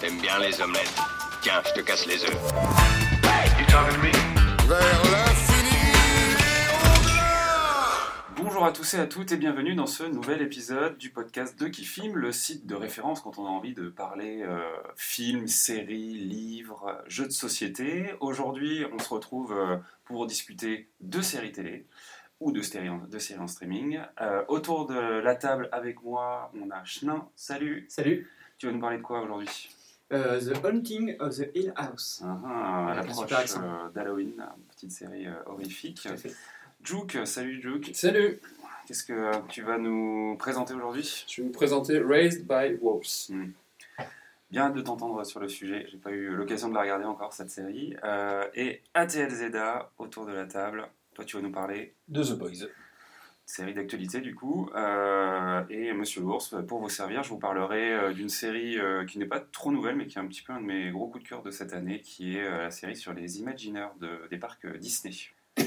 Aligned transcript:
T'aimes 0.00 0.20
bien 0.20 0.38
les 0.38 0.60
omelettes. 0.60 0.94
Tiens, 1.40 1.62
je 1.66 1.72
te 1.72 1.80
casse 1.80 2.06
les 2.06 2.22
œufs. 2.24 2.52
Vers 4.68 5.02
l'infini 5.10 5.72
Bonjour 8.36 8.64
à 8.64 8.72
tous 8.72 8.94
et 8.94 8.98
à 8.98 9.06
toutes 9.06 9.32
et 9.32 9.36
bienvenue 9.36 9.74
dans 9.74 9.86
ce 9.86 10.04
nouvel 10.04 10.42
épisode 10.42 10.98
du 10.98 11.10
podcast 11.10 11.58
de 11.58 11.68
Qui 11.68 11.88
le 12.14 12.32
site 12.32 12.66
de 12.66 12.74
référence 12.74 13.20
quand 13.20 13.38
on 13.38 13.46
a 13.46 13.48
envie 13.48 13.74
de 13.74 13.88
parler 13.88 14.42
euh, 14.42 14.60
films, 14.96 15.48
séries, 15.48 16.14
livres, 16.14 17.02
jeux 17.08 17.26
de 17.26 17.32
société. 17.32 18.14
Aujourd'hui, 18.20 18.84
on 18.92 18.98
se 18.98 19.08
retrouve 19.08 19.52
euh, 19.52 19.78
pour 20.04 20.26
discuter 20.26 20.88
de 21.00 21.20
séries 21.20 21.52
télé 21.52 21.86
ou 22.40 22.52
de 22.52 22.62
séries 22.62 22.88
en, 22.88 22.98
de 22.98 23.18
séries 23.18 23.40
en 23.40 23.46
streaming. 23.48 24.00
Euh, 24.20 24.44
autour 24.48 24.86
de 24.86 24.94
la 24.94 25.34
table 25.34 25.68
avec 25.72 26.02
moi, 26.02 26.52
on 26.60 26.70
a 26.70 26.84
Chenin. 26.84 27.28
Salut. 27.34 27.86
Salut. 27.88 28.28
Tu 28.62 28.68
vas 28.68 28.74
nous 28.74 28.80
parler 28.80 28.98
de 28.98 29.02
quoi 29.02 29.22
aujourd'hui? 29.22 29.70
Euh, 30.12 30.40
the 30.40 30.64
Haunting 30.64 31.16
of 31.18 31.34
the 31.34 31.50
Hill 31.52 31.72
House. 31.74 32.22
Ah, 32.24 32.38
ah, 32.44 32.92
un 32.92 32.94
l'approche 32.94 33.32
euh, 33.32 33.88
d'Halloween, 33.92 34.34
une 34.38 34.64
petite 34.72 34.92
série 34.92 35.26
euh, 35.26 35.32
horrifique. 35.46 36.06
Juke, 36.80 37.26
salut 37.26 37.60
Juke. 37.60 37.90
Salut, 37.92 38.38
Qu'est-ce 38.86 39.02
que 39.02 39.44
tu 39.48 39.62
vas 39.62 39.78
nous 39.78 40.36
présenter 40.38 40.74
aujourd'hui? 40.74 41.24
Je 41.26 41.42
vais 41.42 41.48
vous 41.48 41.52
présenter 41.52 41.98
Raised 41.98 42.46
by 42.46 42.78
Wolves. 42.80 43.32
Bien 44.52 44.70
de 44.70 44.80
t'entendre 44.80 45.24
sur 45.24 45.40
le 45.40 45.48
sujet. 45.48 45.88
J'ai 45.90 45.98
pas 45.98 46.12
eu 46.12 46.28
l'occasion 46.28 46.68
de 46.68 46.74
la 46.74 46.82
regarder 46.82 47.04
encore 47.04 47.32
cette 47.32 47.50
série. 47.50 47.96
Euh, 48.04 48.46
et 48.54 48.80
ATL 48.94 49.28
Zeda 49.28 49.90
autour 49.98 50.24
de 50.24 50.32
la 50.32 50.46
table. 50.46 50.86
Toi, 51.14 51.24
tu 51.24 51.34
vas 51.34 51.42
nous 51.42 51.50
parler 51.50 51.94
de 52.06 52.22
The 52.22 52.38
Boys. 52.38 52.68
Série 53.52 53.74
d'actualité 53.74 54.20
du 54.20 54.34
coup. 54.34 54.70
Euh, 54.74 55.62
et 55.68 55.92
Monsieur 55.92 56.22
l'ours, 56.22 56.54
pour 56.66 56.80
vous 56.80 56.88
servir, 56.88 57.22
je 57.22 57.28
vous 57.28 57.38
parlerai 57.38 57.92
euh, 57.92 58.12
d'une 58.14 58.30
série 58.30 58.78
euh, 58.78 59.04
qui 59.04 59.18
n'est 59.18 59.26
pas 59.26 59.40
trop 59.40 59.70
nouvelle, 59.70 59.96
mais 59.96 60.06
qui 60.06 60.16
est 60.16 60.20
un 60.20 60.26
petit 60.26 60.42
peu 60.42 60.52
un 60.54 60.60
de 60.60 60.66
mes 60.66 60.90
gros 60.90 61.08
coups 61.08 61.22
de 61.24 61.28
cœur 61.28 61.42
de 61.42 61.50
cette 61.50 61.74
année, 61.74 62.00
qui 62.00 62.36
est 62.38 62.48
la 62.48 62.70
série 62.70 62.96
sur 62.96 63.12
les 63.12 63.40
Imagineers 63.40 63.88
de- 64.00 64.26
des 64.30 64.38
parcs 64.38 64.66
Disney. 64.78 65.14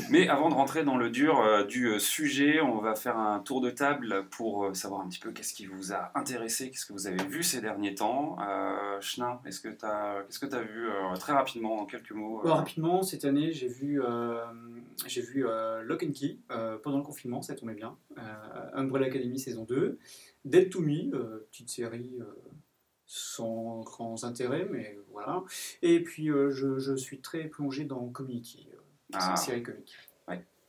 Mais 0.09 0.27
avant 0.29 0.49
de 0.49 0.53
rentrer 0.53 0.83
dans 0.83 0.97
le 0.97 1.09
dur 1.09 1.39
euh, 1.39 1.63
du 1.63 1.87
euh, 1.87 1.99
sujet, 1.99 2.61
on 2.61 2.79
va 2.79 2.95
faire 2.95 3.17
un 3.17 3.39
tour 3.39 3.61
de 3.61 3.69
table 3.69 4.25
pour 4.31 4.65
euh, 4.65 4.73
savoir 4.73 5.01
un 5.01 5.09
petit 5.09 5.19
peu 5.19 5.31
qu'est-ce 5.31 5.53
qui 5.53 5.65
vous 5.65 5.93
a 5.93 6.11
intéressé, 6.15 6.69
qu'est-ce 6.69 6.85
que 6.85 6.93
vous 6.93 7.07
avez 7.07 7.23
vu 7.25 7.43
ces 7.43 7.61
derniers 7.61 7.95
temps. 7.95 8.37
Euh, 8.39 8.99
Chenin, 9.01 9.39
est-ce 9.45 9.59
que 9.59 9.69
tu 9.69 9.85
as, 9.85 10.23
qu'est-ce 10.25 10.39
que 10.39 10.45
tu 10.45 10.55
as 10.55 10.61
vu 10.61 10.87
très 11.19 11.33
rapidement, 11.33 11.81
en 11.81 11.85
quelques 11.85 12.11
mots 12.11 12.37
rapidement, 12.43 13.03
cette 13.03 13.25
année, 13.25 13.51
j'ai 13.51 13.67
vu, 13.67 14.01
j'ai 15.05 15.21
vu 15.21 15.45
Lock 15.83 16.03
and 16.03 16.11
Key 16.13 16.37
pendant 16.81 16.97
le 16.97 17.03
confinement, 17.03 17.41
ça 17.41 17.55
tombait 17.55 17.73
bien. 17.73 17.97
Umbrella 18.73 19.07
Academy 19.07 19.37
saison 19.37 19.65
2. 19.65 19.99
Dead 20.45 20.69
to 20.69 20.81
Me, 20.81 21.45
petite 21.51 21.69
série 21.69 22.19
sans 23.05 23.81
grands 23.81 24.23
intérêts, 24.23 24.67
mais 24.71 24.97
voilà. 25.11 25.43
Et 25.81 26.01
puis, 26.01 26.27
je, 26.27 26.79
je 26.79 26.95
suis 26.95 27.19
très 27.19 27.45
plongé 27.45 27.83
dans 27.83 28.07
Community, 28.07 28.67
euh, 29.13 29.17
Ah. 29.19 29.35
série 29.35 29.63
comique. 29.63 29.95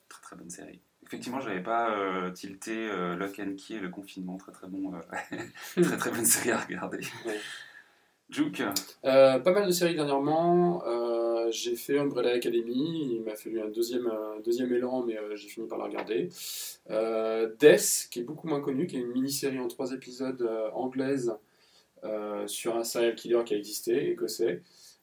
Très 0.08 0.20
très 0.22 0.36
bonne 0.36 0.50
série. 0.50 0.80
Effectivement, 1.04 1.40
j'avais 1.40 1.62
pas 1.62 1.90
euh, 1.96 2.30
tilté 2.30 2.88
euh, 2.88 3.14
Lock 3.16 3.38
and 3.40 3.54
Key 3.56 3.74
et 3.74 3.80
le 3.80 3.88
confinement. 3.88 4.36
Très 4.36 4.52
très 4.52 4.66
bon, 4.68 4.92
euh, 4.94 5.00
très 5.82 5.96
très 5.96 6.10
bonne 6.10 6.24
série 6.24 6.50
à 6.52 6.58
regarder. 6.60 6.98
Ouais. 7.26 7.38
Juke, 8.30 8.62
Euh, 9.04 9.38
pas 9.40 9.52
mal 9.52 9.66
de 9.66 9.70
séries 9.72 9.94
dernièrement. 9.94 10.82
J'ai 11.50 11.76
fait 11.76 11.98
Umbrella 11.98 12.32
Academy. 12.32 13.16
Il 13.18 13.22
m'a 13.22 13.36
fallu 13.36 13.60
un 13.60 13.68
deuxième, 13.68 14.08
un 14.08 14.40
deuxième 14.44 14.72
élan, 14.72 15.04
mais 15.04 15.16
j'ai 15.36 15.48
fini 15.48 15.68
par 15.68 15.78
la 15.78 15.84
regarder. 15.84 16.28
Death, 17.60 18.08
qui 18.10 18.20
est 18.20 18.24
beaucoup 18.24 18.48
moins 18.48 18.60
connu, 18.60 18.86
qui 18.88 18.96
est 18.96 19.00
une 19.00 19.12
mini-série 19.12 19.60
en 19.60 19.68
trois 19.68 19.92
épisodes 19.92 20.48
anglaise 20.74 21.34
sur 22.46 22.76
un 22.76 22.82
serial 22.84 23.14
killer 23.14 23.42
qui 23.44 23.54
a 23.54 23.56
existé, 23.56 24.10
écossais, 24.10 24.62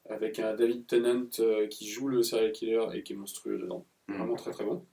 avec 0.10 0.40
un 0.40 0.54
David 0.56 0.86
Tennant 0.88 1.30
euh, 1.40 1.68
qui 1.68 1.88
joue 1.88 2.08
le 2.08 2.24
serial 2.24 2.52
killer 2.52 2.86
et 2.94 3.04
qui 3.04 3.14
est 3.14 3.16
monstrueux 3.16 3.58
dedans. 3.58 3.86
Vraiment 4.08 4.36
très 4.36 4.52
très 4.52 4.66
bon. 4.66 4.86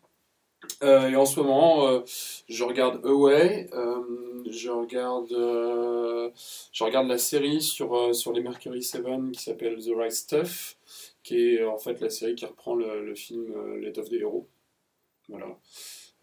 Euh, 0.83 1.09
et 1.09 1.17
en 1.17 1.25
ce 1.25 1.41
moment, 1.41 1.89
euh, 1.89 2.01
je 2.49 2.65
regarde 2.65 3.05
Away, 3.05 3.69
euh, 3.73 4.43
je 4.51 4.71
regarde, 4.71 5.33
euh, 5.33 6.31
je 6.73 6.85
regarde 6.85 7.09
la 7.09 7.17
série 7.19 7.63
sur, 7.63 7.97
euh, 7.97 8.13
sur 8.13 8.33
les 8.33 8.43
Mercury 8.43 8.83
7 8.83 9.03
qui 9.33 9.43
s'appelle 9.43 9.83
The 9.83 9.93
Right 9.97 10.13
Stuff, 10.13 10.77
qui 11.23 11.55
est 11.55 11.65
en 11.65 11.79
fait 11.79 12.01
la 12.01 12.11
série 12.11 12.35
qui 12.35 12.45
reprend 12.45 12.75
le, 12.75 13.05
le 13.05 13.15
film 13.15 13.51
euh, 13.57 13.81
Let 13.81 13.99
of 13.99 14.11
the 14.11 14.15
Hero. 14.15 14.49
Voilà. 15.29 15.47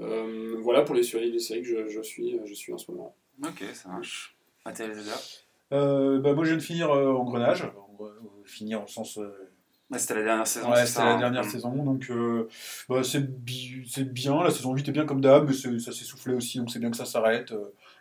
Euh, 0.02 0.58
voilà 0.62 0.84
pour 0.84 0.94
les 0.94 1.04
séries, 1.04 1.32
les 1.32 1.40
séries 1.40 1.64
que 1.64 1.68
je, 1.68 1.88
je 1.88 2.02
suis, 2.02 2.40
je 2.46 2.54
suis 2.54 2.72
en 2.74 2.78
ce 2.78 2.92
moment. 2.92 3.16
ok, 3.44 3.64
ça 3.74 3.90
marche. 3.90 4.38
Euh, 5.74 6.20
bah, 6.20 6.34
moi, 6.34 6.44
je 6.44 6.50
viens 6.50 6.58
de 6.58 6.64
finir 6.64 6.92
euh, 6.92 7.12
Engrenage. 7.14 7.70
En- 8.00 8.06
euh, 8.06 8.44
finir 8.46 8.84
au 8.84 8.88
sens. 8.88 9.18
euh, 9.18 9.32
Ouais, 9.90 10.00
c'était 10.00 10.16
la 10.16 10.24
dernière 10.24 10.48
saison. 10.48 10.70
ouais, 10.70 10.82
c'est 10.82 10.86
c'était 10.88 11.04
la 11.06 11.14
hein. 11.16 11.20
dernière 11.20 11.46
Mm. 11.46 11.50
saison. 11.50 11.70
Donc, 11.84 12.08
euh, 12.10 12.48
bah, 12.90 13.04
c'est 13.04 13.22
bi- 13.26 13.88
c'est 13.90 14.04
bien. 14.12 14.44
La 14.44 14.52
saison 14.52 14.74
8 14.74 14.88
est 14.90 14.92
bien 14.92 15.06
comme 15.06 15.22
d'hab, 15.22 15.48
mais 15.48 15.54
ça 15.80 15.92
s'est 15.94 16.04
soufflé 16.04 16.34
aussi. 16.34 16.58
Donc, 16.60 16.70
c'est 16.72 16.80
bien 16.80 16.92
que 16.92 16.98
ça 16.98 17.06
s'arrête. 17.06 17.54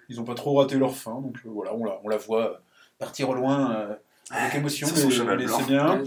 Ils 0.09 0.17
n'ont 0.17 0.25
pas 0.25 0.35
trop 0.35 0.55
raté 0.59 0.77
leur 0.79 0.97
fin. 0.97 1.21
Donc, 1.21 1.37
euh, 1.47 1.49
voilà, 1.51 1.75
on 1.75 1.85
la, 1.85 2.01
on 2.03 2.09
la 2.09 2.17
voit 2.17 2.61
partir 2.99 3.29
au 3.29 3.35
loin 3.35 3.73
euh, 3.73 3.95
avec 4.31 4.55
émotion. 4.57 4.87
Sur 4.89 4.97
son 5.13 5.25
mais- 5.27 5.47
c'est 5.47 5.67
bien. 5.67 6.03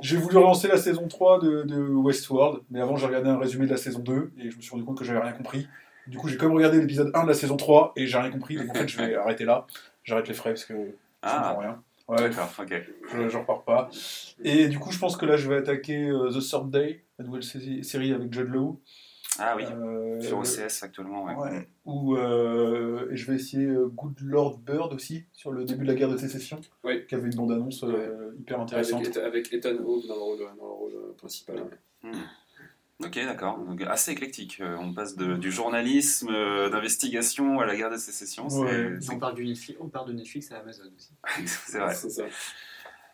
J'ai 0.00 0.16
voulu 0.16 0.36
relancer 0.38 0.66
la 0.68 0.76
saison 0.78 1.06
3 1.06 1.38
de, 1.38 1.62
de 1.62 1.78
Westworld, 1.80 2.62
mais 2.70 2.80
avant 2.80 2.96
j'ai 2.96 3.06
regardé 3.06 3.28
un 3.28 3.38
résumé 3.38 3.66
de 3.66 3.70
la 3.70 3.76
saison 3.76 4.00
2 4.00 4.32
et 4.38 4.50
je 4.50 4.56
me 4.56 4.62
suis 4.62 4.70
rendu 4.72 4.84
compte 4.84 4.98
que 4.98 5.04
j'avais 5.04 5.20
rien 5.20 5.32
compris. 5.32 5.68
Du 6.08 6.18
coup, 6.18 6.26
j'ai 6.28 6.36
quand 6.36 6.46
même 6.46 6.56
regardé 6.56 6.80
l'épisode 6.80 7.12
1 7.14 7.22
de 7.22 7.28
la 7.28 7.34
saison 7.34 7.56
3 7.56 7.92
et 7.94 8.06
j'ai 8.08 8.18
rien 8.18 8.30
compris, 8.32 8.56
donc 8.56 8.68
en 8.70 8.74
fait 8.74 8.88
je 8.88 8.96
vais 8.98 9.14
arrêter 9.14 9.44
là. 9.44 9.66
J'arrête 10.02 10.26
les 10.26 10.34
frais 10.34 10.50
parce 10.50 10.64
que 10.64 10.74
je 10.74 10.90
Ah. 11.22 11.44
comprends 11.50 11.60
rien. 11.60 11.82
Ouais, 12.12 12.28
D'accord, 12.28 12.50
ok. 12.60 12.82
je, 13.12 13.28
je 13.28 13.36
repars 13.38 13.62
pas. 13.64 13.90
Et 14.44 14.68
du 14.68 14.78
coup, 14.78 14.90
je 14.92 14.98
pense 14.98 15.16
que 15.16 15.26
là 15.26 15.36
je 15.36 15.48
vais 15.48 15.56
attaquer 15.56 16.08
euh, 16.08 16.30
The 16.30 16.40
Third 16.40 16.70
Day, 16.70 17.04
la 17.18 17.24
nouvelle 17.24 17.42
sé- 17.42 17.82
série 17.82 18.12
avec 18.12 18.32
Judd 18.32 18.48
Law. 18.48 18.80
Ah 19.38 19.54
oui, 19.56 19.64
Euh, 19.64 20.20
sur 20.20 20.38
OCS 20.40 20.82
actuellement, 20.82 21.24
ouais. 21.24 21.34
Ouais. 21.34 21.66
Où 21.86 22.16
euh, 22.16 23.10
et 23.10 23.16
je 23.16 23.30
vais 23.30 23.36
essayer 23.36 23.66
Good 23.66 24.20
Lord 24.20 24.58
Bird 24.58 24.92
aussi, 24.92 25.24
sur 25.32 25.50
le 25.52 25.64
début 25.64 25.84
de 25.84 25.88
la 25.92 25.94
guerre 25.94 26.10
de 26.10 26.18
sécession, 26.18 26.60
Oui. 26.84 27.06
qui 27.06 27.14
avait 27.14 27.28
une 27.30 27.34
bande-annonce 27.36 27.82
euh, 27.84 28.36
hyper 28.38 28.60
intéressante. 28.60 29.00
Avec, 29.06 29.16
avec 29.16 29.52
Ethan 29.54 29.70
Hawke 29.82 30.06
dans 30.06 30.16
le 30.16 30.20
rôle, 30.20 30.38
dans 30.38 30.66
le 30.66 30.72
rôle 30.72 31.14
principal. 31.16 31.62
ouais. 32.04 32.10
Ok, 33.04 33.14
d'accord. 33.24 33.58
Donc 33.58 33.82
assez 33.82 34.12
éclectique. 34.12 34.58
Euh, 34.60 34.76
On 34.80 34.92
passe 34.94 35.16
de- 35.16 35.36
du 35.36 35.50
journalisme, 35.50 36.28
euh, 36.30 36.68
d'investigation 36.70 37.60
à 37.60 37.66
la 37.66 37.76
guerre 37.76 37.90
de 37.90 37.96
sécession. 37.96 38.46
Ouais. 38.48 38.94
On 39.12 39.18
parle, 39.18 39.34
du 39.34 39.44
Netflix, 39.46 39.78
on 39.82 39.88
parle 39.88 40.08
de 40.08 40.12
Netflix 40.12 40.50
à 40.52 40.58
Amazon 40.58 40.84
aussi. 40.96 41.12
C'est 41.46 41.78
vrai. 41.78 41.94
Ça. 41.94 42.22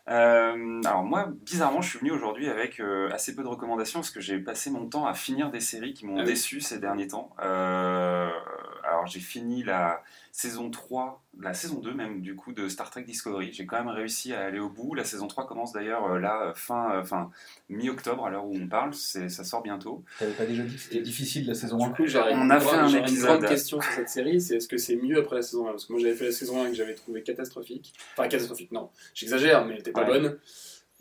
Euh, 0.09 0.81
alors 0.85 1.03
moi, 1.03 1.27
bizarrement, 1.45 1.81
je 1.81 1.89
suis 1.91 1.99
venu 1.99 2.09
aujourd'hui 2.11 2.49
avec 2.49 2.79
euh, 2.79 3.09
assez 3.11 3.35
peu 3.35 3.43
de 3.43 3.47
recommandations 3.47 3.99
parce 3.99 4.09
que 4.09 4.19
j'ai 4.21 4.39
passé 4.39 4.71
mon 4.71 4.87
temps 4.87 5.05
à 5.05 5.13
finir 5.13 5.51
des 5.51 5.59
séries 5.59 5.93
qui 5.93 6.07
m'ont 6.07 6.17
Ah 6.17 6.21
oui. 6.21 6.25
déçu 6.25 6.61
ces 6.61 6.79
derniers 6.79 7.07
temps. 7.07 7.29
Alors 8.89 9.07
j'ai 9.07 9.19
fini 9.19 9.63
la 9.63 10.01
saison 10.31 10.69
3, 10.69 11.21
la 11.41 11.53
saison 11.53 11.79
2 11.79 11.93
même 11.93 12.21
du 12.21 12.35
coup 12.35 12.53
de 12.53 12.67
Star 12.69 12.89
Trek 12.89 13.03
Discovery. 13.03 13.51
J'ai 13.53 13.65
quand 13.65 13.77
même 13.77 13.87
réussi 13.93 14.33
à 14.33 14.41
aller 14.45 14.59
au 14.59 14.69
bout. 14.69 14.93
La 14.95 15.03
saison 15.03 15.27
3 15.27 15.47
commence 15.47 15.71
d'ailleurs 15.73 16.05
euh, 16.13 16.19
là, 16.19 16.41
euh, 16.47 16.53
fin, 16.53 16.91
euh, 16.95 17.03
fin 17.03 17.29
mi-octobre 17.69 18.25
à 18.25 18.29
l'heure 18.29 18.45
où 18.45 18.55
on 18.55 18.67
parle. 18.67 18.93
C'est- 18.93 19.29
Ça 19.29 19.43
sort 19.43 19.61
bientôt. 19.61 20.03
T'avais 20.17 20.31
pas 20.33 20.45
déjà 20.45 20.63
dit 20.63 20.75
que 20.75 20.81
c'était 20.81 21.01
difficile 21.01 21.47
la 21.47 21.53
saison 21.55 21.83
1 21.83 21.87
Du 21.89 21.93
coup, 21.93 22.05
j'aurais 22.07 22.33
On 22.35 22.49
a 22.49 22.59
fait 22.59 22.69
un 22.75 22.87
j'aurais 22.87 22.99
une 22.99 23.05
épisode. 23.05 23.39
grande 23.39 23.49
question 23.49 23.81
sur 23.81 23.91
cette 23.91 24.09
série, 24.09 24.39
c'est 24.41 24.55
est-ce 24.57 24.67
que 24.67 24.77
c'est 24.77 24.95
mieux 24.95 25.19
après 25.19 25.37
la 25.37 25.41
saison 25.41 25.67
1 25.67 25.71
Parce 25.71 25.85
que 25.85 25.93
moi 25.93 26.01
j'avais 26.01 26.15
fait 26.15 26.25
la 26.25 26.31
saison 26.31 26.63
1 26.63 26.69
que 26.69 26.75
j'avais 26.75 26.95
trouvé 26.95 27.21
catastrophique. 27.23 27.93
Enfin 28.13 28.27
catastrophique, 28.27 28.71
non, 28.71 28.89
j'exagère, 29.13 29.65
mais 29.65 29.73
elle 29.73 29.79
était 29.81 29.91
pas 29.91 30.01
Ouais. 30.09 30.19
bonne. 30.19 30.37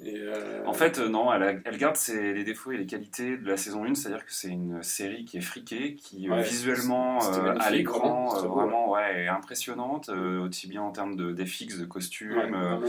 Et, 0.05 0.15
euh, 0.17 0.65
En 0.65 0.75
fait, 0.75 1.01
euh, 1.01 1.09
non, 1.09 1.33
elle, 1.33 1.43
a- 1.43 1.55
elle 1.65 1.77
garde 1.77 1.97
ses- 1.97 2.33
les 2.33 2.45
défauts 2.45 2.71
et 2.71 2.77
les 2.77 2.87
qualités 2.87 3.37
de 3.37 3.49
la 3.49 3.57
saison 3.57 3.85
1, 3.85 3.95
c'est-à-dire 3.97 4.25
que 4.25 4.33
c'est 4.33 4.49
une 4.49 4.81
série 4.83 5.25
qui 5.25 5.39
est 5.39 5.43
friquée, 5.43 5.97
qui 5.97 6.29
euh, 6.29 6.35
Ouais, 6.35 6.43
visuellement, 6.43 7.19
euh, 7.35 7.55
à 7.59 7.71
l'écran, 7.71 8.37
euh, 8.37 8.47
vraiment, 8.47 8.91
ouais, 8.93 9.25
est 9.25 9.29
impressionnante, 9.29 10.09
aussi 10.09 10.69
bien 10.69 10.83
en 10.83 10.93
termes 10.93 11.17
de 11.17 11.33
de 11.33 11.85
costumes, 11.85 12.31
ouais, 12.37 12.49
vraiment, 12.49 12.79
ouais. 12.79 12.87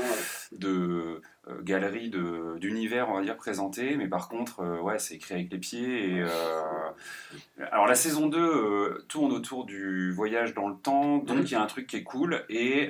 de 0.51 1.21
galeries, 1.63 2.09
de- 2.11 2.57
d'univers, 2.59 3.09
on 3.09 3.15
va 3.15 3.21
dire, 3.23 3.37
présentés, 3.37 3.95
mais 3.97 4.07
par 4.07 4.29
contre, 4.29 4.63
ouais, 4.81 4.99
c'est 4.99 5.15
écrit 5.15 5.33
avec 5.33 5.51
les 5.51 5.57
pieds. 5.57 6.17
Et, 6.17 6.23
Alors, 7.71 7.87
la 7.87 7.95
saison 7.95 8.27
2 8.27 8.39
euh, 8.39 9.05
tourne 9.07 9.31
autour 9.31 9.65
du 9.65 10.11
voyage 10.11 10.53
dans 10.53 10.67
le 10.67 10.75
temps, 10.75 11.17
donc 11.17 11.37
Mhm. 11.37 11.43
il 11.45 11.51
y 11.51 11.55
a 11.55 11.61
un 11.63 11.65
truc 11.67 11.87
qui 11.87 11.95
est 11.97 12.03
cool, 12.03 12.43
et 12.49 12.89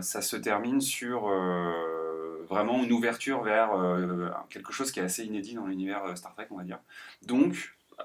ça 0.00 0.20
se 0.20 0.36
termine 0.36 0.80
sur 0.80 1.28
vraiment 2.48 2.82
une 2.82 2.92
ouverture 2.92 3.42
vers 3.42 3.72
euh, 3.74 4.28
quelque 4.50 4.72
chose 4.72 4.90
qui 4.92 5.00
est 5.00 5.02
assez 5.02 5.24
inédit 5.24 5.54
dans 5.54 5.66
l'univers 5.66 6.04
euh, 6.04 6.14
Star 6.14 6.34
Trek, 6.34 6.46
on 6.50 6.56
va 6.58 6.64
dire. 6.64 6.78
Donc, 7.26 7.74
euh, 8.00 8.04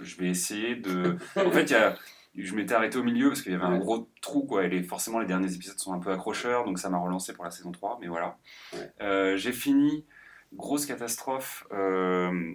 je 0.00 0.16
vais 0.16 0.28
essayer 0.28 0.76
de. 0.76 1.16
En 1.36 1.50
fait, 1.50 1.64
il 1.64 1.72
y 1.72 1.74
a. 1.74 1.96
Je 2.34 2.54
m'étais 2.54 2.72
arrêté 2.72 2.96
au 2.96 3.02
milieu 3.02 3.28
parce 3.28 3.42
qu'il 3.42 3.52
y 3.52 3.54
avait 3.54 3.64
un 3.64 3.78
gros 3.78 4.08
trou, 4.22 4.44
quoi. 4.44 4.64
Et 4.64 4.68
les- 4.70 4.82
forcément, 4.82 5.18
les 5.18 5.26
derniers 5.26 5.54
épisodes 5.54 5.78
sont 5.78 5.92
un 5.92 5.98
peu 5.98 6.10
accrocheurs, 6.10 6.64
donc 6.64 6.78
ça 6.78 6.88
m'a 6.88 6.96
relancé 6.96 7.34
pour 7.34 7.44
la 7.44 7.50
saison 7.50 7.72
3, 7.72 7.98
mais 8.00 8.08
voilà. 8.08 8.38
Ouais. 8.72 8.90
Euh, 9.02 9.36
J'ai 9.36 9.52
fini, 9.52 10.06
grosse 10.54 10.86
catastrophe, 10.86 11.66
euh, 11.72 12.54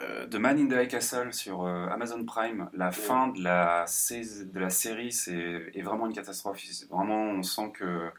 euh, 0.00 0.26
The 0.26 0.34
Man 0.34 0.58
in 0.58 0.66
the 0.66 0.72
High 0.82 0.88
Castle 0.88 1.32
sur 1.32 1.64
Amazon 1.64 2.24
Prime. 2.24 2.68
La 2.72 2.90
fin 2.90 3.28
de 3.28 3.40
la, 3.40 3.84
de 3.84 4.58
la 4.58 4.70
série 4.70 5.12
c'est, 5.12 5.70
est 5.72 5.82
vraiment 5.82 6.06
une 6.08 6.12
catastrophe. 6.12 6.60
Vraiment, 6.90 7.22
on 7.22 7.44
sent 7.44 7.70
que 7.72 8.10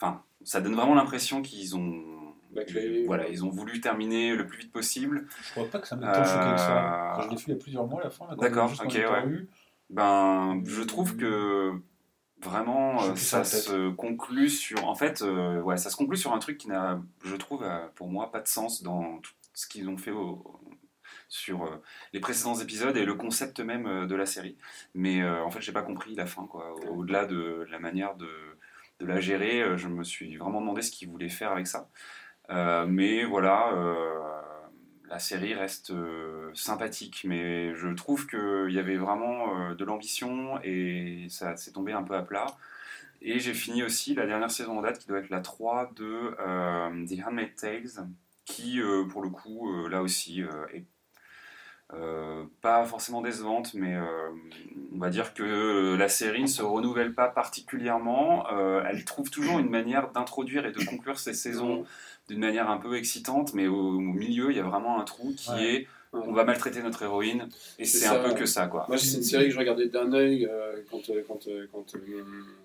enfin, 0.00 0.22
ça 0.46 0.60
donne 0.60 0.74
vraiment 0.74 0.94
l'impression 0.94 1.42
qu'ils 1.42 1.76
ont, 1.76 2.02
Bâclé, 2.52 3.04
voilà, 3.04 3.24
ouais. 3.24 3.32
ils 3.32 3.44
ont 3.44 3.50
voulu 3.50 3.80
terminer 3.80 4.34
le 4.34 4.46
plus 4.46 4.58
vite 4.60 4.72
possible. 4.72 5.26
Je 5.44 5.50
crois 5.50 5.66
pas 5.68 5.78
que 5.80 5.86
ça 5.88 5.96
m'ait 5.96 6.06
tant 6.06 6.24
choqué 6.24 6.52
que 6.52 6.58
ça. 6.58 7.18
Je 7.24 7.28
l'ai 7.30 7.36
fait 7.36 7.44
il 7.48 7.54
y 7.54 7.56
a 7.56 7.60
plusieurs 7.60 7.86
mois 7.86 8.00
à 8.00 8.04
la 8.04 8.10
fin. 8.10 8.24
D'accord, 8.36 8.72
ok, 8.82 8.92
ouais. 8.94 9.04
paru. 9.04 9.48
Ben, 9.90 10.62
je 10.64 10.82
trouve 10.82 11.16
que 11.16 11.72
vraiment 12.42 13.02
euh, 13.02 13.16
ça 13.16 13.44
se 13.44 13.90
conclut 13.90 14.48
sur, 14.48 14.86
en 14.86 14.94
fait, 14.94 15.22
euh, 15.22 15.60
ouais, 15.62 15.76
ça 15.76 15.90
se 15.90 15.96
conclut 15.96 16.16
sur 16.16 16.32
un 16.32 16.38
truc 16.38 16.58
qui 16.58 16.68
n'a, 16.68 17.00
je 17.24 17.36
trouve, 17.36 17.62
euh, 17.62 17.86
pour 17.94 18.08
moi, 18.08 18.30
pas 18.30 18.40
de 18.40 18.48
sens 18.48 18.82
dans 18.82 19.18
tout 19.18 19.32
ce 19.54 19.66
qu'ils 19.66 19.88
ont 19.88 19.96
fait 19.96 20.10
au- 20.12 20.60
sur 21.28 21.64
euh, 21.64 21.82
les 22.12 22.20
précédents 22.20 22.54
épisodes 22.54 22.96
et 22.96 23.04
le 23.04 23.14
concept 23.14 23.60
même 23.60 23.86
euh, 23.86 24.06
de 24.06 24.14
la 24.14 24.26
série. 24.26 24.56
Mais 24.94 25.22
euh, 25.22 25.42
en 25.44 25.50
fait, 25.50 25.60
j'ai 25.60 25.72
pas 25.72 25.82
compris 25.82 26.14
la 26.14 26.26
fin, 26.26 26.46
quoi. 26.46 26.72
Au- 26.74 26.98
Au-delà 26.98 27.26
de 27.26 27.66
la 27.70 27.78
manière 27.78 28.14
de, 28.16 28.28
de 29.00 29.06
la 29.06 29.20
gérer, 29.20 29.62
euh, 29.62 29.76
je 29.76 29.88
me 29.88 30.04
suis 30.04 30.36
vraiment 30.36 30.60
demandé 30.60 30.82
ce 30.82 30.90
qu'ils 30.90 31.08
voulaient 31.08 31.28
faire 31.28 31.52
avec 31.52 31.66
ça. 31.66 31.88
Euh, 32.50 32.86
mais 32.86 33.24
voilà, 33.24 33.72
euh, 33.74 34.40
la 35.08 35.18
série 35.18 35.54
reste 35.54 35.92
sympathique, 36.54 37.24
mais 37.24 37.74
je 37.74 37.88
trouve 37.88 38.26
qu'il 38.26 38.70
y 38.70 38.78
avait 38.78 38.96
vraiment 38.96 39.72
de 39.74 39.84
l'ambition 39.84 40.58
et 40.64 41.26
ça 41.28 41.56
s'est 41.56 41.72
tombé 41.72 41.92
un 41.92 42.02
peu 42.02 42.14
à 42.14 42.22
plat. 42.22 42.46
Et 43.22 43.38
j'ai 43.38 43.54
fini 43.54 43.82
aussi 43.82 44.14
la 44.14 44.26
dernière 44.26 44.50
saison 44.50 44.78
en 44.78 44.82
date, 44.82 44.98
qui 44.98 45.08
doit 45.08 45.18
être 45.18 45.30
la 45.30 45.40
3 45.40 45.92
de 45.96 46.34
The 47.06 47.26
Handmaid's 47.26 47.60
Tales, 47.60 48.06
qui, 48.44 48.80
pour 49.10 49.22
le 49.22 49.30
coup, 49.30 49.88
là 49.88 50.02
aussi, 50.02 50.42
est 50.72 50.84
pas 52.60 52.84
forcément 52.84 53.22
décevante, 53.22 53.74
mais 53.74 53.94
euh, 53.94 54.02
on 54.94 54.98
va 54.98 55.08
dire 55.10 55.34
que 55.34 55.94
la 55.96 56.08
série 56.08 56.42
ne 56.42 56.46
se 56.48 56.62
renouvelle 56.62 57.14
pas 57.14 57.28
particulièrement. 57.28 58.46
Euh, 58.52 58.82
elle 58.88 59.04
trouve 59.04 59.30
toujours 59.30 59.58
une 59.58 59.70
manière 59.70 60.10
d'introduire 60.12 60.66
et 60.66 60.72
de 60.72 60.84
conclure 60.84 61.18
ses 61.18 61.34
saisons 61.34 61.84
d'une 62.28 62.40
manière 62.40 62.68
un 62.70 62.78
peu 62.78 62.96
excitante, 62.96 63.54
mais 63.54 63.66
au, 63.68 63.76
au 63.76 64.00
milieu, 64.00 64.50
il 64.50 64.56
y 64.56 64.60
a 64.60 64.64
vraiment 64.64 65.00
un 65.00 65.04
trou 65.04 65.32
qui 65.36 65.50
Ouais. 65.50 65.74
est 65.74 65.86
on 66.12 66.32
va 66.32 66.44
maltraiter 66.44 66.82
notre 66.82 67.02
héroïne, 67.02 67.46
et 67.78 67.84
C'est 67.84 68.06
un 68.06 68.22
peu 68.22 68.32
que 68.32 68.46
ça, 68.46 68.68
quoi. 68.68 68.86
Moi, 68.88 68.96
c'est 68.96 69.18
une 69.18 69.22
série 69.22 69.46
que 69.46 69.50
je 69.50 69.58
regardais 69.58 69.88
d'un 69.88 70.10
œil 70.14 70.46
euh, 70.50 70.76
quand, 70.90 71.10
euh, 71.10 71.22
quand, 71.28 71.46
euh, 71.48 71.66
quand, 71.70 71.94
euh, 71.94 72.24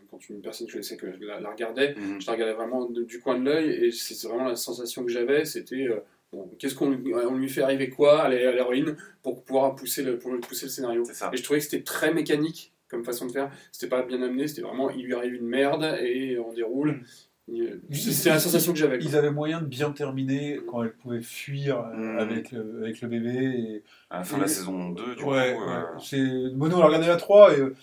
quand 0.09 0.29
une 0.29 0.39
personne 0.41 0.67
que 0.67 0.71
je 0.71 0.77
connaissais 0.77 0.95
que 0.95 1.07
la, 1.19 1.41
la 1.41 1.49
regardait. 1.49 1.93
Mhm. 1.97 2.21
Je 2.21 2.27
la 2.27 2.31
regardais 2.33 2.53
vraiment 2.53 2.85
de- 2.85 3.03
du 3.03 3.19
coin 3.19 3.37
de 3.37 3.43
l'œil 3.43 3.69
et 3.71 3.91
c'est 3.91 4.13
c'est 4.13 4.27
vraiment 4.29 4.47
la 4.47 4.55
sensation 4.55 5.03
que 5.03 5.11
j'avais. 5.11 5.43
C'était 5.43 5.87
euh, 5.89 5.99
bon, 6.31 6.49
qu'est-ce 6.59 6.75
qu'on 6.75 6.91
lui- 6.91 7.13
on 7.13 7.35
lui 7.37 7.49
fait 7.49 7.61
arriver 7.61 7.89
quoi 7.89 8.21
à 8.23 8.29
l'hé- 8.29 8.45
à 8.47 8.51
l'héroïne 8.51 8.95
pour 9.23 9.43
pouvoir 9.43 9.75
pousser 9.75 10.03
le, 10.03 10.17
pour 10.19 10.31
pousser 10.39 10.65
le 10.65 10.71
scénario. 10.71 11.03
C'est 11.05 11.13
ça. 11.13 11.29
Et 11.33 11.37
je 11.37 11.43
trouvais 11.43 11.59
que 11.59 11.65
c'était 11.65 11.83
très 11.83 12.13
mécanique 12.13 12.73
comme 12.89 13.03
façon 13.05 13.25
de 13.27 13.31
faire. 13.31 13.49
C'était 13.71 13.89
pas 13.89 14.03
bien 14.03 14.21
amené, 14.21 14.47
c'était 14.47 14.61
vraiment 14.61 14.89
il 14.89 15.05
lui 15.05 15.13
arrive 15.15 15.35
une 15.35 15.47
merde 15.47 15.97
et 16.01 16.37
on 16.39 16.53
déroule. 16.53 17.01
Il- 17.47 17.81
C'était 17.91 18.29
la 18.29 18.39
sensation 18.39 18.71
que 18.71 18.79
j'avais. 18.79 18.97
Ils 19.01 19.15
avaient 19.17 19.31
moyen 19.31 19.59
de 19.61 19.65
bien 19.65 19.91
terminer 19.91 20.59
quand 20.67 20.83
elle 20.83 20.93
pouvait 20.93 21.21
fuir 21.21 21.79
euh, 21.79 21.95
Mm. 21.95 22.19
avec, 22.19 22.51
le, 22.51 22.79
avec 22.83 23.01
le 23.01 23.07
bébé. 23.09 23.33
Et... 23.33 23.83
À 24.09 24.19
la 24.19 24.23
fin 24.23 24.37
de 24.37 24.43
la 24.43 24.47
saison 24.47 24.89
2, 24.91 25.15
du 25.15 25.23
ouais, 25.23 25.53
coup. 25.55 25.65
ouais. 25.65 25.73
euh, 25.73 25.83
C'est... 25.99 26.55
Mono, 26.55 26.77
on 26.77 26.81
a 26.81 26.85
regardé 26.85 27.07
la 27.07 27.17
3 27.17 27.57
et 27.57 27.59
euh, 27.59 27.75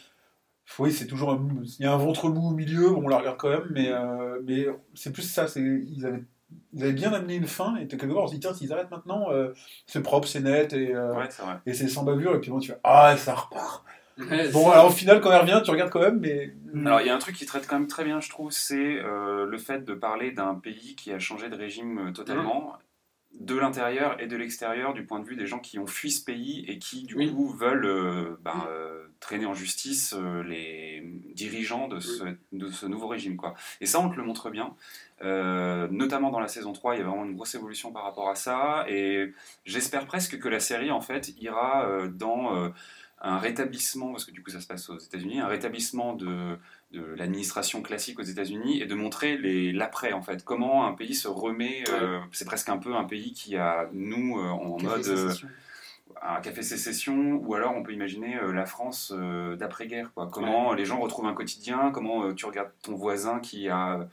oui, 0.78 0.92
c'est 0.92 1.06
toujours 1.06 1.32
un... 1.32 1.46
Il 1.78 1.82
y 1.82 1.86
a 1.86 1.92
un 1.92 1.96
ventre 1.98 2.28
mou 2.30 2.48
au 2.48 2.54
milieu, 2.54 2.90
bon, 2.90 3.02
on 3.04 3.08
la 3.08 3.18
regarde 3.18 3.36
quand 3.38 3.48
même, 3.50 3.66
mais, 3.70 3.90
euh, 3.90 4.40
mais 4.46 4.66
c'est 4.94 5.12
plus 5.12 5.22
ça. 5.22 5.48
C'est... 5.48 5.60
Ils, 5.60 6.06
avaient... 6.06 6.22
Ils 6.72 6.82
avaient 6.82 6.92
bien 6.92 7.12
amené 7.12 7.34
une 7.34 7.46
fin 7.46 7.76
et 7.76 7.86
quelque 7.86 8.06
part 8.06 8.24
on 8.24 8.26
se 8.26 8.34
dit 8.34 8.40
tiens, 8.40 8.54
s'ils 8.54 8.72
arrêtent 8.72 8.90
maintenant, 8.90 9.30
euh, 9.30 9.52
c'est 9.86 10.02
propre, 10.02 10.28
c'est 10.28 10.40
net 10.40 10.72
et, 10.72 10.94
euh, 10.94 11.14
Ouais, 11.14 11.26
c'est 11.30 11.42
vrai. 11.42 11.56
et 11.66 11.74
c'est 11.74 11.88
sans 11.88 12.04
bavure. 12.04 12.34
Et 12.34 12.40
puis 12.40 12.50
bon, 12.50 12.58
tu 12.58 12.70
fais 12.72 12.78
ah, 12.84 13.16
ça 13.16 13.34
repart. 13.34 13.84
Ouais, 14.18 14.48
Bon, 14.50 14.70
alors 14.70 14.86
au 14.86 14.90
final, 14.90 15.20
quand 15.20 15.30
elle 15.30 15.40
revient, 15.42 15.60
tu 15.64 15.70
regardes 15.70 15.90
quand 15.90 16.00
même, 16.00 16.18
mais. 16.18 16.52
Alors, 16.84 17.00
il 17.00 17.06
y 17.06 17.10
a 17.10 17.14
un 17.14 17.18
truc 17.18 17.36
qui 17.36 17.46
traite 17.46 17.66
quand 17.68 17.78
même 17.78 17.86
très 17.86 18.02
bien, 18.04 18.20
je 18.20 18.28
trouve, 18.28 18.50
c'est 18.50 18.74
euh, 18.98 19.46
le 19.46 19.58
fait 19.58 19.84
de 19.84 19.94
parler 19.94 20.32
d'un 20.32 20.54
pays 20.56 20.96
qui 20.96 21.12
a 21.12 21.18
changé 21.20 21.48
de 21.48 21.54
régime 21.54 22.12
totalement, 22.12 22.74
de 23.34 23.56
l'intérieur 23.56 24.20
et 24.20 24.26
de 24.26 24.36
l'extérieur, 24.36 24.94
du 24.94 25.04
point 25.04 25.20
de 25.20 25.24
vue 25.24 25.36
des 25.36 25.46
gens 25.46 25.58
qui 25.58 25.78
ont 25.78 25.86
fui 25.86 26.10
ce 26.10 26.24
pays 26.24 26.64
et 26.66 26.78
qui, 26.78 27.04
du 27.04 27.14
Oui. 27.14 27.32
coup, 27.32 27.48
veulent 27.48 27.86
euh, 27.86 28.36
ben, 28.42 28.66
euh, 28.68 29.06
traîner 29.20 29.46
en 29.46 29.54
justice 29.54 30.14
euh, 30.16 30.42
les 30.42 31.02
dirigeants 31.34 31.88
de 31.88 32.00
ce, 32.00 32.24
de 32.52 32.68
ce 32.68 32.86
nouveau 32.86 33.06
régime. 33.06 33.36
Quoi. 33.36 33.54
Et 33.80 33.86
ça, 33.86 34.00
on 34.00 34.08
te 34.10 34.16
le 34.16 34.24
montre 34.24 34.50
bien. 34.50 34.74
Notamment 35.20 36.30
dans 36.30 36.40
la 36.40 36.48
saison 36.48 36.72
3, 36.72 36.94
il 36.94 36.98
y 36.98 37.02
a 37.02 37.04
vraiment 37.04 37.24
une 37.24 37.34
grosse 37.34 37.54
évolution 37.54 37.92
par 37.92 38.04
rapport 38.04 38.28
à 38.28 38.34
ça. 38.34 38.84
Et 38.88 39.32
j'espère 39.64 40.06
presque 40.06 40.38
que 40.38 40.48
la 40.48 40.60
série, 40.60 40.90
en 40.90 41.00
fait, 41.00 41.28
ira 41.40 42.06
dans 42.08 42.72
un 43.20 43.38
rétablissement, 43.38 44.12
parce 44.12 44.24
que 44.24 44.30
du 44.30 44.42
coup 44.42 44.50
ça 44.50 44.60
se 44.60 44.66
passe 44.66 44.88
aux 44.90 44.98
États-Unis, 44.98 45.40
un 45.40 45.48
rétablissement 45.48 46.14
de, 46.14 46.56
de 46.92 47.02
l'administration 47.16 47.82
classique 47.82 48.18
aux 48.18 48.22
États-Unis 48.22 48.80
et 48.80 48.86
de 48.86 48.94
montrer 48.94 49.36
l'après, 49.72 50.12
en 50.12 50.22
fait. 50.22 50.42
Comment 50.44 50.86
un 50.86 50.92
pays 50.94 51.14
se 51.14 51.28
remet. 51.28 51.84
euh, 51.90 52.18
c'est 52.32 52.46
presque 52.46 52.68
un 52.70 52.78
peu 52.78 52.94
un 52.94 53.04
pays 53.04 53.32
qui 53.34 53.56
a, 53.56 53.88
nous, 53.92 54.38
euh, 54.38 54.48
en 54.48 54.76
Café 54.76 54.86
mode. 54.96 55.08
euh, 55.08 55.32
un 56.22 56.40
café 56.40 56.62
sécession, 56.62 57.34
ou 57.44 57.54
alors 57.54 57.76
on 57.76 57.82
peut 57.82 57.92
imaginer 57.92 58.36
euh, 58.38 58.52
la 58.52 58.64
France 58.66 59.14
d'après-guerre. 59.58 60.10
quoi. 60.14 60.28
Comment 60.32 60.72
les 60.72 60.84
gens 60.84 60.98
retrouvent 60.98 61.26
un 61.26 61.34
quotidien, 61.34 61.90
comment 61.92 62.32
tu 62.34 62.46
regardes 62.46 62.70
ton 62.82 62.94
voisin 62.94 63.38
qui 63.38 63.68
a 63.68 64.08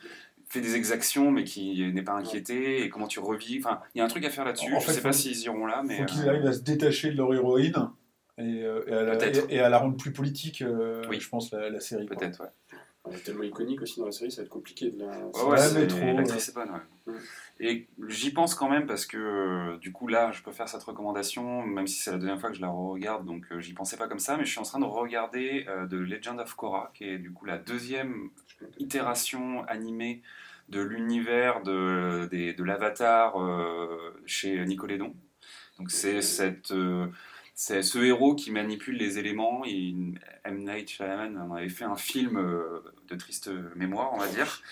fait 0.48 0.62
des 0.62 0.76
exactions 0.76 1.32
mais 1.32 1.44
qui 1.46 1.92
n'est 1.94 2.04
pas 2.04 2.14
inquiété, 2.14 2.84
et 2.84 2.90
comment 2.90 3.08
tu 3.08 3.20
revis. 3.20 3.60
Enfin, 3.64 3.80
il 3.96 4.00
y 4.00 4.02
a 4.02 4.06
un 4.06 4.08
truc 4.10 4.24
à 4.26 4.30
faire 4.30 4.46
là-dessus. 4.46 4.70
Je 4.72 4.86
fait, 4.86 4.94
sais 4.94 5.02
pas 5.02 5.14
s'ils 5.14 5.40
iront 5.46 5.66
là, 5.66 5.82
mais. 5.84 5.98
faut 5.98 6.06
qu'ils 6.06 6.30
arrivent 6.30 6.46
à 6.46 6.54
se 6.54 6.60
détacher 6.62 7.10
de 7.12 7.18
leur 7.18 7.34
héroïne 7.34 7.74
et, 8.38 8.60
et 8.60 8.66
à, 8.94 9.02
la, 9.02 9.16
Peut-être. 9.16 9.50
et- 9.50 9.56
et 9.56 9.60
à 9.62 9.70
la 9.70 9.78
rendre 9.80 9.96
plus 9.98 10.12
politique, 10.12 10.64
Oui. 11.10 11.20
je 11.20 11.30
pense, 11.30 11.52
la, 11.54 11.70
la 11.70 11.80
série. 11.80 12.06
Peut-être, 12.06 12.42
ouais. 12.42 12.50
Elle 13.08 13.16
est 13.16 13.20
tellement 13.24 13.44
iconique 13.44 13.82
aussi 13.82 14.00
dans 14.00 14.06
la 14.08 14.12
série, 14.12 14.32
ça 14.32 14.42
va 14.42 14.46
être 14.46 14.50
compliqué 14.52 14.90
de 14.92 15.00
la. 15.00 15.08
Ouais, 15.08 15.44
Ouais, 15.52 15.58
c'est- 15.58 15.80
mais 15.80 15.88
trop, 15.88 16.06
l'actrice 16.18 16.50
est 16.50 16.54
bonne, 16.56 16.70
ouais. 16.72 17.14
Et 17.60 17.88
j'y 18.10 18.32
pense 18.34 18.54
quand 18.56 18.70
même 18.70 18.86
parce 18.86 19.06
que 19.06 19.18
euh, 19.18 19.78
du 19.78 19.92
coup 19.94 20.08
là, 20.08 20.32
je 20.34 20.42
peux 20.42 20.52
faire 20.52 20.68
cette 20.68 20.84
recommandation, 20.84 21.62
même 21.64 21.88
si 21.88 22.02
c'est 22.02 22.12
la 22.12 22.18
deuxième 22.18 22.40
fois 22.40 22.50
que 22.50 22.56
je 22.58 22.62
la 22.62 22.68
regarde, 22.70 23.26
donc 23.26 23.46
euh, 23.52 23.60
j'y 23.62 23.74
pensais 23.74 23.96
pas 23.96 24.08
comme 24.08 24.20
ça, 24.20 24.36
mais 24.38 24.44
je 24.44 24.50
suis 24.50 24.60
en 24.60 24.64
train 24.64 24.80
de 24.80 24.86
regarder 24.86 25.66
euh, 25.70 25.88
The 25.88 25.94
Legend 25.94 26.40
of 26.42 26.54
Korra, 26.56 26.92
qui 26.96 27.06
est 27.06 27.18
du 27.18 27.32
coup 27.32 27.46
la 27.46 27.58
deuxième 27.58 28.30
itération 28.80 29.64
animée 29.66 30.22
de 30.70 30.82
l'univers 30.82 31.62
de, 31.62 32.28
des- 32.32 32.54
de 32.54 32.64
l'Avatar 32.64 33.40
euh, 33.42 34.20
chez 34.26 34.66
Nicolédon. 34.66 35.14
Donc 35.78 35.92
c'est 35.92 36.22
cette, 36.22 36.72
euh, 36.72 37.08
c'est 37.58 37.82
ce 37.84 38.00
héros 38.00 38.36
qui 38.36 38.52
manipule 38.52 38.98
les 38.98 39.18
éléments. 39.18 39.64
M. 39.64 40.18
Night 40.58 40.90
Shyamalan 40.90 41.40
en 41.40 41.56
avait 41.56 41.70
fait 41.70 41.86
un 41.86 41.96
film 41.96 42.38
euh, 42.38 42.82
de 43.08 43.16
triste 43.16 43.50
mémoire, 43.76 44.12
on 44.14 44.18
va 44.18 44.28
dire. 44.28 44.62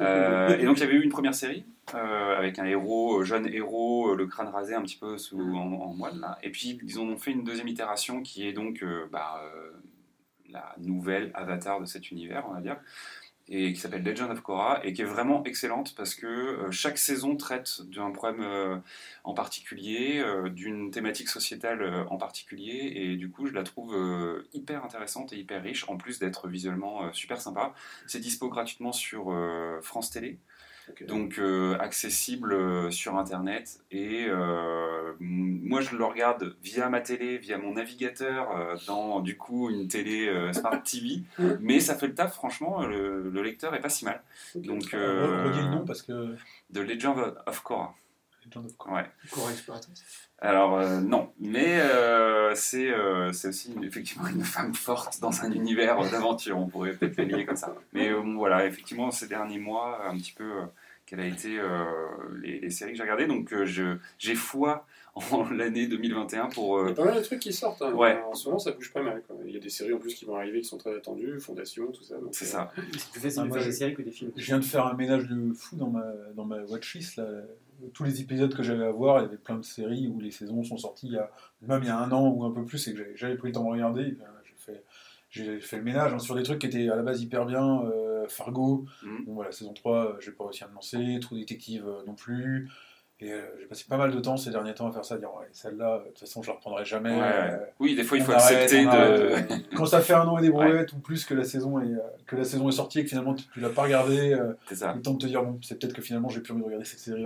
Euh, 0.00 0.56
et 0.56 0.64
donc 0.64 0.78
il 0.78 0.80
y 0.80 0.84
avait 0.84 0.94
eu 0.94 1.02
une 1.02 1.10
première 1.10 1.34
série 1.34 1.66
euh, 1.94 2.36
avec 2.36 2.58
un 2.58 2.64
héros, 2.64 3.20
euh, 3.20 3.24
jeune 3.24 3.46
héros, 3.46 4.08
euh, 4.08 4.16
le 4.16 4.26
crâne 4.26 4.48
rasé 4.48 4.74
un 4.74 4.80
petit 4.80 4.96
peu 4.96 5.18
sous, 5.18 5.38
en, 5.38 5.70
en 5.70 5.92
moine 5.92 6.18
là. 6.18 6.38
Et 6.42 6.50
puis 6.50 6.80
ils 6.82 6.98
ont 6.98 7.18
fait 7.18 7.30
une 7.30 7.44
deuxième 7.44 7.68
itération 7.68 8.22
qui 8.22 8.48
est 8.48 8.54
donc 8.54 8.82
euh, 8.82 9.06
bah, 9.12 9.42
euh, 9.44 9.70
la 10.48 10.74
nouvelle 10.78 11.30
avatar 11.34 11.78
de 11.78 11.84
cet 11.84 12.10
univers, 12.10 12.46
on 12.48 12.54
va 12.54 12.62
dire, 12.62 12.78
et 13.48 13.72
qui 13.72 13.80
s'appelle 13.80 14.02
Legend 14.02 14.30
of 14.30 14.40
Korra 14.40 14.84
et 14.84 14.92
qui 14.92 15.02
est 15.02 15.06
vraiment 15.06 15.42
excellente 15.44 15.94
parce 15.96 16.14
que 16.14 16.26
euh, 16.26 16.70
chaque 16.70 16.98
saison 16.98 17.36
traite 17.36 17.82
d'un 17.82 18.10
problème 18.10 18.42
euh, 18.42 18.76
en 19.24 19.34
particulier, 19.34 20.20
euh, 20.20 20.48
d'une 20.48 20.90
thématique 20.90 21.28
sociétale 21.28 22.06
en 22.08 22.16
particulier, 22.16 22.92
et 22.94 23.16
du 23.16 23.30
coup 23.30 23.46
je 23.46 23.52
la 23.52 23.62
trouve 23.62 23.94
hyper 24.52 24.84
intéressante 24.84 25.32
et 25.32 25.36
hyper 25.36 25.62
riche, 25.62 25.88
en 25.88 25.96
plus 25.96 26.18
d'être 26.18 26.48
visuellement 26.48 27.12
super 27.12 27.40
sympa. 27.40 27.74
C'est 28.06 28.20
dispo 28.20 28.48
gratuitement 28.48 28.92
sur 28.92 29.34
France 29.82 30.10
Télé. 30.10 30.38
Donc 31.06 31.38
euh, 31.38 31.76
accessible 31.78 32.52
euh, 32.52 32.90
sur 32.90 33.16
internet 33.16 33.80
et 33.90 34.26
euh, 34.28 35.12
moi 35.20 35.80
je 35.80 35.96
le 35.96 36.04
regarde 36.04 36.56
via 36.62 36.88
ma 36.88 37.00
télé, 37.00 37.38
via 37.38 37.58
mon 37.58 37.74
navigateur 37.74 38.56
euh, 38.56 38.76
dans 38.86 39.20
du 39.20 39.36
coup 39.36 39.70
une 39.70 39.88
télé 39.88 40.32
Smart 40.52 40.82
TV, 40.82 41.22
mais 41.60 41.80
ça 41.80 41.94
fait 41.94 42.08
le 42.08 42.14
taf 42.14 42.34
franchement, 42.34 42.84
le, 42.86 43.30
le 43.30 43.42
lecteur 43.42 43.74
est 43.74 43.80
pas 43.80 43.88
si 43.88 44.04
mal. 44.04 44.22
Ok. 44.54 44.62
Donc 44.62 44.94
euh, 44.94 45.44
Redis 45.44 45.60
le 45.60 45.68
nom 45.68 45.84
parce 45.84 46.02
que. 46.02 46.34
The 46.72 46.78
Legend 46.78 47.34
of 47.46 47.60
Korra. 47.62 47.94
Ouais. 48.88 49.04
Exploratrice. 49.50 50.04
Alors 50.38 50.78
euh, 50.78 51.00
non, 51.00 51.32
mais 51.38 51.80
euh, 51.80 52.52
c'est 52.56 52.90
euh, 52.90 53.32
c'est 53.32 53.48
aussi 53.48 53.74
effectivement 53.82 54.26
une 54.26 54.42
femme 54.44 54.74
forte 54.74 55.20
dans 55.20 55.42
un 55.42 55.52
univers 55.52 55.98
d'aventure, 56.10 56.58
on 56.58 56.66
pourrait 56.66 56.94
peut-être 56.94 57.16
le 57.18 57.24
lier 57.24 57.46
comme 57.46 57.56
ça. 57.56 57.74
Mais 57.92 58.08
euh, 58.10 58.20
voilà, 58.36 58.66
effectivement 58.66 59.10
ces 59.12 59.28
derniers 59.28 59.60
mois, 59.60 60.04
un 60.08 60.16
petit 60.18 60.32
peu, 60.32 60.44
euh, 60.44 60.64
quelles 61.06 61.20
a 61.20 61.26
été 61.26 61.58
euh, 61.60 61.84
les, 62.40 62.58
les 62.58 62.70
séries 62.70 62.90
que 62.92 62.96
j'ai 62.96 63.02
regardées, 63.04 63.26
donc 63.26 63.52
euh, 63.52 63.64
je- 63.66 63.96
j'ai 64.18 64.34
foi 64.34 64.84
en 65.14 65.44
l'année 65.50 65.86
2021 65.86 66.46
pour... 66.46 66.80
Il 66.82 66.88
y 66.88 66.92
a 66.92 66.94
pas 66.94 67.04
mal 67.04 67.14
de 67.16 67.20
trucs 67.20 67.38
qui 67.40 67.52
sortent. 67.52 67.82
hein. 67.82 67.92
Ouais. 67.92 68.18
En 68.22 68.34
ce 68.34 68.46
moment, 68.48 68.58
ça 68.58 68.72
bouge 68.72 68.92
pas 68.92 69.02
mal. 69.02 69.22
quoi. 69.26 69.36
Il 69.46 69.52
y 69.52 69.56
a 69.56 69.60
des 69.60 69.68
séries 69.68 69.92
en 69.92 69.98
plus 69.98 70.14
qui 70.14 70.24
vont 70.24 70.36
arriver 70.36 70.62
qui 70.62 70.68
sont 70.68 70.78
très 70.78 70.96
attendues, 70.96 71.38
Fondation, 71.38 71.86
tout 71.92 72.02
ça. 72.02 72.14
c'est 72.32 72.46
euh, 72.46 72.48
ça. 72.48 72.72
Plus 72.74 73.20
facile 73.20 73.40
Ah, 73.40 73.42
de 73.44 73.48
moi, 73.48 73.56
faire 73.58 73.64
je- 73.66 73.70
des 73.70 73.76
séries 73.76 73.94
que 73.94 74.02
des 74.02 74.10
films. 74.10 74.32
Je 74.36 74.44
viens 74.46 74.58
de 74.58 74.64
faire 74.64 74.86
un 74.86 74.94
ménage 74.94 75.28
de 75.28 75.52
fou 75.52 75.76
dans 75.76 75.88
ma, 75.90 76.02
dans 76.34 76.46
ma 76.46 76.60
watchlist. 76.62 77.16
Là. 77.16 77.26
Tous 77.94 78.04
les 78.04 78.20
épisodes 78.20 78.54
que 78.54 78.62
j'avais 78.62 78.84
à 78.84 78.90
voir, 78.90 79.20
il 79.20 79.22
y 79.22 79.26
avait 79.26 79.36
plein 79.36 79.56
de 79.56 79.64
séries 79.64 80.08
où 80.08 80.20
les 80.20 80.30
saisons 80.30 80.62
sont 80.64 80.76
sorties 80.78 81.06
il 81.08 81.12
y 81.14 81.18
a, 81.18 81.30
même 81.62 81.82
il 81.82 81.86
y 81.86 81.90
a 81.90 81.98
un 81.98 82.10
an 82.12 82.28
ou 82.28 82.44
un 82.44 82.50
peu 82.50 82.64
plus 82.64 82.86
et 82.88 82.92
que 82.92 82.98
j'avais 82.98 83.16
jamais 83.16 83.34
pris 83.36 83.48
le 83.48 83.54
temps 83.54 83.64
de 83.64 83.70
regarder. 83.70 84.02
Et 84.02 84.10
bien, 84.12 84.26
j'ai 84.44 84.54
fait, 84.56 84.84
j'ai 85.30 85.60
fait 85.60 85.76
le 85.78 85.82
ménage 85.84 86.12
hein, 86.14 86.18
sur 86.18 86.34
des 86.34 86.42
trucs 86.42 86.58
qui 86.60 86.66
étaient 86.66 86.88
à 86.88 86.96
la 86.96 87.02
base 87.02 87.22
hyper 87.22 87.44
bien. 87.46 87.82
euh, 87.84 88.26
Fargo, 88.28 88.84
Mhm. 89.02 89.24
bon 89.26 89.34
voilà, 89.34 89.50
saison 89.50 89.72
3, 89.72 90.06
euh, 90.06 90.12
j'ai 90.20 90.30
pas 90.30 90.44
réussi 90.44 90.62
à 90.64 90.68
me 90.68 90.74
lancer. 90.74 91.18
Trou 91.20 91.34
Détective 91.36 91.84
euh, 91.88 92.02
non 92.06 92.14
plus. 92.14 92.68
Et 93.18 93.32
euh, 93.32 93.40
j'ai 93.60 93.66
passé 93.66 93.84
pas 93.88 93.96
mal 93.96 94.10
de 94.12 94.18
temps 94.18 94.36
ces 94.36 94.50
derniers 94.50 94.74
temps 94.74 94.88
à 94.88 94.92
faire 94.92 95.04
ça, 95.04 95.14
à 95.14 95.18
dire 95.18 95.32
ouais, 95.38 95.46
celle-là, 95.52 95.98
de 96.00 96.08
toute 96.08 96.18
façon, 96.20 96.42
je 96.42 96.48
la 96.50 96.54
reprendrai 96.54 96.84
jamais. 96.84 97.10
Ouais, 97.10 97.22
Euh. 97.22 97.56
Oui, 97.78 97.94
des 97.94 98.02
fois, 98.02 98.18
il 98.18 98.24
faut 98.24 98.32
arrête, 98.32 98.62
accepter 98.64 98.84
de. 98.84 99.74
Quand 99.76 99.86
ça 99.86 100.00
fait 100.00 100.12
un 100.14 100.26
an 100.26 100.38
et 100.38 100.42
des 100.42 100.50
brouettes 100.50 100.92
ou 100.92 100.98
plus 100.98 101.24
que 101.24 101.32
la 101.34 101.44
saison 101.44 101.80
est, 101.80 101.94
que 102.26 102.34
la 102.34 102.44
saison 102.44 102.68
est 102.68 102.72
sortie 102.72 102.98
et 102.98 103.04
que 103.04 103.08
finalement 103.10 103.34
tu, 103.34 103.44
tu 103.52 103.60
l'as 103.60 103.68
pas 103.70 103.82
regardé, 103.82 104.32
euh, 104.32 104.54
le 104.96 105.02
temps 105.02 105.14
de 105.14 105.18
te 105.18 105.26
dire 105.26 105.44
bon, 105.44 105.56
c'est 105.62 105.78
peut-être 105.78 105.92
que 105.94 106.02
finalement 106.02 106.28
j'ai 106.30 106.40
plus 106.40 106.52
envie 106.52 106.62
de 106.62 106.66
regarder 106.66 106.84
cette 106.84 106.98
série. 106.98 107.24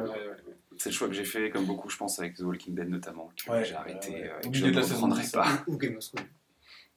C'est 0.79 0.91
le 0.91 0.95
choix 0.95 1.09
que 1.09 1.15
j'ai 1.15 1.25
fait, 1.25 1.51
comme 1.51 1.65
beaucoup, 1.65 1.89
je 1.89 1.97
pense, 1.97 2.19
avec 2.19 2.35
The 2.35 2.41
Walking 2.41 2.75
Dead 2.75 2.89
notamment, 2.89 3.31
que 3.37 3.51
Ouais, 3.51 3.65
j'ai 3.65 3.75
arrêté. 3.75 4.11
ouais, 4.11 4.15
ouais. 4.23 4.29
euh, 4.31 4.41
et 4.43 4.47
Au 4.47 4.51
que 4.51 4.57
je 4.57 4.67
ne 4.67 4.71
la 4.73 4.83
saison 4.83 4.95
reprendrai 4.97 5.23
10, 5.23 5.31
pas. 5.33 5.47
Ou 5.67 5.77
Game 5.77 5.97
of 5.97 6.05
Thrones. 6.13 6.27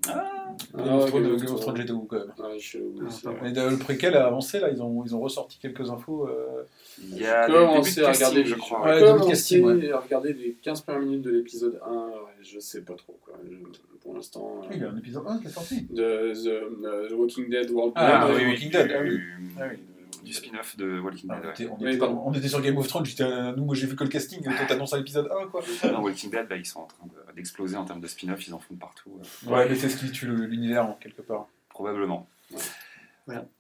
Ah, 0.07 0.55
Thrones, 0.71 0.83
Game 0.83 0.95
of 0.95 1.11
Game 1.11 1.33
of 1.33 1.41
Thrones, 1.45 1.59
Thrones. 1.59 1.77
j'étais 1.77 1.91
où 1.91 2.01
quand 2.03 2.17
même. 2.19 2.33
Ouais, 2.51 2.57
je 2.59 2.77
Ah. 3.25 3.29
Mais 3.41 3.57
euh, 3.57 3.69
le 3.71 3.77
préquel 3.77 4.15
a 4.15 4.25
avancé 4.27 4.59
là, 4.59 4.69
ils 4.71 4.81
ont, 4.81 5.03
ils 5.05 5.13
ont 5.13 5.19
ressorti 5.19 5.59
quelques 5.59 5.89
infos. 5.89 6.27
euh, 6.27 6.63
Il 7.01 7.17
y 7.17 7.25
a 7.25 7.47
de 7.49 7.53
à 7.53 7.73
casting, 7.75 8.03
regarder, 8.05 8.45
je 8.45 8.55
crois. 8.55 8.81
Ouais, 8.85 9.27
casting, 9.27 9.63
ouais. 9.65 9.91
à 9.91 9.99
regarder 9.99 10.33
les 10.33 10.53
15 10.61 10.81
premières 10.81 11.01
minutes 11.01 11.21
de 11.23 11.31
l'épisode 11.31 11.79
1, 11.85 11.91
ouais, 11.91 12.11
je 12.41 12.59
sais 12.59 12.81
pas 12.81 12.93
trop 12.95 13.19
quoi. 13.25 13.33
Je- 13.49 13.57
pour 14.01 14.13
l'instant. 14.15 14.61
Il 14.71 14.79
y 14.79 14.83
a 14.85 14.89
un 14.89 14.97
épisode 14.97 15.23
1 15.27 15.37
qui 15.39 15.47
est 15.47 15.51
sorti. 15.51 15.81
de 15.89 16.33
The, 16.33 16.47
euh, 16.47 17.09
The 17.09 17.13
Walking 17.13 17.49
Dead 17.49 17.69
World 17.69 17.91
Ah, 17.95 18.21
Ah, 18.23 18.33
oui, 18.33 18.45
Walking 18.45 18.71
Dead, 18.71 18.87
du- 18.87 18.93
ah 18.95 19.01
oui. 19.03 19.19
Ah 19.59 19.63
oui. 19.69 19.77
Du 20.23 20.33
spin-off 20.33 20.75
de 20.77 20.99
Walking 20.99 21.29
Ah, 21.31 21.39
Dead. 21.39 21.43
on, 21.45 21.47
ouais. 21.47 21.53
était, 21.53 21.67
on, 21.69 21.77
Oui, 21.79 21.89
était, 21.89 21.97
pardon. 21.97 22.21
on 22.25 22.33
était 22.33 22.47
sur 22.47 22.61
Game 22.61 22.77
of 22.77 22.87
Thrones, 22.87 23.05
j'étais, 23.05 23.23
euh, 23.23 23.53
nous 23.55 23.65
moi 23.65 23.75
j'ai 23.75 23.87
vu 23.87 23.95
que 23.95 24.03
le 24.03 24.09
casting, 24.09 24.41
toi 24.43 24.53
t'annonces 24.67 24.93
à 24.93 24.97
l'épisode 24.97 25.29
1 25.31 25.47
quoi. 25.47 25.61
Non, 25.91 26.01
Walking 26.01 26.29
Dead, 26.31 26.49
là, 26.49 26.55
ils 26.57 26.65
sont 26.65 26.81
en 26.81 26.85
train 26.87 27.05
de- 27.05 27.33
d'exploser 27.35 27.77
en 27.77 27.85
termes 27.85 28.01
de 28.01 28.07
spin-off, 28.07 28.47
ils 28.47 28.53
en 28.53 28.59
font 28.59 28.75
partout. 28.75 29.19
euh, 29.47 29.49
Ouais, 29.51 29.67
mais 29.69 29.75
c'est 29.75 29.89
ce 29.89 29.97
qui 29.97 30.11
tue 30.11 30.27
l'univers 30.27 30.85
en 30.85 30.93
quelque 30.93 31.21
part. 31.21 31.47
probablement. 31.69 32.27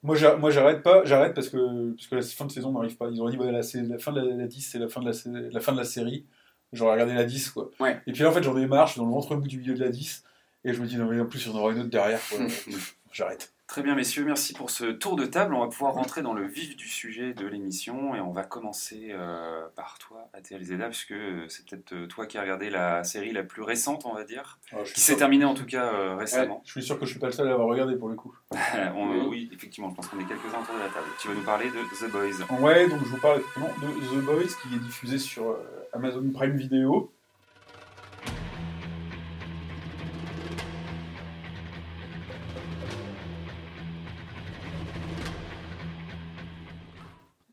Moi, 0.01 0.15
j'a- 0.15 0.35
moi 0.35 0.49
j'arrête 0.49 0.81
pas, 0.81 1.03
j'arrête 1.05 1.35
parce 1.35 1.49
que, 1.49 1.91
parce 1.91 2.07
que 2.07 2.15
la 2.15 2.21
fin 2.23 2.45
de 2.45 2.51
saison 2.51 2.71
n'arrive 2.71 2.97
pas. 2.97 3.07
Ils 3.11 3.21
ont 3.21 3.29
dit 3.29 3.37
ouais, 3.37 3.51
la, 3.51 3.61
fin 3.61 4.11
de 4.11 4.19
la, 4.19 4.35
la 4.35 4.47
10, 4.47 4.61
c'est 4.61 4.79
la 4.79 4.87
fin 4.87 4.99
de 4.99 5.05
la, 5.05 5.59
fin 5.61 5.71
de 5.73 5.77
la 5.77 5.83
série. 5.83 6.25
J'aurais 6.73 6.93
regardé 6.93 7.13
la 7.13 7.23
10 7.23 7.49
quoi. 7.51 7.69
Ouais. 7.79 8.01
Et 8.07 8.11
puis 8.11 8.23
là 8.23 8.29
en 8.29 8.31
fait 8.31 8.41
j'en 8.43 8.57
ai 8.57 8.65
marre, 8.67 8.87
je 8.87 8.93
suis 8.93 8.99
dans 9.01 9.05
le 9.07 9.11
ventre 9.13 9.35
mou 9.35 9.47
du 9.47 9.57
milieu 9.59 9.73
de 9.75 9.79
la 9.83 9.89
10 9.89 10.23
et 10.65 10.73
je 10.73 10.81
me 10.81 10.87
dis 10.87 10.97
non 10.97 11.05
mais 11.05 11.19
en 11.19 11.25
plus 11.25 11.45
il 11.45 11.51
y 11.51 11.55
en 11.55 11.57
aura 11.57 11.71
une 11.71 11.79
autre 11.79 11.89
derrière. 11.89 12.19
J'arrête. 13.11 13.51
Très 13.69 13.83
bien, 13.83 13.93
messieurs, 13.93 14.25
merci 14.25 14.53
pour 14.55 14.71
ce 14.71 14.85
tour 14.85 15.15
de 15.15 15.27
table. 15.27 15.53
On 15.53 15.59
va 15.59 15.67
pouvoir 15.67 15.93
rentrer 15.93 16.23
dans 16.23 16.33
le 16.33 16.47
vif 16.47 16.75
du 16.75 16.87
sujet 16.87 17.35
de 17.35 17.45
l'émission 17.45 18.15
et 18.15 18.19
on 18.19 18.31
va 18.31 18.43
commencer 18.43 19.09
euh, 19.11 19.61
par 19.75 19.99
toi, 19.99 20.27
Athéa 20.33 20.57
Zeda, 20.59 20.87
puisque 20.87 21.13
c'est 21.49 21.69
peut-être 21.69 21.93
euh, 21.93 22.07
toi 22.07 22.25
qui 22.25 22.39
as 22.39 22.41
regardé 22.41 22.71
la 22.71 23.03
série 23.03 23.31
la 23.31 23.43
plus 23.43 23.61
récente, 23.61 24.07
on 24.07 24.13
va 24.15 24.23
dire, 24.23 24.57
Ah, 24.71 24.77
qui 24.83 24.99
s'est 24.99 25.11
sûr, 25.11 25.17
terminée 25.17 25.45
en 25.45 25.53
tout 25.53 25.67
cas 25.67 25.93
euh, 25.93 26.15
récemment. 26.15 26.63
je 26.65 26.71
suis 26.71 26.81
sûr 26.81 26.97
que 26.97 27.05
je 27.05 27.11
suis 27.11 27.19
pas 27.19 27.27
le 27.27 27.31
seul 27.31 27.47
à 27.47 27.53
avoir 27.53 27.67
regardé 27.67 27.95
pour 27.95 28.09
le 28.09 28.15
coup. 28.15 28.35
On- 28.95 29.27
oui, 29.27 29.51
effectivement, 29.53 29.91
je 29.91 29.95
pense 29.97 30.07
qu'on 30.07 30.19
est 30.19 30.25
quelques-uns 30.25 30.61
autour 30.63 30.73
de 30.73 30.79
la 30.79 30.89
table. 30.89 31.05
Tu 31.21 31.27
vas 31.27 31.35
nous 31.35 31.43
parler 31.45 31.69
de 31.69 32.07
The 32.07 32.11
Boys. 32.11 32.59
Ouais, 32.61 32.89
donc 32.89 33.01
je 33.01 33.09
vous 33.09 33.19
parle 33.21 33.39
effectivement 33.41 33.69
de 33.83 34.19
The 34.19 34.25
Boys 34.25 34.47
qui 34.63 34.73
est 34.73 34.79
diffusé 34.79 35.19
sur 35.19 35.47
euh, 35.47 35.87
Amazon 35.93 36.27
Prime 36.33 36.57
Video. 36.57 37.13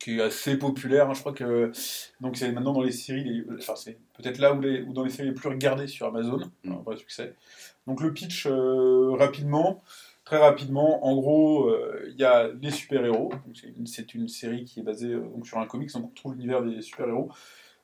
Qui 0.07 0.21
est 0.21 0.23
assez 0.23 0.57
populaire, 0.57 1.11
hein, 1.11 1.15
je 1.15 1.21
crois 1.21 1.33
que 1.33 1.73
donc 2.21 2.37
c'est 2.37 2.53
maintenant 2.53 2.73
dans 2.73 2.83
les 2.83 2.93
séries, 2.93 3.25
les- 3.25 3.45
enfin 3.59 3.75
c'est 3.75 3.99
peut-être 4.17 4.39
là 4.39 4.53
où, 4.55 4.61
les, 4.61 4.83
où 4.83 4.93
dans 4.93 5.03
les 5.03 5.11
séries 5.11 5.31
les 5.31 5.35
plus 5.35 5.49
regardées 5.49 5.89
sur 5.89 6.07
Amazon, 6.07 6.39
Mm. 6.63 6.73
un 6.73 6.77
vrai 6.77 6.97
succès. 6.97 7.35
Donc 7.89 8.01
le 8.01 8.15
pitch 8.15 8.47
euh, 8.47 9.17
rapidement, 9.19 9.83
très 10.25 10.39
rapidement, 10.39 11.05
en 11.05 11.17
gros 11.17 11.69
euh, 11.71 12.09
il 12.09 12.21
y 12.21 12.25
a 12.25 12.49
les 12.63 12.71
super-héros, 12.71 13.31
Donc, 13.31 13.57
c'est 13.85 14.15
une, 14.15 14.29
série 14.29 14.65
qui 14.65 14.79
est 14.79 14.85
basée 14.85 15.13
euh, 15.13 15.23
donc 15.35 15.45
sur 15.45 15.59
un 15.59 15.67
comics, 15.67 15.93
donc 15.93 16.05
on 16.05 16.15
trouve 16.15 16.35
l'univers 16.35 16.63
des 16.63 16.83
super-héros. 16.83 17.29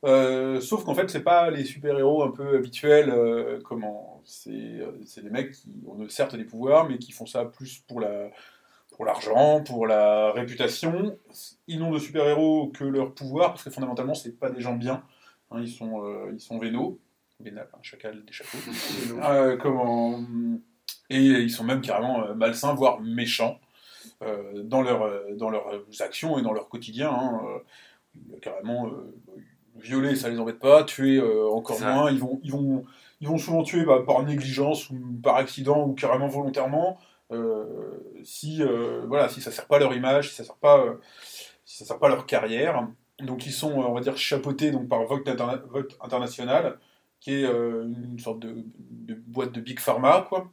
Euh, 0.04 0.60
sauf 0.60 0.84
qu'en 0.84 0.94
fait, 0.94 1.10
c'est 1.10 1.24
pas 1.24 1.50
les 1.50 1.64
super-héros 1.64 2.22
un 2.22 2.30
peu 2.30 2.56
habituels, 2.56 3.10
euh, 3.10 3.58
comment 3.64 4.22
c'est 4.24 4.50
euh, 4.52 4.92
c'est 5.04 5.24
des 5.24 5.30
mecs 5.30 5.52
qui 5.52 5.68
ont 5.88 6.08
certes 6.08 6.36
des 6.36 6.44
pouvoirs, 6.44 6.88
mais 6.88 6.98
qui 6.98 7.10
font 7.10 7.26
ça 7.26 7.44
plus 7.44 7.80
pour 7.88 7.98
la 7.98 8.30
pour 8.92 9.04
l'argent, 9.04 9.62
pour 9.62 9.86
la 9.86 10.32
réputation. 10.32 11.18
Ils 11.66 11.78
n'ont 11.78 11.90
de 11.90 11.98
super-héros 11.98 12.68
que 12.68 12.84
leur 12.84 13.14
pouvoir, 13.14 13.50
parce 13.50 13.64
que 13.64 13.70
fondamentalement, 13.70 14.14
c'est 14.14 14.38
pas 14.38 14.50
des 14.50 14.60
gens 14.60 14.74
bien. 14.74 15.02
Hein, 15.50 15.60
ils 15.60 15.70
sont 15.70 16.04
euh, 16.04 16.30
ils 16.32 16.40
sont 16.40 16.58
vénaux, 16.58 17.00
vénal, 17.40 17.68
un 17.72 17.82
chacal 17.82 18.24
des 18.24 18.32
chapeaux. 18.32 18.58
Euh, 19.24 19.56
comment 19.56 20.20
et 21.10 21.20
ils 21.20 21.50
sont 21.50 21.64
même 21.64 21.82
carrément 21.82 22.24
euh, 22.24 22.34
malsains, 22.34 22.74
voire 22.74 23.00
méchants 23.00 23.58
dans 24.64 24.82
leurs 24.82 25.02
euh, 25.02 25.34
dans 25.34 25.50
leurs 25.50 25.82
actions 26.00 26.38
et 26.38 26.42
dans 26.42 26.52
leur 26.52 26.68
quotidien. 26.68 27.10
hein, 27.10 27.40
carrément 28.40 28.90
violer, 29.76 30.14
ça 30.16 30.28
les 30.28 30.38
embête 30.38 30.58
pas. 30.58 30.84
Tuer 30.84 31.20
encore 31.20 31.80
moins. 31.80 32.10
Ils 32.10 32.18
vont 32.18 32.40
ils 32.42 32.52
vont 32.52 32.84
ils 33.20 33.28
vont 33.28 33.38
souvent 33.38 33.62
tuer 33.62 33.84
bah, 33.84 34.02
par 34.06 34.22
négligence 34.22 34.90
ou 34.90 34.96
par 35.22 35.36
accident 35.36 35.86
ou 35.86 35.94
carrément 35.94 36.28
volontairement. 36.28 36.98
Si 38.24 38.62
euh, 38.62 39.04
voilà 39.06 39.28
si 39.28 39.40
ça 39.40 39.50
sert 39.50 39.66
pas 39.66 39.78
leur 39.78 39.94
image, 39.94 40.30
si 40.30 40.36
ça 40.36 40.44
sert 40.44 40.56
pas 40.56 40.80
euh, 40.80 40.94
si 41.64 41.78
ça 41.78 41.84
sert 41.84 41.98
pas 41.98 42.08
leur 42.08 42.26
carrière. 42.26 42.88
Donc 43.20 43.46
ils 43.46 43.52
sont, 43.52 43.80
euh, 43.80 43.84
on 43.84 43.94
va 43.94 44.00
dire, 44.00 44.16
chapeautés 44.16 44.70
donc, 44.70 44.88
par 44.88 45.04
Vote, 45.04 45.26
Interna- 45.28 45.62
International, 46.00 46.78
qui 47.20 47.34
est 47.34 47.44
une 47.44 48.18
sorte 48.18 48.40
de, 48.40 48.64
boîte 49.26 49.52
de 49.52 49.60
Big 49.60 49.78
Pharma, 49.78 50.26
quoi, 50.28 50.50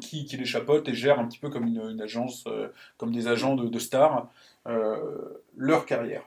qui, 0.00 0.24
les 0.24 0.46
chapeaute 0.46 0.88
et 0.88 0.94
gère 0.94 1.18
un 1.18 1.26
petit 1.26 1.38
peu 1.38 1.50
comme 1.50 1.66
une, 1.66 2.00
agence, 2.00 2.44
comme 2.96 3.12
des 3.12 3.28
agents 3.28 3.56
de, 3.56 3.68
de 3.68 3.78
stars, 3.78 4.26
leur 5.54 5.84
carrière. 5.84 6.22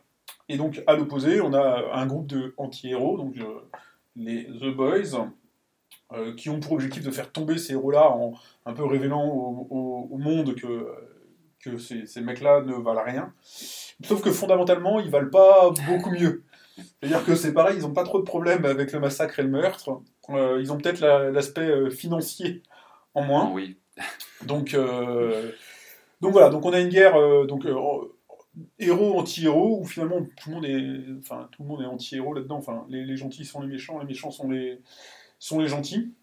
Et 0.50 0.58
donc, 0.58 0.84
à 0.86 0.96
l'opposé, 0.96 1.42
on 1.42 1.54
a 1.54 1.96
un 1.96 2.06
groupe 2.06 2.28
de 2.28 2.54
anti-héros, 2.58 3.18
donc 3.18 3.38
les 4.16 4.46
The 4.46 4.76
Boys, 4.76 5.32
euh, 6.14 6.34
qui 6.36 6.50
ont 6.50 6.60
pour 6.60 6.74
objectif 6.74 7.04
de 7.04 7.12
faire 7.12 7.32
tomber 7.32 7.58
ces 7.58 7.74
héros-là 7.74 8.10
en 8.12 8.34
un 8.66 8.74
peu 8.74 8.86
révélant 8.86 9.26
au, 9.28 9.68
au- 9.70 10.08
au 10.12 10.18
monde 10.18 10.56
que, 10.56 10.88
que 11.60 11.78
ces, 11.78 12.06
ces 12.06 12.22
mecs-là 12.22 12.62
ne 12.62 12.74
valent 12.74 13.04
rien. 13.04 13.34
Sauf 14.04 14.22
que 14.22 14.32
fondamentalement, 14.32 15.00
ils 15.00 15.10
valent 15.10 15.30
pas 15.30 15.72
beaucoup 15.88 16.12
mieux. 16.12 16.44
C'est-à-dire 16.78 17.24
que 17.26 17.36
c'est 17.36 17.54
pareil, 17.54 17.78
ils 17.78 17.82
n'ont 17.84 17.94
pas 17.94 18.04
trop 18.04 18.20
de 18.20 18.24
problèmes 18.26 18.66
avec 18.66 18.92
le 18.92 19.00
massacre 19.00 19.40
et 19.40 19.44
le 19.44 19.50
meurtre. 19.50 20.02
Euh, 20.30 20.60
ils 20.62 20.72
ont 20.72 20.78
peut-être 20.78 21.00
la- 21.02 21.30
l'aspect 21.32 21.70
euh, 21.70 21.90
financier 21.90 22.64
en 23.14 23.24
moins. 23.24 23.52
Oui. 23.52 23.78
Donc, 24.46 24.74
euh, 24.74 25.52
donc 26.22 26.32
voilà, 26.32 26.50
donc 26.50 26.66
on 26.66 26.74
a 26.74 26.80
une 26.80 26.90
guerre 26.90 27.14
donc 27.46 27.66
héros 28.80 29.20
anti-héros 29.20 29.80
où 29.82 29.86
finalement 29.86 30.22
tout 30.38 30.50
le 30.50 30.56
monde 30.56 30.66
est, 30.66 31.20
enfin 31.20 31.48
tout 31.52 31.64
le 31.64 31.68
monde 31.70 31.82
est 31.82 31.86
anti-héros 31.86 32.34
là-dedans. 32.34 32.58
Enfin, 32.58 32.86
les, 32.90 33.06
les 33.06 33.18
gentils 33.18 33.46
sont 33.46 33.62
les 33.62 33.68
méchants, 33.68 34.00
les 34.00 34.06
méchants 34.06 34.32
sont 34.32 34.50
les 34.50 34.82
sont 35.42 35.60
les 35.60 35.68
gentils. 35.68 36.14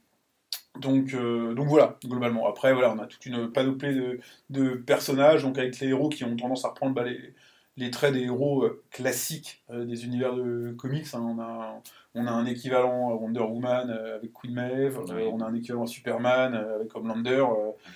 Donc, 0.78 1.12
euh, 1.12 1.54
donc 1.54 1.66
voilà, 1.66 1.98
globalement. 2.04 2.48
Après, 2.48 2.72
voilà, 2.72 2.92
on 2.92 2.98
a 3.00 3.06
toute 3.06 3.26
une 3.26 3.50
panoplie 3.50 3.94
de, 3.94 4.20
de 4.50 4.70
personnages, 4.74 5.42
donc 5.42 5.58
avec 5.58 5.78
les 5.80 5.88
héros 5.88 6.08
qui 6.08 6.22
ont 6.24 6.36
tendance 6.36 6.64
à 6.64 6.68
reprendre 6.68 6.94
bah, 6.94 7.02
les, 7.02 7.34
les 7.76 7.90
traits 7.90 8.12
des 8.12 8.22
héros 8.22 8.62
euh, 8.64 8.82
classiques 8.92 9.64
euh, 9.70 9.84
des 9.84 10.04
univers 10.04 10.34
de 10.34 10.72
comics. 10.78 11.06
hein. 11.14 11.20
On, 11.20 11.40
a, 11.40 11.82
on 12.14 12.26
a 12.28 12.30
un 12.30 12.46
équivalent 12.46 13.10
à 13.10 13.14
Wonder 13.14 13.40
Woman 13.40 13.90
avec 13.90 14.32
Queen 14.32 14.54
Maeve, 14.54 15.00
Oui. 15.08 15.22
on 15.32 15.40
a 15.40 15.46
un 15.46 15.54
équivalent 15.54 15.82
à 15.82 15.86
Superman 15.88 16.54
avec 16.54 16.94
Homelander, 16.94 17.44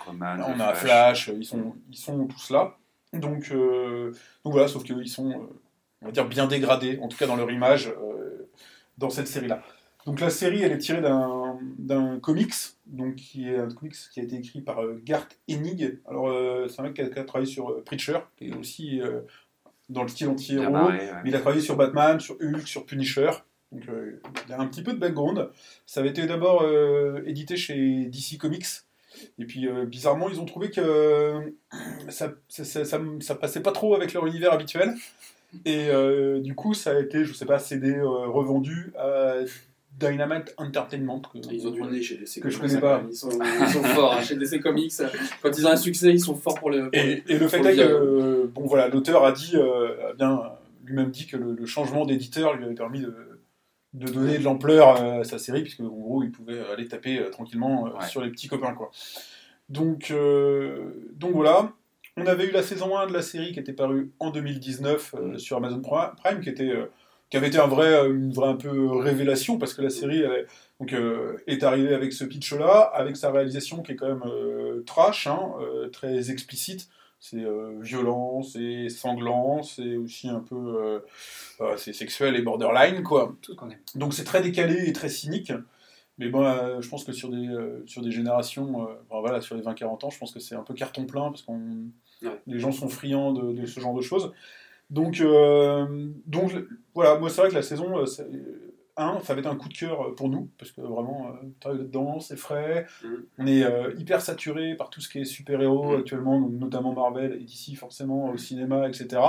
Aquaman, 0.00 0.42
on 0.42 0.58
a 0.58 0.74
Flash, 0.74 1.30
ils 1.32 1.44
sont, 1.44 1.74
ils 1.88 1.96
sont 1.96 2.26
tous 2.26 2.50
là. 2.50 2.76
Donc, 3.12 3.52
donc 3.52 4.52
voilà, 4.52 4.66
sauf 4.66 4.82
qu'ils 4.82 5.08
sont, 5.08 5.48
on 6.00 6.06
va 6.06 6.10
dire, 6.10 6.26
bien 6.26 6.48
dégradés, 6.48 6.98
en 7.00 7.06
tout 7.06 7.16
cas 7.16 7.26
dans 7.28 7.36
leur 7.36 7.50
image, 7.50 7.92
dans 8.98 9.10
cette 9.10 9.28
série-là. 9.28 9.62
Donc 10.06 10.20
la 10.20 10.30
série, 10.30 10.62
elle 10.62 10.72
est 10.72 10.78
tirée 10.78 11.00
d'un 11.00 12.18
comics, 12.20 12.54
donc 12.86 13.14
qui 13.16 13.48
est 13.48 13.56
un 13.58 13.68
comics 13.68 13.94
qui 14.12 14.20
a 14.20 14.22
été 14.24 14.36
écrit 14.36 14.60
par 14.60 14.82
euh, 14.82 15.00
Garth 15.04 15.38
Ennig. 15.48 15.98
Alors 16.08 16.28
euh, 16.28 16.66
c'est 16.68 16.80
un 16.80 16.84
mec 16.84 16.94
qui 16.94 17.02
a, 17.02 17.08
qui 17.08 17.18
a 17.18 17.24
travaillé 17.24 17.50
sur 17.50 17.70
euh, 17.70 17.82
Preacher, 17.84 18.18
qui 18.36 18.48
est 18.48 18.54
aussi 18.56 19.00
euh, 19.00 19.20
dans 19.88 20.02
le 20.02 20.08
style 20.08 20.26
Bien 20.26 20.32
anti-héros. 20.34 20.72
barré, 20.72 20.98
ouais. 20.98 21.12
Mais 21.22 21.30
il 21.30 21.36
a 21.36 21.40
travaillé 21.40 21.62
sur 21.62 21.76
Batman, 21.76 22.18
sur 22.18 22.36
Hulk, 22.40 22.66
sur 22.66 22.84
Punisher. 22.84 23.30
Donc 23.70 23.82
il 24.48 24.52
a 24.52 24.60
un 24.60 24.66
petit 24.66 24.82
peu 24.82 24.92
de 24.92 24.98
background. 24.98 25.48
Ça 25.86 26.00
avait 26.00 26.10
été 26.10 26.26
d'abord 26.26 26.66
édité 27.24 27.56
chez 27.56 28.04
DC 28.06 28.36
Comics. 28.38 28.66
Et 29.38 29.44
puis 29.44 29.66
bizarrement, 29.86 30.28
ils 30.28 30.40
ont 30.40 30.44
trouvé 30.44 30.70
que 30.70 31.54
ça, 32.08 32.32
ça, 32.48 32.64
ça, 32.64 32.84
ça- 32.84 33.00
ça 33.20 33.34
passait 33.34 33.60
pas 33.62 33.72
trop 33.72 33.94
avec 33.94 34.12
leur 34.12 34.26
univers 34.26 34.52
habituel. 34.52 34.94
Et 35.64 35.88
euh, 35.88 36.40
du 36.40 36.54
coup, 36.54 36.74
ça 36.74 36.90
a 36.92 36.98
été, 37.00 37.24
je 37.24 37.32
sais 37.34 37.44
pas, 37.46 37.58
cédé, 37.58 37.94
euh, 37.94 38.26
revendu 38.26 38.92
à 38.98 39.34
Dynamite 39.98 40.54
Entertainment. 40.56 41.20
que- 41.20 41.38
Ils 41.52 41.66
ont 41.66 41.70
du 41.70 41.82
nez 41.82 42.02
chez 42.02 42.16
DC 42.16 42.40
Que 42.40 42.50
je 42.50 42.56
Comics, 42.58 42.70
connais 42.70 42.80
pas. 42.80 43.02
Ils 43.08 43.14
sont, 43.14 43.30
ils 43.30 43.68
sont 43.68 43.82
forts 43.82 44.14
hein, 44.14 44.22
chez 44.22 44.36
DC 44.36 44.60
Comics. 44.60 44.92
Quand 45.42 45.56
ils 45.56 45.66
ont 45.66 45.70
un 45.70 45.76
succès, 45.76 46.10
ils 46.10 46.20
sont 46.20 46.34
forts 46.34 46.58
pour 46.58 46.70
le. 46.70 46.84
pour 46.90 46.94
Et, 46.94 47.22
et 47.28 47.38
le 47.38 47.48
fait 47.48 47.58
est 47.60 47.76
que, 47.76 47.80
euh, 47.82 48.46
bon 48.52 48.66
voilà, 48.66 48.88
l'auteur 48.88 49.24
a 49.24 49.32
dit, 49.32 49.52
euh, 49.54 50.10
a 50.10 50.12
bien 50.14 50.42
lui-même 50.84 51.10
dit 51.10 51.26
que 51.26 51.36
le, 51.36 51.52
le 51.54 51.66
changement 51.66 52.04
d'éditeur 52.04 52.54
lui 52.54 52.64
avait 52.64 52.74
permis 52.74 53.00
de, 53.00 53.14
de 53.94 54.10
donner 54.10 54.38
de 54.38 54.44
l'ampleur 54.44 55.00
à 55.00 55.24
sa 55.24 55.38
série, 55.38 55.62
puisque 55.62 55.80
en 55.80 55.84
gros, 55.88 56.22
il 56.24 56.32
pouvait 56.32 56.58
aller 56.72 56.88
taper 56.88 57.18
euh, 57.20 57.30
tranquillement 57.30 57.86
euh, 57.86 57.90
Ouais. 57.90 58.06
sur 58.08 58.22
les 58.22 58.30
petits 58.30 58.48
copains, 58.48 58.72
quoi. 58.74 58.90
Donc, 59.68 60.10
euh, 60.10 60.90
donc 61.14 61.32
voilà. 61.32 61.72
On 62.18 62.26
avait 62.26 62.46
eu 62.46 62.50
la 62.50 62.62
saison 62.62 62.98
1 62.98 63.06
de 63.06 63.12
la 63.14 63.22
série 63.22 63.52
qui 63.52 63.58
était 63.60 63.72
parue 63.72 64.10
en 64.18 64.30
2019 64.30 65.14
euh, 65.14 65.38
sur 65.38 65.56
Amazon 65.56 65.80
Prime, 65.80 66.40
qui, 66.42 66.50
était, 66.50 66.68
euh, 66.68 66.86
qui 67.32 67.38
avait 67.38 67.48
été 67.48 67.58
un 67.58 67.66
vrai, 67.66 68.10
une 68.10 68.30
vraie 68.30 68.50
un 68.50 68.56
peu 68.56 68.88
révélation, 68.98 69.56
parce 69.56 69.72
que 69.72 69.80
la 69.80 69.88
série 69.88 70.20
elle, 70.20 70.46
donc, 70.78 70.92
euh, 70.92 71.38
est 71.46 71.62
arrivée 71.62 71.94
avec 71.94 72.12
ce 72.12 72.24
pitch-là, 72.24 72.90
avec 72.92 73.16
sa 73.16 73.30
réalisation 73.30 73.80
qui 73.82 73.92
est 73.92 73.96
quand 73.96 74.06
même 74.08 74.22
euh, 74.26 74.82
trash, 74.84 75.26
hein, 75.26 75.52
euh, 75.62 75.88
très 75.88 76.30
explicite. 76.30 76.90
C'est 77.20 77.42
euh, 77.42 77.78
violent, 77.80 78.42
c'est 78.42 78.90
sanglant, 78.90 79.62
c'est 79.62 79.96
aussi 79.96 80.28
un 80.28 80.40
peu 80.40 80.56
euh, 80.56 80.98
euh, 81.62 81.74
c'est 81.78 81.94
sexuel 81.94 82.36
et 82.36 82.42
borderline, 82.42 83.02
quoi. 83.02 83.34
Tout 83.40 83.54
ce. 83.54 83.78
Donc 83.94 84.12
c'est 84.12 84.24
très 84.24 84.42
décalé 84.42 84.86
et 84.86 84.92
très 84.92 85.08
cynique. 85.08 85.54
Mais 86.18 86.28
bon, 86.28 86.44
euh, 86.44 86.82
je 86.82 86.88
pense 86.90 87.04
que 87.04 87.12
sur 87.12 87.30
des, 87.30 87.48
euh, 87.48 87.82
sur 87.86 88.02
des 88.02 88.10
générations, 88.10 88.82
euh, 88.82 88.92
voilà, 89.22 89.40
sur 89.40 89.56
les 89.56 89.62
20-40 89.62 90.04
ans, 90.04 90.10
je 90.10 90.18
pense 90.18 90.32
que 90.32 90.40
c'est 90.40 90.54
un 90.54 90.62
peu 90.64 90.74
carton 90.74 91.06
plein 91.06 91.30
parce 91.30 91.40
que 91.40 91.52
Ouais. 92.22 92.40
les 92.46 92.58
gens 92.60 92.70
sont 92.70 92.88
friands 92.88 93.32
de, 93.32 93.52
de 93.52 93.66
ce 93.66 93.80
genre 93.80 93.94
de 93.94 94.02
choses. 94.02 94.32
Donc, 94.92 95.20
euh, 95.20 96.08
donc 96.26 96.52
voilà, 96.94 97.18
moi 97.18 97.28
c'est 97.30 97.40
vrai 97.40 97.50
que 97.50 97.54
la 97.56 97.62
saison 97.62 97.98
euh, 97.98 98.06
c'est- 98.06 98.28
1, 98.98 99.20
ça 99.20 99.32
va 99.32 99.40
être 99.40 99.46
un 99.46 99.56
coup 99.56 99.70
de 99.70 99.74
cœur 99.74 100.14
pour 100.14 100.28
nous 100.28 100.50
parce 100.58 100.70
que 100.70 100.82
vraiment, 100.82 101.28
euh, 101.28 101.72
là-dedans, 101.72 102.20
c'est 102.20 102.36
frais. 102.36 102.86
Mhm. 103.02 103.24
On 103.38 103.46
est 103.46 103.64
euh, 103.64 103.94
hyper 103.96 104.20
saturé 104.20 104.74
par 104.76 104.90
tout 104.90 105.00
ce 105.00 105.08
qui 105.08 105.18
est 105.20 105.24
super-héros 105.24 105.92
Mhm. 105.94 106.00
actuellement, 106.00 106.38
donc 106.40 106.52
notamment 106.52 106.92
Marvel 106.92 107.32
et 107.40 107.44
DC 107.44 107.74
forcément 107.74 108.28
au 108.30 108.36
cinéma, 108.36 108.86
etc. 108.88 109.22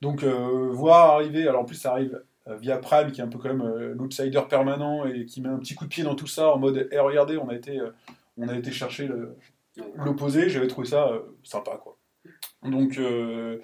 Donc 0.00 0.22
euh, 0.24 0.68
voir 0.70 1.10
arriver, 1.16 1.46
alors 1.46 1.60
en 1.62 1.64
plus 1.66 1.74
ça 1.76 1.92
arrive 1.92 2.22
euh, 2.48 2.56
via 2.56 2.78
Prime 2.78 3.12
qui 3.12 3.20
est 3.20 3.24
un 3.24 3.28
peu 3.28 3.38
quand 3.38 3.48
même 3.50 3.60
euh, 3.66 3.94
l'outsider 3.94 4.40
permanent 4.48 5.04
et 5.04 5.26
qui 5.26 5.42
met 5.42 5.48
un 5.50 5.58
petit 5.58 5.74
coup 5.74 5.84
de 5.84 5.90
pied 5.90 6.04
dans 6.04 6.14
tout 6.14 6.26
ça 6.28 6.50
en 6.54 6.58
mode 6.58 6.88
eh, 6.90 6.98
regardez 6.98 7.36
on 7.36 7.48
a 7.50 7.54
été 7.54 7.78
euh, 7.80 7.90
on 8.38 8.48
a 8.48 8.56
été 8.56 8.70
chercher 8.72 9.10
l'opposé 9.96 10.48
j'avais 10.48 10.68
trouvé 10.68 10.86
ça 10.86 11.08
euh, 11.08 11.20
sympa 11.42 11.78
quoi 11.82 11.95
donc 12.70 12.98
euh, 12.98 13.58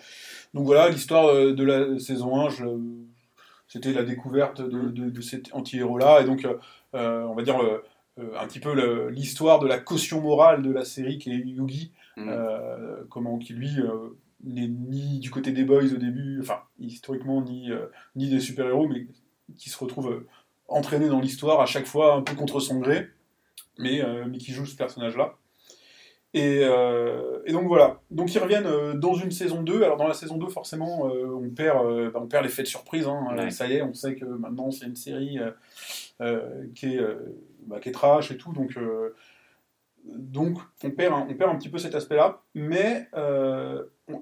donc 0.55 0.65
voilà 0.67 0.89
l'histoire 0.89 1.27
euh, 1.27 1.53
de 1.55 1.65
la 1.65 1.99
saison 1.99 2.41
1 2.41 2.49
je- 2.51 2.65
c'était 3.69 3.93
la 3.93 4.03
découverte 4.03 4.61
de, 4.61 4.89
de, 4.89 5.11
de 5.11 5.21
cet 5.21 5.55
anti-héros 5.55 5.99
là 5.99 6.21
et 6.21 6.25
donc 6.25 6.45
euh, 6.95 7.25
on 7.25 7.35
va 7.35 7.43
dire 7.43 7.59
un 8.19 8.47
petit 8.47 8.61
peu 8.61 8.75
le- 8.75 9.09
l'histoire 9.11 9.59
de 9.61 9.67
la 9.67 9.79
caution 9.79 10.21
morale 10.21 10.63
de 10.63 10.71
la 10.71 10.85
série 10.85 11.19
qui 11.19 11.31
est 11.31 11.37
Yugi 11.39 11.93
Mm. 12.19 12.29
euh, 12.29 13.05
comment 13.09 13.39
qui 13.39 13.55
lui 13.55 13.71
n'est 14.45 14.69
ni 14.69 15.19
du 15.19 15.31
côté 15.31 15.51
des 15.53 15.65
boys 15.65 15.85
au 15.95 15.97
début 15.97 16.41
enfin 16.43 16.59
historiquement 16.79 17.41
ni 17.41 17.71
ni 18.17 18.29
des 18.29 18.39
super-héros, 18.39 18.87
mais 18.87 19.07
qui 19.57 19.71
se 19.71 19.79
retrouve 19.79 20.23
entraîné 20.69 21.09
dans 21.09 21.21
l'histoire 21.21 21.63
à 21.63 21.65
chaque 21.67 21.87
fois 21.87 22.15
un 22.17 22.21
peu 22.21 22.35
contre 22.35 22.61
son 22.61 22.81
gré, 22.81 23.09
mais, 23.79 24.03
mais 24.29 24.37
qui 24.37 24.53
joue 24.53 24.67
ce 24.67 24.77
personnage-là. 24.77 25.37
Et, 26.35 26.61
euh, 26.65 27.41
et 27.45 27.53
donc 27.53 27.67
voilà. 27.67 28.01
Donc 28.11 28.35
ils 28.35 28.39
reviennent 28.39 28.67
euh, 28.67 28.95
dans 28.95 29.15
une 29.15 29.31
saison 29.31 29.63
2. 29.63 29.83
Alors 29.83 29.97
dans 29.99 30.09
la 30.09 30.15
saison 30.15 30.39
2, 30.39 30.49
forcément, 30.49 31.09
euh, 31.11 31.27
on 31.35 31.51
perd, 31.51 32.11
bah, 32.13 32.21
on 32.23 32.27
perd 32.27 32.45
l'effet 32.45 32.63
de 32.63 32.69
surprise. 32.69 33.07
hein. 33.07 33.27
Ouais. 33.37 33.51
Ça 33.51 33.67
y 33.67 33.75
est, 33.75 33.83
on 33.83 33.93
sait 33.93 34.15
que 34.15 34.25
maintenant 34.25 34.71
c'est 34.71 34.87
une 34.87 34.97
série 34.97 35.39
euh, 36.23 36.65
qui, 36.75 36.97
est, 36.97 37.01
bah, 37.67 37.81
qui 37.81 37.91
est 37.91 37.93
trash 37.93 38.31
et 38.31 38.37
tout. 38.39 38.53
Donc, 38.53 38.77
euh, 38.79 39.15
donc 40.07 40.59
on, 40.83 40.91
perd 40.91 41.13
un, 41.15 41.27
on 41.29 41.35
perd 41.35 41.51
un 41.51 41.57
petit 41.57 41.69
peu 41.69 41.79
cet 41.79 41.95
aspect-là. 41.95 42.41
Mais 42.55 43.09
on- 43.15 44.21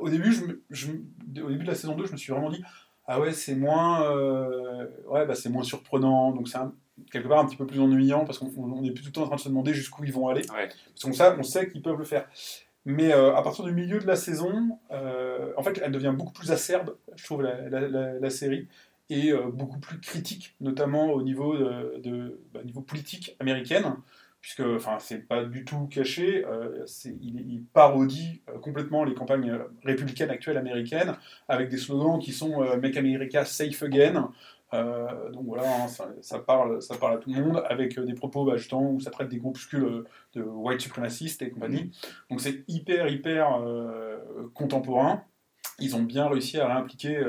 au, 0.00 0.08
début, 0.08 0.32
je, 0.32 0.44
je 0.70 0.92
au 1.42 1.48
début 1.50 1.64
de 1.64 1.68
la 1.68 1.74
saison 1.74 1.94
2, 1.94 2.06
je 2.06 2.12
me 2.12 2.16
suis 2.16 2.32
vraiment 2.32 2.50
dit 2.50 2.62
ah 3.06 3.20
ouais, 3.20 3.32
c'est 3.32 3.54
moins, 3.54 4.10
ouais, 5.08 5.26
bah, 5.26 5.34
c'est 5.34 5.50
moins 5.50 5.62
surprenant. 5.62 6.32
Donc 6.32 6.48
c'est 6.48 6.56
un- 6.56 6.72
quelque 7.10 7.28
part 7.28 7.38
un 7.40 7.46
petit 7.46 7.56
peu 7.56 7.66
plus 7.66 7.80
ennuyant 7.80 8.24
parce 8.24 8.38
qu'on 8.38 8.50
on 8.56 8.84
est 8.84 8.90
plus 8.90 9.02
tout 9.02 9.08
le 9.08 9.12
temps 9.12 9.22
en 9.22 9.26
train 9.26 9.36
de 9.36 9.40
se 9.40 9.48
demander 9.48 9.74
jusqu'où 9.74 10.04
ils 10.04 10.12
vont 10.12 10.28
aller. 10.28 10.42
Ouais. 10.50 10.68
Parce 10.68 11.02
qu'on 11.04 11.12
sait, 11.12 11.34
on 11.38 11.42
sait 11.42 11.68
qu'ils 11.68 11.82
peuvent 11.82 11.98
le 11.98 12.04
faire. 12.04 12.26
Mais 12.86 13.12
euh, 13.14 13.34
à 13.34 13.42
partir 13.42 13.64
du 13.64 13.72
milieu 13.72 13.98
de 13.98 14.06
la 14.06 14.16
saison, 14.16 14.78
euh, 14.90 15.52
en 15.56 15.62
fait, 15.62 15.80
elle 15.82 15.90
devient 15.92 16.12
beaucoup 16.16 16.32
plus 16.34 16.52
acerbe, 16.52 16.94
je 17.16 17.24
trouve, 17.24 17.42
la, 17.42 17.68
la- 17.70 17.88
la- 17.88 18.18
la 18.18 18.30
série, 18.30 18.68
et 19.08 19.32
euh, 19.32 19.48
beaucoup 19.50 19.78
plus 19.78 20.00
critique, 20.00 20.54
notamment 20.60 21.10
au 21.12 21.22
niveau, 21.22 21.56
de, 21.56 21.98
de- 22.02 22.40
bah, 22.52 22.60
niveau 22.62 22.82
politique 22.82 23.36
américaine, 23.40 23.94
puisque, 24.42 24.60
enfin, 24.60 24.98
c'est 24.98 25.26
pas 25.26 25.44
du 25.44 25.64
tout 25.64 25.86
caché, 25.86 26.44
il, 27.06 27.40
il 27.50 27.62
parodie 27.72 28.42
complètement 28.60 29.02
les 29.04 29.14
campagnes 29.14 29.58
républicaines 29.82 30.28
actuelles 30.28 30.58
américaines, 30.58 31.16
avec 31.48 31.70
des 31.70 31.78
slogans 31.78 32.18
qui 32.18 32.32
sont 32.32 32.60
Make 32.76 32.98
America 32.98 33.46
Safe 33.46 33.82
Again. 33.82 34.30
Euh, 34.74 35.30
donc 35.30 35.44
voilà, 35.46 35.84
hein, 35.84 35.88
ça, 35.88 36.38
parle, 36.40 36.82
ça 36.82 36.96
parle 36.96 37.14
à 37.14 37.16
tout 37.18 37.32
le 37.32 37.40
monde, 37.40 37.62
avec 37.68 37.96
euh, 37.96 38.04
des 38.04 38.14
propos 38.14 38.44
bah, 38.44 38.56
justement 38.56 38.90
où 38.90 39.00
ça 39.00 39.10
traite 39.10 39.28
des 39.28 39.38
groupuscules 39.38 39.84
euh, 39.84 40.04
de 40.34 40.42
white 40.42 40.80
suprémacistes 40.80 41.42
et 41.42 41.50
compagnie. 41.50 41.92
Donc 42.28 42.40
c'est 42.40 42.64
hyper, 42.68 43.08
hyper 43.08 43.60
contemporain. 44.54 45.24
Ils 45.78 45.96
ont 45.96 46.02
bien 46.02 46.28
réussi 46.28 46.58
à 46.60 46.66
réimpliquer 46.66 47.22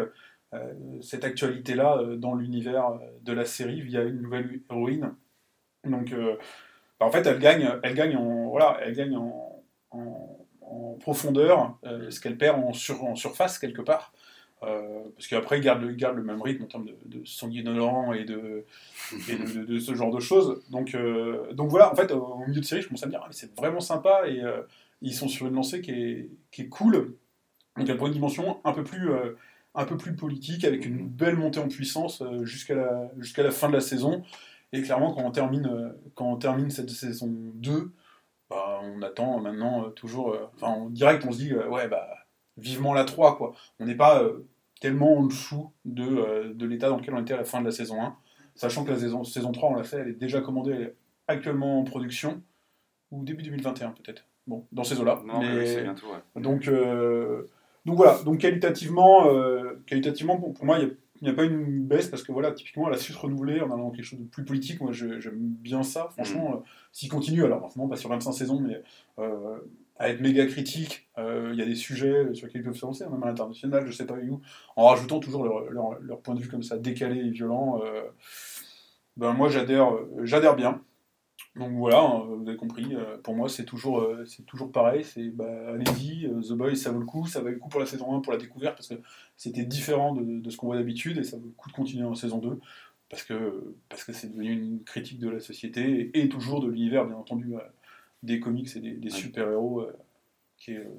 cette 1.01 1.23
actualité-là 1.23 2.15
dans 2.17 2.35
l'univers 2.35 2.99
de 3.21 3.33
la 3.33 3.45
série 3.45 3.81
via 3.81 4.03
une 4.03 4.21
nouvelle 4.21 4.61
héroïne. 4.69 5.13
Donc 5.83 6.13
bah, 6.99 7.05
en 7.05 7.11
fait, 7.11 7.25
elle 7.27 7.39
gagne, 7.39 7.69
elle 7.83 7.93
gagne 7.93 8.15
en, 8.15 8.49
voilà, 8.49 8.77
elle 8.81 8.95
gagne 8.95 9.17
en, 9.17 9.63
profondeur 10.99 11.77
ce 12.09 12.19
qu'elle 12.19 12.37
perd 12.37 12.63
en 12.63 12.73
surface 12.73 13.59
quelque 13.59 13.81
part. 13.81 14.13
Euh, 14.65 15.03
parce 15.15 15.27
qu'après, 15.27 15.59
il 15.59 15.63
garde, 15.63 15.81
le- 15.81 16.23
même 16.23 16.41
rythme 16.41 16.63
en 16.63 16.67
termes 16.67 16.85
de, 16.85 16.95
de 17.05 17.25
sanguinolent 17.25 18.13
et, 18.13 18.23
de, 18.25 18.65
et 19.29 19.35
de, 19.65 19.79
ce 19.79 19.93
genre 19.93 20.11
de 20.11 20.19
choses. 20.19 20.63
Donc, 20.69 20.95
euh, 20.95 21.51
donc 21.53 21.69
voilà, 21.69 21.91
en 21.91 21.95
fait, 21.95 22.11
au 22.11 22.37
milieu 22.47 22.61
de 22.61 22.65
série, 22.65 22.81
je 22.81 22.87
commence 22.87 23.03
à 23.03 23.05
me 23.07 23.11
dire, 23.11 23.21
ah, 23.23 23.27
c'est 23.31 23.55
vraiment 23.55 23.79
sympa 23.79 24.27
et 24.27 24.41
euh, 24.41 24.61
ils 25.01 25.13
sont 25.13 25.27
sur 25.27 25.47
une 25.47 25.53
lancée 25.55 25.81
qui 25.81 25.91
est, 25.91 26.29
qui 26.51 26.63
est 26.63 26.67
cool. 26.69 27.15
Donc 27.77 27.89
une 27.89 28.11
dimension 28.11 28.59
un 28.63 28.71
peu 28.71 28.85
plus, 28.85 29.09
un 29.75 29.83
peu 29.85 29.97
plus 29.97 30.15
politique, 30.15 30.63
avec 30.63 30.85
une 30.85 31.09
belle 31.09 31.35
montée 31.35 31.59
en 31.59 31.67
puissance 31.67 32.23
jusqu'à 32.43 32.73
la, 32.75 33.11
la 33.37 33.51
fin 33.51 33.67
de 33.67 33.73
la 33.73 33.81
saison. 33.81 34.23
Et 34.71 34.81
clairement, 34.81 35.13
quand 35.13 35.21
on 35.23 35.31
termine, 35.31 35.93
quand 36.15 36.31
on 36.31 36.37
termine 36.37 36.69
cette 36.69 36.89
saison 36.89 37.27
2, 37.29 37.91
bah, 38.49 38.79
on 38.81 39.01
attend 39.01 39.41
maintenant 39.41 39.89
toujours. 39.91 40.37
Enfin, 40.55 40.67
en 40.67 40.89
direct, 40.89 41.25
on 41.27 41.33
se 41.33 41.37
dit, 41.39 41.53
ouais, 41.53 41.89
bah, 41.89 42.07
vivement 42.55 42.93
la 42.93 43.03
3, 43.03 43.35
quoi. 43.35 43.53
On 43.81 43.85
n'est 43.85 43.95
pas 43.95 44.23
tellement 44.81 45.17
en 45.17 45.23
dessous 45.23 45.71
de, 45.85 46.03
euh, 46.03 46.53
de 46.53 46.65
l'état 46.65 46.89
dans 46.89 46.97
lequel 46.97 47.13
on 47.13 47.21
était 47.21 47.33
à 47.33 47.37
la 47.37 47.43
fin 47.43 47.59
de 47.59 47.65
la 47.65 47.71
saison 47.71 48.01
1. 48.01 48.15
Sachant 48.55 48.85
que 48.85 48.91
la 48.91 48.99
saison, 48.99 49.23
saison 49.23 49.51
3, 49.51 49.69
on 49.69 49.75
l'a 49.75 49.83
fait, 49.83 49.97
elle 49.97 50.09
est 50.09 50.13
déjà 50.13 50.41
commandée, 50.41 50.71
elle 50.71 50.81
est 50.81 50.95
actuellement 51.27 51.79
en 51.79 51.83
production, 51.83 52.41
ou 53.11 53.23
début 53.23 53.43
2021 53.43 53.91
peut-être. 53.91 54.25
Bon, 54.47 54.65
dans 54.71 54.83
ces 54.83 54.99
eaux-là. 54.99 55.21
Non, 55.25 55.39
mais, 55.39 55.49
Mais- 55.53 55.59
oui, 55.61 55.67
c'est 55.67 55.81
bientôt, 55.83 56.05
ouais. 56.07 56.41
donc, 56.41 56.67
euh, 56.67 57.43
donc 57.85 57.97
voilà, 57.97 58.21
donc 58.23 58.37
qualitativement, 58.39 59.27
euh, 59.27 59.81
qualitativement 59.87 60.37
pour, 60.37 60.53
pour 60.53 60.65
moi, 60.65 60.79
il 60.79 60.95
n'y 61.23 61.29
a, 61.29 61.33
pas 61.33 61.43
une 61.43 61.83
baisse 61.83 62.07
parce 62.07 62.23
que 62.23 62.31
voilà, 62.31 62.51
typiquement, 62.51 62.87
elle 62.87 62.93
a 62.93 62.97
su 62.97 63.11
se 63.11 63.17
renouveler 63.17 63.59
en 63.61 63.65
allant 63.71 63.85
dans 63.85 63.91
quelque 63.91 64.05
chose 64.05 64.19
de 64.19 64.25
plus 64.25 64.45
politique. 64.45 64.79
Moi, 64.81 64.91
j'aime 64.91 65.33
bien 65.37 65.81
ça, 65.83 66.09
franchement. 66.11 66.55
euh, 66.55 66.59
S'il 66.91 67.09
continue, 67.09 67.43
alors 67.43 67.59
forcément 67.59 67.87
pas 67.87 67.95
sur 67.95 68.09
25 68.09 68.31
saisons, 68.33 68.59
mais 68.59 68.81
à 69.97 70.09
être 70.09 70.21
méga 70.21 70.45
critique, 70.45 71.07
euh, 71.17 71.51
il 71.53 71.59
y 71.59 71.61
a 71.61 71.65
des 71.65 71.75
sujets 71.75 72.33
sur 72.33 72.47
lesquels 72.47 72.61
ils 72.61 72.65
peuvent 72.65 72.75
se 72.75 72.85
lancer, 72.85 73.05
même 73.07 73.23
à 73.23 73.27
l'international, 73.27 73.85
je 73.87 73.91
sais 73.91 74.05
pas 74.05 74.15
où, 74.15 74.41
en 74.75 74.87
rajoutant 74.87 75.19
toujours 75.19 75.43
leur, 75.45 75.99
leur- 76.01 76.21
point 76.21 76.35
de 76.35 76.41
vue 76.41 76.49
comme 76.49 76.63
ça, 76.63 76.77
décalé 76.77 77.19
et 77.19 77.29
violent. 77.29 77.81
euh, 77.83 78.01
ben 79.17 79.33
moi, 79.33 79.47
j'adhère, 79.49 80.55
bien. 80.55 80.81
Donc 81.55 81.71
voilà, 81.71 82.01
hein, 82.01 82.25
vous 82.27 82.47
avez 82.47 82.57
compris, 82.57 82.95
euh, 82.95 83.17
pour 83.23 83.33
moi 83.33 83.47
c'est 83.47 83.63
toujours, 83.63 84.05
toujours 84.45 84.73
pareil, 84.73 85.05
c'est 85.05 85.29
bah, 85.29 85.45
allez-y, 85.69 86.27
The 86.27 86.51
Boys 86.51 86.75
ça 86.75 86.91
vaut 86.91 86.99
le 86.99 87.05
coup, 87.05 87.27
ça 87.27 87.39
vaut 87.39 87.47
le 87.47 87.55
coup 87.57 87.69
pour 87.69 87.79
la 87.79 87.85
saison 87.85 88.13
1, 88.13 88.19
pour 88.19 88.33
la 88.33 88.39
découverte, 88.39 88.75
parce 88.75 88.89
que 88.89 88.95
c'était 89.37 89.63
différent 89.63 90.13
de, 90.13 90.41
de 90.41 90.49
ce 90.49 90.57
qu'on 90.57 90.67
voit 90.67 90.75
d'habitude, 90.75 91.17
et 91.17 91.23
ça 91.23 91.37
vaut 91.37 91.45
le 91.45 91.51
coup 91.51 91.69
de 91.69 91.73
continuer 91.75 92.03
en 92.05 92.13
saison 92.13 92.39
2, 92.39 92.59
parce 93.09 93.23
que 93.23 93.73
parce 93.87 94.03
que 94.03 94.11
c'est 94.11 94.27
devenu 94.27 94.51
une 94.51 94.83
critique 94.83 95.19
de 95.19 95.29
la 95.29 95.39
société, 95.39 96.11
et, 96.13 96.27
toujours 96.27 96.59
de 96.59 96.67
l'univers 96.67 97.05
bien 97.05 97.15
entendu, 97.15 97.55
des 98.23 98.39
comics 98.39 98.69
et 98.75 98.79
des, 98.79 98.91
des 98.91 99.11
Ouais. 99.11 99.17
super-héros 99.17 99.81
euh, 99.81 99.93
qui, 100.57 100.71
est, 100.71 100.77
euh, 100.77 100.89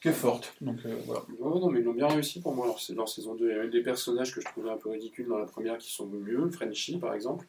qui 0.00 0.08
est 0.08 0.12
forte. 0.12 0.54
Donc 0.60 0.78
euh, 0.86 0.96
voilà. 1.06 1.22
Ouais, 1.38 1.60
non, 1.60 1.70
mais 1.70 1.80
ils 1.80 1.84
l'ont 1.84 1.94
bien 1.94 2.08
réussi 2.08 2.40
pour 2.40 2.54
moi 2.54 2.66
leur, 2.66 2.78
leur 2.94 3.08
saison 3.08 3.34
2. 3.34 3.46
Il 3.48 3.50
y 3.50 3.58
a 3.58 3.62
même 3.62 3.70
des 3.70 3.82
personnages 3.82 4.34
que 4.34 4.40
je 4.40 4.46
trouvais 4.46 4.70
un 4.70 4.76
peu 4.76 4.90
ridicules 4.90 5.26
dans 5.28 5.38
la 5.38 5.46
première 5.46 5.78
qui 5.78 5.90
sont 5.90 6.06
mieux. 6.06 6.50
Frenchie, 6.50 6.98
par 6.98 7.14
exemple. 7.14 7.46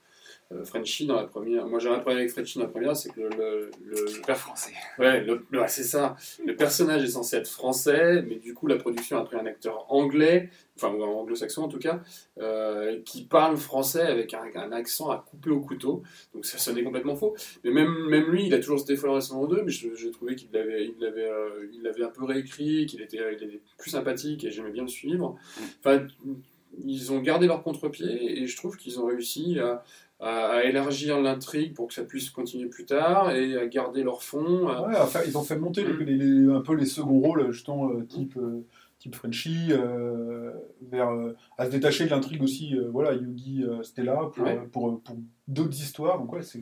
Euh, 0.51 0.63
Frenchie, 0.65 1.05
dans 1.05 1.15
la 1.15 1.23
première. 1.25 1.65
Moi, 1.67 1.79
j'ai 1.79 1.89
un 1.89 1.99
problème 1.99 2.19
avec 2.19 2.31
Frenchie 2.31 2.57
dans 2.59 2.65
la 2.65 2.69
première, 2.71 2.95
c'est 2.95 3.09
que 3.13 3.21
le, 3.21 3.29
le, 3.29 3.71
le- 3.85 4.05
le 4.17 4.21
Pas 4.25 4.35
français. 4.35 4.73
Ouais, 4.99 5.25
c'est 5.67 5.83
ça. 5.83 6.15
Le 6.45 6.55
personnage 6.55 7.03
est 7.03 7.07
censé 7.07 7.37
être 7.37 7.47
français, 7.47 8.21
mais 8.27 8.35
du 8.35 8.53
coup, 8.53 8.67
la 8.67 8.75
production 8.75 9.17
a 9.17 9.23
pris 9.23 9.37
un 9.37 9.45
acteur 9.45 9.85
anglais, 9.91 10.49
enfin, 10.75 10.89
ou 10.93 11.01
anglo-saxon 11.03 11.63
en 11.63 11.67
tout 11.69 11.79
cas, 11.79 12.01
euh, 12.39 12.99
qui 13.05 13.23
parle 13.23 13.55
français 13.57 14.01
avec 14.01 14.33
un, 14.33 14.43
un 14.55 14.71
accent 14.71 15.09
à 15.09 15.23
couper 15.29 15.51
au 15.51 15.61
couteau. 15.61 16.03
Donc 16.33 16.45
ça 16.45 16.57
sonnait 16.57 16.83
complètement 16.83 17.15
faux. 17.15 17.35
Mais 17.63 17.71
même, 17.71 17.93
même 18.09 18.29
lui, 18.29 18.45
il 18.47 18.53
a 18.53 18.59
toujours 18.59 18.79
cet 18.79 18.89
effort 18.89 19.13
dans 19.13 19.21
saison 19.21 19.45
2, 19.45 19.63
mais 19.63 19.71
je- 19.71 19.93
j'ai 19.95 20.11
trouvé 20.11 20.35
qu'il 20.35 20.49
l'avait 20.51 20.85
il 20.85 20.95
l'avait, 21.01 21.23
euh, 21.29 22.05
un 22.05 22.09
peu 22.09 22.25
réécrit, 22.25 22.85
qu'il 22.87 23.01
était, 23.01 23.19
il 23.39 23.43
était 23.43 23.59
plus 23.77 23.91
sympathique 23.91 24.43
et 24.43 24.51
j'aimais 24.51 24.71
bien 24.71 24.83
le 24.83 24.89
suivre. 24.89 25.37
Enfin, 25.79 26.05
ils 26.83 27.11
ont 27.11 27.19
gardé 27.19 27.47
leur 27.47 27.63
contre-pied 27.63 28.41
et 28.41 28.47
je 28.47 28.55
trouve 28.55 28.77
qu'ils 28.77 28.99
ont 28.99 29.05
réussi 29.05 29.59
à, 29.59 29.83
à- 30.21 30.47
à 30.51 30.63
élargir 30.63 31.19
l'intrigue 31.19 31.73
pour 31.73 31.87
que 31.87 31.93
ça 31.93 32.03
puisse 32.03 32.29
continuer 32.29 32.69
plus 32.69 32.85
tard 32.85 33.31
et 33.31 33.57
à 33.57 33.65
garder 33.67 34.03
leur 34.03 34.21
fond. 34.23 34.67
à- 34.69 34.87
Ouais, 34.87 34.95
enfin, 34.97 35.19
ils 35.25 35.37
ont 35.37 35.43
fait 35.43 35.57
monter 35.57 35.83
les- 35.83 35.93
Mm. 35.93 36.03
les- 36.03 36.15
les- 36.17 36.53
un 36.53 36.61
peu 36.61 36.75
les 36.75 36.85
seconds 36.85 37.19
rôles, 37.19 37.51
justement, 37.51 37.89
euh, 37.91 38.03
type, 38.05 38.37
euh, 38.37 38.63
type 38.99 39.15
Frenchy, 39.15 39.69
euh, 39.71 40.51
vers, 40.89 41.09
euh, 41.09 41.35
à 41.57 41.65
se 41.65 41.71
détacher 41.71 42.05
de 42.05 42.11
l'intrigue 42.11 42.43
aussi, 42.43 42.75
voilà, 42.91 43.13
Yugi, 43.13 43.63
euh, 43.63 43.81
Stella, 43.81 44.29
pour, 44.35 44.45
Ouais. 44.45 44.59
pour, 44.71 45.01
pour 45.01 45.15
d'autres 45.47 45.73
histoires. 45.81 46.19
Donc, 46.19 46.31
ouais, 46.33 46.43
c'est 46.43 46.59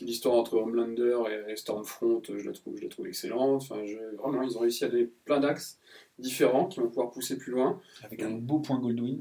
L'histoire 0.00 0.34
entre 0.36 0.56
Homelander 0.56 1.18
et, 1.48 1.52
et 1.52 1.56
Stormfront, 1.56 2.22
je 2.26 2.46
la 2.46 2.52
trouve, 2.52 2.76
je 2.76 2.82
la 2.84 2.88
trouve 2.88 3.06
excellente. 3.06 3.62
Enfin, 3.62 3.84
je- 3.84 4.16
vraiment, 4.16 4.42
ils 4.42 4.56
ont 4.56 4.60
réussi 4.60 4.84
à 4.84 4.88
donner 4.88 5.10
plein 5.24 5.40
d'axes 5.40 5.78
différents 6.18 6.66
qui 6.66 6.80
vont 6.80 6.88
pouvoir 6.88 7.10
pousser 7.10 7.36
plus 7.38 7.52
loin. 7.52 7.80
Avec 8.02 8.22
un 8.22 8.30
beau 8.30 8.58
point 8.60 8.78
Goldwyn. 8.78 9.18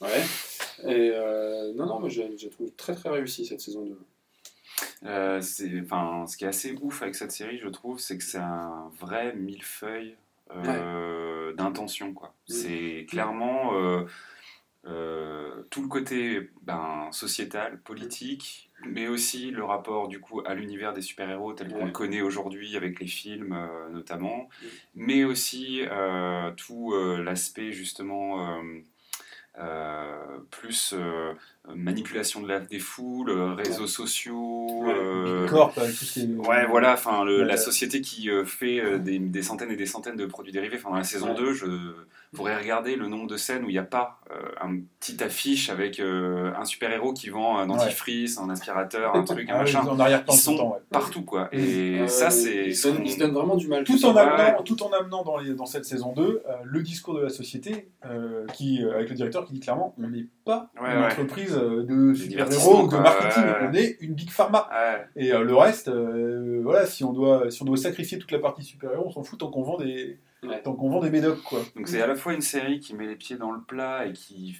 Ouais. 0.00 0.22
Et 0.84 1.10
euh, 1.14 1.72
non, 1.74 1.86
non, 1.86 2.08
je 2.08 2.22
la 2.22 2.50
trouve 2.50 2.70
très 2.76 2.94
très 2.94 3.10
réussie 3.10 3.44
cette 3.44 3.60
saison 3.60 3.84
2. 3.84 3.98
Euh, 5.04 5.40
enfin, 5.84 6.26
ce 6.26 6.36
qui 6.36 6.44
est 6.44 6.48
assez 6.48 6.74
ouf 6.80 7.02
avec 7.02 7.14
cette 7.14 7.32
série, 7.32 7.58
je 7.58 7.68
trouve, 7.68 7.98
c'est 7.98 8.16
que 8.16 8.24
c'est 8.24 8.38
un 8.38 8.90
vrai 8.98 9.34
millefeuille 9.34 10.16
euh, 10.54 11.52
d'intention. 11.54 12.14
Quoi. 12.14 12.28
Mm. 12.48 12.52
C'est 12.52 13.06
clairement 13.08 13.74
euh, 13.74 14.04
euh, 14.86 15.62
tout 15.70 15.82
le 15.82 15.88
côté 15.88 16.50
ben, 16.62 17.08
sociétal, 17.12 17.78
politique, 17.82 18.70
mais 18.86 19.06
aussi 19.08 19.50
le 19.50 19.64
rapport 19.64 20.08
du 20.08 20.20
coup 20.20 20.40
à 20.46 20.54
l'univers 20.54 20.94
des 20.94 21.02
super-héros 21.02 21.52
tel 21.52 21.68
qu'on 21.68 21.80
Ouais. 21.80 21.84
le 21.84 21.92
connaît 21.92 22.22
aujourd'hui 22.22 22.76
avec 22.76 22.98
les 23.00 23.06
films 23.06 23.54
notamment, 23.92 24.48
Mm. 24.62 24.66
mais 24.94 25.24
aussi 25.24 25.82
tout 26.56 26.94
l'aspect 27.18 27.72
justement 27.72 28.62
plus 30.50 30.94
euh, 30.94 31.34
manipulation 31.74 32.40
de 32.40 32.48
la, 32.48 32.60
des 32.60 32.78
foules, 32.78 33.30
euh, 33.30 33.54
réseaux 33.54 33.86
sociaux. 33.86 34.66
Ouais. 34.82 34.94
euh, 34.96 35.46
Corp, 35.46 35.76
avec 35.78 35.90
tout 35.96 36.04
ce 36.04 36.12
qui 36.14 36.20
est- 36.22 36.34
Ouais, 36.48 36.66
voilà, 36.66 36.94
enfin, 36.94 37.24
Ouais. 37.24 37.44
la 37.44 37.56
société 37.56 38.00
qui 38.00 38.30
euh, 38.30 38.44
fait 38.44 38.80
euh, 38.80 38.98
des, 38.98 39.18
des 39.18 39.42
centaines 39.42 39.70
et 39.70 39.76
des 39.76 39.86
centaines 39.86 40.16
de 40.16 40.26
produits 40.26 40.52
dérivés. 40.52 40.76
Enfin, 40.78 40.90
dans 40.90 40.96
la 40.96 41.04
saison 41.04 41.28
Ouais. 41.30 41.34
2, 41.36 41.52
je 41.52 41.66
pourrais 42.34 42.56
regarder 42.56 42.96
le 42.96 43.08
nombre 43.08 43.26
de 43.26 43.36
scènes 43.36 43.64
où 43.64 43.68
il 43.68 43.72
n'y 43.72 43.78
a 43.78 43.82
pas 43.84 44.20
euh, 44.30 44.34
un 44.60 44.78
petit 45.00 45.22
affiche 45.22 45.68
avec 45.70 46.00
euh, 46.00 46.52
un 46.56 46.64
super-héros 46.64 47.12
qui 47.12 47.28
vend 47.28 47.58
un 47.58 47.66
dentifrice, 47.66 48.38
un 48.38 48.48
aspirateur, 48.50 49.14
un 49.14 49.22
truc, 49.24 49.48
un 49.50 49.58
machin. 49.58 49.82
Ils 50.28 50.32
sont 50.36 50.56
temps, 50.56 50.72
ouais. 50.74 50.78
partout, 50.90 51.22
quoi. 51.22 51.48
Et 51.52 52.00
Euh, 52.00 52.06
ça, 52.08 52.30
c'est. 52.30 52.66
Ils 52.68 52.76
se 52.76 52.88
donnent, 52.88 53.02
ils 53.04 53.12
se 53.12 53.18
donnent 53.18 53.32
vraiment 53.34 53.56
du 53.56 53.68
mal. 53.68 53.84
Tout 53.84 54.02
en, 54.06 54.14
Ouais. 54.14 54.20
amenant, 54.20 54.62
tout 54.62 54.82
en 54.82 54.90
amenant 54.92 55.22
dans, 55.24 55.36
les- 55.38 55.54
dans 55.54 55.66
cette 55.66 55.84
saison 55.84 56.12
2 56.14 56.22
euh, 56.22 56.52
le 56.64 56.82
discours 56.82 57.14
de 57.14 57.20
la 57.20 57.28
société, 57.28 57.88
euh, 58.06 58.46
qui, 58.54 58.82
euh, 58.82 58.94
avec 58.94 59.10
le 59.10 59.14
directeur 59.14 59.44
qui 59.44 59.52
dit 59.52 59.60
clairement 59.60 59.94
on 59.98 60.08
n'est 60.08 60.26
pas 60.44 60.70
Ouais, 60.80 60.92
une 60.94 61.00
ouais. 61.02 61.08
Entreprise 61.50 61.88
euh, 61.90 62.10
de 62.10 62.14
super-héros 62.14 62.84
ou 62.84 62.88
de 62.88 62.96
marketing, 62.96 63.44
ouais, 63.44 63.68
on 63.68 63.74
est 63.74 63.96
une 64.00 64.14
big 64.14 64.30
pharma. 64.30 64.68
Ouais. 64.70 65.06
Et 65.16 65.32
euh, 65.32 65.42
le 65.42 65.54
reste, 65.54 65.88
euh, 65.88 66.60
voilà, 66.62 66.86
si 66.86 67.04
on, 67.04 67.12
doit, 67.12 67.50
si 67.50 67.62
on 67.62 67.64
doit 67.64 67.76
sacrifier 67.76 68.18
toute 68.18 68.32
la 68.32 68.38
partie 68.38 68.62
super-héros, 68.62 69.06
on 69.06 69.10
s'en 69.10 69.22
fout 69.22 69.38
tant 69.38 69.50
qu'on 69.50 69.62
vend 69.62 69.78
des, 69.78 70.18
tant 70.64 70.74
qu'on 70.74 70.90
vend 70.90 71.00
des 71.00 71.10
médocs, 71.10 71.42
quoi. 71.42 71.60
Donc 71.76 71.88
c'est 71.88 72.00
à 72.00 72.06
la 72.06 72.16
fois 72.16 72.32
une 72.32 72.40
série 72.40 72.80
qui 72.80 72.94
met 72.94 73.06
les 73.06 73.16
pieds 73.16 73.36
dans 73.36 73.52
le 73.52 73.60
plat 73.60 74.06
et 74.06 74.12
qui 74.12 74.58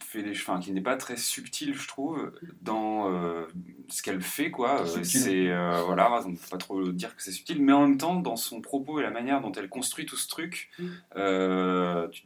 fait 0.00 0.22
des, 0.22 0.32
enfin, 0.32 0.60
qui 0.60 0.72
n'est 0.72 0.82
pas 0.82 0.96
très 0.96 1.16
subtile, 1.16 1.74
je 1.74 1.88
trouve, 1.88 2.32
dans 2.60 3.10
euh, 3.10 3.44
ce 3.88 4.02
qu'elle 4.02 4.20
fait, 4.20 4.50
quoi. 4.50 4.84
C'est 5.04 5.48
voilà, 5.86 6.20
donc 6.22 6.36
faut 6.36 6.50
pas 6.50 6.58
trop 6.58 6.82
dire 6.92 7.16
que 7.16 7.22
c'est 7.22 7.32
subtil, 7.32 7.62
mais 7.62 7.72
en 7.72 7.86
même 7.86 7.98
temps, 7.98 8.16
dans 8.16 8.36
son 8.36 8.60
propos 8.60 9.00
et 9.00 9.02
la 9.02 9.10
manière 9.10 9.40
dont 9.40 9.52
elle 9.52 9.68
construit 9.68 10.06
tout 10.06 10.16
ce 10.16 10.28
truc, 10.28 10.70
Mm. 10.78 12.10
tu, 12.10 12.22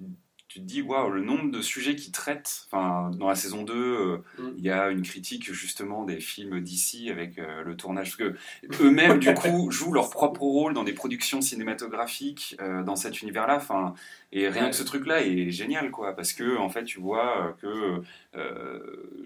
tu 0.57 0.63
te 0.63 0.67
dis 0.67 0.81
waouh, 0.81 1.11
le 1.11 1.21
nombre 1.21 1.51
de 1.51 1.61
sujets 1.61 1.97
qui 1.97 2.11
traitent. 2.13 2.65
Enfin, 2.71 3.11
dans 3.11 3.29
la 3.29 3.35
saison 3.35 3.63
2, 3.63 3.75
euh, 3.75 4.17
Mm. 4.39 4.49
il 4.57 4.65
y 4.65 4.71
a 4.71 4.89
une 4.89 5.03
critique 5.03 5.53
justement 5.53 6.05
des 6.05 6.19
films 6.19 6.61
d'ici 6.61 7.11
avec 7.11 7.39
euh, 7.39 7.63
le 7.63 7.77
tournage, 7.77 8.17
parce 8.17 8.31
que 8.31 8.83
eux-mêmes 8.83 9.19
du 9.19 9.35
coup 9.35 9.71
jouent 9.71 9.93
leur 9.93 10.09
propre 10.09 10.41
rôle 10.41 10.73
dans 10.73 10.83
des 10.85 10.95
productions 10.95 11.43
cinématographiques 11.43 12.57
euh, 12.63 12.83
dans 12.83 12.97
cet 12.97 13.21
univers-là. 13.21 13.57
Enfin, 13.57 13.93
et 14.33 14.49
rien 14.49 14.65
Ouais. 14.65 14.71
que 14.71 14.77
ce 14.77 14.83
truc-là 14.83 15.23
est 15.27 15.51
génial, 15.51 15.91
quoi, 15.91 16.17
parce 16.17 16.33
que 16.33 16.57
en 16.57 16.71
fait, 16.71 16.85
tu 16.85 17.01
vois 17.01 17.55
que 17.61 18.01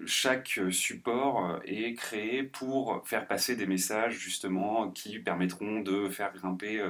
chaque 0.05 0.59
support 0.69 1.59
est 1.65 1.93
créé 1.95 2.43
pour 2.43 3.01
faire 3.05 3.27
passer 3.27 3.55
des 3.55 3.65
messages 3.65 4.13
justement 4.17 4.89
qui 4.89 5.19
permettront 5.19 5.81
de 5.81 6.07
faire 6.09 6.31
grimper 6.33 6.81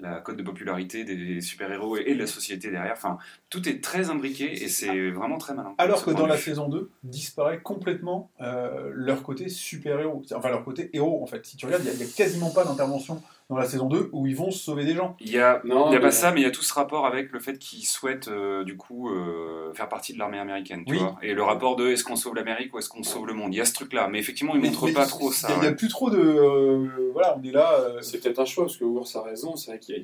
la 0.00 0.20
cote 0.20 0.36
de 0.36 0.42
popularité 0.42 1.04
des 1.04 1.40
super-héros 1.40 1.96
et, 1.98 2.04
et 2.06 2.14
de 2.14 2.20
la 2.20 2.26
société 2.26 2.70
derrière. 2.70 2.92
Enfin, 2.94 3.18
tout 3.50 3.68
est 3.68 3.82
très 3.86 4.10
imbriqué 4.10 4.64
et 4.64 4.68
c'est 4.68 5.10
vraiment 5.10 5.38
très 5.38 5.54
malin. 5.54 5.74
Alors 5.78 6.04
que 6.04 6.10
dans 6.10 6.26
la 6.26 6.36
saison 6.36 6.68
2, 6.68 6.90
disparaît 7.04 7.60
complètement 7.60 8.30
euh, 8.40 8.90
leur 8.92 9.22
côté 9.22 9.48
super-héros. 9.48 10.22
Enfin, 10.34 10.48
leur 10.50 10.64
côté 10.64 10.90
héros, 10.92 11.22
en 11.22 11.26
fait. 11.26 11.46
Si 11.46 11.56
tu 11.56 11.66
regardes, 11.66 11.84
il 11.84 11.96
n'y 11.96 12.02
a, 12.02 12.06
quasiment 12.16 12.50
pas 12.50 12.64
d'intervention 12.64 13.22
dans 13.48 13.56
la 13.56 13.64
saison 13.64 13.86
2 13.86 14.08
où 14.12 14.26
ils 14.26 14.34
vont 14.34 14.50
sauver 14.50 14.84
des 14.84 14.94
gens. 14.94 15.16
Il 15.20 15.30
y 15.30 15.38
a, 15.38 15.60
Non, 15.64 15.86
il 15.88 15.92
y 15.92 15.96
a 15.96 15.98
mais- 15.98 16.06
pas 16.06 16.10
ça, 16.10 16.32
mais 16.32 16.40
il 16.40 16.44
y 16.44 16.46
a 16.46 16.50
tout 16.50 16.62
ce 16.62 16.74
rapport 16.74 17.06
avec 17.06 17.30
le 17.30 17.38
fait 17.38 17.58
qu'ils 17.58 17.86
souhaitent 17.86 18.26
euh, 18.26 18.64
du 18.64 18.76
coup 18.76 19.08
euh, 19.08 19.72
faire 19.74 19.88
partie 19.88 20.12
de 20.12 20.18
l'armée 20.18 20.40
américaine, 20.40 20.82
tu 20.84 20.94
Oui. 20.94 20.98
vois. 20.98 21.16
Et 21.22 21.32
le 21.32 21.44
rapport 21.44 21.76
de 21.76 21.86
est-ce 21.86 22.02
qu'on 22.02 22.16
sauve 22.16 22.34
l'Amérique 22.34 22.74
ou 22.74 22.78
est-ce 22.80 22.88
qu'on 22.88 23.04
sauve 23.04 23.26
le 23.28 23.34
monde. 23.34 23.54
Il 23.54 23.58
y 23.58 23.60
a 23.60 23.64
ce 23.64 23.72
truc-là, 23.74 24.08
mais 24.08 24.18
effectivement, 24.18 24.54
ils 24.56 24.60
Mais- 24.60 24.68
montrent 24.68 24.86
mais 24.86 24.92
pas 24.94 25.06
trop 25.06 25.30
ça. 25.30 25.48
Il 25.54 25.60
n'y 25.60 25.66
a, 25.66 25.70
ouais. 25.70 25.76
plus 25.76 25.88
trop 25.88 26.10
de. 26.10 26.18
euh, 26.18 26.88
voilà, 27.12 27.36
on 27.38 27.42
est 27.44 27.52
là. 27.52 27.72
euh, 27.78 28.00
C'est 28.02 28.20
peut-être 28.20 28.40
un 28.40 28.44
choix, 28.44 28.64
parce 28.64 28.76
que 28.78 28.84
Ours 28.84 29.14
a 29.14 29.22
raison, 29.22 29.54
c'est 29.54 29.70
vrai 29.70 29.78
qu'ils 29.78 29.94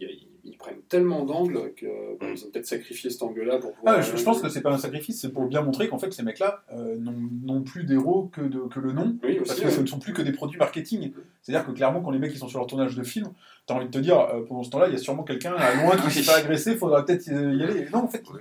ils 0.45 0.57
prennent 0.57 0.81
tellement 0.89 1.25
d'angles 1.25 1.73
qu'ils 1.75 1.89
Mm. 1.89 2.33
ont 2.33 2.51
peut-être 2.53 2.67
sacrifié 2.67 3.11
cet 3.11 3.23
angle-là 3.23 3.59
pour 3.59 3.73
pouvoir. 3.75 3.97
Ah, 3.99 4.01
je, 4.01 4.17
je 4.17 4.23
pense 4.25 4.41
que 4.41 4.49
c'est 4.49 4.61
pas 4.61 4.73
un 4.73 4.79
sacrifice, 4.79 5.21
c'est 5.21 5.31
pour 5.33 5.47
bien 5.47 5.63
montrer 5.63 5.89
qu'en 5.89 5.99
fait 5.99 6.13
ces 6.13 6.23
mecs-là 6.23 6.63
euh, 6.73 6.97
n'ont 6.99 7.63
plus 7.63 7.85
d'héros 7.85 8.29
que, 8.33 8.41
de- 8.41 8.67
que 8.69 8.81
le 8.81 8.93
nom, 8.93 9.17
Oui, 9.23 9.37
parce 9.37 9.55
que 9.59 9.65
ouais. 9.67 9.71
ce 9.71 9.81
ne 9.81 9.87
sont 9.87 9.99
plus 9.99 10.13
que 10.13 10.23
des 10.23 10.33
produits 10.33 10.59
marketing. 10.59 11.13
C'est-à-dire 11.43 11.67
que 11.67 11.73
clairement, 11.73 12.01
quand 12.01 12.11
les 12.11 12.19
mecs 12.19 12.33
ils 12.35 12.39
sont 12.39 12.49
sur 12.49 12.59
leur 12.59 12.67
tournage 12.67 12.97
de 12.97 13.03
film, 13.03 13.29
t'as 13.67 13.75
envie 13.75 13.87
de 13.87 13.91
te 13.91 13.99
dire, 13.99 14.19
euh, 14.21 14.43
pendant 14.47 14.63
ce 14.63 14.71
temps-là, 14.71 14.89
il 14.89 14.93
y 14.93 14.97
a 14.97 14.99
sûrement 14.99 15.23
quelqu'un 15.23 15.55
à 15.55 15.75
loin 15.75 15.97
qui 15.97 16.11
s'est 16.11 16.23
fait 16.23 16.33
agresser, 16.39 16.77
faudra 16.77 17.05
peut-être 17.05 17.27
y 17.29 17.31
aller. 17.63 17.87
Non, 17.93 18.01
en 18.05 18.09
fait, 18.09 18.23
Oui. 18.33 18.41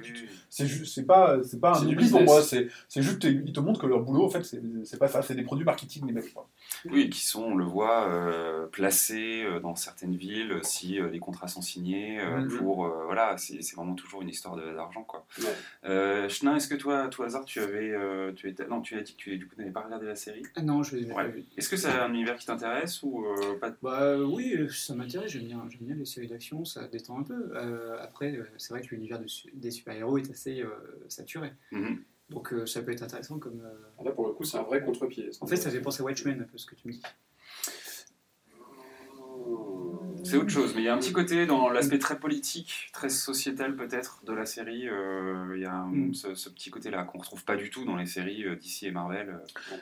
C'est 0.54 0.68
c'est 0.86 1.06
pas, 1.06 1.42
c'est 1.44 1.60
pas 1.62 1.80
un 1.80 1.88
oubli 1.88 2.10
pour 2.10 2.24
moi, 2.24 2.42
c'est 2.44 2.68
c'est 2.90 3.02
juste 3.02 3.24
ils 3.24 3.54
te 3.54 3.60
montrent 3.62 3.80
que 3.80 3.88
leur 3.88 4.02
boulot, 4.02 4.26
en 4.26 4.30
fait, 4.30 4.44
c'est 4.44 4.62
c'est 4.84 5.00
pas 5.00 5.08
ça, 5.08 5.22
c'est 5.22 5.34
des 5.34 5.44
produits 5.44 5.64
marketing, 5.66 6.06
les 6.06 6.12
mecs. 6.12 6.36
Oui, 6.90 7.10
qui 7.10 7.26
sont, 7.26 7.44
on 7.44 7.56
le 7.56 7.64
voit, 7.64 8.08
euh, 8.10 8.68
placés 8.68 9.44
euh, 9.44 9.60
dans 9.60 9.76
certaines 9.76 10.16
villes 10.16 10.60
si 10.64 11.00
euh, 11.00 11.10
les 11.10 11.20
contrats 11.20 11.48
sont 11.48 11.62
signés 11.62 12.20
euh, 12.20 12.42
Mhm. 12.42 12.58
pour 12.58 12.86
euh, 12.86 13.06
voilà, 13.06 13.38
c'est 13.38 13.62
c'est 13.62 13.76
vraiment 13.76 13.94
toujours 13.96 14.22
une 14.22 14.30
histoire 14.30 14.56
de- 14.58 14.74
d'argent 14.74 15.04
quoi. 15.04 15.26
Ouais. 15.40 15.46
Euh, 15.86 16.28
Chenin, 16.28 16.56
est-ce 16.58 16.68
que 16.68 16.76
toi, 16.76 17.04
à 17.04 17.08
tout 17.08 17.24
hasard, 17.24 17.46
tu 17.46 17.60
avais, 17.60 17.92
euh, 17.92 18.34
tu 18.34 18.50
étais, 18.50 18.68
non, 18.68 18.82
tu 18.82 18.98
as 18.98 19.02
dit 19.02 19.14
que 19.14 19.18
tu 19.18 19.38
du 19.38 19.48
coup 19.48 19.56
n'avais 19.58 19.72
pas 19.72 19.82
regardé 19.82 20.06
la 20.06 20.16
série? 20.16 20.44
Ah 20.56 20.62
non, 20.62 20.84
je 20.84 20.98
les 20.98 21.04
ai 21.04 21.08
Ouais. 21.14 21.14
pas 21.16 21.28
vus. 21.28 21.46
Est-ce 21.58 21.70
que 21.70 21.78
c'est 21.78 21.88
un 21.90 22.10
univers 22.14 22.36
qui 22.36 22.46
t'intéresse 22.46 23.02
ou 23.04 23.26
euh, 23.26 23.58
pas 23.60 23.72
Bah 23.82 24.02
euh, 24.02 24.26
oui, 24.26 24.54
euh, 24.58 24.68
ça 24.70 24.96
m'intéresse, 24.96 25.32
j'aime 25.32 25.44
bien, 25.46 25.64
j'aime 25.70 25.86
bien 25.88 25.96
les 25.96 26.06
séries 26.06 26.28
d'action, 26.28 26.66
ça 26.66 26.88
détend 26.88 27.20
un 27.20 27.24
peu. 27.24 27.52
Euh, 27.56 27.98
après, 28.02 28.34
euh, 28.36 28.46
c'est 28.58 28.74
vrai 28.74 28.82
que 28.82 28.94
l'univers 28.96 29.20
de 29.20 29.26
des 29.54 29.72
super-héros 29.72 30.18
est 30.18 30.30
assez 30.32 30.41
euh, 30.50 30.70
saturé. 31.08 31.54
Mhm. 31.72 32.04
Donc 32.30 32.54
euh, 32.54 32.66
ça 32.66 32.82
peut 32.82 32.92
être 32.92 33.04
intéressant 33.04 33.38
comme... 33.40 33.62
euh, 33.62 34.04
Là, 34.06 34.12
pour 34.12 34.26
le 34.28 34.34
coup, 34.34 34.44
c'est 34.46 34.58
un 34.58 34.64
vrai 34.64 34.82
contre-pied. 34.84 35.30
En 35.42 35.48
fait, 35.48 35.58
ça 35.58 35.70
fait 35.70 35.82
penser 35.82 36.02
à 36.02 36.06
Watchmen, 36.06 36.40
un 36.42 36.44
peu 36.46 36.58
ce 36.58 36.66
que 36.66 36.76
tu 36.76 36.88
me 36.88 36.94
dis. 36.94 37.02
C'est 40.24 40.38
autre 40.38 40.50
chose, 40.50 40.74
mais 40.76 40.82
il 40.82 40.86
y 40.86 40.88
a 40.88 40.94
un 40.94 41.00
petit 41.00 41.12
côté 41.14 41.46
dans 41.48 41.70
l'aspect 41.70 41.98
très 41.98 42.20
politique, 42.20 42.90
très 42.94 43.10
sociétal 43.10 43.76
peut-être 43.76 44.24
de 44.24 44.34
la 44.34 44.46
série. 44.46 44.88
euh, 44.88 45.54
il 45.56 45.62
y 45.62 45.66
a 45.66 45.74
un- 45.74 45.92
Mm. 45.92 46.14
ce, 46.14 46.36
ce 46.36 46.50
petit 46.50 46.70
côté-là 46.70 47.04
qu'on 47.04 47.18
retrouve 47.18 47.44
pas 47.44 47.56
du 47.56 47.70
tout 47.70 47.86
dans 47.86 47.96
les 47.96 48.06
séries 48.06 48.46
euh, 48.46 48.56
DC 48.56 48.84
et 48.84 48.92
Marvel. 48.92 49.30
euh. 49.30 49.38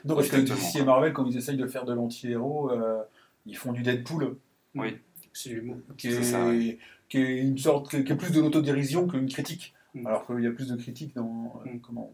Non, 0.06 0.14
parce 0.14 0.28
que 0.28 0.36
DC 0.36 0.76
et. 0.78 0.84
Marvel, 0.84 1.12
quand 1.12 1.26
ils 1.26 1.36
essayent 1.36 1.56
de 1.58 1.66
faire 1.66 1.84
de 1.84 1.92
l'anti-héros, 1.92 2.70
euh, 2.72 3.02
ils 3.46 3.56
font 3.56 3.72
du 3.72 3.82
Deadpool, 3.82 4.36
Oui. 4.74 4.96
C'est 5.32 5.50
l'humour. 5.50 5.76
qui 5.96 6.10
C'est 6.10 6.18
est, 6.20 6.22
ça, 6.24 6.46
ouais. 6.48 6.78
qui 7.08 7.18
est 7.18 7.38
une 7.42 7.58
sorte, 7.58 7.90
qui 7.90 8.10
est 8.12 8.16
plus 8.16 8.32
de 8.32 8.40
l'autodérision 8.40 9.06
qu'une 9.06 9.28
critique. 9.28 9.74
Mm. 9.94 10.06
Alors 10.06 10.26
qu'il 10.26 10.40
y 10.40 10.46
a 10.46 10.52
plus 10.52 10.68
de 10.68 10.76
critiques 10.76 11.14
dans, 11.14 11.60
euh, 11.66 11.70
Mm. 11.74 11.80
comment, 11.80 12.12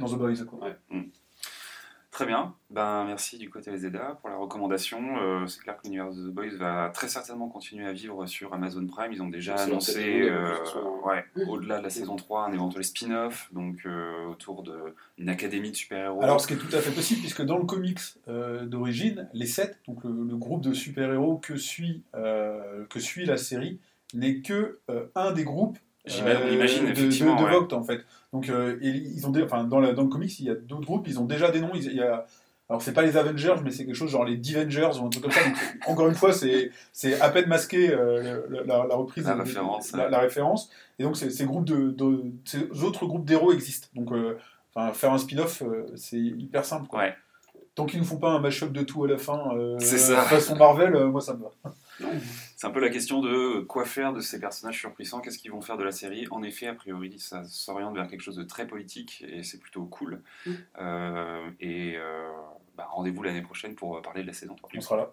dans 0.00 0.06
The 0.08 0.18
Boys. 0.18 0.44
Quoi. 0.48 0.70
Très 2.10 2.26
bien, 2.26 2.54
ben, 2.68 3.04
merci 3.06 3.38
du 3.38 3.48
côté 3.48 3.74
Zeda 3.74 4.18
pour 4.20 4.28
la 4.28 4.36
recommandation. 4.36 5.00
Euh, 5.22 5.46
c'est 5.46 5.62
clair 5.62 5.78
que 5.78 5.84
l'univers 5.84 6.10
de 6.12 6.28
The 6.28 6.30
Boys 6.30 6.56
va 6.58 6.90
très 6.90 7.08
certainement 7.08 7.48
continuer 7.48 7.86
à 7.86 7.94
vivre 7.94 8.26
sur 8.26 8.52
Amazon 8.52 8.86
Prime. 8.86 9.10
Ils 9.14 9.22
ont 9.22 9.30
déjà 9.30 9.56
C'est 9.56 9.70
annoncé, 9.70 10.28
euh, 10.28 10.54
ouais, 11.06 11.24
au-delà 11.48 11.78
de 11.78 11.82
la 11.82 11.88
saison 11.88 12.16
3, 12.16 12.44
un 12.44 12.52
éventuel 12.52 12.84
spin-off 12.84 13.48
donc, 13.54 13.86
euh, 13.86 14.26
autour 14.26 14.62
d'une 14.62 15.30
académie 15.30 15.70
de 15.70 15.76
super-héros. 15.76 16.22
Alors, 16.22 16.38
ce 16.42 16.46
qui 16.46 16.52
est 16.52 16.58
tout 16.58 16.76
à 16.76 16.80
fait 16.82 16.92
possible, 16.94 17.20
puisque 17.20 17.42
dans 17.42 17.56
le 17.56 17.64
comics 17.64 17.98
euh, 18.28 18.66
d'origine, 18.66 19.30
les 19.32 19.46
sept, 19.46 19.80
donc 19.88 20.04
le, 20.04 20.10
le 20.10 20.36
groupe 20.36 20.60
de 20.62 20.74
super-héros 20.74 21.38
que 21.38 21.56
suit, 21.56 22.04
euh, 22.14 22.84
que 22.90 23.00
suit 23.00 23.24
la 23.24 23.38
série, 23.38 23.80
n'est 24.12 24.42
que 24.42 24.80
euh, 24.90 25.06
un 25.14 25.32
des 25.32 25.44
groupes 25.44 25.78
Euh, 26.10 26.36
on 26.48 26.52
imagine, 26.52 26.84
de, 26.86 26.90
effectivement, 26.90 27.36
de, 27.36 27.40
de 27.40 27.44
ouais. 27.44 27.52
Vogt, 27.52 27.72
en 27.72 27.82
fait. 27.84 28.00
Donc, 28.32 28.48
euh, 28.48 28.76
et 28.82 28.88
ils 28.88 29.26
ont, 29.26 29.32
enfin, 29.44 29.64
dans, 29.64 29.78
la, 29.80 29.92
dans 29.92 30.02
le 30.02 30.08
comics, 30.08 30.40
il 30.40 30.46
y 30.46 30.50
a 30.50 30.54
d'autres 30.54 30.86
groupes, 30.86 31.06
ils 31.06 31.20
ont 31.20 31.24
déjà 31.26 31.50
des 31.50 31.60
noms. 31.60 31.70
il 31.74 31.92
y 31.92 32.02
a, 32.02 32.26
Alors 32.68 32.82
c'est 32.82 32.92
pas 32.92 33.02
les 33.02 33.16
Avengers, 33.16 33.56
mais 33.62 33.70
c'est 33.70 33.84
quelque 33.86 33.94
chose 33.94 34.10
genre 34.10 34.24
les 34.24 34.36
Divengers 34.36 34.90
ou 35.00 35.06
un 35.06 35.10
truc 35.10 35.22
comme 35.24 35.32
ça. 35.32 35.44
Donc, 35.44 35.56
encore 35.86 36.08
une 36.08 36.14
fois, 36.14 36.32
c'est 36.32 36.70
c'est 36.92 37.20
à 37.20 37.28
peine 37.30 37.46
masqué 37.46 37.90
euh, 37.90 38.40
la, 38.66 38.86
la 38.86 38.94
reprise, 38.96 39.26
La 39.26 39.34
référence, 39.36 39.92
la, 39.92 40.04
ouais. 40.04 40.10
la 40.10 40.18
référence. 40.18 40.70
Et 40.98 41.04
donc 41.04 41.16
ces, 41.16 41.44
groupes 41.44 41.66
de, 41.66 41.90
de- 41.90 42.24
ces 42.44 42.62
autres 42.82 43.06
groupes 43.06 43.24
d'héros 43.24 43.52
existent. 43.52 43.88
Donc 43.94 44.10
euh, 44.12 44.36
faire 44.94 45.12
un 45.12 45.18
spin-off, 45.18 45.62
euh, 45.62 45.86
c'est 45.94 46.18
hyper 46.18 46.64
simple. 46.64 46.86
Quoi. 46.88 47.00
Ouais. 47.00 47.14
Tant 47.74 47.86
qu'ils 47.86 48.00
ne 48.00 48.04
font 48.04 48.18
pas 48.18 48.30
un 48.30 48.38
mash-up 48.40 48.72
de 48.72 48.82
tout 48.82 49.04
à 49.04 49.08
la 49.08 49.18
fin, 49.18 49.38
façon 50.24 50.56
Marvel, 50.56 50.92
moi 51.06 51.20
ça 51.20 51.34
me 51.34 51.42
va. 51.42 51.50
C'est 52.62 52.68
un 52.68 52.70
peu 52.70 52.78
la 52.78 52.90
question 52.90 53.20
de 53.20 53.58
quoi 53.62 53.84
faire 53.84 54.12
de 54.12 54.20
ces 54.20 54.38
personnages 54.38 54.78
surpuissants, 54.78 55.18
qu'est-ce 55.18 55.40
qu'ils 55.40 55.50
vont 55.50 55.60
faire 55.60 55.76
de 55.76 55.82
la 55.82 55.90
série. 55.90 56.28
En 56.30 56.44
effet, 56.44 56.68
a 56.68 56.74
priori, 56.74 57.18
ça 57.18 57.42
s'oriente 57.42 57.92
vers 57.96 58.06
quelque 58.06 58.20
chose 58.20 58.36
de 58.36 58.44
très 58.44 58.68
politique 58.68 59.24
et 59.26 59.42
c'est 59.42 59.58
plutôt 59.58 59.84
cool. 59.84 60.22
Mm. 60.46 60.50
Euh, 60.78 61.50
et 61.58 61.96
euh, 61.96 62.30
bah, 62.76 62.86
rendez-vous 62.88 63.24
l'année 63.24 63.42
prochaine 63.42 63.74
pour 63.74 63.96
euh, 63.96 64.00
parler 64.00 64.22
de 64.22 64.28
la 64.28 64.32
saison 64.32 64.54
3. 64.54 64.70
On 64.76 64.80
sera 64.80 64.96
là. 64.96 65.12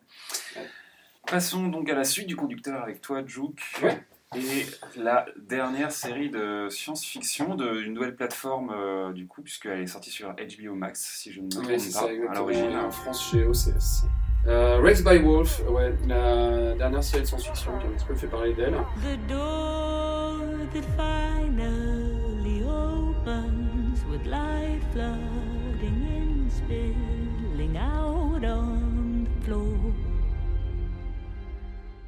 Passons 1.25 1.69
donc 1.69 1.89
à 1.89 1.95
la 1.95 2.03
suite 2.03 2.27
du 2.27 2.35
conducteur 2.35 2.83
avec 2.83 3.01
toi, 3.01 3.25
Juke. 3.25 3.63
Ouais. 3.81 3.99
Et 4.35 4.67
la 4.95 5.25
dernière 5.35 5.91
série 5.91 6.29
de 6.29 6.67
science-fiction 6.69 7.55
d'une 7.55 7.95
nouvelle 7.95 8.15
plateforme, 8.15 8.69
euh, 8.69 9.11
du 9.11 9.25
coup, 9.25 9.41
puisqu'elle 9.41 9.79
est 9.79 9.87
sortie 9.87 10.11
sur 10.11 10.35
HBO 10.35 10.75
Max, 10.75 11.17
si 11.17 11.31
je 11.31 11.39
ne 11.39 11.45
me 11.45 11.49
trompe 11.49 11.65
Oui, 11.65 11.79
c'est 11.79 11.93
pas, 11.93 12.05
ça, 12.05 12.31
à 12.31 12.35
l'origine. 12.35 12.75
En 12.75 12.91
France, 12.91 13.31
chez 13.31 13.43
OCS. 13.43 14.05
Euh, 14.47 14.79
Raised 14.81 15.03
by 15.03 15.17
Wolf, 15.19 15.61
ouais, 15.69 15.93
la 16.07 16.73
dernière 16.75 17.03
série 17.03 17.23
de 17.23 17.27
science-fiction 17.27 17.77
qui 17.77 17.85
a 17.85 17.89
un 17.89 17.93
petit 17.93 18.05
peu 18.05 18.15
fait 18.15 18.27
parler 18.27 18.53
d'elle. 18.53 18.73
The 19.03 19.17
door 19.27 20.37
that 20.73 20.85
finally 20.95 22.63
opens 22.63 24.03
with 24.09 24.25
light 24.25 24.81
flooding 24.93 26.05
in, 26.07 26.49
spilling 26.49 27.77
out 27.77 28.43
on 28.45 29.25
the 29.25 29.45
floor. 29.45 29.93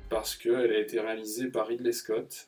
parce 0.10 0.36
qu'elle 0.36 0.74
a 0.74 0.80
été 0.80 1.00
réalisée 1.00 1.48
par 1.48 1.68
Ridley 1.68 1.94
Scott, 1.94 2.48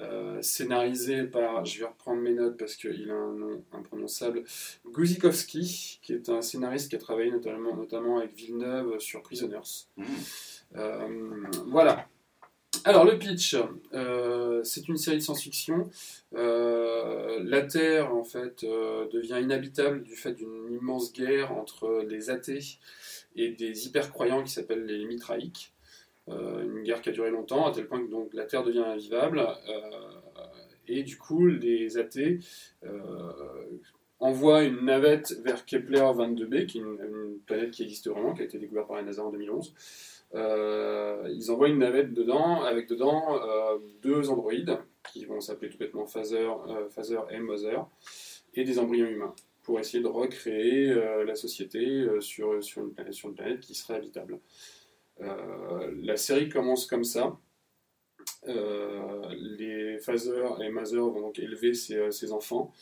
euh, 0.00 0.40
scénarisée 0.42 1.24
par, 1.24 1.64
je 1.64 1.80
vais 1.80 1.86
reprendre 1.86 2.20
mes 2.20 2.32
notes 2.32 2.56
parce 2.56 2.76
qu'il 2.76 3.10
a 3.10 3.14
un 3.14 3.34
nom 3.34 3.62
imprononçable, 3.72 4.44
Guzikowski, 4.86 6.00
qui 6.02 6.12
est 6.12 6.28
un 6.28 6.42
scénariste 6.42 6.90
qui 6.90 6.96
a 6.96 6.98
travaillé 6.98 7.30
notamment, 7.30 7.76
notamment 7.76 8.18
avec 8.18 8.34
Villeneuve 8.34 8.98
sur 8.98 9.22
Prisoners. 9.22 9.86
Mmh. 9.96 10.04
Euh, 10.76 11.44
voilà. 11.66 12.08
Alors 12.84 13.04
le 13.04 13.18
pitch, 13.18 13.56
euh, 13.92 14.62
c'est 14.64 14.88
une 14.88 14.96
série 14.96 15.18
de 15.18 15.22
science-fiction. 15.22 15.90
La 16.32 17.62
Terre 17.62 18.14
en 18.14 18.24
fait 18.24 18.64
devient 18.64 19.38
inhabitable 19.42 20.02
du 20.02 20.16
fait 20.16 20.32
d'une 20.32 20.72
immense 20.72 21.12
guerre 21.12 21.52
entre 21.52 22.04
les 22.08 22.30
athées 22.30 22.78
et 23.36 23.50
des 23.50 23.86
hyper-croyants 23.86 24.42
qui 24.44 24.52
s'appellent 24.52 24.86
les 24.86 25.04
Mitraïques. 25.04 25.72
Euh, 26.28 26.62
une 26.62 26.82
guerre 26.82 27.00
qui 27.00 27.08
a 27.08 27.12
duré 27.12 27.30
longtemps, 27.30 27.66
à 27.66 27.72
tel 27.72 27.86
point 27.86 28.04
que 28.04 28.10
donc, 28.10 28.32
la 28.34 28.44
Terre 28.44 28.62
devient 28.62 28.84
invivable. 28.84 29.40
euh, 29.40 29.80
et 30.86 31.02
du 31.04 31.16
coup, 31.16 31.46
les 31.46 31.98
athées 31.98 32.40
euh, 32.84 32.90
envoient 34.18 34.64
une 34.64 34.84
navette 34.84 35.32
vers 35.44 35.64
Kepler 35.64 36.00
22b, 36.00 36.66
qui 36.66 36.78
est 36.78 36.80
une, 36.80 37.38
planète 37.46 37.70
qui 37.70 37.84
existe 37.84 38.08
vraiment, 38.08 38.34
qui 38.34 38.42
a 38.42 38.44
été 38.44 38.58
découverte 38.58 38.88
par 38.88 38.96
la 38.96 39.02
NASA 39.02 39.24
en 39.24 39.30
2011. 39.30 39.72
Euh, 40.34 41.28
ils 41.32 41.50
envoient 41.50 41.68
une 41.68 41.78
navette 41.78 42.12
dedans, 42.12 42.62
avec 42.62 42.88
dedans 42.88 43.38
deux 44.02 44.30
androïdes, 44.30 44.78
qui 45.12 45.24
vont 45.24 45.40
s'appeler 45.40 45.70
tout 45.70 45.78
bêtement 45.78 46.06
Phaser, 46.06 46.48
et 47.30 47.38
Mother, 47.38 47.86
et 48.54 48.64
des 48.64 48.78
embryons 48.78 49.06
humains, 49.06 49.34
pour 49.62 49.78
essayer 49.78 50.02
de 50.02 50.08
recréer 50.08 50.94
la 51.24 51.34
société 51.36 52.06
sur 52.20 52.54
une 52.54 53.34
planète 53.34 53.60
qui 53.60 53.74
serait 53.74 53.94
habitable. 53.94 54.40
Euh, 55.22 55.94
la 56.02 56.16
série 56.16 56.48
commence 56.48 56.86
comme 56.86 57.04
ça. 57.04 57.38
Euh, 58.48 59.28
les 59.34 59.98
Phaser 59.98 60.44
et 60.62 60.70
Mother 60.70 61.00
vont 61.00 61.20
donc 61.20 61.38
élever 61.38 61.74
ces, 61.74 61.96
euh, 61.96 62.10
ces 62.10 62.32
enfants. 62.32 62.72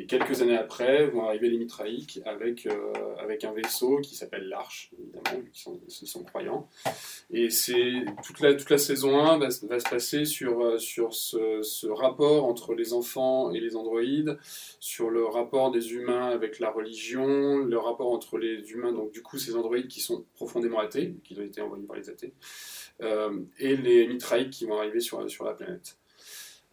Et 0.00 0.06
quelques 0.06 0.42
années 0.42 0.56
après 0.56 1.06
vont 1.08 1.26
arriver 1.26 1.50
les 1.50 1.58
Mitraïques 1.58 2.20
avec, 2.24 2.66
euh, 2.66 2.92
avec 3.18 3.42
un 3.42 3.50
vaisseau 3.52 3.98
qui 3.98 4.14
s'appelle 4.14 4.48
l'Arche, 4.48 4.92
évidemment, 4.96 5.40
vu 5.42 5.50
qu'ils 5.50 6.06
sont, 6.08 6.22
croyants. 6.22 6.68
Et 7.32 7.50
c'est 7.50 8.04
toute 8.24 8.38
la, 8.38 8.54
toute 8.54 8.70
la 8.70 8.78
saison 8.78 9.18
1 9.18 9.38
va, 9.38 9.50
se- 9.50 9.66
passer 9.66 10.24
sur, 10.24 10.62
euh, 10.64 10.78
sur 10.78 11.14
ce, 11.14 11.62
ce 11.62 11.88
rapport 11.88 12.44
entre 12.44 12.74
les 12.74 12.92
enfants 12.92 13.50
et 13.50 13.58
les 13.58 13.74
androïdes, 13.74 14.38
sur 14.78 15.10
le 15.10 15.24
rapport 15.24 15.72
des 15.72 15.92
humains 15.92 16.28
avec 16.28 16.60
la 16.60 16.70
religion, 16.70 17.56
le 17.58 17.78
rapport 17.78 18.12
entre 18.12 18.38
les 18.38 18.70
humains, 18.70 18.92
donc 18.92 19.10
du 19.10 19.20
coup 19.22 19.36
ces 19.36 19.56
androïdes 19.56 19.88
qui 19.88 20.00
sont 20.00 20.24
profondément 20.34 20.78
athées, 20.78 21.16
qui 21.24 21.36
ont 21.36 21.42
été 21.42 21.60
envoyés 21.60 21.86
par 21.86 21.96
les 21.96 22.08
athées, 22.08 22.32
euh, 23.02 23.36
et 23.58 23.76
les 23.76 24.06
Mitraïques 24.06 24.50
qui 24.50 24.64
vont 24.64 24.78
arriver 24.78 25.00
sur, 25.00 25.28
sur 25.28 25.44
la 25.44 25.54
planète. 25.54 25.96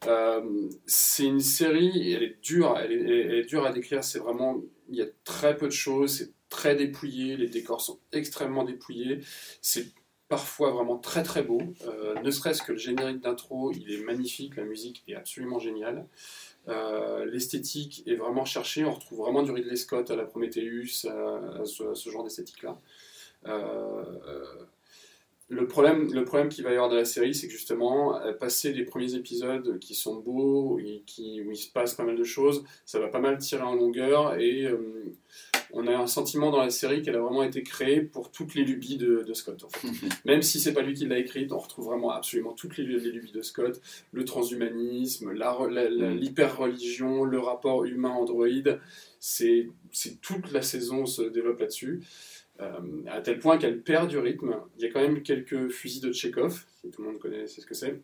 Euh, 0.07 0.69
c'est 0.85 1.25
une 1.25 1.39
série, 1.39 2.13
elle 2.13 2.23
est 2.23 2.41
dure, 2.41 2.77
elle 2.77 2.91
est, 2.91 3.43
dure 3.45 3.65
à 3.65 3.71
décrire. 3.71 4.03
C'est 4.03 4.19
vraiment, 4.19 4.61
il 4.89 4.95
y 4.95 5.01
a 5.01 5.07
très 5.23 5.55
peu 5.57 5.67
de 5.67 5.71
choses, 5.71 6.17
c'est 6.17 6.31
très 6.49 6.75
dépouillé, 6.75 7.37
les 7.37 7.47
décors 7.47 7.81
sont 7.81 7.99
extrêmement 8.11 8.63
dépouillés. 8.63 9.19
C'est 9.61 9.87
parfois 10.27 10.71
vraiment 10.71 10.97
très 10.97 11.23
très 11.23 11.43
beau. 11.43 11.61
Euh, 11.87 12.15
ne 12.21 12.31
serait-ce 12.31 12.63
que 12.63 12.71
le 12.71 12.77
générique 12.77 13.19
d'intro, 13.19 13.71
il 13.71 13.91
est 13.91 14.03
magnifique, 14.03 14.55
la 14.55 14.63
musique 14.63 15.03
est 15.07 15.15
absolument 15.15 15.59
géniale. 15.59 16.07
Euh, 16.67 17.25
L'esthétique 17.25 18.03
est 18.07 18.15
vraiment 18.15 18.45
cherchée, 18.45 18.85
on 18.85 18.91
retrouve 18.91 19.19
vraiment 19.19 19.43
du 19.43 19.51
Ridley 19.51 19.75
Scott 19.75 20.09
à 20.09 20.15
la 20.15 20.25
Prometheus, 20.25 21.05
à, 21.07 21.65
ce, 21.65 22.09
genre 22.09 22.23
d'esthétique-là. 22.23 22.79
Le 25.47 25.67
problème, 25.67 26.11
le 26.11 26.25
problème 26.25 26.49
qu'il 26.49 26.63
va 26.63 26.71
y 26.71 26.73
avoir 26.73 26.89
dans 26.89 26.95
la 26.95 27.05
série, 27.05 27.35
c'est 27.35 27.47
que 27.47 27.53
justement, 27.53 28.19
euh, 28.19 28.33
passer 28.33 28.73
les 28.73 28.83
premiers 28.83 29.13
épisodes 29.13 29.77
qui 29.79 29.93
sont 29.93 30.15
beaux, 30.15 30.79
et 30.79 31.03
qui, 31.05 31.41
où 31.41 31.51
il 31.51 31.57
se 31.57 31.71
passe 31.71 31.93
pas 31.93 32.03
mal 32.03 32.15
de 32.15 32.23
choses, 32.23 32.63
ça 32.85 32.99
va 32.99 33.07
pas 33.09 33.19
mal 33.19 33.37
tirer 33.37 33.61
en 33.61 33.75
longueur 33.75 34.39
et 34.39 34.65
euh, 34.65 35.13
on 35.71 35.87
a 35.87 35.95
un 35.95 36.07
sentiment 36.07 36.51
dans 36.51 36.61
la 36.61 36.69
série 36.69 37.01
qu'elle 37.01 37.15
a 37.15 37.19
vraiment 37.19 37.43
été 37.43 37.61
créée 37.61 38.01
pour 38.01 38.31
toutes 38.31 38.55
les 38.55 38.63
lubies 38.63 38.97
de, 38.97 39.23
de 39.27 39.33
Scott. 39.33 39.63
en 39.63 39.69
fait. 39.69 39.87
Même 40.25 40.41
si 40.41 40.59
c'est 40.59 40.73
pas 40.73 40.81
lui 40.81 40.93
qui 40.93 41.05
l'a 41.05 41.19
écrite, 41.19 41.51
on 41.51 41.59
retrouve 41.59 41.85
vraiment 41.85 42.11
absolument 42.11 42.53
toutes 42.53 42.77
les, 42.77 42.85
les 42.85 43.11
lubies 43.11 43.33
de 43.33 43.41
Scott, 43.41 43.81
le 44.13 44.25
transhumanisme, 44.25 45.31
Mm. 45.31 46.17
l'hyper-religion, 46.17 47.23
le 47.23 47.39
rapport 47.39 47.85
humain-androïde, 47.85 48.79
c'est 49.19 49.67
toute 50.21 50.51
la 50.51 50.61
saison 50.61 51.05
se 51.05 51.21
développe 51.23 51.59
là-dessus. 51.59 52.03
Euh, 52.61 52.79
à 53.07 53.19
tel 53.21 53.39
point 53.39 53.57
qu'elle 53.57 53.81
perd 53.81 54.09
du 54.09 54.17
rythme. 54.17 54.55
Il 54.77 54.83
y 54.83 54.87
a 54.87 54.91
quand 54.91 55.01
même 55.01 55.21
quelques 55.23 55.67
fusils 55.69 56.01
de 56.01 56.13
Tchekhov, 56.13 56.65
si 56.81 56.89
tout 56.89 57.01
le 57.01 57.09
monde 57.09 57.19
connaît 57.19 57.47
c'est 57.47 57.59
ce 57.59 57.65
que 57.65 57.73
c'est, 57.73 58.01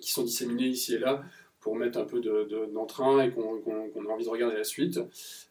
qui 0.00 0.12
sont 0.12 0.24
disséminés 0.24 0.66
ici 0.68 0.94
et 0.94 0.98
là 0.98 1.22
pour 1.58 1.76
mettre 1.76 1.96
un 1.98 2.04
peu 2.04 2.20
de- 2.20 2.44
de- 2.50 2.66
d'entrain 2.72 3.22
et 3.22 3.30
qu'on 3.30 3.54
a 3.54 4.12
envie 4.12 4.24
de 4.24 4.28
regarder 4.28 4.56
la 4.56 4.64
suite. 4.64 4.98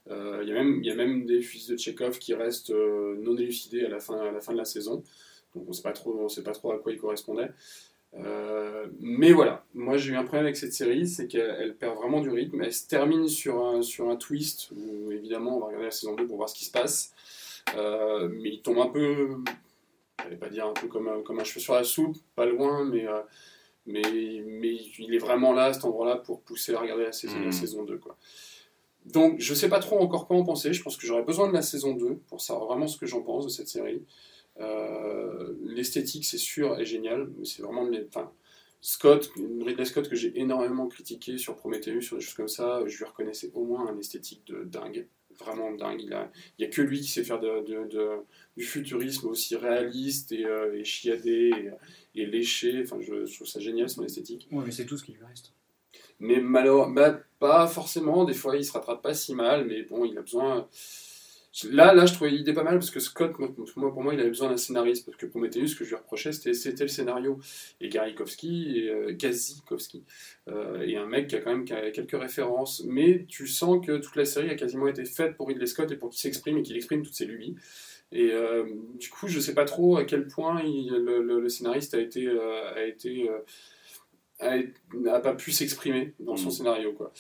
Euh, 0.10 0.41
il, 0.43 0.49
y 0.49 0.91
a 0.91 0.95
même, 0.95 1.25
des 1.25 1.41
fusils 1.41 1.71
de 1.73 1.77
Tchekhov 1.77 2.19
qui 2.19 2.34
restent 2.34 2.71
euh, 2.71 3.15
non 3.21 3.36
élucidés 3.38 3.86
à 3.86 3.89
la, 3.89 3.99
fin, 4.01 4.17
de 4.17 4.57
la 4.57 4.65
saison. 4.65 5.03
Donc 5.55 5.65
on 5.65 5.69
ne 5.69 5.73
sait 5.73 5.81
pas 5.81 5.93
trop, 5.93 6.71
à 6.73 6.79
quoi 6.79 6.91
ils 6.91 6.99
correspondaient. 6.99 7.49
Mais 8.99 9.31
voilà, 9.31 9.63
moi 9.73 9.95
j'ai 9.97 10.12
eu 10.12 10.15
un 10.17 10.23
problème 10.23 10.43
avec 10.45 10.57
cette 10.57 10.73
série, 10.73 11.07
c'est 11.07 11.27
qu'elle 11.27 11.55
elle 11.60 11.75
perd 11.75 11.95
vraiment 11.95 12.19
du 12.19 12.29
rythme. 12.29 12.62
Elle 12.62 12.73
se 12.73 12.88
termine 12.88 13.29
sur 13.29 13.65
un, 13.65 13.81
sur 13.81 14.10
un 14.10 14.17
twist 14.17 14.69
où 14.75 15.12
évidemment 15.12 15.55
on 15.55 15.60
va 15.62 15.65
regarder 15.67 15.86
la 15.86 15.91
saison 15.91 16.13
2 16.15 16.27
pour 16.27 16.36
voir 16.38 16.49
ce 16.49 16.55
qui 16.55 16.65
se 16.65 16.71
passe. 16.71 17.13
Euh, 17.76 18.30
mais 18.32 18.50
il 18.50 18.62
tombe 18.62 18.80
un 18.80 18.88
peu, 18.88 19.38
je 20.24 20.30
vais 20.30 20.36
pas 20.38 20.50
dire 20.50 20.65
un 20.67 20.74
peu 20.74 20.88
comme, 20.88 21.08
un- 21.08 21.21
comme 21.21 21.39
un 21.39 21.43
cheveu 21.43 21.60
sur 21.62 21.74
la 21.74 21.84
soupe, 21.84 22.17
pas 22.36 22.45
loin, 22.45 22.86
mais, 22.86 23.08
euh, 23.08 23.21
mais, 23.86 24.02
mais 24.45 24.76
il 25.00 25.13
est 25.13 25.19
vraiment 25.19 25.54
là 25.54 25.65
à 25.65 25.74
cet 25.74 25.86
endroit-là 25.86 26.17
pour 26.17 26.41
pousser 26.41 26.74
à 26.76 26.80
regarder 26.80 27.04
la 27.06 27.12
saison, 27.13 27.39
la 27.39 27.45
Mhm. 27.45 27.52
saison 27.52 27.84
2. 27.84 27.97
Quoi. 27.97 28.17
Donc 29.06 29.39
je 29.39 29.54
sais 29.56 29.69
pas 29.69 29.80
trop 29.80 30.00
encore 30.00 30.28
quoi 30.28 30.38
en 30.38 30.43
penser, 30.43 30.74
je 30.74 30.84
pense 30.84 30.95
que 30.97 31.08
j'aurais 31.08 31.24
besoin 31.24 31.47
de 31.47 31.54
la 31.54 31.62
saison 31.63 31.93
2 31.95 32.15
pour 32.28 32.41
savoir 32.41 32.67
vraiment 32.67 32.88
ce 32.88 32.97
que 32.97 33.06
j'en 33.08 33.21
pense 33.21 33.45
de 33.45 33.50
cette 33.50 33.67
série. 33.67 34.04
Euh, 34.60 35.54
L'esthétique, 35.63 36.26
c'est 36.26 36.38
sûr, 36.38 36.80
est 36.80 36.86
génial, 36.86 37.30
mais 37.38 37.45
c'est 37.45 37.63
vraiment. 37.63 37.86
de 37.86 38.06
Enfin, 38.08 38.32
Scott, 38.82 39.32
Ridley 39.36 39.86
Scott, 39.86 40.10
que 40.10 40.15
j'ai 40.15 40.39
énormément 40.39 40.88
critiqué 40.88 41.38
sur 41.38 41.56
Prometheus, 41.56 42.02
sur 42.02 42.17
des 42.17 42.24
choses 42.24 42.34
comme 42.36 42.47
ça, 42.47 42.82
je 42.86 42.97
lui 42.97 43.06
reconnaissais 43.06 43.52
au 43.54 43.63
moins 43.63 43.88
un 43.88 43.97
esthétique 43.97 44.45
de 44.47 44.63
dingue, 44.63 45.08
vraiment 45.43 45.71
dingue. 45.71 46.01
Il 46.01 46.08
n'y 46.60 46.65
a, 46.65 46.69
que 46.69 46.82
lui 46.82 46.99
qui 47.01 47.08
sait 47.08 47.23
faire 47.23 47.39
de, 47.39 47.63
de- 47.65 47.88
de- 47.89 48.17
du 48.58 48.63
futurisme 48.63 49.27
aussi 49.27 49.56
réaliste 49.56 50.32
et, 50.32 50.45
euh, 50.45 50.77
et 50.77 50.84
chiadé 50.84 51.51
et, 52.15 52.21
et 52.21 52.25
léché. 52.25 52.82
Enfin, 52.84 52.97
je, 53.01 53.25
je 53.25 53.36
trouve 53.36 53.47
ça 53.47 53.60
génial 53.60 53.89
son 53.89 54.04
esthétique. 54.04 54.47
Ouais, 54.51 54.63
mais 54.65 54.71
c'est 54.71 54.86
tout 54.86 54.97
ce 54.97 55.04
qui 55.04 55.13
lui 55.13 55.23
reste. 55.25 55.54
Mais 56.19 56.39
malheureusement, 56.39 56.93
bah, 56.93 57.19
pas 57.39 57.67
forcément. 57.67 58.25
Des 58.25 58.34
fois, 58.34 58.56
il 58.56 58.63
se 58.65 58.71
rattrape 58.73 59.01
pas 59.01 59.13
si 59.13 59.34
mal, 59.34 59.65
mais 59.65 59.84
bon, 59.84 60.06
il 60.06 60.17
a 60.17 60.21
besoin. 60.21 60.67
Là, 61.69 61.93
là, 61.93 62.05
je 62.05 62.13
trouvais 62.13 62.29
l'idée 62.31 62.53
pas 62.53 62.63
mal 62.63 62.75
parce 62.75 62.91
que 62.91 63.01
Scott, 63.01 63.33
moi, 63.37 63.91
pour 63.91 64.03
moi, 64.03 64.13
il 64.13 64.19
avait 64.21 64.29
besoin 64.29 64.49
d'un 64.49 64.55
scénariste 64.57 65.05
parce 65.05 65.17
que 65.17 65.25
Prometheus, 65.25 65.67
ce 65.67 65.75
que 65.75 65.83
je 65.83 65.89
lui 65.89 65.95
reprochais, 65.97 66.31
c'était, 66.31 66.83
le 66.83 66.87
scénario. 66.87 67.39
Et 67.81 67.89
Gary 67.89 68.15
Kowski, 68.15 68.77
et 68.79 68.89
euh, 68.89 69.11
Gazikowski, 69.11 70.03
euh, 70.47 70.79
et 70.81 70.95
un 70.95 71.05
mec 71.07 71.27
qui 71.27 71.35
a 71.35 71.41
quand 71.41 71.53
même 71.53 71.65
quelques 71.65 72.17
références, 72.17 72.83
mais 72.87 73.25
tu 73.27 73.47
sens 73.47 73.85
que 73.85 73.97
toute 73.97 74.15
la 74.15 74.23
série 74.23 74.49
a 74.49 74.55
quasiment 74.55 74.87
été 74.87 75.03
faite 75.03 75.35
pour 75.35 75.49
Ridley 75.49 75.65
Scott 75.67 75.91
et 75.91 75.97
pour 75.97 76.09
qu'il 76.11 76.19
s'exprime 76.21 76.57
et 76.59 76.63
qu'il 76.63 76.77
exprime 76.77 77.01
toutes 77.03 77.15
ses 77.15 77.25
lubies. 77.25 77.55
Et 78.13 78.31
euh, 78.31 78.65
du 78.97 79.09
coup, 79.09 79.27
je 79.27 79.39
sais 79.41 79.53
pas 79.53 79.65
trop 79.65 79.97
à 79.97 80.05
quel 80.05 80.27
point 80.27 80.61
il- 80.63 80.89
le, 80.89 81.21
le- 81.21 81.41
le 81.41 81.49
scénariste 81.49 81.93
a 81.93 81.99
été, 81.99 82.29
a 82.29 82.83
été, 82.85 83.29
n'a 84.93 85.19
pas 85.19 85.33
pu 85.33 85.51
s'exprimer 85.51 86.13
dans 86.19 86.35
son 86.37 86.47
Mm. 86.47 86.51
scénario, 86.51 86.93
quoi. 86.93 87.11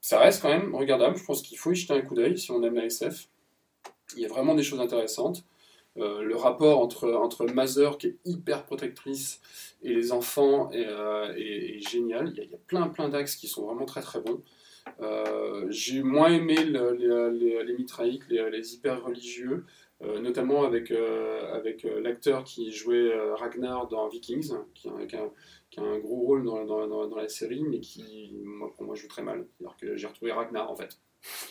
Ça 0.00 0.18
reste 0.20 0.40
quand 0.42 0.48
même 0.48 0.74
regardable. 0.74 1.16
Je 1.18 1.24
pense 1.24 1.42
qu'il 1.42 1.58
faut 1.58 1.70
y 1.72 1.76
jeter 1.76 1.92
un 1.92 2.00
coup 2.00 2.14
d'œil 2.14 2.38
si 2.38 2.50
on 2.50 2.62
aime 2.62 2.74
la 2.76 2.86
SF. 2.86 3.28
Il 4.16 4.22
y 4.22 4.24
a 4.24 4.28
vraiment 4.28 4.54
des 4.54 4.62
choses 4.62 4.80
intéressantes. 4.80 5.44
Euh, 5.98 6.22
le 6.22 6.36
rapport 6.36 6.80
entre, 6.80 7.12
entre 7.12 7.46
Mother, 7.46 7.98
qui 7.98 8.08
est 8.08 8.16
hyper 8.24 8.64
protectrice, 8.64 9.40
et 9.82 9.92
les 9.94 10.12
enfants 10.12 10.70
est, 10.70 10.86
euh, 10.86 11.34
génial. 11.80 12.32
Il 12.36 12.50
y, 12.50 12.54
a, 12.54 12.58
plein, 12.66 12.88
plein 12.88 13.08
d'axes 13.08 13.36
qui 13.36 13.48
sont 13.48 13.66
vraiment 13.66 13.84
très, 13.84 14.00
très 14.02 14.20
bons. 14.20 14.42
Euh, 15.00 15.66
J'ai 15.70 16.02
moins 16.02 16.28
aimé 16.32 16.56
le- 16.64 16.92
les, 16.94 17.38
les, 17.38 17.64
les 17.64 17.74
mitraïques, 17.76 18.22
les, 18.30 18.74
hyper 18.74 19.04
religieux, 19.04 19.64
notamment 20.00 20.62
avec, 20.64 20.92
avec 20.92 21.82
l'acteur 21.82 22.44
qui 22.44 22.70
jouait 22.72 23.10
Ragnar 23.34 23.88
dans 23.88 24.08
Vikings, 24.08 24.52
qui 24.74 24.88
a, 24.88 25.06
qui 25.06 25.16
a- 25.16 25.82
un 25.82 25.98
gros 25.98 26.20
rôle 26.20 26.44
dans, 26.44 26.64
dans, 26.64 27.16
la 27.16 27.28
série, 27.28 27.62
mais 27.64 27.80
qui, 27.80 28.32
moi, 28.44 28.72
pour 28.74 28.84
moi, 28.84 28.94
joue 28.94 29.08
très 29.08 29.22
mal. 29.22 29.46
Que 29.80 29.96
j'ai 29.96 30.06
retrouvé 30.06 30.32
Ragnar, 30.32 30.70
en 30.70 30.76
fait. 30.76 30.98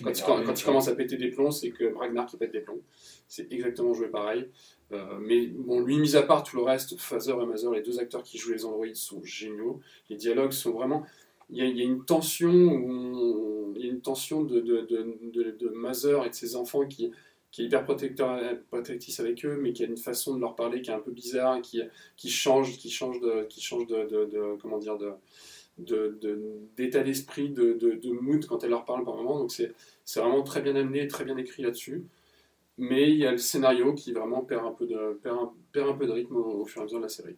Quand, 0.03 0.12
il- 0.12 0.23
quand, 0.23 0.43
quand 0.43 0.60
il 0.62 0.63
commence 0.63 0.88
à 0.88 0.95
péter 0.95 1.17
des 1.17 1.30
plombs, 1.30 1.51
c'est 1.51 1.71
que 1.71 1.93
Ragnar 1.95 2.25
qui 2.25 2.38
pète 2.38 2.51
des 2.51 2.62
plombs. 2.62 2.82
C'est 3.27 3.51
exactement 3.51 3.93
joué 3.93 4.08
pareil. 4.08 4.47
Euh, 4.93 5.17
mais 5.19 5.47
bon, 5.47 5.82
lui, 5.82 5.97
mis 5.97 6.15
à 6.15 6.21
part 6.21 6.43
tout 6.43 6.56
le 6.56 6.63
reste, 6.63 6.97
Father 6.99 7.34
et 7.41 7.45
Mother, 7.45 7.71
les 7.71 7.82
deux 7.82 7.99
acteurs 7.99 8.23
qui 8.23 8.38
jouent 8.38 8.53
les 8.53 8.65
androïdes 8.65 8.95
sont 8.95 9.21
géniaux. 9.23 9.82
Les 10.10 10.15
dialogues 10.15 10.51
sont 10.53 10.71
vraiment. 10.71 11.06
Il 11.49 11.58
y 11.58 11.62
a, 11.62 11.65
il 11.65 11.77
y 11.77 11.82
a 11.82 11.86
une 11.86 12.03
tension, 12.06 12.49
où 12.51 12.91
on- 12.91 13.73
il 13.75 13.86
y 13.86 13.89
a 13.89 13.91
une 13.91 14.01
tension 14.01 14.43
de, 14.43 14.60
de, 14.60 14.82
de, 14.82 15.17
de, 15.34 15.51
de 15.51 15.69
Mother 15.69 16.25
et 16.25 16.30
de 16.30 16.36
ses 16.36 16.56
enfants 16.56 16.86
qui, 16.88 17.12
qui 17.51 17.62
est 17.63 17.65
hyper 17.65 17.84
protecteur, 17.84 18.39
protectrice 18.69 19.19
avec 19.19 19.45
eux, 19.45 19.58
mais 19.62 19.73
qui 19.73 19.84
a 19.84 19.88
une 19.88 19.97
façon 19.97 20.36
de 20.36 20.41
leur 20.41 20.56
parler 20.56 20.82
qui 20.82 20.89
est 20.89 20.93
un 20.93 20.99
peu 20.99 21.12
bizarre, 21.12 21.62
qui, 21.62 21.82
qui 22.15 22.30
change, 22.30 22.77
qui 22.77 22.89
change 22.89 23.19
de, 23.19 23.43
qui 23.49 23.62
change 23.62 23.88
de, 23.88 24.06
de, 24.06 24.25
de- 24.25 24.58
comment 24.62 24.77
dire, 24.77 24.97
de, 24.97 25.12
d'état 25.78 27.04
d'esprit, 27.04 27.50
de, 27.50 28.12
mood 28.12 28.46
quand 28.46 28.63
elle 28.63 28.72
leur 28.72 28.86
parle 28.86 29.04
par 29.04 29.16
moment. 29.16 29.40
Donc 29.40 29.52
c'est, 29.52 29.74
vraiment 30.16 30.44
très 30.44 30.62
bien 30.62 30.76
amené, 30.76 31.08
très 31.08 31.26
bien 31.26 31.38
écrit 31.38 31.63
là-dessus. 31.63 32.04
Mais 32.78 33.10
il 33.10 33.18
y 33.18 33.26
a 33.26 33.32
le 33.32 33.38
scénario 33.38 33.94
qui 33.94 34.13
vraiment 34.13 34.42
perd 34.42 34.66
un 34.66 34.72
peu 34.72 34.86
de, 34.86 36.12
rythme 36.12 36.36
au 36.36 36.66
fur 36.66 36.80
et 36.80 36.82
à 36.82 36.84
mesure 36.86 37.00
de 37.00 37.04
la 37.04 37.10
série. 37.10 37.36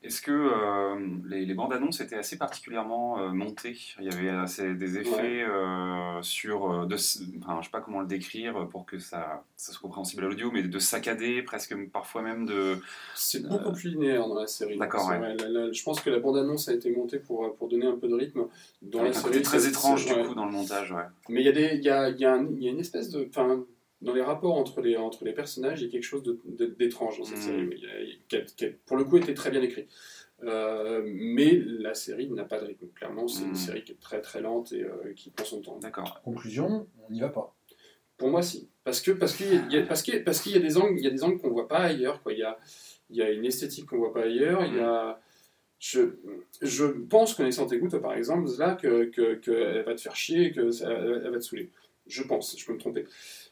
Est-ce 0.00 0.22
que 0.22 0.30
euh, 0.30 1.18
les, 1.28 1.44
les 1.44 1.54
bandes 1.54 1.72
annonces 1.72 2.00
étaient 2.00 2.16
assez 2.16 2.38
particulièrement 2.38 3.18
euh, 3.18 3.30
montées? 3.30 3.76
Il 3.98 4.04
y 4.04 4.08
avait 4.08 4.28
assez 4.28 4.74
des 4.74 4.96
effets 4.96 5.42
euh, 5.42 6.22
sur, 6.22 6.86
de, 6.86 6.94
enfin, 7.42 7.58
je 7.60 7.64
sais 7.64 7.70
pas 7.72 7.80
comment 7.80 8.00
le 8.00 8.06
décrire 8.06 8.68
pour 8.68 8.86
que 8.86 9.00
ça, 9.00 9.42
ça 9.56 9.72
soit 9.72 9.82
compréhensible 9.82 10.24
à 10.24 10.28
l'audio, 10.28 10.52
mais 10.52 10.62
de 10.62 10.78
saccader, 10.78 11.42
presque 11.42 11.74
parfois 11.88 12.22
même 12.22 12.46
de. 12.46 12.78
C'est 13.16 13.44
beaucoup 13.46 13.72
plus 13.72 13.90
linéaire 13.90 14.28
dans 14.28 14.38
la 14.38 14.46
série. 14.46 14.78
D'accord, 14.78 15.08
ouais. 15.08 15.36
je 15.36 15.82
pense 15.82 16.00
que 16.00 16.10
la 16.10 16.20
bande-annonce 16.20 16.68
a 16.68 16.74
été 16.74 16.94
montée 16.94 17.18
pour, 17.18 17.56
pour 17.56 17.68
donner 17.68 17.86
un 17.86 17.96
peu 17.96 18.06
de 18.06 18.14
rythme. 18.14 18.44
Dans 18.82 19.00
avec 19.00 19.14
la 19.14 19.18
un 19.18 19.20
série, 19.20 19.32
côté 19.34 19.42
très 19.42 19.66
étrange 19.66 20.06
du 20.06 20.14
coup 20.14 20.34
dans 20.36 20.46
le 20.46 20.52
montage, 20.52 20.92
ouais. 20.92 21.02
Mais 21.28 21.42
il 21.42 21.46
y, 21.48 21.84
y, 21.84 21.90
a, 21.90 22.08
y, 22.08 22.24
a 22.24 22.38
y 22.38 22.68
a 22.68 22.70
une 22.70 22.78
espèce 22.80 23.10
de. 23.10 23.28
Dans 24.00 24.14
les 24.14 24.22
rapports 24.22 24.54
entre 24.54 24.80
les, 24.80 24.96
entre 24.96 25.24
les 25.24 25.32
personnages, 25.32 25.80
il 25.80 25.86
y 25.86 25.88
a 25.88 25.90
quelque 25.90 26.04
chose 26.04 26.22
d'étrange 26.78 27.18
dans 27.18 27.24
cette 27.24 27.38
Mm. 27.38 27.40
série. 27.42 28.18
Qui 28.28 28.36
a- 28.36 28.40
qui 28.42 28.64
a, 28.66 28.68
pour 28.86 28.96
le 28.96 29.04
coup, 29.04 29.16
été 29.16 29.34
très 29.34 29.50
bien 29.50 29.60
écrit. 29.62 29.86
Euh, 30.44 31.02
mais 31.04 31.60
la 31.64 31.94
série 31.94 32.30
n'a 32.30 32.44
pas 32.44 32.60
de 32.60 32.66
rythme. 32.66 32.86
Clairement, 32.94 33.26
c'est 33.26 33.44
Mm. 33.44 33.48
une 33.48 33.54
série 33.56 33.82
qui 33.82 33.92
est 33.92 34.00
très 34.00 34.20
très 34.20 34.40
lente 34.40 34.72
et 34.72 34.84
euh, 34.84 35.12
qui 35.16 35.30
prend 35.30 35.44
son 35.44 35.60
temps. 35.62 35.78
D'accord. 35.80 36.20
Conclusion, 36.22 36.86
on 37.08 37.12
n'y 37.12 37.20
va 37.20 37.28
pas. 37.28 37.56
Pour 38.16 38.28
moi, 38.30 38.42
si. 38.42 38.68
Parce 38.84 39.00
que 39.00 39.10
parce 39.10 39.34
qu'il 39.34 39.52
y, 39.52 39.56
a- 39.56 39.64
il 39.68 39.72
y 39.72 39.78
a- 39.78 39.82
parce 39.86 40.08
a- 40.08 40.20
parce 40.20 40.40
qu'il 40.40 40.52
y 40.52 40.56
a 40.56 40.60
des 40.60 40.76
angles, 40.76 40.96
il 40.98 41.04
y 41.04 41.08
a 41.08 41.10
des 41.10 41.24
angles 41.24 41.38
qu'on 41.40 41.50
voit 41.50 41.66
pas 41.68 41.78
ailleurs. 41.80 42.22
Quoi. 42.22 42.32
Il 42.34 42.38
y 42.38 42.44
a 42.44 42.56
il 43.10 43.16
y 43.16 43.22
a 43.22 43.30
une 43.30 43.44
esthétique 43.46 43.86
qu'on 43.86 43.96
voit 43.98 44.12
pas 44.12 44.22
ailleurs. 44.24 44.64
Il 44.66 44.76
y 44.76 44.80
a 44.80 45.20
je, 45.80 46.00
je 46.60 46.84
pense 46.84 47.34
connaissant 47.34 47.66
tes 47.66 47.78
goûts, 47.78 47.88
par 48.00 48.14
exemple, 48.14 48.48
là, 48.58 48.74
que, 48.74 49.04
que, 49.04 49.34
que 49.36 49.50
elle 49.52 49.84
va 49.84 49.94
te 49.94 50.00
faire 50.00 50.16
chier, 50.16 50.50
que 50.52 50.70
ça- 50.72 50.90
elle 50.90 51.30
va 51.30 51.38
te 51.38 51.44
saouler. 51.44 51.70
Je 52.08 52.22
pense, 52.24 52.56
je 52.58 52.66
peux 52.66 52.72
me 52.72 52.78
tromper. 52.78 53.04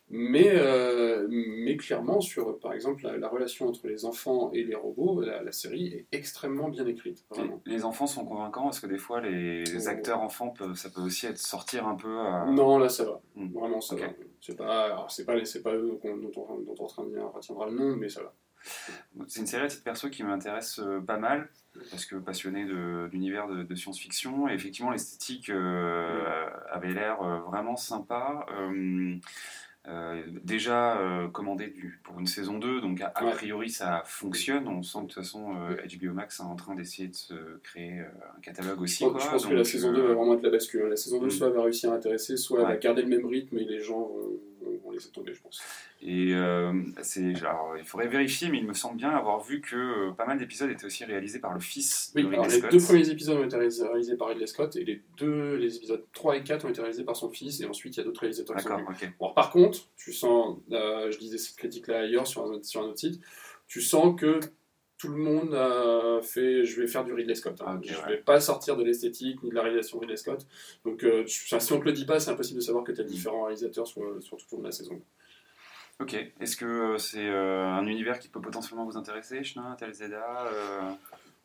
Mais, 0.09 0.51
euh, 0.55 1.27
mais 1.29 1.77
clairement, 1.77 2.21
sur 2.21 2.61
par 2.61 2.73
exemple 2.75 3.03
la, 3.03 3.17
la 3.17 3.29
relation 3.29 3.67
entre 3.67 3.89
les 3.89 4.05
enfants 4.05 4.51
et 4.53 4.63
les 4.63 4.77
robots, 4.77 5.21
la, 5.21 5.43
la 5.43 5.51
série 5.51 5.87
est 5.89 6.07
extrêmement 6.13 6.69
bien 6.69 6.87
écrite. 6.87 7.25
Vraiment. 7.31 7.61
Les 7.67 7.85
enfants 7.85 8.07
sont 8.07 8.25
convaincants 8.25 8.63
parce 8.65 8.79
que 8.79 8.87
des 8.87 8.99
fois 8.99 9.21
les, 9.21 9.65
les 9.65 9.87
Oh. 9.89 9.91
acteurs 9.91 10.21
enfants 10.21 10.51
peuvent, 10.51 10.75
ça 10.77 10.91
peut 10.91 11.01
aussi 11.01 11.27
être 11.27 11.39
sortir 11.39 11.89
un 11.89 11.97
peu. 11.97 12.19
à- 12.21 12.47
Non, 12.53 12.79
là 12.79 12.89
ça 12.89 13.05
va. 13.05 13.21
Mm. 13.35 13.53
Vraiment 13.53 13.81
ça 13.81 13.97
va. 13.97 14.07
C'est 14.41 14.57
pas, 14.57 15.07
c'est 15.09 15.25
pas, 15.27 15.33
pas 15.35 15.75
eux 15.77 15.99
dont 16.01 16.01
on, 16.05 16.17
dont 16.17 16.75
on 16.79 16.87
retiendra- 16.87 17.33
retiendra 17.35 17.67
le 17.67 17.73
nom, 17.73 17.97
mais 17.97 18.09
ça 18.09 18.23
va. 18.23 18.33
C'est 19.29 19.41
une 19.41 19.47
série 19.47 19.65
à 19.65 19.69
titre 19.69 19.85
perso 19.85 20.09
qui 20.09 20.23
m'intéresse 20.25 20.79
euh, 20.81 21.01
pas 21.01 21.19
mal, 21.19 21.49
parce 21.91 22.05
que 22.07 22.17
passionné 22.17 22.65
de- 22.65 23.09
d'univers 23.09 23.49
de, 23.49 23.63
de 23.65 23.75
science-fiction, 23.75 24.49
et 24.49 24.55
effectivement 24.55 24.91
l'esthétique 24.93 25.51
euh, 25.51 26.47
avait 26.71 26.93
l'air 26.93 27.21
euh, 27.23 27.39
vraiment 27.41 27.75
sympa. 27.77 28.47
Euh, 28.59 29.17
euh, 29.89 30.21
déjà 30.43 30.99
euh, 30.99 31.29
commandé 31.29 31.69
du, 31.69 32.01
pour 32.03 32.19
une 32.19 32.27
saison 32.27 32.59
2, 32.59 32.81
donc 32.81 33.01
a, 33.01 33.11
priori 33.11 33.71
ça 33.71 34.03
fonctionne. 34.05 34.67
On 34.67 34.83
sent 34.83 34.99
que 34.99 35.03
de 35.03 35.07
toute 35.13 35.23
façon 35.23 35.55
euh, 35.57 35.77
HBO 35.77 36.13
Max 36.13 36.41
est 36.41 36.43
en 36.43 36.57
train 36.57 36.75
d'essayer 36.75 37.07
de 37.07 37.15
se 37.15 37.35
créer 37.63 38.01
euh, 38.01 38.09
un 38.37 38.41
catalogue 38.41 38.81
aussi. 38.83 39.05
Je 39.05 39.11
quoi. 39.11 39.21
pense 39.21 39.47
que 39.47 39.55
la 39.55 39.63
saison 39.65 39.93
2 39.93 40.01
euh, 40.01 40.09
va 40.09 40.15
vraiment 40.15 40.35
être 40.35 40.43
la 40.43 40.51
bascule. 40.51 40.87
La 40.89 40.97
saison 40.97 41.21
2 41.21 41.27
Mm. 41.27 41.31
soit 41.31 41.51
va 41.51 41.63
réussir 41.63 41.93
à 41.93 41.97
intéresser, 41.97 42.37
soit 42.37 42.61
elle 42.63 42.67
va 42.67 42.77
garder 42.77 43.03
le 43.03 43.09
même 43.09 43.27
rythme 43.27 43.59
et 43.59 43.65
les 43.65 43.81
gens 43.81 44.01
vont, 44.01 44.41
vont- 44.67 44.79
vont 44.85 44.91
laisser 44.91 45.11
tomber, 45.11 45.33
je 45.33 45.41
pense. 45.41 45.63
Et 46.03 46.35
euh, 46.35 46.73
c'est, 47.03 47.35
alors, 47.45 47.75
il 47.79 47.85
faudrait 47.85 48.09
vérifier, 48.09 48.49
mais 48.51 48.59
il 48.59 48.67
me 48.67 48.75
semble 48.75 48.97
bien 48.97 49.11
avoir 49.11 49.41
vu 49.43 49.61
que 49.61 49.77
euh, 49.77 50.11
pas 50.13 50.27
mal 50.27 50.39
d'épisodes 50.39 50.71
étaient 50.71 50.85
aussi 50.85 51.05
réalisés 51.05 51.39
par 51.39 51.55
le 51.55 51.61
fils 51.61 52.13
Oui, 52.15 52.23
de 52.25 52.29
alors 52.29 52.43
Ridley 52.45 52.55
les 52.57 52.61
Scott. 52.61 52.71
deux 52.73 52.85
premiers 52.85 53.09
épisodes 53.11 53.39
ont 53.39 53.45
été 53.45 53.57
réalisés, 53.57 54.17
par 54.17 54.29
Ridley 54.29 54.47
Scott 54.47 54.77
et 54.77 54.85
les 54.85 55.03
deux, 55.17 55.55
les 55.57 55.77
épisodes 55.77 56.05
3 56.13 56.37
et 56.37 56.43
4 56.43 56.65
ont 56.67 56.69
été 56.69 56.81
réalisés 56.81 57.05
par 57.05 57.17
son 57.17 57.31
fils 57.31 57.61
et 57.61 57.67
ensuite 57.67 57.97
il 57.97 57.99
y 57.99 58.03
a 58.03 58.05
d'autres 58.05 58.21
réalisateurs 58.21 58.57
qui 58.57 58.63
sont 58.63 58.69
D'accord. 58.71 58.93
Bon, 59.19 59.33
par 59.33 59.51
contre, 59.51 59.79
tu 59.97 60.13
sens, 60.13 60.59
euh, 60.73 61.11
je 61.11 61.19
disais 61.19 61.39
cette 61.39 61.57
critique-là 61.57 62.01
ailleurs 62.01 62.27
sur 62.27 62.45
un, 62.51 62.63
sur 62.63 62.83
un 62.83 62.87
autre 62.87 62.99
site, 62.99 63.21
tu 63.69 63.81
sens 63.81 64.21
que 64.21 64.41
tout 65.07 65.13
le 65.13 65.23
monde 65.23 65.55
a 65.55 66.21
fait 66.23 66.65
je 66.65 66.81
vais 66.81 66.87
faire 66.87 67.05
du 67.05 67.13
Ridley 67.13 67.35
Scott. 67.35 67.61
hein. 67.61 67.65
Ah, 67.67 67.79
je 67.83 67.95
ouais. 67.95 68.09
vais 68.09 68.17
pas 68.19 68.41
sortir 68.41 68.77
de 68.77 68.85
l'esthétique 68.85 69.43
ni 69.43 69.51
de 69.51 69.55
la 69.55 69.63
réalisation 69.63 69.97
de 69.99 70.03
Ridley 70.03 70.17
Scott. 70.17 70.47
Donc, 70.85 71.05
euh, 71.05 71.25
tu- 71.25 71.47
si 71.61 71.73
on 71.73 71.79
te 71.81 71.85
le 71.85 71.93
dit 71.93 72.05
pas, 72.07 72.21
c'est 72.21 72.31
impossible 72.31 72.59
de 72.61 72.65
savoir 72.65 72.85
que 72.85 72.93
tu 72.93 73.01
as 73.01 73.05
Mm. 73.05 73.09
différents 73.09 73.43
réalisateurs 73.45 73.87
sur, 73.87 74.03
sur 74.23 74.37
tout 74.37 74.45
au 74.53 74.57
long 74.57 74.63
de 74.63 74.67
la 74.69 74.73
saison. 74.73 75.01
Ok. 76.01 76.15
Est-ce 76.41 76.57
que 76.57 76.65
euh, 76.67 76.99
c'est 76.99 77.27
euh, 77.27 77.65
un 77.67 77.87
univers 77.87 78.19
qui 78.19 78.29
peut 78.29 78.41
potentiellement 78.41 78.85
vous 78.85 78.99
intéresser, 78.99 79.43
Chenin, 79.45 79.75
Tel 79.79 79.95
Zeda 79.95 80.47
euh, 80.53 80.81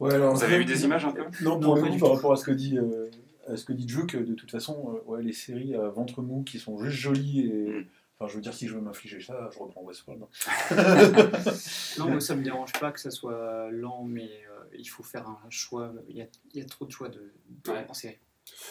Ouais, 0.02 0.14
alors, 0.14 0.34
Vous 0.34 0.44
avez 0.44 0.58
vu 0.58 0.66
des 0.66 0.84
images 0.84 1.06
un 1.06 1.12
peu? 1.12 1.22
Non, 1.42 1.52
Non, 1.52 1.60
pour 1.60 1.76
le 1.76 1.82
coup, 1.84 1.90
du 1.90 2.00
par 2.00 2.14
rapport 2.14 2.34
à 2.34 2.36
ce 2.36 2.44
que 2.44 2.52
dit, 2.52 2.78
euh, 2.78 3.10
à 3.48 3.56
ce 3.56 3.64
que 3.66 3.72
dit 3.74 3.88
Juke, 3.88 4.16
de 4.18 4.34
toute 4.34 4.52
façon, 4.52 5.00
euh, 5.08 5.12
ouais, 5.12 5.24
les 5.24 5.32
séries 5.34 5.76
à 5.76 5.88
ventre 5.90 6.22
mou 6.22 6.44
qui 6.44 6.60
sont 6.60 6.78
juste 6.84 6.98
jolies 6.98 7.48
et. 7.48 7.70
Mm. 7.70 7.86
Enfin, 8.22 8.30
je 8.30 8.36
veux 8.36 8.42
dire, 8.42 8.54
si 8.54 8.68
je 8.68 8.76
veux 8.76 8.82
m'infliger 8.82 9.20
ça, 9.20 9.50
je 9.52 9.58
reprends 9.58 9.82
Westworld. 9.82 10.26
Non, 11.98 12.08
moi, 12.08 12.20
ça 12.20 12.36
me 12.36 12.44
dérange 12.44 12.72
pas 12.74 12.92
que 12.92 13.00
ça 13.00 13.10
soit 13.10 13.72
lent, 13.72 14.04
mais 14.04 14.30
euh, 14.48 14.64
il 14.78 14.86
faut 14.86 15.02
faire 15.02 15.28
un 15.28 15.50
choix. 15.50 15.92
Il 16.08 16.18
y 16.18 16.22
a, 16.22 16.28
il 16.54 16.60
y 16.60 16.64
a 16.64 16.66
trop 16.66 16.86
de 16.86 16.92
choix 16.92 17.10
de, 17.10 17.34
Ouais. 17.68 17.84
en 17.90 17.94
série. 17.96 18.20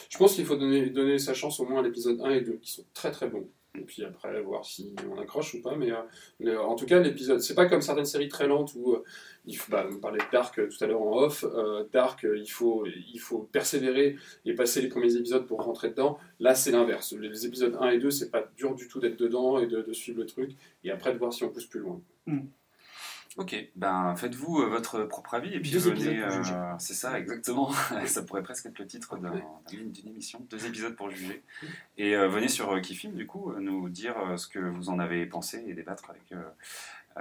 Je 0.09 0.19
pense 0.19 0.35
qu'il 0.35 0.47
faut 0.47 0.55
donner, 0.55 0.91
donner 0.91 1.19
sa 1.19 1.35
chance 1.35 1.59
au 1.59 1.67
moins 1.67 1.81
à 1.81 1.83
l'épisode 1.83 2.21
1 2.21 2.31
et 2.31 2.41
2, 2.43 2.53
qui 2.59 2.71
sont 2.71 2.85
très 2.95 3.11
très 3.11 3.29
bons. 3.29 3.49
Et 3.79 3.83
puis 3.83 4.05
après, 4.05 4.41
voir 4.43 4.65
si 4.65 4.95
on 5.09 5.21
accroche 5.21 5.55
ou 5.55 5.63
pas. 5.63 5.77
Mais 5.77 5.93
euh, 5.93 6.61
en 6.61 6.75
tout 6.75 6.87
cas, 6.87 6.99
l'épisode, 6.99 7.41
c'est 7.41 7.55
pas 7.55 7.67
comme 7.67 7.83
certaines 7.83 8.05
séries 8.05 8.29
très 8.29 8.49
lentes 8.49 8.73
où 8.75 8.95
euh, 8.95 9.05
bah, 9.69 9.87
on 9.91 9.99
parlait 9.99 10.19
de 10.19 10.31
Dark 10.33 10.59
euh, 10.59 10.69
tout 10.69 10.83
à 10.83 10.89
l'heure 10.89 11.03
en 11.03 11.17
off. 11.23 11.45
Dark, 11.93 12.25
il 12.25 12.51
faut, 12.51 12.85
persévérer 13.53 14.17
et 14.45 14.55
passer 14.55 14.83
les 14.83 14.89
premiers 14.89 15.15
épisodes 15.15 15.47
pour 15.47 15.63
rentrer 15.63 15.91
dedans. 15.91 16.19
Là, 16.41 16.55
c'est 16.55 16.73
l'inverse. 16.73 17.13
Les, 17.13 17.47
épisodes 17.47 17.77
1 17.81 17.91
et 17.91 17.99
2, 17.99 18.11
c'est 18.11 18.31
pas 18.31 18.45
dur 18.57 18.75
du 18.75 18.89
tout 18.89 18.99
d'être 18.99 19.19
dedans 19.19 19.61
et 19.61 19.67
de, 19.67 19.83
de 19.83 19.93
suivre 19.93 20.19
le 20.19 20.27
truc. 20.27 20.53
Et 20.83 20.91
après, 20.91 21.13
de 21.13 21.19
voir 21.19 21.33
si 21.33 21.45
on 21.45 21.51
pousse 21.51 21.67
plus 21.67 21.81
loin. 21.81 22.01
Ok, 23.37 23.55
ben 23.77 24.15
faites-vous 24.17 24.61
euh, 24.63 24.67
votre 24.67 25.05
propre 25.05 25.35
avis 25.35 25.55
et 25.55 25.61
puis 25.61 25.71
Deux 25.71 25.79
venez. 25.79 26.21
euh, 26.23 26.43
c'est 26.79 26.95
ça, 26.95 27.17
exactement. 27.19 27.71
ça 28.07 28.23
pourrait 28.25 28.43
presque 28.43 28.67
être 28.67 28.79
le 28.79 28.87
titre 28.89 29.17
d'un- 29.19 29.31
d'un- 29.31 29.43
d'une 29.71 30.09
émission. 30.09 30.41
Deux 30.51 30.67
épisodes 30.67 30.97
pour 30.97 31.11
juger. 31.11 31.43
Et 31.97 32.17
euh, 32.17 32.27
venez 32.29 32.49
sur 32.49 32.73
euh, 32.73 32.81
Kifim, 32.81 33.13
du 33.13 33.27
coup, 33.27 33.53
nous 33.55 33.89
dire 33.89 34.17
ce 34.37 34.49
que 34.49 34.59
vous 34.59 34.89
en 34.89 34.99
avez 34.99 35.27
pensé 35.27 35.65
et 35.67 35.75
débattre 35.75 36.11
avec 36.11 36.35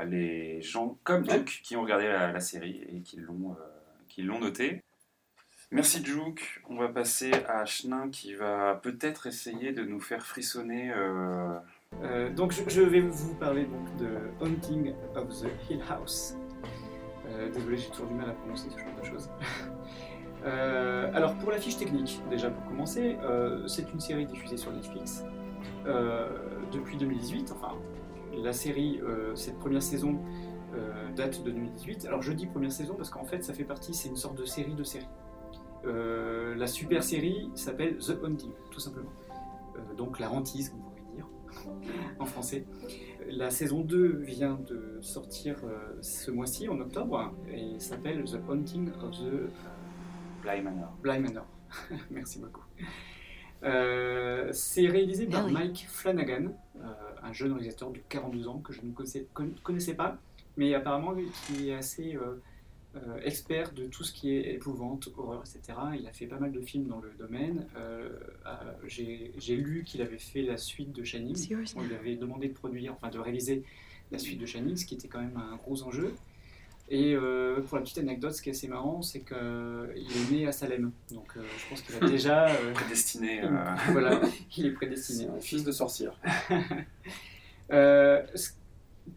les 0.07 0.61
gens 0.61 0.97
comme 1.03 1.23
Ouais. 1.27 1.37
Duke 1.39 1.61
qui 1.63 1.75
ont 1.75 1.81
regardé 1.83 2.07
la, 2.07 2.31
la 2.31 2.39
série 2.39 2.81
et 2.89 3.01
qui 3.01 3.17
l'ont 3.17 3.55
qui 4.07 4.23
l'ont 4.23 4.39
noté. 4.39 4.81
Merci 5.71 6.03
Juke. 6.03 6.61
On 6.69 6.77
va 6.77 6.87
passer 6.89 7.31
à 7.47 7.63
Chenin 7.65 8.09
qui 8.09 8.33
va 8.33 8.79
peut-être 8.81 9.27
essayer 9.27 9.71
de 9.73 9.83
nous 9.83 9.99
faire 9.99 10.25
frissonner. 10.25 10.91
Euh, 12.29 12.33
donc 12.33 12.51
je, 12.51 12.81
vais 12.81 13.01
vous 13.01 13.35
parler 13.35 13.65
donc 13.65 13.95
de 13.97 14.07
Haunting 14.41 14.93
of 15.15 15.27
the 15.41 15.47
Hill 15.69 15.81
House. 15.89 16.37
Euh, 17.27 17.51
désolé, 17.51 17.77
j'ai 17.77 17.89
toujours 17.89 18.07
du 18.07 18.13
mal 18.13 18.29
à 18.29 18.33
prononcer 18.33 18.69
ce 18.69 18.77
genre 18.77 18.95
de 18.99 19.05
choses. 19.05 19.29
Euh, 20.45 21.11
alors 21.13 21.35
pour 21.35 21.51
la 21.51 21.57
fiche 21.57 21.75
technique, 21.75 22.21
déjà 22.29 22.49
pour 22.49 22.63
commencer, 22.63 23.17
euh, 23.23 23.67
c'est 23.67 23.91
une 23.91 23.99
série 23.99 24.25
diffusée 24.25 24.55
sur 24.55 24.71
Netflix 24.71 25.25
depuis 26.71 26.95
2018. 26.95 27.53
Enfin, 27.53 27.75
la 28.33 28.53
série, 28.53 29.01
cette 29.35 29.59
première 29.59 29.83
saison, 29.83 30.17
date 31.17 31.43
de 31.43 31.51
2018. 31.51 32.05
Alors 32.05 32.21
je 32.21 32.31
dis 32.31 32.45
première 32.45 32.71
saison 32.71 32.93
parce 32.95 33.09
qu'en 33.09 33.25
fait, 33.25 33.43
ça 33.43 33.53
fait 33.53 33.65
partie, 33.65 33.93
c'est 33.93 34.07
une 34.07 34.15
sorte 34.15 34.39
de 34.39 34.45
série 34.45 34.75
de 34.75 34.83
séries. 34.85 35.09
La 35.83 36.67
super 36.67 37.03
série 37.03 37.51
s'appelle 37.53 37.97
The 37.97 38.17
Haunting, 38.23 38.53
tout 38.71 38.79
simplement. 38.79 39.11
Donc 39.97 40.21
la 40.21 40.31
hantise, 40.31 40.69
comme 40.69 40.88
en 42.19 42.25
français. 42.25 42.65
La 43.27 43.49
saison 43.51 43.81
2 43.81 44.17
vient 44.17 44.59
de 44.67 44.97
sortir 45.01 45.57
euh, 45.63 45.97
ce 46.01 46.31
mois-ci, 46.31 46.67
en 46.69 46.79
octobre, 46.79 47.33
et 47.51 47.79
s'appelle 47.79 48.23
The 48.23 48.39
Haunting 48.47 48.89
of 48.89 49.11
the 49.19 49.23
euh, 49.23 49.47
Bly 50.41 50.61
Manor. 50.61 50.91
Bly 51.03 51.19
Manor. 51.19 51.45
Merci 52.11 52.39
beaucoup. 52.39 52.63
Euh, 53.63 54.49
c'est 54.53 54.87
réalisé 54.87 55.25
par 55.27 55.41
Ah 55.41 55.45
oui. 55.47 55.53
Mike 55.53 55.85
Flanagan, 55.89 56.53
euh, 56.77 56.85
un 57.21 57.33
jeune 57.33 57.51
réalisateur 57.51 57.91
de 57.91 57.99
42 58.09 58.47
ans 58.47 58.59
que 58.59 58.71
je 58.73 58.81
ne 58.81 58.91
connaissais, 58.91 59.27
con- 59.33 59.51
connaissais 59.63 59.95
pas, 59.95 60.17
mais 60.55 60.73
apparemment 60.73 61.13
qui 61.47 61.69
est 61.69 61.73
assez 61.75 62.15
euh, 62.15 62.41
euh, 62.95 63.19
expert 63.23 63.71
de 63.73 63.85
tout 63.85 64.03
ce 64.03 64.11
qui 64.11 64.35
est 64.35 64.53
épouvante, 64.53 65.09
horreur, 65.17 65.41
etc. 65.43 65.77
Il 65.99 66.07
a 66.07 66.11
fait 66.11 66.25
pas 66.25 66.39
mal 66.39 66.51
de 66.51 66.61
films 66.61 66.87
dans 66.87 66.99
le 66.99 67.11
domaine. 67.19 67.65
Euh, 67.77 68.09
euh, 68.47 68.51
J'ai 68.87 69.55
lu 69.55 69.83
qu'il 69.85 70.01
avait 70.01 70.17
fait 70.17 70.41
la 70.41 70.57
suite 70.57 70.91
de 70.91 71.03
Shining. 71.03 71.35
On 71.75 71.81
lui 71.83 71.93
avait 71.95 72.15
demandé 72.15 72.47
de 72.47 72.53
produire, 72.53 72.93
enfin 72.93 73.09
de 73.09 73.19
réaliser 73.19 73.63
la 74.11 74.17
suite 74.17 74.39
de 74.39 74.45
Shining, 74.47 74.75
ce 74.75 74.85
qui 74.85 74.95
était 74.95 75.07
quand 75.07 75.19
même 75.21 75.37
un 75.37 75.55
gros 75.57 75.83
enjeu. 75.83 76.13
Et 76.91 77.13
euh, 77.13 77.61
pour 77.61 77.77
la 77.77 77.83
petite 77.83 77.99
anecdote, 77.99 78.33
ce 78.33 78.41
qui 78.41 78.49
est 78.49 78.53
assez 78.53 78.67
marrant, 78.67 79.03
c'est 79.03 79.19
qu'il 79.19 79.37
est 79.37 80.31
né 80.31 80.47
à 80.47 80.51
Salem. 80.51 80.91
Donc 81.11 81.27
euh, 81.37 81.43
je 81.59 81.69
pense 81.69 81.81
qu'il 81.83 81.95
a 81.95 81.99
déjà. 82.09 82.47
euh, 82.49 82.71
Prédestiné. 82.73 83.43
euh, 83.43 83.49
voilà, 83.91 84.19
il 84.57 84.65
est 84.65 84.71
prédestiné. 84.73 85.27
Un 85.27 85.39
fils 85.39 85.63
de 85.63 85.71
sorcière. 85.71 86.19
Euh, 87.71 88.23
ce- 88.33 88.49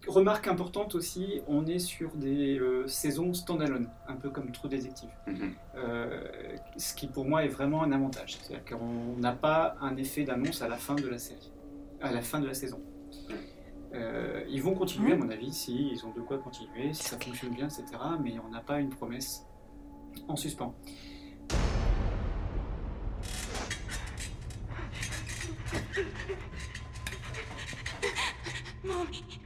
remarque 0.07 0.49
importante 0.49 0.95
aussi, 0.95 1.41
on 1.49 1.67
est 1.67 1.79
sur 1.79 2.15
des 2.17 2.59
euh, 2.59 2.87
saisons 2.87 3.33
standalone, 3.35 3.89
un 4.09 4.17
peu 4.17 4.31
comme 4.31 4.53
True 4.53 4.69
Detective. 4.69 5.11
Euh, 5.77 6.57
ce 6.77 6.95
qui 6.95 7.07
pour 7.07 7.25
moi 7.25 7.45
est 7.45 7.49
vraiment 7.49 7.83
un 7.83 7.93
avantage. 7.93 8.37
C'est-à-dire 8.37 8.65
qu'on 8.65 9.17
n'a 9.19 9.33
pas 9.33 9.77
un 9.81 9.97
effet 9.97 10.25
d'annonce 10.25 10.63
à 10.63 10.69
la 10.69 10.77
fin 10.77 10.95
de 10.95 11.09
la 11.09 11.19
série, 11.19 11.53
à 12.01 12.13
la 12.13 12.23
fin 12.23 12.41
de 12.41 12.47
la 12.47 12.55
saison. 12.55 12.81
Euh, 13.95 14.45
ils 14.49 14.63
vont 14.63 14.75
continuer, 14.75 15.13
à 15.13 15.17
mon 15.17 15.29
avis, 15.29 15.53
si 15.53 15.91
ils 15.91 16.07
ont 16.07 16.13
de 16.13 16.21
quoi 16.21 16.39
continuer, 16.39 16.95
si 16.95 17.05
ça 17.05 17.19
fonctionne 17.19 17.55
bien, 17.55 17.67
etc. 17.67 17.85
Mais 18.23 18.35
on 18.47 18.51
n'a 18.51 18.61
pas 18.61 18.81
une 18.81 18.91
promesse 18.91 19.47
en 20.29 20.37
suspens. 20.37 20.75
It's 28.85 29.42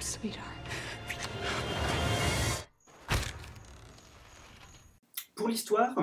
sweetheart. 0.00 0.44
Pour 5.34 5.48
l'histoire, 5.48 5.94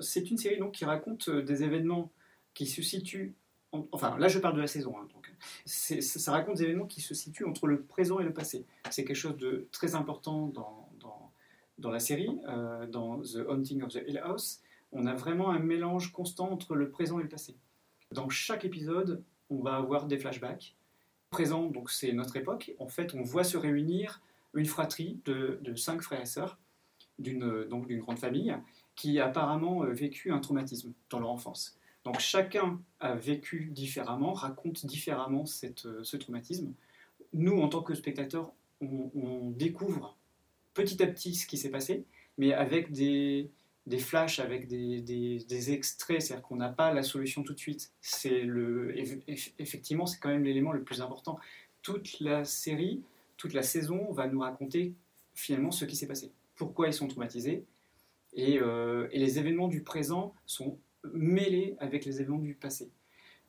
c'est 0.00 0.30
une 0.30 0.38
série 0.38 0.58
donc, 0.58 0.72
qui 0.72 0.84
raconte 0.84 1.28
euh, 1.28 1.42
des 1.42 1.62
événements 1.62 2.10
qui 2.54 2.66
se 2.66 2.82
situent. 2.82 3.34
en- 3.72 3.86
enfin, 3.92 4.18
là, 4.18 4.28
je 4.28 4.38
parle 4.38 4.56
de 4.56 4.60
la 4.60 4.66
saison. 4.66 4.94
hein, 4.98 5.06
donc, 5.14 5.32
ça, 5.64 6.32
raconte 6.32 6.56
des 6.56 6.64
événements 6.64 6.86
qui 6.86 7.00
se 7.00 7.14
situent 7.14 7.44
entre 7.46 7.66
le 7.66 7.82
présent 7.82 8.18
et 8.20 8.24
le 8.24 8.32
passé. 8.32 8.66
C'est 8.90 9.04
quelque 9.04 9.16
chose 9.16 9.36
de 9.36 9.68
très 9.72 9.94
important 9.94 10.48
dans, 10.48 10.90
dans, 11.00 11.32
dans 11.78 11.90
la 11.90 12.00
série, 12.00 12.28
euh, 12.48 12.86
dans 12.86 13.20
The 13.20 13.38
Haunting 13.48 13.82
of 13.82 13.92
the 13.92 14.02
Hill 14.06 14.18
House. 14.18 14.60
On 14.92 15.06
a 15.06 15.14
vraiment 15.14 15.50
un 15.50 15.58
mélange 15.60 16.12
constant 16.12 16.50
entre 16.50 16.74
le 16.74 16.90
présent 16.90 17.18
et 17.18 17.22
le 17.22 17.28
passé. 17.28 17.56
Dans 18.10 18.28
chaque 18.28 18.64
épisode, 18.64 19.22
on 19.48 19.62
va 19.62 19.76
avoir 19.76 20.06
des 20.06 20.18
flashbacks. 20.18 20.76
Présent, 21.32 21.64
donc 21.64 21.90
c'est 21.90 22.12
notre 22.12 22.36
époque. 22.36 22.74
En 22.78 22.88
fait, 22.88 23.14
on 23.14 23.22
voit 23.22 23.42
se 23.42 23.56
réunir 23.56 24.20
une 24.52 24.66
fratrie 24.66 25.18
de, 25.24 25.58
de 25.62 25.74
cinq 25.74 26.02
frères 26.02 26.20
et 26.20 26.26
sœurs 26.26 26.58
d'une 27.18 27.64
donc 27.64 27.86
d'une 27.86 28.00
grande 28.00 28.18
famille 28.18 28.54
qui 28.96 29.18
a 29.18 29.26
apparemment 29.26 29.82
euh, 29.82 29.92
vécu 29.92 30.30
un 30.30 30.40
traumatisme 30.40 30.92
dans 31.08 31.20
leur 31.20 31.30
enfance. 31.30 31.78
Donc 32.04 32.20
chacun 32.20 32.82
a 33.00 33.14
vécu 33.14 33.70
différemment, 33.72 34.34
raconte 34.34 34.84
différemment 34.84 35.46
cette, 35.46 35.86
euh, 35.86 36.04
ce 36.04 36.18
traumatisme. 36.18 36.74
Nous, 37.32 37.58
en 37.62 37.68
tant 37.70 37.82
que 37.82 37.94
spectateurs, 37.94 38.52
on, 38.82 39.10
on 39.14 39.50
découvre 39.52 40.18
petit 40.74 41.02
à 41.02 41.06
petit 41.06 41.34
ce 41.34 41.46
qui 41.46 41.56
s'est 41.56 41.70
passé, 41.70 42.04
mais 42.36 42.52
avec 42.52 42.92
des, 42.92 43.50
des 43.86 43.98
flashs, 43.98 44.38
avec 44.38 44.68
des, 44.68 45.00
des- 45.00 45.72
extraits, 45.72 46.20
c'est-à-dire 46.22 46.42
qu'on 46.46 46.56
n'a 46.56 46.68
pas 46.68 46.92
la 46.92 47.02
solution 47.02 47.42
tout 47.42 47.52
de 47.54 47.58
suite. 47.58 47.92
C'est 48.00 48.42
le, 48.42 48.94
eff- 48.94 49.22
eff- 49.26 49.52
effectivement, 49.58 50.06
c'est 50.06 50.18
quand 50.20 50.28
même 50.28 50.44
l'élément 50.44 50.72
le 50.72 50.82
plus 50.82 51.00
important. 51.00 51.38
Toute 51.82 52.20
la 52.20 52.44
série, 52.44 53.02
toute 53.36 53.54
la 53.54 53.62
saison 53.62 54.12
va 54.12 54.28
nous 54.28 54.40
raconter 54.40 54.94
finalement 55.34 55.70
ce 55.70 55.84
qui 55.84 55.96
s'est 55.96 56.06
passé 56.06 56.30
pourquoi 56.54 56.86
ils 56.86 56.92
sont 56.92 57.08
traumatisés. 57.08 57.64
Et, 58.34 58.60
euh, 58.60 59.08
les 59.12 59.38
événements 59.38 59.68
du 59.68 59.82
présent 59.82 60.32
sont 60.46 60.78
mêlés 61.12 61.74
avec 61.80 62.04
les 62.04 62.20
événements 62.20 62.38
du 62.38 62.54
passé. 62.54 62.90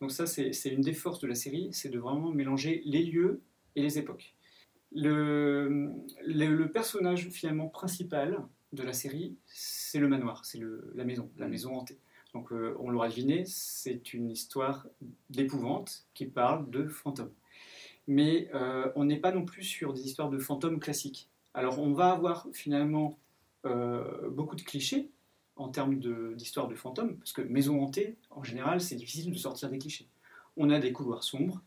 Donc 0.02 0.12
ça, 0.12 0.26
c'est 0.26 0.52
une 0.70 0.82
des 0.82 0.94
forces 0.94 1.20
de 1.20 1.28
la 1.28 1.36
série, 1.36 1.70
c'est 1.72 1.90
de 1.90 2.00
vraiment 2.00 2.32
mélanger 2.32 2.82
les 2.86 3.04
lieux 3.04 3.42
et 3.76 3.82
les 3.82 4.00
époques. 4.00 4.34
Le, 4.96 5.92
le 6.26 6.66
personnage 6.72 7.30
finalement 7.30 7.68
principal 7.68 8.44
de 8.74 8.84
la 8.84 8.94
série, 8.94 9.36
c'est 9.48 10.00
le 10.00 10.08
manoir, 10.08 10.44
c'est 10.46 10.60
la 10.96 11.04
maison, 11.06 11.30
la 11.38 11.48
maison 11.48 11.76
hantée. 11.76 11.98
Donc 12.34 12.52
euh, 12.52 12.76
on 12.80 12.90
l'aura 12.90 13.08
deviné, 13.10 13.44
c'est 13.46 14.14
une 14.14 14.30
histoire 14.32 14.88
d'épouvante 15.30 16.06
qui 16.14 16.26
parle 16.26 16.70
de 16.70 16.88
fantômes. 16.88 17.32
Mais 18.08 18.50
euh, 18.54 18.92
on 18.96 19.06
n'est 19.06 19.20
pas 19.20 19.32
non 19.32 19.46
plus 19.46 19.64
sur 19.64 19.94
des 19.94 20.06
histoires 20.06 20.30
de 20.30 20.40
fantômes 20.40 20.80
classiques. 20.80 21.30
Alors 21.54 21.80
on 21.80 21.94
va 21.94 22.12
avoir 22.12 22.48
finalement 22.52 23.18
euh, 23.66 24.30
beaucoup 24.30 24.56
de 24.56 24.64
clichés 24.64 25.10
en 25.56 25.70
termes 25.70 26.00
de- 26.00 26.34
d'histoire 26.36 26.68
de, 26.68 26.76
fantômes, 26.76 27.16
parce 27.18 27.32
que 27.32 27.44
maison 27.44 27.82
hantée, 27.84 28.18
en 28.32 28.44
général, 28.44 28.82
c'est 28.82 28.96
difficile 28.96 29.32
de 29.32 29.38
sortir 29.38 29.70
des 29.70 29.78
clichés. 29.78 30.08
On 30.58 30.72
a 30.72 30.80
des 30.80 30.92
couloirs 30.92 31.24
sombres, 31.24 31.62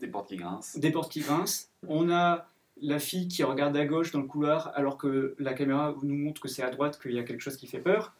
Des 0.00 0.08
portes 0.08 0.28
qui 0.28 0.36
grincent. 0.36 0.78
des 0.78 0.90
portes 0.90 1.12
qui 1.12 1.20
grincent, 1.20 1.68
on 1.86 2.10
a 2.10 2.49
la 2.82 2.98
fille 2.98 3.28
qui 3.28 3.42
regarde 3.42 3.76
à 3.76 3.86
gauche 3.86 4.12
dans 4.12 4.20
le 4.20 4.26
couloir 4.26 4.72
alors 4.74 4.96
que 4.96 5.34
la 5.38 5.54
caméra 5.54 5.94
nous 6.02 6.16
montre 6.16 6.40
que 6.40 6.48
c'est 6.48 6.62
à 6.62 6.70
droite 6.70 7.00
qu'il 7.00 7.12
y 7.12 7.18
a 7.18 7.22
quelque 7.22 7.40
chose 7.40 7.56
qui 7.56 7.66
fait 7.66 7.80
peur. 7.80 8.14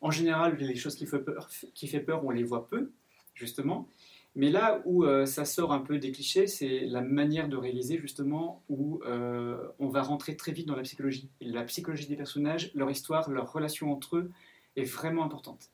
En 0.00 0.10
général, 0.10 0.56
les 0.56 0.76
choses 0.76 0.94
qui 0.96 1.06
font 1.06 1.18
peur, 1.18 1.48
qui 1.74 1.88
fait 1.88 2.00
peur 2.00 2.24
on 2.24 2.30
les 2.30 2.44
voit 2.44 2.68
peu, 2.68 2.90
justement. 3.34 3.88
Mais 4.34 4.50
là 4.50 4.80
où 4.84 5.04
euh, 5.04 5.26
ça 5.26 5.44
sort 5.44 5.72
un 5.72 5.80
peu 5.80 5.98
des 5.98 6.12
clichés, 6.12 6.46
c'est 6.46 6.80
la 6.80 7.00
manière 7.00 7.48
de 7.48 7.56
réaliser, 7.56 7.98
justement, 7.98 8.62
où 8.68 9.00
euh, 9.04 9.66
on 9.78 9.88
va 9.88 10.02
rentrer 10.02 10.36
très 10.36 10.52
vite 10.52 10.68
dans 10.68 10.76
la 10.76 10.82
psychologie. 10.82 11.28
La 11.40 11.64
psychologie 11.64 12.06
des 12.06 12.16
personnages, 12.16 12.70
leur 12.74 12.90
histoire, 12.90 13.28
leur 13.30 13.52
relation 13.52 13.92
entre 13.92 14.16
eux 14.16 14.30
est 14.76 14.84
vraiment 14.84 15.24
importante. 15.24 15.70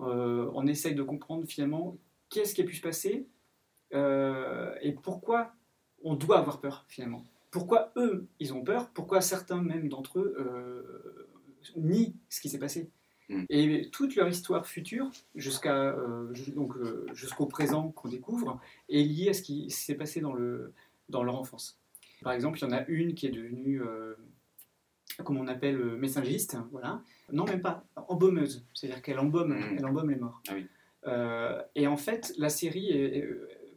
Euh, 0.00 0.50
on 0.54 0.66
essaye 0.66 0.94
de 0.94 1.02
comprendre 1.02 1.46
finalement 1.46 1.96
qu'est-ce 2.30 2.54
qui 2.54 2.62
a 2.62 2.64
pu 2.64 2.76
se 2.76 2.82
passer 2.82 3.26
et 3.92 4.92
pourquoi 5.04 5.52
on 6.02 6.14
doit 6.14 6.38
avoir 6.38 6.60
peur, 6.60 6.84
finalement. 6.88 7.24
Pourquoi 7.54 7.92
eux, 7.96 8.26
ils 8.40 8.52
ont 8.52 8.64
peur 8.64 8.90
Pourquoi 8.90 9.20
certains, 9.20 9.62
même 9.62 9.88
d'entre 9.88 10.18
eux, 10.18 10.34
euh, 10.38 11.28
nient 11.76 12.16
ce 12.28 12.40
qui 12.40 12.48
s'est 12.48 12.58
passé 12.58 12.90
Mm. 13.28 13.44
Et 13.48 13.88
toute 13.90 14.16
leur 14.16 14.28
histoire 14.28 14.66
future, 14.66 15.10
jusqu'à 15.34 15.74
euh, 15.74 16.32
donc 16.54 16.76
euh, 16.76 17.06
jusqu'au 17.14 17.46
présent 17.46 17.90
qu'on 17.92 18.08
découvre, 18.08 18.60
est 18.90 19.02
liée 19.02 19.30
à 19.30 19.32
ce 19.32 19.42
qui 19.42 19.70
s'est 19.70 19.94
passé 19.94 20.20
dans, 20.20 20.34
le, 20.34 20.74
dans 21.08 21.22
leur 21.22 21.36
enfance. 21.36 21.80
Par 22.22 22.32
exemple, 22.32 22.58
il 22.58 22.62
y 22.62 22.64
en 22.66 22.72
a 22.72 22.84
une 22.86 23.14
qui 23.14 23.26
est 23.26 23.30
devenue, 23.30 23.82
comme 25.24 25.36
on 25.36 25.46
appelle, 25.46 25.78
messagiste, 25.96 26.56
voilà. 26.70 27.02
Non, 27.32 27.44
même 27.44 27.62
pas, 27.62 27.84
embaumeuse. 28.08 28.66
C'est-à-dire 28.74 29.02
qu'elle 29.02 29.18
embaume, 29.18 29.54
Mm. 29.54 29.76
elle 29.78 29.86
embaume 29.86 30.10
les 30.10 30.16
morts. 30.16 30.42
Ah 30.48 30.52
oui. 30.54 30.66
Euh, 31.06 31.62
et 31.74 31.86
en 31.86 31.96
fait, 31.96 32.34
la 32.38 32.48
série 32.48 32.90
est, 32.90 33.18
est, 33.18 33.28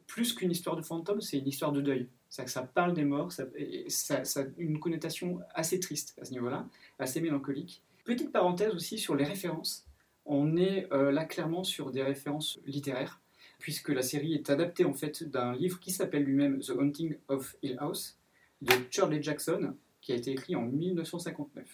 plus 0.08 0.34
qu'une 0.34 0.52
histoire 0.52 0.76
de 0.78 0.82
fantôme, 0.82 1.20
c'est 1.22 1.38
une 1.38 1.48
histoire 1.48 1.72
de 1.74 1.82
deuil. 1.82 2.10
C'est-à-dire 2.30 2.46
que 2.46 2.52
ça 2.52 2.64
parle 2.64 2.94
des 2.94 3.06
morts, 3.06 3.32
ça, 3.32 3.44
a 3.46 4.44
une 4.58 4.80
connotation 4.80 5.40
assez 5.54 5.80
triste 5.80 6.16
à 6.22 6.26
ce 6.26 6.32
niveau-là, 6.32 6.68
assez 7.00 7.22
mélancolique. 7.22 7.82
Petite 8.04 8.32
parenthèse 8.32 8.74
aussi 8.74 8.98
sur 8.98 9.16
les 9.16 9.26
références. 9.26 9.86
On 10.26 10.58
est 10.58 10.92
euh, 10.92 11.12
là 11.12 11.26
clairement 11.26 11.64
sur 11.64 11.92
des 11.92 12.04
références 12.04 12.60
littéraires, 12.66 13.22
puisque 13.60 13.90
la 13.90 14.02
série 14.02 14.34
est 14.34 14.50
adaptée 14.50 14.86
en 14.86 14.94
fait 14.94 15.24
d'un 15.24 15.56
livre 15.56 15.80
qui 15.80 15.92
s'appelle 15.92 16.24
lui-même 16.24 16.60
The 16.60 16.72
Haunting 16.72 17.18
of 17.30 17.56
Hill 17.64 17.78
House 17.80 18.18
de 18.62 18.74
Shirley 18.92 19.22
Jackson, 19.22 19.76
qui 20.02 20.12
a 20.12 20.16
été 20.16 20.32
écrit 20.32 20.56
en 20.56 20.64
1959. 20.64 21.66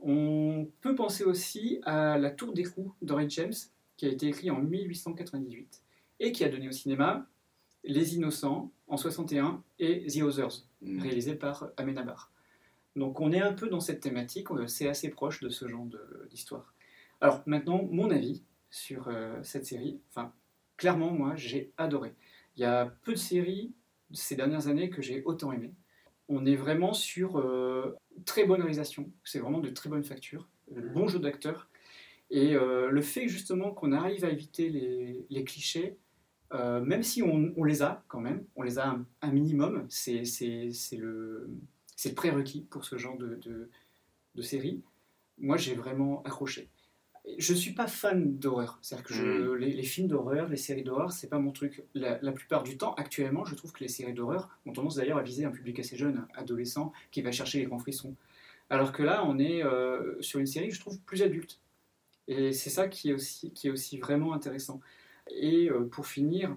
On 0.00 0.68
peut 0.80 0.94
penser 0.94 1.24
aussi 1.24 1.80
à 1.84 2.18
La 2.18 2.30
Tour 2.30 2.52
d'écrou 2.52 2.92
d'Henry 3.02 3.30
James, 3.30 3.54
qui 3.96 4.06
a 4.06 4.10
été 4.10 4.28
écrit 4.28 4.50
en 4.50 4.60
1898 4.60 5.82
et 6.20 6.32
qui 6.32 6.44
a 6.44 6.48
donné 6.48 6.68
au 6.68 6.72
cinéma 6.72 7.26
Les 7.86 8.14
Innocents 8.16 8.72
en 8.88 8.96
61 8.96 9.62
et 9.78 10.06
The 10.06 10.22
Others, 10.22 10.64
Mm. 10.82 11.00
réalisé 11.00 11.34
par 11.34 11.70
Amenabar. 11.78 12.30
Donc 12.96 13.20
on 13.20 13.32
est 13.32 13.40
un 13.40 13.52
peu 13.52 13.68
dans 13.68 13.80
cette 13.80 14.00
thématique, 14.00 14.48
c'est 14.68 14.88
assez 14.88 15.10
proche 15.10 15.40
de 15.40 15.48
ce 15.48 15.66
genre 15.68 15.86
de- 15.86 16.26
d'histoire. 16.30 16.74
Alors 17.20 17.42
maintenant, 17.46 17.82
mon 17.90 18.10
avis 18.10 18.42
sur 18.70 19.08
euh, 19.08 19.38
cette 19.42 19.64
série, 19.66 20.00
enfin, 20.10 20.32
clairement, 20.76 21.10
moi, 21.12 21.34
j'ai 21.36 21.72
adoré. 21.78 22.14
Il 22.56 22.60
y 22.60 22.64
a 22.64 22.86
peu 23.02 23.12
de 23.12 23.18
séries 23.18 23.72
ces 24.12 24.36
dernières 24.36 24.68
années 24.68 24.90
que 24.90 25.02
j'ai 25.02 25.22
autant 25.24 25.52
aimé. 25.52 25.72
On 26.28 26.44
est 26.46 26.56
vraiment 26.56 26.92
sur 26.92 27.38
euh, 27.38 27.96
très 28.24 28.44
bonne 28.44 28.60
réalisation, 28.60 29.10
c'est 29.24 29.38
vraiment 29.38 29.60
de 29.60 29.70
très 29.70 29.88
bonnes 29.88 30.04
factures, 30.04 30.48
euh, 30.76 30.88
bon 30.92 31.08
jeu 31.08 31.18
d'acteurs. 31.18 31.68
Et 32.30 32.54
euh, 32.54 32.90
le 32.90 33.02
fait 33.02 33.28
justement 33.28 33.70
qu'on 33.72 33.92
arrive 33.92 34.24
à 34.24 34.30
éviter 34.30 34.68
les, 34.68 35.26
les 35.30 35.44
clichés, 35.44 35.96
euh, 36.52 36.80
même 36.80 37.02
si 37.02 37.22
on, 37.22 37.52
on 37.56 37.64
les 37.64 37.82
a 37.82 38.04
quand 38.08 38.20
même, 38.20 38.44
on 38.56 38.62
les 38.62 38.78
a 38.78 38.88
un, 38.88 39.04
un 39.22 39.30
minimum, 39.32 39.86
c'est 39.88 40.22
le, 40.92 41.48
prérequis 42.14 42.66
pour 42.70 42.84
ce 42.84 42.96
genre 42.98 43.16
de, 43.18 43.36
de, 43.36 43.68
de 44.34 44.42
série. 44.42 44.82
Moi, 45.38 45.56
j'ai 45.56 45.74
vraiment 45.74 46.22
accroché. 46.22 46.68
Je 47.38 47.52
suis 47.54 47.72
pas 47.72 47.88
fan 47.88 48.38
d'horreur, 48.38 48.78
c'est-à-dire 48.82 49.06
que 49.06 49.14
je- 49.14 49.52
les, 49.54 49.72
les 49.72 49.82
films 49.82 50.06
d'horreur, 50.06 50.48
les 50.48 50.56
séries 50.56 50.84
d'horreur, 50.84 51.10
c'est 51.10 51.28
pas 51.28 51.40
mon 51.40 51.50
truc. 51.50 51.82
La, 51.94 52.20
la 52.22 52.30
plupart 52.32 52.62
du 52.62 52.78
temps, 52.78 52.94
actuellement, 52.94 53.44
je 53.44 53.56
trouve 53.56 53.72
que 53.72 53.80
les 53.82 53.88
séries 53.88 54.14
d'horreur 54.14 54.48
ont 54.64 54.72
tendance 54.72 54.94
d'ailleurs 54.96 55.18
à 55.18 55.22
viser 55.22 55.44
un 55.44 55.50
public 55.50 55.80
assez 55.80 55.96
jeune, 55.96 56.26
adolescent, 56.34 56.92
qui 57.10 57.22
va 57.22 57.32
chercher 57.32 57.58
les 57.58 57.64
grands 57.64 57.80
frissons. 57.80 58.14
Alors 58.70 58.92
que 58.92 59.02
là, 59.02 59.24
on 59.26 59.38
est 59.40 59.64
euh, 59.64 60.20
sur 60.22 60.38
une 60.38 60.46
série, 60.46 60.70
je 60.70 60.78
trouve, 60.80 61.00
plus 61.00 61.22
adulte. 61.22 61.60
Et 62.28 62.52
c'est 62.52 62.70
ça 62.70 62.88
qui 62.88 63.10
est, 63.10 63.12
aussi, 63.12 63.52
qui 63.52 63.68
est 63.68 63.70
aussi 63.70 63.98
vraiment 63.98 64.32
intéressant. 64.32 64.80
Et 65.30 65.70
euh, 65.70 65.84
pour 65.84 66.06
finir, 66.06 66.56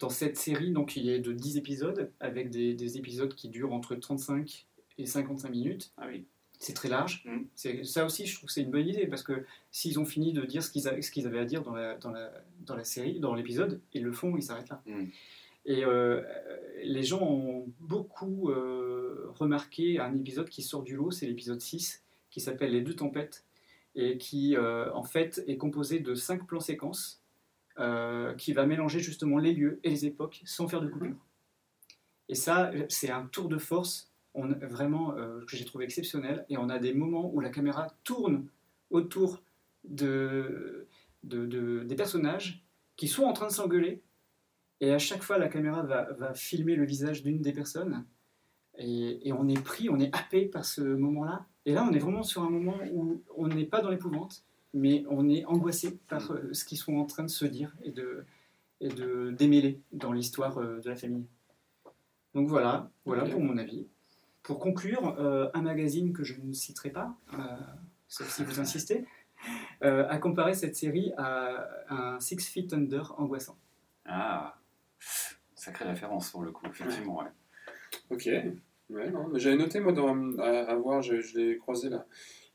dans 0.00 0.08
cette 0.08 0.36
série, 0.36 0.72
donc 0.72 0.96
il 0.96 1.08
est 1.08 1.20
de 1.20 1.32
10 1.32 1.58
épisodes, 1.58 2.10
avec 2.20 2.50
des, 2.50 2.74
des 2.74 2.96
épisodes 2.96 3.34
qui 3.34 3.48
durent 3.48 3.72
entre 3.72 3.94
35 3.94 4.66
et 4.98 5.06
55 5.06 5.50
minutes. 5.50 5.92
Ah 5.96 6.06
oui. 6.08 6.24
C'est 6.58 6.72
très 6.72 6.88
large. 6.88 7.24
Mm. 7.26 7.84
Ça 7.84 8.04
aussi, 8.04 8.26
je 8.26 8.34
trouve 8.34 8.46
que 8.46 8.52
c'est 8.52 8.62
une 8.62 8.70
bonne 8.70 8.88
idée, 8.88 9.06
parce 9.06 9.22
que 9.22 9.44
s'ils 9.70 9.98
ont 9.98 10.04
fini 10.04 10.32
de 10.32 10.44
dire 10.44 10.62
ce 10.62 10.70
qu'ils 10.70 11.26
avaient 11.26 11.38
à 11.38 11.44
dire 11.44 11.62
dans 11.62 11.74
la, 11.74 11.96
dans 11.96 12.10
la, 12.10 12.32
dans 12.60 12.76
la 12.76 12.84
série, 12.84 13.20
dans 13.20 13.34
l'épisode, 13.34 13.80
ils 13.92 14.02
le 14.02 14.12
font, 14.12 14.36
ils 14.36 14.42
s'arrêtent 14.42 14.70
là. 14.70 14.82
Mm. 14.86 15.04
Et 15.66 15.84
euh, 15.84 16.22
les 16.84 17.02
gens 17.02 17.22
ont 17.22 17.66
beaucoup 17.80 18.50
euh, 18.50 19.32
remarqué 19.34 19.98
un 19.98 20.14
épisode 20.14 20.48
qui 20.48 20.62
sort 20.62 20.82
du 20.82 20.94
lot, 20.94 21.10
c'est 21.10 21.26
l'épisode 21.26 21.60
6, 21.60 22.04
qui 22.30 22.40
s'appelle 22.40 22.70
Les 22.70 22.82
deux 22.82 22.94
tempêtes, 22.94 23.44
et 23.96 24.16
qui 24.16 24.56
euh, 24.56 24.92
en 24.92 25.02
fait 25.02 25.42
est 25.48 25.56
composé 25.56 25.98
de 25.98 26.14
cinq 26.14 26.46
plans 26.46 26.60
séquences, 26.60 27.20
euh, 27.78 28.34
qui 28.34 28.52
va 28.52 28.66
mélanger 28.66 29.00
justement 29.00 29.38
les 29.38 29.52
lieux 29.52 29.80
et 29.84 29.90
les 29.90 30.06
époques 30.06 30.42
sans 30.44 30.68
faire 30.68 30.80
de 30.80 30.88
coupure. 30.88 31.16
Et 32.28 32.34
ça, 32.34 32.70
c'est 32.88 33.10
un 33.10 33.26
tour 33.26 33.48
de 33.48 33.58
force 33.58 34.10
on, 34.34 34.48
vraiment 34.48 35.14
euh, 35.16 35.44
que 35.46 35.56
j'ai 35.56 35.64
trouvé 35.64 35.84
exceptionnel. 35.84 36.44
Et 36.48 36.58
on 36.58 36.68
a 36.68 36.78
des 36.78 36.92
moments 36.92 37.30
où 37.32 37.40
la 37.40 37.50
caméra 37.50 37.88
tourne 38.04 38.46
autour 38.90 39.42
de, 39.84 40.86
de- 41.22 41.46
de- 41.46 41.84
des 41.84 41.94
personnages 41.94 42.62
qui 42.96 43.08
sont 43.08 43.24
en 43.24 43.32
train 43.32 43.46
de 43.46 43.52
s'engueuler. 43.52 44.02
Et 44.80 44.92
à 44.92 44.98
chaque 44.98 45.22
fois, 45.22 45.38
la 45.38 45.48
caméra 45.48 45.82
va, 45.82 46.12
va 46.14 46.34
filmer 46.34 46.76
le 46.76 46.84
visage 46.84 47.22
d'une 47.22 47.40
des 47.40 47.52
personnes. 47.52 48.04
Et, 48.78 49.28
et 49.28 49.32
on 49.32 49.48
est 49.48 49.62
pris, 49.62 49.88
on 49.88 49.98
est 50.00 50.14
happé 50.14 50.46
par 50.46 50.64
ce 50.64 50.82
moment-là. 50.82 51.46
Et 51.64 51.72
là, 51.72 51.86
on 51.88 51.92
est 51.94 51.98
vraiment 51.98 52.22
sur 52.22 52.42
un 52.42 52.50
moment 52.50 52.76
où 52.92 53.22
on 53.36 53.48
n'est 53.48 53.64
pas 53.64 53.80
dans 53.80 53.90
l'épouvante, 53.90 54.44
mais 54.74 55.04
on 55.08 55.28
est 55.28 55.44
angoissé 55.46 55.98
par 56.08 56.32
euh, 56.32 56.52
ce 56.52 56.64
qu'ils 56.64 56.78
sont 56.78 56.96
en 56.96 57.04
train 57.04 57.22
de 57.24 57.30
se 57.30 57.44
dire 57.44 57.74
et 57.82 57.90
de, 57.90 58.24
et 58.80 58.88
de 58.88 59.30
démêler 59.30 59.80
dans 59.92 60.12
l'histoire 60.12 60.58
euh, 60.58 60.80
de 60.80 60.88
la 60.90 60.96
famille. 60.96 61.26
Donc 62.34 62.48
voilà, 62.48 62.90
voilà 63.04 63.24
pour 63.24 63.40
mon 63.40 63.56
avis. 63.56 63.86
Pour 64.42 64.58
conclure, 64.60 65.16
euh, 65.18 65.48
un 65.54 65.62
magazine 65.62 66.12
que 66.12 66.22
je 66.22 66.34
ne 66.40 66.52
citerai 66.52 66.90
pas, 66.90 67.16
euh, 67.34 67.38
sauf 68.06 68.28
si 68.28 68.44
vous 68.44 68.60
insistez, 68.60 69.04
euh, 69.82 70.06
a 70.08 70.18
comparé 70.18 70.54
cette 70.54 70.76
série 70.76 71.12
à 71.16 71.66
un 71.88 72.20
Six 72.20 72.46
Feet 72.46 72.72
Under 72.72 73.18
angoissant. 73.18 73.56
Ah, 74.04 74.58
sacrée 75.54 75.84
référence 75.84 76.30
pour 76.30 76.42
le 76.42 76.52
coup, 76.52 76.64
effectivement. 76.66 77.18
Ouais. 77.18 77.30
Ok. 78.10 78.28
Ouais, 78.88 79.10
non, 79.10 79.26
mais 79.28 79.40
j'avais 79.40 79.56
noté, 79.56 79.80
moi, 79.80 79.92
dans, 79.92 80.38
à, 80.38 80.70
à 80.70 80.74
voir, 80.76 81.02
je, 81.02 81.20
je 81.20 81.38
l'ai 81.38 81.58
croisé 81.58 81.88
la, 81.88 82.06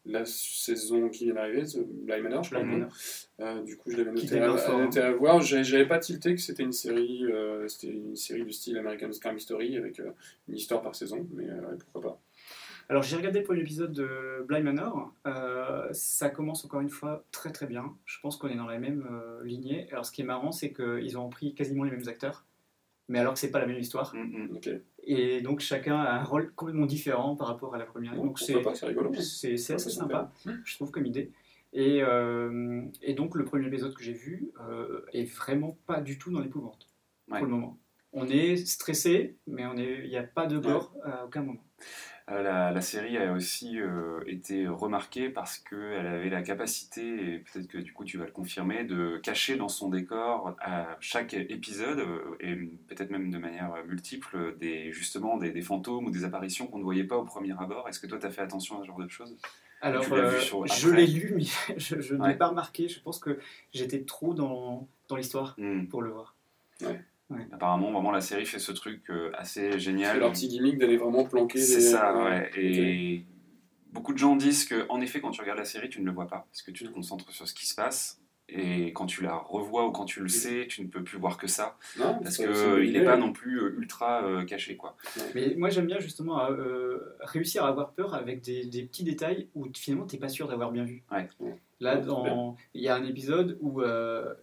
la 0.05 0.25
saison 0.25 1.09
qui 1.09 1.25
vient 1.25 1.35
d'arriver, 1.35 1.63
Bly 1.75 2.21
Manor, 2.21 2.43
je 2.43 2.53
Manor. 2.55 2.89
Euh, 3.39 3.61
du 3.61 3.77
coup, 3.77 3.91
je 3.91 3.97
l'avais 3.97 4.11
noté, 4.11 4.39
hein. 4.39 4.77
noté 4.77 4.99
à 4.99 5.11
voir. 5.11 5.41
J'avais 5.41 5.87
pas 5.87 5.99
tilté 5.99 6.33
que 6.33 6.41
c'était 6.41 6.63
une 6.63 6.71
série, 6.71 7.25
euh, 7.25 7.67
c'était 7.67 7.93
une 7.93 8.15
série 8.15 8.43
du 8.43 8.51
style 8.51 8.77
American 8.77 9.09
Crime 9.19 9.39
Story 9.39 9.77
avec 9.77 9.99
euh, 9.99 10.11
une 10.47 10.55
histoire 10.55 10.81
par 10.81 10.95
saison, 10.95 11.27
mais 11.33 11.47
pourquoi 11.79 12.01
pas. 12.11 12.21
Alors 12.89 13.03
j'ai 13.03 13.15
regardé 13.15 13.39
le 13.39 13.45
premier 13.45 13.61
épisode 13.61 13.93
de 13.93 14.43
Bly 14.47 14.63
Manor. 14.63 15.13
Ça 15.93 16.29
commence 16.29 16.65
encore 16.65 16.81
une 16.81 16.89
fois 16.89 17.23
très 17.31 17.51
très 17.51 17.67
bien. 17.67 17.95
Je 18.05 18.19
pense 18.21 18.37
qu'on 18.37 18.49
est 18.49 18.55
dans 18.55 18.65
la 18.65 18.79
même 18.79 19.07
lignée. 19.43 19.87
Alors 19.91 20.05
ce 20.05 20.11
qui 20.11 20.21
est 20.21 20.25
marrant, 20.25 20.51
c'est 20.51 20.73
qu'ils 20.73 21.17
ont 21.17 21.29
pris 21.29 21.53
quasiment 21.53 21.83
les 21.83 21.91
mêmes 21.91 22.07
acteurs, 22.09 22.45
mais 23.11 23.19
alors 23.19 23.33
que 23.33 23.39
c'est 23.39 23.51
pas 23.51 23.59
la 23.59 23.67
même 23.67 23.77
histoire. 23.79 24.15
Mm, 24.15 24.47
mm. 24.55 24.59
Et 25.03 25.41
donc 25.41 25.59
chacun 25.59 25.97
a 25.99 26.11
un 26.19 26.23
rôle 26.23 26.51
complètement 26.53 26.85
différent 26.85 27.35
par 27.35 27.47
rapport 27.47 27.75
à 27.75 27.77
la 27.77 27.85
première. 27.85 28.15
Bon, 28.15 28.25
donc 28.27 28.39
c'est 28.39 28.55
c'est 28.73 28.85
rigolo. 28.87 29.13
c'est 29.15 29.57
c'est 29.57 29.73
assez 29.75 29.87
Ouais, 29.89 29.95
sympa, 29.95 30.31
je 30.63 30.75
trouve 30.75 30.91
comme 30.91 31.05
idée. 31.05 31.31
Et, 31.73 32.01
euh, 32.03 32.81
et 33.01 33.13
donc 33.13 33.35
le 33.35 33.45
premier 33.45 33.67
épisode 33.67 33.93
que 33.93 34.03
j'ai 34.03 34.13
vu 34.13 34.51
euh, 34.61 35.01
est 35.13 35.23
vraiment 35.23 35.77
pas 35.85 36.01
du 36.01 36.17
tout 36.17 36.31
dans 36.31 36.41
l'épouvante 36.41 36.87
Ouais. 37.29 37.37
pour 37.39 37.45
le 37.47 37.51
moment. 37.53 37.77
On 38.13 38.27
est 38.27 38.57
stressé, 38.57 39.37
mais 39.47 39.65
on 39.65 39.77
est- 39.77 40.01
il 40.03 40.09
n'y 40.09 40.17
a 40.17 40.23
pas 40.23 40.45
de 40.47 40.57
gore 40.59 40.93
à 41.05 41.23
aucun 41.25 41.43
moment. 41.43 41.63
Euh, 42.31 42.41
la, 42.43 42.71
la 42.71 42.81
série 42.81 43.17
a 43.17 43.33
aussi 43.33 43.79
euh, 43.79 44.21
été 44.25 44.67
remarquée 44.67 45.29
parce 45.29 45.57
qu'elle 45.57 46.07
avait 46.07 46.29
la 46.29 46.41
capacité, 46.41 47.33
et 47.33 47.39
peut-être 47.39 47.67
que 47.67 47.77
du 47.77 47.91
coup 47.93 48.05
tu 48.05 48.17
vas 48.17 48.25
le 48.25 48.31
confirmer, 48.31 48.83
de 48.85 49.17
cacher 49.17 49.57
dans 49.57 49.67
son 49.67 49.89
décor 49.89 50.55
à 50.61 50.95
chaque 51.01 51.33
épisode, 51.33 51.99
euh, 51.99 52.35
et 52.39 52.55
peut-être 52.87 53.09
même 53.09 53.31
de 53.31 53.37
manière 53.37 53.73
multiple, 53.85 54.55
des, 54.59 54.91
justement 54.93 55.37
des, 55.37 55.51
des 55.51 55.61
fantômes 55.61 56.05
ou 56.05 56.11
des 56.11 56.23
apparitions 56.23 56.67
qu'on 56.67 56.77
ne 56.79 56.83
voyait 56.83 57.03
pas 57.03 57.17
au 57.17 57.25
premier 57.25 57.53
abord. 57.59 57.89
Est-ce 57.89 57.99
que 57.99 58.07
toi 58.07 58.17
tu 58.17 58.25
as 58.25 58.31
fait 58.31 58.41
attention 58.41 58.77
à 58.77 58.81
ce 58.81 58.87
genre 58.87 58.99
de 58.99 59.09
choses? 59.09 59.35
Alors, 59.81 60.05
euh, 60.13 60.39
sur- 60.39 60.67
je 60.67 60.89
l'ai 60.89 61.07
lu, 61.07 61.33
mais 61.35 61.43
je, 61.77 61.99
je 61.99 62.13
ne 62.15 62.21
Ouais. 62.21 62.29
l'ai 62.29 62.35
pas 62.37 62.47
remarqué. 62.49 62.87
Je 62.87 63.01
pense 63.01 63.17
que 63.19 63.39
j'étais 63.73 64.01
trop 64.03 64.33
dans, 64.35 64.87
dans 65.09 65.15
l'histoire 65.15 65.55
Hmm. 65.57 65.85
pour 65.87 66.01
le 66.03 66.11
voir. 66.11 66.35
Apparemment, 67.51 67.91
vraiment, 67.91 68.11
la 68.11 68.21
série 68.21 68.45
fait 68.45 68.59
ce 68.59 68.71
truc 68.71 69.09
euh, 69.09 69.31
assez 69.37 69.71
C'est 69.73 69.79
génial. 69.79 70.19
leur 70.19 70.31
petit 70.31 70.47
gimmick 70.47 70.77
d'aller 70.77 70.97
vraiment 70.97 71.23
planquer. 71.25 71.59
C'est 71.59 71.75
les- 71.75 71.81
ça, 71.81 72.15
euh, 72.17 72.23
ouais. 72.25 72.51
Et 72.57 73.25
beaucoup 73.91 74.13
de 74.13 74.17
gens 74.17 74.35
disent 74.35 74.65
que, 74.65 74.85
en 74.89 75.01
effet, 75.01 75.21
quand 75.21 75.31
tu 75.31 75.41
regardes 75.41 75.59
la 75.59 75.65
série, 75.65 75.89
tu 75.89 76.01
ne 76.01 76.05
le 76.05 76.11
vois 76.11 76.27
pas, 76.27 76.47
parce 76.49 76.61
que 76.61 76.71
tu 76.71 76.83
te 76.85 76.89
concentres 76.91 77.31
sur 77.31 77.47
ce 77.47 77.53
qui 77.53 77.65
se 77.67 77.75
passe. 77.75 78.17
Et 78.53 78.91
quand 78.91 79.05
tu 79.05 79.23
la 79.23 79.35
revois 79.35 79.87
ou 79.87 79.91
quand 79.91 80.03
tu 80.03 80.19
le 80.19 80.27
sais, 80.27 80.65
tu 80.67 80.81
ne 80.81 80.87
peux 80.87 81.01
plus 81.05 81.17
voir 81.17 81.37
que 81.37 81.47
ça, 81.47 81.77
Non, 81.97 82.19
parce 82.21 82.35
c'est- 82.35 82.43
que 82.45 82.53
c'est 82.53 82.63
une 82.65 82.69
bonne 82.71 82.83
il 82.83 82.89
idée, 82.89 82.99
n'est 82.99 83.05
pas 83.05 83.15
non 83.15 83.31
plus 83.31 83.61
euh, 83.61 83.75
ultra 83.79 84.25
euh, 84.25 84.43
caché, 84.43 84.75
quoi. 84.75 84.97
Mais 85.33 85.55
moi, 85.55 85.69
j'aime 85.69 85.85
bien 85.85 85.99
justement 85.99 86.43
euh, 86.49 86.97
réussir 87.21 87.63
à 87.63 87.69
avoir 87.69 87.91
peur 87.93 88.13
avec 88.13 88.41
des, 88.41 88.65
des 88.65 88.83
petits 88.83 89.05
détails 89.05 89.47
où 89.55 89.67
finalement, 89.73 90.05
tu 90.05 90.17
n'es 90.17 90.19
pas 90.19 90.27
sûr 90.27 90.49
d'avoir 90.49 90.69
bien 90.71 90.83
vu. 90.83 91.01
Ouais. 91.11 91.29
Là, 91.79 92.01
c'est 92.01 92.07
dans- 92.07 92.57
il 92.73 92.81
y 92.81 92.89
a 92.89 92.95
un 92.95 93.05
épisode 93.05 93.57
où 93.61 93.81
euh, 93.81 94.33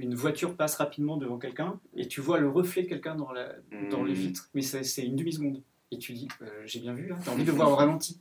une 0.00 0.14
voiture 0.14 0.56
passe 0.56 0.76
rapidement 0.76 1.16
devant 1.16 1.38
quelqu'un 1.38 1.78
et 1.96 2.08
tu 2.08 2.20
vois 2.20 2.38
le 2.38 2.48
reflet 2.48 2.82
de 2.82 2.88
quelqu'un 2.88 3.14
dans, 3.14 3.32
la, 3.32 3.52
dans 3.90 4.02
les 4.04 4.12
Hmm. 4.14 4.16
vitres, 4.16 4.48
mais 4.54 4.62
c'est 4.62 4.82
c'est 4.84 5.04
une 5.04 5.16
demi-seconde. 5.16 5.62
Et 5.92 5.98
tu 5.98 6.12
dis, 6.12 6.28
euh, 6.42 6.62
j'ai 6.66 6.80
bien 6.80 6.94
vu 6.94 7.08
là, 7.08 7.16
t'as 7.24 7.32
envie 7.32 7.44
de 7.44 7.50
voir 7.52 7.70
au 7.72 7.76
ralenti. 7.76 8.20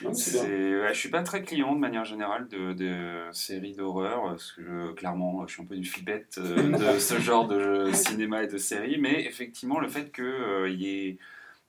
Non, 0.00 0.10
ouais, 0.10 0.92
je 0.92 0.98
suis 0.98 1.08
pas 1.08 1.22
très 1.22 1.42
client 1.42 1.74
de 1.74 1.78
manière 1.80 2.04
générale 2.04 2.48
de, 2.48 2.72
de 2.72 3.28
séries 3.32 3.74
d'horreur, 3.74 4.24
parce 4.24 4.52
que 4.52 4.62
je- 4.62 4.92
clairement, 4.92 5.46
je 5.46 5.52
suis 5.54 5.62
un 5.62 5.66
peu 5.66 5.76
une 5.76 5.84
flippette 5.84 6.36
euh, 6.38 6.72
de 6.94 6.98
ce 6.98 7.18
genre 7.18 7.46
de 7.48 7.90
cinéma 7.92 8.42
et 8.42 8.46
de 8.48 8.58
séries, 8.58 8.98
mais 8.98 9.24
effectivement, 9.24 9.78
le 9.80 9.88
fait 9.88 10.12
qu'il 10.12 10.80
y 10.80 10.88
ait 11.08 11.18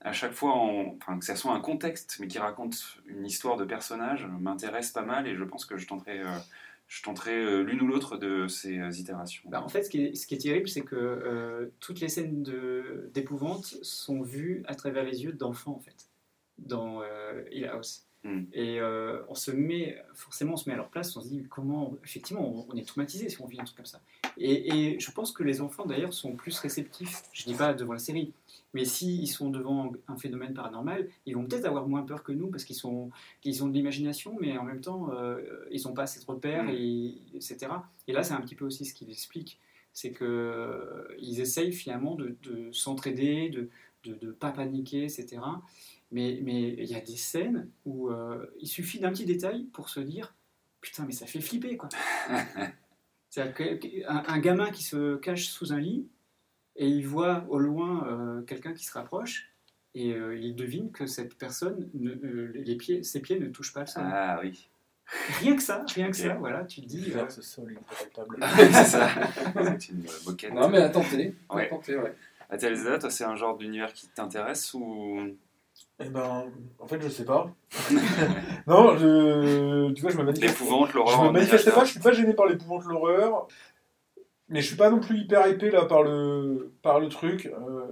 à 0.02 0.12
chaque 0.12 0.34
fois, 0.34 0.54
en- 0.54 0.98
enfin, 1.02 1.18
que 1.18 1.26
ça 1.26 1.36
soit 1.36 1.54
un 1.54 1.60
contexte, 1.62 2.18
mais 2.20 2.28
qui 2.28 2.38
raconte 2.40 2.76
une 3.08 3.26
histoire 3.26 3.58
de 3.58 3.66
personnage, 3.66 4.28
m'intéresse 4.40 4.92
pas 4.92 5.04
mal, 5.04 5.28
et 5.28 5.36
je 5.36 5.44
pense 5.44 5.66
que 5.66 5.78
je 5.78 5.88
tenterai, 5.88 6.20
euh, 6.20 6.26
je 6.88 7.02
tenterai 7.02 7.34
euh, 7.34 7.62
l'une 7.62 7.82
ou 7.82 7.88
l'autre 7.88 8.18
de 8.18 8.48
ces 8.48 8.78
euh, 8.78 8.92
itérations. 8.92 9.50
Bah, 9.50 9.64
en 9.64 9.70
fait, 9.70 9.84
ce 9.84 9.90
qui 9.90 10.06
est, 10.06 10.42
terrible, 10.42 10.68
c'est 10.68 10.82
que 10.84 10.96
euh, 10.96 11.68
toutes 11.80 12.00
les 12.00 12.10
scènes 12.10 12.44
d'épouvante 13.14 13.66
sont 13.82 14.22
vues 14.22 14.64
à 14.68 14.76
travers 14.76 15.04
les 15.04 15.24
yeux 15.24 15.34
d'enfants, 15.34 15.76
en 15.76 15.80
fait, 15.80 16.10
dans 16.58 17.02
euh, 17.02 17.44
Hill 17.52 17.66
House. 17.66 18.08
Mm. 18.26 18.42
Et 18.54 18.80
euh, 18.82 19.22
on 19.30 19.36
se 19.36 19.52
met, 19.52 20.02
forcément, 20.16 20.54
on 20.54 20.58
se 20.58 20.68
met 20.68 20.74
à 20.74 20.78
leur 20.78 20.90
place, 20.90 21.16
on 21.16 21.22
se 21.22 21.30
dit 21.30 21.46
comment, 21.48 21.96
effectivement, 22.04 22.66
on, 22.68 22.74
on 22.74 22.76
est 22.76 22.86
traumatisé 22.86 23.30
si 23.30 23.40
on 23.40 23.46
vit 23.46 23.62
un 23.62 23.64
truc 23.64 23.78
comme 23.78 23.86
ça. 23.86 24.02
Et, 24.38 24.94
et 24.94 25.00
je 25.00 25.12
pense 25.12 25.32
que 25.32 25.44
les 25.44 25.62
enfants, 25.62 25.86
d'ailleurs, 25.86 26.14
sont 26.14 26.36
plus 26.36 26.58
réceptifs, 26.60 27.22
je 27.32 27.46
dis 27.46 27.54
pas 27.54 27.74
devant 27.74 27.94
la 27.94 28.00
série, 28.00 28.34
mais 28.74 28.84
s'ils 28.84 29.30
sont 29.30 29.50
devant 29.52 29.94
un 30.08 30.18
phénomène 30.18 30.54
paranormal, 30.54 31.08
ils 31.28 31.36
vont 31.36 31.46
peut-être 31.46 31.66
avoir 31.66 31.88
moins 31.88 32.02
peur 32.02 32.24
que 32.24 32.32
nous 32.32 32.48
parce 32.48 32.66
qu'ils 32.66 32.76
sont, 32.76 33.12
qu'ils 33.42 33.64
ont 33.64 33.68
de 33.68 33.74
l'imagination, 33.74 34.36
mais 34.42 34.58
en 34.58 34.64
même 34.64 34.82
temps, 34.82 35.12
euh, 35.14 35.40
ils 35.72 35.84
n'ont 35.86 35.94
pas 35.94 36.04
assez 36.04 36.20
de 36.20 36.26
repères, 36.26 36.64
Mm. 36.66 36.70
et, 36.72 37.16
etc. 37.36 37.68
Et 38.08 38.12
là, 38.12 38.24
c'est 38.24 38.34
un 38.34 38.42
petit 38.42 38.56
peu 38.56 38.66
aussi 38.66 38.86
ce 38.86 38.94
qu'il 38.96 39.10
explique, 39.12 39.60
c'est 39.94 40.12
qu'ils 40.12 41.40
essayent 41.40 41.72
finalement 41.72 42.16
de, 42.16 42.36
de 42.44 42.72
s'entraider, 42.72 43.50
de 43.50 43.70
ne 44.06 44.32
pas 44.32 44.52
paniquer, 44.52 45.04
etc. 45.04 45.38
Mais 46.16 46.40
mais 46.44 46.70
il 46.78 46.86
y 46.86 46.96
a 46.96 47.02
des 47.02 47.18
scènes 47.18 47.70
où 47.86 48.10
euh, 48.10 48.46
il 48.62 48.68
suffit 48.68 49.00
d'un 49.00 49.12
petit 49.12 49.26
détail 49.26 49.66
pour 49.74 49.90
se 49.90 50.00
dire 50.00 50.34
putain, 50.80 51.04
mais 51.06 51.12
ça 51.12 51.26
fait 51.26 51.42
flipper, 51.42 51.76
quoi. 51.78 51.90
C'est-à-dire 53.30 54.06
un, 54.10 54.24
un 54.28 54.40
gamin 54.40 54.72
qui 54.72 54.84
se 54.84 55.16
cache 55.18 55.48
sous 55.48 55.74
un 55.74 55.80
lit 55.80 56.08
et 56.78 56.88
il 56.88 57.06
voit 57.06 57.46
au 57.50 57.58
loin 57.60 58.08
euh, 58.08 58.42
quelqu'un 58.44 58.74
qui 58.74 58.86
se 58.86 58.94
rapproche 58.94 59.52
et 59.94 60.14
euh, 60.14 60.38
il 60.38 60.56
devine 60.56 60.92
que 60.92 61.06
cette 61.06 61.36
personne, 61.38 61.90
ne- 61.94 62.12
euh, 62.12 62.52
les 62.56 62.76
pieds, 62.76 63.04
ses 63.04 63.22
pieds 63.22 63.40
ne 63.40 63.48
touchent 63.48 63.74
pas 63.74 63.82
le 63.82 63.88
sol. 63.88 64.04
Ah 64.06 64.40
oui. 64.42 64.70
Rien 65.42 65.56
que 65.56 65.62
ça, 65.62 65.84
rien 65.94 66.10
que 66.10 66.16
ça, 66.18 66.34
voilà, 66.36 66.64
tu 66.66 66.82
te 66.82 66.86
dis. 66.88 67.10
euh, 67.10 67.14
Faire 67.14 67.32
ce 67.32 67.42
sol, 67.42 67.76
il 67.76 68.06
est 68.08 68.10
table. 68.12 68.38
c'est 68.74 68.84
ça. 68.86 69.10
C'est 69.80 69.90
une 69.90 70.06
moquette. 70.26 70.54
Non, 70.54 70.70
mais 70.70 70.80
à 70.80 70.90
tenter. 70.90 71.36
À 71.50 71.56
Ouais. 71.56 71.68
tenter, 71.70 71.98
ouais. 71.98 72.14
Toi, 73.00 73.10
c'est 73.10 73.24
un 73.24 73.36
genre 73.36 73.58
d'univers 73.58 73.92
qui 73.94 74.08
t'intéresse 74.08 74.74
ou. 74.74 75.36
Eh 76.00 76.10
ben, 76.10 76.52
en 76.80 76.88
fait, 76.88 77.02
je 77.02 77.08
sais 77.08 77.26
pas. 77.26 77.50
non, 78.68 78.98
je... 78.98 79.92
tu 79.94 80.02
vois, 80.02 80.12
je 80.12 80.18
me 80.18 80.24
manifeste. 80.24 80.60
L'épouvante, 80.60 80.94
l'horreur. 80.94 81.22
Je 81.22 81.28
me 81.28 81.32
manifeste 81.32 81.74
pas, 81.74 81.86
je 81.86 81.92
suis 81.92 82.00
pas 82.00 82.12
gêné 82.12 82.34
par 82.34 82.48
l'épouvante, 82.48 82.84
l'horreur. 82.86 83.48
Mais 84.48 84.62
je 84.62 84.68
suis 84.68 84.76
pas 84.76 84.92
non 84.92 85.00
plus 85.00 85.18
hyper 85.22 85.48
hypé 85.48 85.72
là 85.72 85.86
par 85.86 86.04
le, 86.04 86.72
par 86.84 87.00
le 87.00 87.10
truc. 87.10 87.48
Euh, 87.48 87.86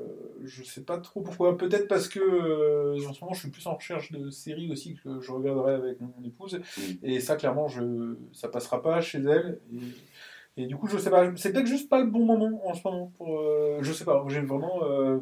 je 0.44 0.64
sais 0.64 0.82
pas 0.82 1.00
trop 1.00 1.22
pourquoi. 1.22 1.58
Peut-être 1.58 1.88
parce 1.88 2.08
que 2.08 2.20
euh, 2.20 3.08
en 3.08 3.14
ce 3.14 3.22
moment 3.22 3.34
je 3.34 3.40
suis 3.40 3.50
plus 3.50 3.66
en 3.66 3.76
recherche 3.76 4.12
de 4.12 4.30
séries 4.30 4.72
aussi 4.72 4.96
que 4.96 5.20
je 5.20 5.32
regarderai 5.32 5.74
avec 5.74 6.00
mon 6.00 6.14
épouse. 6.24 6.60
Mm. 6.78 6.82
Et 7.04 7.20
ça, 7.22 7.38
clairement, 7.38 7.68
je, 7.68 8.16
ça 8.34 8.50
passera 8.50 8.84
pas 8.84 9.02
chez 9.02 9.20
elle. 9.20 9.60
Et, 9.74 9.80
et 10.56 10.68
du 10.68 10.76
coup, 10.76 10.88
je 10.88 10.98
sais 10.98 11.10
pas. 11.10 11.36
C'est 11.36 11.52
peut-être 11.52 11.66
juste 11.68 11.90
pas 11.90 12.00
le 12.02 12.08
bon 12.10 12.26
moment 12.26 12.62
en 12.68 12.74
ce 12.74 12.82
moment. 12.88 13.12
Pour, 13.18 13.40
euh, 13.40 13.80
je 13.82 13.92
sais 13.92 14.06
pas. 14.06 14.24
J'ai 14.28 14.42
vraiment. 14.42 14.84
euh, 14.84 15.20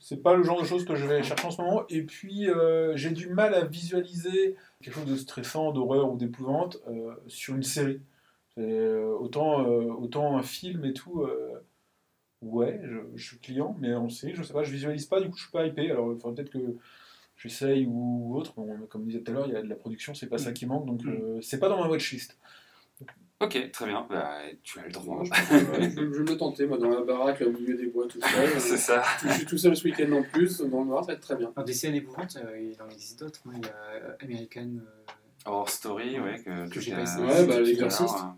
c'est 0.00 0.22
pas 0.22 0.34
le 0.34 0.42
genre 0.42 0.60
de 0.60 0.66
choses 0.66 0.84
que 0.84 0.94
je 0.96 1.06
vais 1.06 1.22
chercher 1.22 1.46
en 1.46 1.50
ce 1.50 1.62
moment. 1.62 1.84
Et 1.88 2.02
puis, 2.02 2.48
euh, 2.50 2.96
j'ai 2.96 3.10
du 3.10 3.28
mal 3.28 3.54
à 3.54 3.64
visualiser 3.64 4.56
quelque 4.82 4.94
chose 4.94 5.06
de 5.06 5.16
stressant, 5.16 5.72
d'horreur 5.72 6.12
ou 6.12 6.16
d'épouvante 6.16 6.78
sur 7.28 7.54
une 7.54 7.62
série. 7.62 8.00
Autant, 8.56 9.64
autant 9.66 10.36
un 10.36 10.42
film 10.42 10.84
et 10.84 10.92
tout, 10.92 11.26
ouais, 12.42 12.80
je, 12.84 12.98
je 13.14 13.26
suis 13.26 13.38
client, 13.38 13.76
mais 13.80 13.94
en 13.94 14.08
série, 14.08 14.34
je 14.34 14.42
sais 14.42 14.52
pas, 14.52 14.62
je 14.62 14.70
visualise 14.72 15.06
pas, 15.06 15.20
du 15.20 15.28
coup 15.28 15.36
je 15.36 15.42
suis 15.42 15.52
pas 15.52 15.66
hypé. 15.66 15.90
Alors 15.90 16.12
il 16.12 16.18
faudrait 16.20 16.36
peut-être 16.42 16.52
que 16.52 16.76
j'essaye 17.36 17.86
ou 17.86 18.36
autre. 18.36 18.52
Bon, 18.56 18.68
comme 18.88 19.02
je 19.02 19.06
disais 19.08 19.22
tout 19.22 19.30
à 19.32 19.34
l'heure, 19.34 19.46
il 19.48 19.54
y 19.54 19.56
a 19.56 19.62
de 19.62 19.68
la 19.68 19.74
production, 19.76 20.14
c'est 20.14 20.28
pas 20.28 20.38
ça 20.38 20.52
qui 20.52 20.66
manque, 20.66 20.86
donc 20.86 21.04
euh, 21.06 21.40
c'est 21.42 21.58
pas 21.58 21.68
dans 21.68 21.80
ma 21.80 21.88
watchlist. 21.88 22.38
Ok, 23.44 23.70
très 23.72 23.86
bien. 23.86 24.06
Bah, 24.08 24.38
tu 24.62 24.78
as 24.78 24.84
le 24.84 24.90
droit. 24.92 25.20
Ouais, 25.20 25.28
je, 25.50 25.54
ouais, 25.54 25.88
vais 25.88 26.02
me 26.02 26.18
le 26.26 26.36
tenter, 26.36 26.66
moi, 26.66 26.78
dans 26.78 26.88
la 26.90 27.02
baraque, 27.02 27.40
là, 27.40 27.46
au 27.48 27.52
milieu 27.52 27.74
des 27.76 27.86
bois, 27.86 28.06
tout 28.08 28.20
seul. 28.20 28.48
c'est 28.60 28.76
ça. 28.76 29.02
Je 29.24 29.32
suis 29.32 29.46
tout 29.46 29.58
seul 29.58 29.76
ce 29.76 29.84
week-end 29.84 30.10
en 30.12 30.22
plus, 30.22 30.60
dans 30.60 30.80
le 30.80 30.86
noir, 30.86 31.04
ça 31.04 31.08
va 31.08 31.12
être 31.14 31.20
très 31.20 31.36
bien. 31.36 31.52
Alors, 31.54 31.64
des 31.66 31.72
séries 31.74 32.00
d'épouvante, 32.00 32.36
euh, 32.36 32.58
il 32.58 32.80
en 32.82 32.88
existe 32.88 33.20
d'autres. 33.20 33.40
hein. 33.46 33.52
Il 33.56 33.66
y 33.66 33.68
a 33.68 33.74
euh, 34.02 34.16
American. 34.22 34.70
euh, 34.76 35.12
Horror 35.46 35.68
Story, 35.68 36.18
ouais, 36.20 36.42
que, 36.42 36.68
Que 36.70 36.80
j'ai 36.80 36.92
pas 36.92 37.02
essayé. 37.02 37.24
Ouais, 37.26 37.46
bah, 37.46 37.60
l'exorciste. 37.60 38.14
l'heure, 38.14 38.34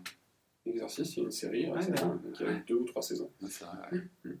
L'exercice, 0.65 1.15
il 1.15 1.19
y 1.19 1.21
a 1.21 1.25
une 1.25 1.31
série, 1.31 1.65
Ouais, 1.67 1.77
récemment, 1.77 1.93
d'accord. 1.95 2.09
donc 2.15 2.39
il 2.41 2.45
y 2.45 2.49
a 2.49 2.53
deux 2.67 2.75
ou 2.75 2.83
trois 2.83 3.01
saisons. 3.01 3.31
euh, 3.41 3.47
c'est 3.49 3.63
vrai, 3.63 3.77
ouais. 4.25 4.31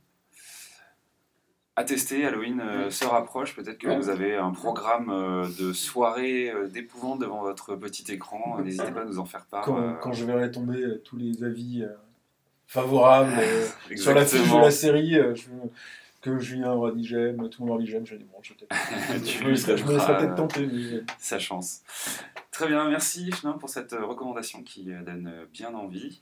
À 1.79 1.83
tester, 1.83 2.25
Halloween 2.25 2.59
euh, 2.59 2.89
se 2.89 3.05
rapproche. 3.05 3.55
Peut-être 3.55 3.77
que 3.77 3.87
Ouais. 3.87 3.95
vous 3.97 4.09
avez 4.09 4.35
un 4.35 4.49
programme 4.51 5.09
euh, 5.11 5.47
de 5.59 5.71
soirée 5.73 6.49
euh, 6.49 6.67
d'épouvante 6.67 7.19
devant 7.19 7.41
votre 7.43 7.75
petit 7.75 8.11
écran. 8.11 8.59
N'hésitez 8.63 8.91
pas 8.91 9.01
à 9.01 9.05
nous 9.05 9.19
en 9.19 9.25
faire 9.25 9.45
part. 9.45 9.63
Quand, 9.63 9.93
quand 10.01 10.11
je 10.11 10.25
verrai 10.25 10.49
tomber 10.51 10.99
tous 11.05 11.17
les 11.17 11.43
avis 11.43 11.85
favorables 12.67 13.31
sur 13.95 14.13
la 14.13 14.25
fiche 14.25 14.51
de 14.51 14.57
la 14.61 14.71
série, 14.71 15.13
je- 15.35 15.47
que 16.19 16.39
Julien 16.39 16.71
aura 16.73 16.91
dit 16.91 17.05
j'aime, 17.05 17.47
tout 17.47 17.61
le 17.61 17.67
monde 17.67 17.75
aura 17.75 17.79
dit 17.85 17.89
j'aime, 17.89 18.05
je 18.05 18.13
vais 18.13 18.17
dire 18.17 18.27
bon, 18.33 18.39
je, 18.41 18.53
vais 18.53 18.59
peut-être- 18.65 19.23
Tu 19.23 19.37
je 19.37 19.43
me 19.45 19.49
laisserai, 19.51 19.77
je 19.77 19.85
me 19.85 19.91
laisserai 19.93 20.07
donneras, 20.13 20.19
peut-être 20.25 20.35
tenter. 20.35 20.65
Mais... 20.65 21.03
sa 21.19 21.37
chance. 21.37 21.81
Très 22.51 22.67
bien, 22.67 22.89
merci 22.89 23.31
Chenin 23.31 23.53
pour 23.53 23.69
cette 23.69 23.91
recommandation 23.91 24.63
qui 24.63 24.85
donne 25.05 25.31
bien 25.53 25.73
envie. 25.75 26.21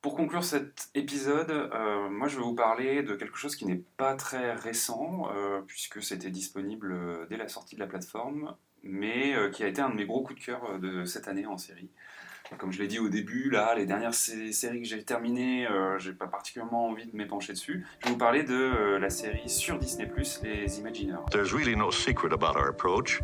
Pour 0.00 0.14
conclure 0.14 0.44
cet 0.44 0.90
épisode, 0.94 1.50
euh, 1.50 2.08
moi 2.08 2.28
je 2.28 2.36
vais 2.36 2.42
vous 2.44 2.54
parler 2.54 3.02
de 3.02 3.14
quelque 3.16 3.36
chose 3.36 3.56
qui 3.56 3.66
n'est 3.66 3.82
pas 3.96 4.14
très 4.14 4.52
récent, 4.54 5.28
euh, 5.34 5.60
puisque 5.66 6.00
c'était 6.02 6.30
disponible 6.30 6.92
euh, 6.92 7.26
dès 7.28 7.36
la 7.36 7.48
sortie 7.48 7.74
de 7.74 7.80
la 7.80 7.88
plateforme, 7.88 8.54
mais 8.84 9.34
qui 9.52 9.64
a 9.64 9.66
été 9.66 9.80
un 9.80 9.90
de 9.90 9.96
mes 9.96 10.06
gros 10.06 10.22
coups 10.22 10.38
de 10.38 10.44
cœur 10.46 10.78
de 10.78 11.04
cette 11.04 11.26
année 11.26 11.46
en 11.46 11.58
série. 11.58 11.90
Comme 12.58 12.70
je 12.72 12.78
l'ai 12.80 12.86
dit 12.86 13.00
au 13.00 13.08
début, 13.08 13.50
là, 13.50 13.74
les 13.74 13.84
dernières 13.86 14.14
sé- 14.14 14.52
séries 14.52 14.80
que 14.82 14.88
j'ai 14.88 15.02
terminées, 15.02 15.66
j'ai 15.98 16.12
pas 16.12 16.28
particulièrement 16.28 16.86
envie 16.86 17.04
de 17.04 17.14
m'épancher 17.14 17.52
dessus. 17.52 17.84
Je 17.98 18.06
vais 18.06 18.12
vous 18.12 18.18
parler 18.18 18.44
de 18.44 18.96
la 18.96 19.10
série 19.10 19.48
sur 19.50 19.78
Disney+, 19.78 20.08
Les 20.44 20.78
Imagineurs. 20.78 21.24
There's 21.30 21.52
really 21.52 21.74
no 21.76 21.90
secret 21.90 22.32
about 22.32 22.56
our 22.56 22.68
approach. 22.68 23.20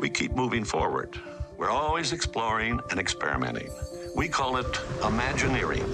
We 0.00 0.10
keep 0.10 0.34
moving 0.34 0.64
forward. 0.64 1.10
We're 1.58 1.70
always 1.70 2.12
exploring 2.12 2.80
and 2.90 2.98
experimenting. 2.98 3.68
We 4.16 4.28
call 4.28 4.58
it 4.58 4.80
Imagineering. 5.06 5.84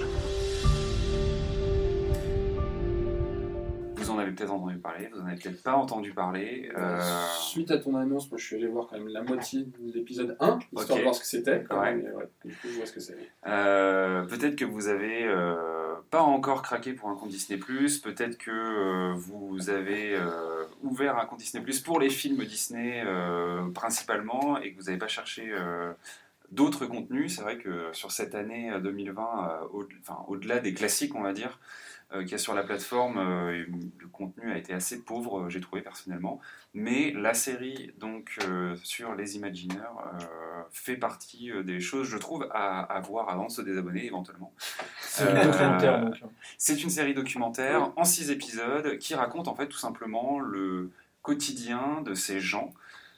Avez 4.31 4.37
peut-être 4.37 4.53
entendu 4.53 4.79
parler, 4.79 5.11
vous 5.13 5.21
en 5.21 5.27
avez 5.27 5.37
peut-être 5.37 5.63
pas 5.63 5.75
entendu 5.75 6.13
parler. 6.13 6.71
euh, 6.77 7.01
Suite 7.39 7.71
à 7.71 7.79
ton 7.79 7.95
annonce, 7.97 8.31
moi 8.31 8.39
je 8.39 8.45
suis 8.47 8.57
allé 8.57 8.67
voir 8.67 8.87
quand 8.89 8.97
même 8.99 9.09
la 9.09 9.23
moitié 9.23 9.63
de 9.65 9.93
l'épisode 9.93 10.37
1, 10.41 10.59
histoire 10.77 10.99
de 10.99 11.03
voir 11.03 11.15
ce 11.15 11.21
que 11.21 11.27
c'était. 11.27 11.65
Ouais. 11.71 11.95
même, 11.95 12.07
et 12.07 12.11
ouais, 12.13 12.29
du 12.45 12.55
coup, 12.55 12.69
je 12.69 12.77
vois 12.77 12.87
ce 12.87 12.93
que 12.93 13.01
c'est. 13.01 13.17
Euh, 13.47 14.25
peut-être 14.27 14.57
que 14.57 14.65
vous 14.65 14.89
avez 14.89 15.25
euh, 15.27 15.55
pas 16.11 16.23
encore 16.23 16.63
craqué 16.63 16.93
pour 16.93 17.09
un 17.09 17.15
compte 17.17 17.31
Disney+, 17.31 17.59
peut-être 17.59 18.39
que 18.39 18.51
euh, 18.51 19.13
vous 19.15 19.71
avez 19.71 20.15
euh, 20.17 20.65
ouvert 20.83 21.19
un 21.19 21.27
compte 21.27 21.39
Disney+, 21.41 21.63
pour 21.85 22.01
les 22.01 22.11
films 22.11 22.45
Disney 22.45 23.03
euh, 23.07 23.69
principalement, 23.71 24.59
et 24.61 24.73
que 24.73 24.79
vous 24.79 24.87
n'avez 24.87 24.99
pas 24.99 25.09
cherché 25.09 25.49
euh, 25.51 25.93
d'autres 26.53 26.87
contenus. 26.87 27.37
C'est 27.37 27.43
vrai 27.43 27.59
que 27.59 27.89
sur 27.93 28.11
cette 28.11 28.35
année 28.35 28.71
euh, 28.73 28.81
2020, 28.81 29.23
euh, 29.23 29.67
au- 29.73 29.89
enfin, 30.01 30.25
au-delà 30.29 30.59
des 30.59 30.75
classiques, 30.75 31.15
on 31.15 31.23
va 31.23 31.33
dire, 31.33 31.59
euh, 32.13 32.23
qu'il 32.23 32.33
y 32.33 32.35
a 32.35 32.39
sur 32.39 32.55
la 32.55 32.63
plateforme, 32.63 33.19
euh, 33.19 33.65
le 33.99 34.09
contenu 34.09 34.51
a 34.53 34.59
été 34.59 34.73
assez 34.73 35.03
pauvre, 35.03 35.41
euh, 35.41 35.49
j'ai 35.49 35.61
trouvé 35.61 35.83
personnellement. 35.83 36.41
Mais 36.75 37.13
la 37.13 37.35
série 37.35 37.93
donc 37.99 38.37
euh, 38.45 38.77
sur 38.83 39.15
les 39.15 39.37
Imagineurs 39.37 40.05
fait 40.71 40.97
partie 40.97 41.51
des 41.65 41.81
choses, 41.81 42.09
je 42.09 42.17
trouve, 42.17 42.49
à, 42.53 42.83
à 42.83 43.01
voir 43.01 43.29
avant 43.29 43.47
de 43.47 43.51
se 43.51 43.63
désabonner 43.63 44.07
éventuellement. 44.07 44.53
C'est 45.01 45.29
un 45.29 45.45
documentaire, 45.47 46.05
donc. 46.05 46.23
C'est 46.59 46.83
une 46.83 46.91
série 46.91 47.15
documentaire 47.15 47.93
en 47.97 48.05
six 48.05 48.31
épisodes 48.31 48.99
qui 48.99 49.15
raconte 49.15 49.49
en 49.49 49.55
fait 49.55 49.67
tout 49.67 49.79
simplement 49.79 50.39
le 50.39 50.91
quotidien 51.23 52.03
de 52.03 52.15
ces 52.15 52.41
gens, 52.41 52.73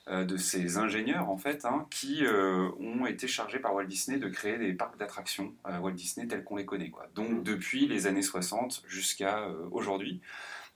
de 0.08 0.36
ces 0.36 0.78
ingénieurs 0.78 1.30
en 1.30 1.36
fait, 1.38 1.64
hein, 1.64 1.86
qui 1.90 2.24
euh, 2.24 2.68
ont 2.80 3.06
été 3.06 3.28
chargés 3.28 3.58
par 3.60 3.74
Walt 3.74 3.84
Disney 3.84 4.18
de 4.18 4.28
créer 4.28 4.58
des 4.58 4.72
parcs 4.72 4.98
d'attractions 4.98 5.54
euh, 5.68 5.78
Walt 5.78 5.92
Disney 5.92 6.26
tels 6.26 6.42
qu'on 6.44 6.56
les 6.56 6.66
connaît. 6.66 6.90
Quoi. 6.90 7.06
Donc 7.14 7.42
depuis 7.44 7.86
les 7.86 8.06
années 8.08 8.22
60 8.22 8.82
jusqu'à 8.88 9.40
euh, 9.44 9.68
aujourd'hui 9.70 10.20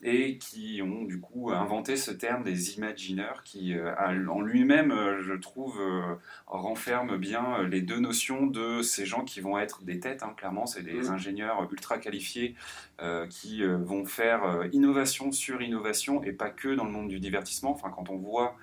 et 0.03 0.37
qui 0.37 0.83
ont 0.85 1.05
du 1.05 1.19
coup 1.21 1.51
inventé 1.53 1.97
ce 1.97 2.11
terme 2.11 2.45
des 2.45 2.75
imagineurs 2.77 3.43
qui 3.45 3.75
euh, 3.75 3.95
en 4.29 4.43
lui-même, 4.43 4.93
euh, 4.93 5.23
je 5.23 5.33
trouve, 5.33 5.81
euh, 5.81 6.15
renferme 6.47 7.17
bien 7.17 7.61
euh, 7.61 7.67
les 7.67 7.81
deux 7.81 7.99
notions 7.99 8.47
de 8.47 8.83
ces 8.83 9.07
gens 9.07 9.25
qui 9.25 9.41
vont 9.41 9.59
être 9.59 9.85
des 9.85 9.99
têtes, 9.99 10.23
hein, 10.23 10.35
clairement, 10.37 10.67
c'est 10.67 10.83
des 10.83 11.01
Mhm. 11.01 11.11
ingénieurs 11.15 11.67
ultra 11.73 11.97
qualifiés 11.97 12.55
euh, 13.01 13.27
qui 13.27 13.63
euh, 13.65 13.79
vont 13.79 14.05
faire 14.05 14.45
euh, 14.45 14.69
innovation 14.73 15.33
sur 15.33 15.63
innovation 15.63 16.23
et 16.23 16.33
pas 16.33 16.51
que 16.51 16.75
dans 16.75 16.85
le 16.85 16.93
monde 16.93 17.09
du 17.09 17.19
divertissement. 17.19 17.71
Enfin, 17.71 17.89
quand 17.89 18.11
on 18.11 18.17
voit 18.19 18.55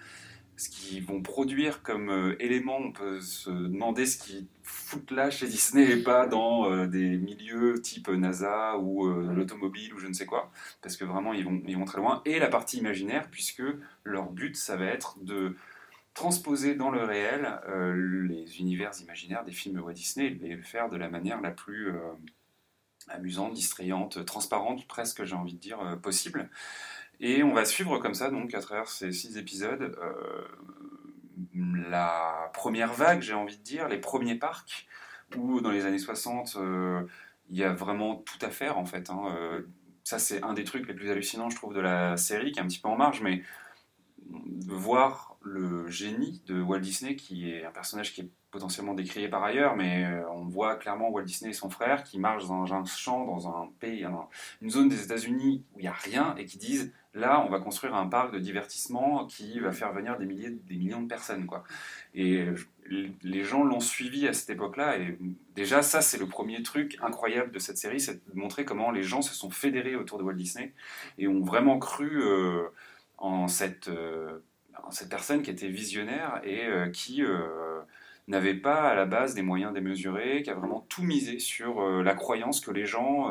ce 0.57 0.69
qu'ils 0.69 1.03
vont 1.03 1.21
produire 1.21 1.81
comme 1.81 2.09
euh, 2.09 2.35
élément, 2.39 2.77
on 2.77 2.91
peut 2.91 3.21
se 3.21 3.49
demander 3.49 4.05
ce 4.05 4.17
qu'ils 4.17 4.47
foutent 4.63 5.11
là 5.11 5.29
chez 5.29 5.47
Disney 5.47 5.91
et 5.91 6.03
pas 6.03 6.27
dans 6.27 6.71
euh, 6.71 6.87
des 6.87 7.17
milieux 7.17 7.81
type 7.81 8.07
NASA 8.09 8.77
ou 8.77 9.07
euh, 9.07 9.33
l'automobile 9.33 9.93
ou 9.93 9.99
je 9.99 10.07
ne 10.07 10.13
sais 10.13 10.25
quoi, 10.25 10.51
parce 10.81 10.95
que 10.95 11.05
vraiment 11.05 11.33
ils 11.33 11.43
vont, 11.43 11.61
ils 11.67 11.77
vont 11.77 11.85
très 11.85 11.99
loin. 11.99 12.21
Et 12.25 12.39
la 12.39 12.47
partie 12.47 12.77
imaginaire, 12.77 13.29
puisque 13.29 13.63
leur 14.03 14.29
but, 14.31 14.55
ça 14.55 14.77
va 14.77 14.85
être 14.85 15.17
de 15.23 15.55
transposer 16.13 16.75
dans 16.75 16.91
le 16.91 17.03
réel 17.03 17.59
euh, 17.67 18.27
les 18.27 18.59
univers 18.59 18.91
imaginaires 19.01 19.43
des 19.43 19.51
films 19.51 19.79
Walt 19.79 19.93
Disney 19.93 20.27
et 20.27 20.29
les 20.29 20.57
faire 20.57 20.89
de 20.89 20.97
la 20.97 21.09
manière 21.09 21.41
la 21.41 21.51
plus 21.51 21.91
amusante, 23.09 23.53
distrayante, 23.53 24.23
transparente, 24.25 24.87
presque, 24.87 25.25
j'ai 25.25 25.35
envie 25.35 25.55
de 25.55 25.59
dire, 25.59 25.99
possible. 26.01 26.49
Et 27.25 27.41
on 27.41 27.53
va 27.53 27.63
suivre 27.63 27.99
comme 27.99 28.13
ça, 28.13 28.29
donc, 28.29 28.53
à 28.53 28.59
travers 28.59 28.89
ces 28.89 29.13
six 29.13 29.37
épisodes, 29.37 29.97
euh, 29.97 30.45
la 31.53 32.51
première 32.53 32.91
vague, 32.91 33.21
j'ai 33.21 33.33
envie 33.33 33.57
de 33.57 33.63
dire, 33.63 33.87
les 33.87 33.97
premiers 33.97 34.35
parcs, 34.35 34.85
où 35.37 35.61
dans 35.61 35.71
les 35.71 35.85
années 35.85 35.99
60, 35.99 36.57
euh, 36.57 37.01
il 37.49 37.57
y 37.57 37.63
a 37.63 37.71
vraiment 37.71 38.17
tout 38.17 38.45
à 38.45 38.49
faire, 38.49 38.77
en 38.77 38.83
fait. 38.83 39.09
hein. 39.09 39.33
Euh, 39.37 39.61
ça, 40.03 40.19
c'est 40.19 40.43
un 40.43 40.53
des 40.53 40.65
trucs 40.65 40.85
les 40.85 40.93
plus 40.93 41.09
hallucinants, 41.11 41.49
je 41.49 41.55
trouve, 41.55 41.73
de 41.73 41.79
la 41.79 42.17
série, 42.17 42.51
qui 42.51 42.59
est 42.59 42.61
un 42.61 42.67
petit 42.67 42.79
peu 42.79 42.89
en 42.89 42.97
marge, 42.97 43.21
mais 43.21 43.41
voir 44.67 45.37
le 45.41 45.87
génie 45.87 46.41
de 46.45 46.61
Walt 46.61 46.79
Disney, 46.79 47.15
qui 47.15 47.49
est 47.51 47.63
un 47.63 47.71
personnage 47.71 48.13
qui 48.13 48.19
est 48.21 48.29
potentiellement 48.51 48.95
décrié 48.95 49.29
par 49.29 49.43
ailleurs, 49.45 49.77
mais 49.77 50.05
on 50.29 50.43
voit 50.43 50.75
clairement 50.75 51.09
Walt 51.09 51.23
Disney 51.23 51.51
et 51.51 51.53
son 51.53 51.69
frère 51.69 52.03
qui 52.03 52.19
marchent 52.19 52.47
dans 52.47 52.73
un 52.73 52.83
champ, 52.83 53.25
dans 53.25 53.47
un 53.47 53.69
pays, 53.79 54.03
un- 54.03 54.27
une 54.61 54.69
zone 54.69 54.89
des 54.89 55.03
États-Unis 55.03 55.63
où 55.73 55.79
il 55.79 55.83
n'y 55.83 55.87
a 55.87 55.93
rien, 55.93 56.35
et 56.37 56.45
qui 56.45 56.57
disent 56.57 56.91
Là, 57.15 57.43
on 57.45 57.49
va 57.49 57.59
construire 57.59 57.93
un 57.93 58.07
parc 58.07 58.33
de 58.33 58.39
divertissement 58.39 59.27
qui 59.27 59.59
va 59.59 59.71
faire 59.71 59.93
venir 59.93 60.17
des 60.17 60.25
milliers, 60.25 60.49
des 60.49 60.75
millions 60.75 61.01
de 61.01 61.07
personnes, 61.07 61.45
quoi. 61.45 61.63
Et 62.15 62.47
les 63.21 63.43
gens 63.43 63.63
l'ont 63.63 63.79
suivi 63.79 64.27
à 64.27 64.33
cette 64.33 64.49
époque-là. 64.49 64.97
Et 64.97 65.17
déjà, 65.55 65.83
ça, 65.83 66.01
c'est 66.01 66.17
le 66.17 66.25
premier 66.25 66.63
truc 66.63 66.97
incroyable 67.01 67.51
de 67.51 67.59
cette 67.59 67.77
série, 67.77 67.99
c'est 67.99 68.15
de 68.27 68.39
montrer 68.39 68.65
comment 68.65 68.89
les 68.89 69.03
gens 69.03 69.21
se 69.21 69.35
sont 69.35 69.51
fédérés 69.51 69.95
autour 69.95 70.17
de 70.17 70.23
Walt 70.23 70.33
Disney 70.33 70.73
et 71.19 71.27
ont 71.27 71.41
vraiment 71.41 71.77
cru 71.77 72.23
euh, 72.23 72.63
en 73.19 73.47
cette, 73.47 73.89
euh, 73.89 74.39
en 74.83 74.89
cette 74.89 75.09
personne 75.09 75.43
qui 75.43 75.51
était 75.51 75.67
visionnaire 75.67 76.41
et 76.43 76.65
euh, 76.65 76.89
qui 76.89 77.21
n'avait 78.27 78.55
pas 78.55 78.89
à 78.89 78.95
la 78.95 79.05
base 79.05 79.35
des 79.35 79.43
moyens 79.43 79.71
démesurés, 79.71 80.41
qui 80.43 80.49
a 80.49 80.55
vraiment 80.55 80.85
tout 80.89 81.03
misé 81.03 81.37
sur 81.37 82.01
la 82.01 82.15
croyance 82.15 82.59
que 82.59 82.71
les 82.71 82.85
gens 82.85 83.29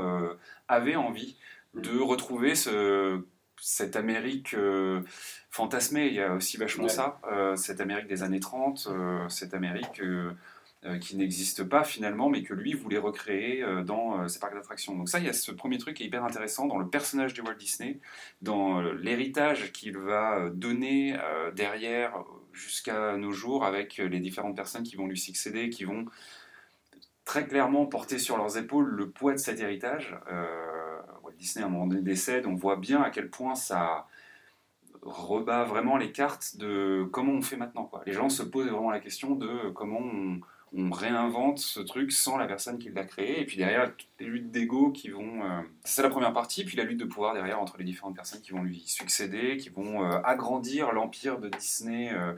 avaient 0.68 0.97
envie 0.97 1.37
de 1.74 1.99
retrouver 1.99 2.55
ce, 2.55 3.24
cette 3.62 3.94
Amérique 3.94 4.54
euh, 4.54 5.02
fantasmée. 5.48 6.08
Il 6.08 6.14
y 6.14 6.20
a 6.20 6.34
aussi 6.34 6.56
vachement 6.56 6.84
Ouais. 6.84 6.90
ça, 6.90 7.20
euh, 7.30 7.54
cette 7.54 7.80
Amérique 7.80 8.08
des 8.08 8.24
années 8.24 8.40
30, 8.40 8.88
euh, 8.90 9.28
cette 9.28 9.54
Amérique 9.54 10.02
qui 11.00 11.16
n'existe 11.16 11.62
pas 11.62 11.84
finalement, 11.84 12.28
mais 12.28 12.42
que 12.42 12.54
lui 12.54 12.72
voulait 12.72 12.98
recréer 12.98 13.64
dans 13.84 14.26
ses 14.26 14.40
parcs 14.40 14.52
d'attractions. 14.54 14.96
Donc 14.96 15.08
ça, 15.08 15.20
il 15.20 15.24
y 15.26 15.28
a 15.28 15.32
ce 15.32 15.52
premier 15.52 15.78
truc 15.78 15.96
qui 15.96 16.02
est 16.02 16.06
hyper 16.06 16.24
intéressant 16.24 16.66
dans 16.66 16.78
le 16.78 16.88
personnage 16.88 17.34
de 17.34 17.42
Walt 17.42 17.54
Disney, 17.54 18.00
dans 18.40 18.80
l'héritage 18.80 19.70
qu'il 19.70 19.96
va 19.96 20.50
donner 20.52 21.16
derrière 21.54 22.24
jusqu'à 22.52 23.16
nos 23.16 23.30
jours 23.30 23.64
avec 23.64 23.98
les 23.98 24.18
différentes 24.18 24.56
personnes 24.56 24.82
qui 24.82 24.96
vont 24.96 25.06
lui 25.06 25.16
succéder, 25.16 25.70
qui 25.70 25.84
vont 25.84 26.06
très 27.24 27.46
clairement 27.46 27.86
porter 27.86 28.18
sur 28.18 28.36
leurs 28.36 28.58
épaules 28.58 28.88
le 28.88 29.10
poids 29.10 29.32
de 29.32 29.38
cet 29.38 29.60
héritage. 29.60 30.16
Euh, 30.30 30.72
Disney, 31.43 31.64
à 31.64 31.66
un 31.66 31.70
moment 31.70 31.88
donné, 31.88 32.03
décède, 32.03 32.47
on 32.47 32.55
voit 32.55 32.76
bien 32.76 33.03
à 33.03 33.11
quel 33.11 33.28
point 33.28 33.57
ça 33.57 34.07
rebat 35.03 35.64
vraiment 35.64 35.97
les 35.97 36.12
cartes 36.12 36.57
de 36.57 37.09
comment 37.11 37.32
on 37.32 37.43
fait 37.43 37.57
maintenant. 37.57 37.90
Les 38.07 38.12
gens 38.12 38.28
se 38.28 38.45
posent 38.45 38.68
vraiment 38.68 38.93
la 38.93 39.01
question 39.01 39.34
de 39.34 39.70
comment 39.70 39.99
on, 39.99 40.40
on 40.74 40.90
réinvente 40.90 41.59
ce 41.59 41.80
truc 41.80 42.12
sans 42.12 42.38
la 42.38 42.47
personne 42.47 42.78
qui 42.78 42.90
l'a 42.90 43.05
créé. 43.05 43.40
Et 43.40 43.45
puis 43.45 43.57
derrière, 43.57 43.95
toutes 43.97 44.09
les 44.20 44.26
luttes 44.26 44.51
d'ego 44.51 44.90
qui 44.90 45.09
vont... 45.11 45.45
euh, 45.45 45.61
c'est 45.84 46.03
la 46.03 46.09
première 46.09 46.32
partie, 46.32 46.64
puis 46.64 46.76
la 46.76 46.84
lutte 46.84 47.01
de 47.01 47.05
pouvoir 47.05 47.34
derrière 47.34 47.61
entre 47.61 47.76
les 47.78 47.84
différentes 47.84 48.14
personnes 48.14 48.40
qui 48.40 48.53
vont 48.53 48.62
lui 48.62 48.82
succéder, 48.86 49.57
qui 49.57 49.68
vont 49.68 50.05
euh, 50.05 50.20
agrandir 50.24 50.93
l'empire 50.93 51.38
de 51.40 51.49
Disney 51.49 52.12
euh, 52.12 52.34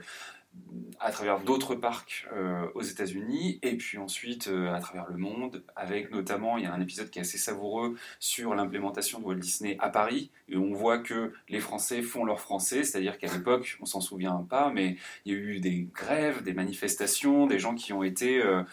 à 0.99 1.11
travers 1.11 1.39
d'autres 1.39 1.75
parcs 1.75 2.27
euh, 2.33 2.67
aux 2.73 2.81
États-Unis, 2.81 3.59
et 3.61 3.75
puis 3.77 3.97
ensuite 3.97 4.47
euh, 4.47 4.73
à 4.73 4.79
travers 4.79 5.07
le 5.09 5.17
monde, 5.17 5.63
avec 5.75 6.11
notamment, 6.11 6.57
il 6.57 6.63
y 6.63 6.67
a 6.67 6.73
un 6.73 6.81
épisode 6.81 7.09
qui 7.09 7.19
est 7.19 7.21
assez 7.21 7.37
savoureux 7.37 7.95
sur 8.19 8.55
l'implémentation 8.55 9.19
de 9.19 9.25
Walt 9.25 9.35
Disney 9.35 9.77
à 9.79 9.89
Paris, 9.89 10.31
et 10.49 10.57
on 10.57 10.73
voit 10.73 10.99
que 10.99 11.33
les 11.49 11.59
Français 11.59 12.01
font 12.01 12.23
leur 12.23 12.39
français, 12.39 12.83
c'est-à-dire 12.83 13.17
qu'à 13.17 13.31
l'époque, 13.31 13.77
on 13.81 13.85
s'en 13.85 14.01
souvient 14.01 14.45
pas, 14.49 14.71
mais 14.73 14.97
il 15.25 15.33
y 15.33 15.35
a 15.35 15.39
eu 15.39 15.59
des 15.59 15.87
grèves, 15.93 16.43
des 16.43 16.53
manifestations, 16.53 17.45
des 17.47 17.59
gens 17.59 17.75
qui 17.75 17.93
ont 17.93 18.03
été 18.03 18.41
euh, 18.41 18.63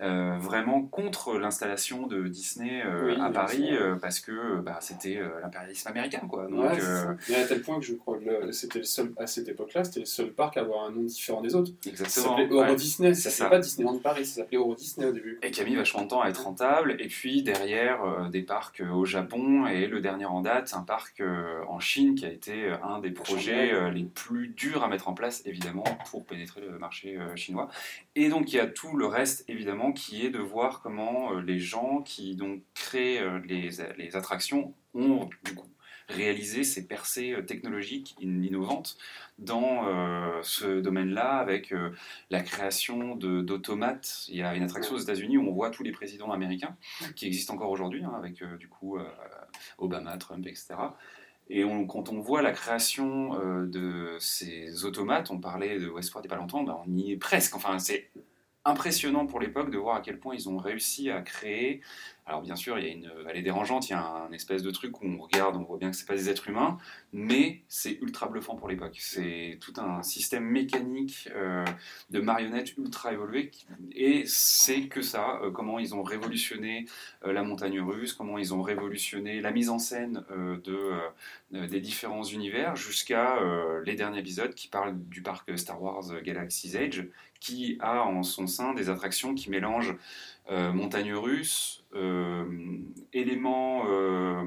euh, 0.00 0.36
vraiment 0.38 0.82
contre 0.82 1.38
l'installation 1.38 2.06
de 2.06 2.28
Disney 2.28 2.82
euh, 2.84 3.06
Oui, 3.06 3.20
à 3.20 3.30
Paris, 3.30 3.70
euh, 3.72 3.96
parce 3.96 4.20
que 4.20 4.60
bah, 4.60 4.78
c'était 4.80 5.20
l'impérialisme 5.42 5.88
américain, 5.88 6.22
quoi. 6.28 6.46
Donc, 6.46 6.58
Ouais, 6.58 6.80
ça. 6.80 7.10
À 7.10 7.44
tel 7.44 7.62
point 7.62 7.80
que 7.80 7.84
je 7.84 7.94
crois 7.94 8.18
que 8.18 8.52
c'était 8.52 8.78
le 8.78 8.84
seul, 8.84 9.12
à 9.16 9.26
cette 9.26 9.48
époque-là, 9.48 9.84
c'était 9.84 10.00
le 10.00 10.06
seul 10.06 10.30
parc 10.32 10.56
à 10.56 10.60
avoir 10.60 10.84
un 10.84 10.90
nom 10.90 11.02
différent 11.02 11.40
des 11.40 11.54
autres. 11.54 11.72
Ça 11.82 11.90
exactement. 11.90 12.36
s'appelait 12.36 12.48
Euro 12.48 12.62
ouais. 12.62 12.76
Disney, 12.76 13.14
ça 13.14 13.30
ça. 13.30 13.36
s'appelait 13.36 13.56
pas 13.56 13.62
Disneyland 13.62 13.98
Paris, 13.98 14.24
ça 14.24 14.42
s'appelait 14.42 14.58
Euro 14.58 14.74
Disney 14.74 15.06
au 15.06 15.12
début. 15.12 15.38
et 15.42 15.50
qui 15.50 15.60
a 15.60 15.64
mis 15.64 15.74
vachement 15.74 16.02
de 16.02 16.08
temps 16.08 16.20
à 16.20 16.28
être 16.28 16.44
rentable. 16.44 16.96
Et 17.00 17.08
puis 17.08 17.42
derrière, 17.42 18.28
des 18.30 18.42
parcs 18.42 18.82
au 18.92 19.04
Japon 19.04 19.66
et 19.66 19.86
le 19.86 20.00
dernier 20.00 20.26
en 20.26 20.42
date, 20.42 20.74
un 20.76 20.82
parc 20.82 21.22
en 21.68 21.80
Chine 21.80 22.14
qui 22.14 22.24
a 22.24 22.30
été 22.30 22.70
un 22.82 23.00
des 23.00 23.10
projets 23.10 23.90
les 23.90 24.04
plus 24.04 24.48
durs 24.48 24.84
à 24.84 24.88
mettre 24.88 25.08
en 25.08 25.14
place, 25.14 25.42
évidemment, 25.44 25.84
pour 26.10 26.24
pénétrer 26.24 26.60
le 26.60 26.78
marché 26.78 27.18
chinois. 27.34 27.68
Et 28.14 28.28
donc 28.28 28.52
il 28.52 28.56
y 28.56 28.60
a 28.60 28.66
tout 28.66 28.96
le 28.96 29.06
reste, 29.06 29.44
évidemment, 29.48 29.87
qui 29.92 30.24
est 30.24 30.30
de 30.30 30.38
voir 30.38 30.80
comment 30.82 31.32
euh, 31.32 31.40
les 31.40 31.58
gens 31.58 32.02
qui 32.02 32.36
donc 32.36 32.62
créent 32.74 33.20
euh, 33.20 33.40
les, 33.46 34.16
attractions 34.16 34.74
ont 34.94 35.28
du 35.44 35.54
coup 35.54 35.68
réalisé 36.08 36.64
ces 36.64 36.86
percées 36.86 37.32
euh, 37.32 37.42
technologiques 37.42 38.16
in- 38.22 38.42
innovantes 38.42 38.96
dans 39.38 39.84
ce 40.42 40.80
domaine-là 40.80 41.38
avec 41.38 41.72
la 42.30 42.40
création 42.40 43.14
d'automates. 43.14 44.24
Il 44.28 44.36
y 44.36 44.42
a 44.42 44.56
une 44.56 44.64
attraction 44.64 44.96
aux 44.96 44.98
États-Unis 44.98 45.38
où 45.38 45.48
on 45.48 45.52
voit 45.52 45.70
tous 45.70 45.84
les 45.84 45.92
présidents 45.92 46.32
américains, 46.32 46.76
qui 47.14 47.26
existent 47.26 47.54
encore 47.54 47.70
aujourd'hui, 47.70 48.02
hein, 48.02 48.14
avec 48.16 48.42
du 48.58 48.68
coup 48.68 48.98
Obama, 49.78 50.16
Trump, 50.16 50.44
etc. 50.44 50.74
Et 51.50 51.62
quand 51.88 52.08
on 52.08 52.18
voit 52.18 52.42
la 52.42 52.50
création 52.50 53.38
de 53.64 54.16
ces 54.18 54.84
automates, 54.84 55.30
on 55.30 55.38
parlait 55.38 55.78
de 55.78 55.88
Westport 55.88 56.20
il 56.24 56.26
n'y 56.26 56.32
a 56.32 56.34
pas 56.34 56.40
longtemps, 56.40 56.64
ben, 56.64 56.76
on 56.84 56.96
y 56.96 57.12
est 57.12 57.16
presque. 57.16 57.54
Enfin, 57.54 57.78
c'est 57.78 58.10
impressionnant 58.68 59.26
pour 59.26 59.40
l'époque 59.40 59.70
de 59.70 59.78
voir 59.78 59.96
à 59.96 60.00
quel 60.00 60.18
point 60.18 60.34
ils 60.34 60.48
ont 60.48 60.58
réussi 60.58 61.10
à 61.10 61.22
créer. 61.22 61.80
Alors 62.28 62.42
bien 62.42 62.56
sûr, 62.56 62.78
il 62.78 62.84
y 62.84 62.88
a 62.90 62.92
une 62.92 63.10
vallée 63.24 63.40
dérangeante, 63.40 63.88
il 63.88 63.92
y 63.92 63.94
a 63.94 64.04
un 64.04 64.30
espèce 64.32 64.62
de 64.62 64.70
truc 64.70 65.00
où 65.00 65.06
on 65.06 65.16
regarde, 65.16 65.56
on 65.56 65.62
voit 65.62 65.78
bien 65.78 65.90
que 65.90 65.96
c'est 65.96 66.06
pas 66.06 66.14
des 66.14 66.28
êtres 66.28 66.46
humains, 66.50 66.76
mais 67.14 67.62
c'est 67.68 67.98
ultra 68.02 68.28
bluffant 68.28 68.54
pour 68.54 68.68
l'époque. 68.68 68.98
C'est 69.00 69.56
tout 69.62 69.72
un 69.78 70.02
système 70.02 70.44
mécanique 70.44 71.30
euh, 71.34 71.64
de 72.10 72.20
marionnettes 72.20 72.76
ultra 72.76 73.14
évolué, 73.14 73.50
et 73.92 74.24
c'est 74.26 74.88
que 74.88 75.00
ça, 75.00 75.40
euh, 75.42 75.50
comment 75.50 75.78
ils 75.78 75.94
ont 75.94 76.02
révolutionné 76.02 76.84
euh, 77.24 77.32
la 77.32 77.42
montagne 77.42 77.80
russe, 77.80 78.12
comment 78.12 78.36
ils 78.36 78.52
ont 78.52 78.60
révolutionné 78.60 79.40
la 79.40 79.50
mise 79.50 79.70
en 79.70 79.78
scène 79.78 80.22
de, 80.64 80.98
des 81.50 81.80
différents 81.80 82.24
univers, 82.24 82.76
jusqu'à 82.76 83.36
les 83.86 83.94
derniers 83.94 84.18
épisodes 84.18 84.54
qui 84.54 84.68
parlent 84.68 84.98
du 85.08 85.22
parc 85.22 85.58
Star 85.58 85.80
Wars 85.80 86.04
Galaxy's 86.22 86.74
Edge, 86.74 87.04
qui 87.40 87.78
a 87.80 88.02
en 88.02 88.22
son 88.22 88.46
sein 88.46 88.74
des 88.74 88.90
attractions 88.90 89.34
qui 89.34 89.48
mélangent 89.48 89.96
montagne 90.50 91.14
russe, 91.14 91.77
éléments 93.12 93.84
euh, 93.88 94.44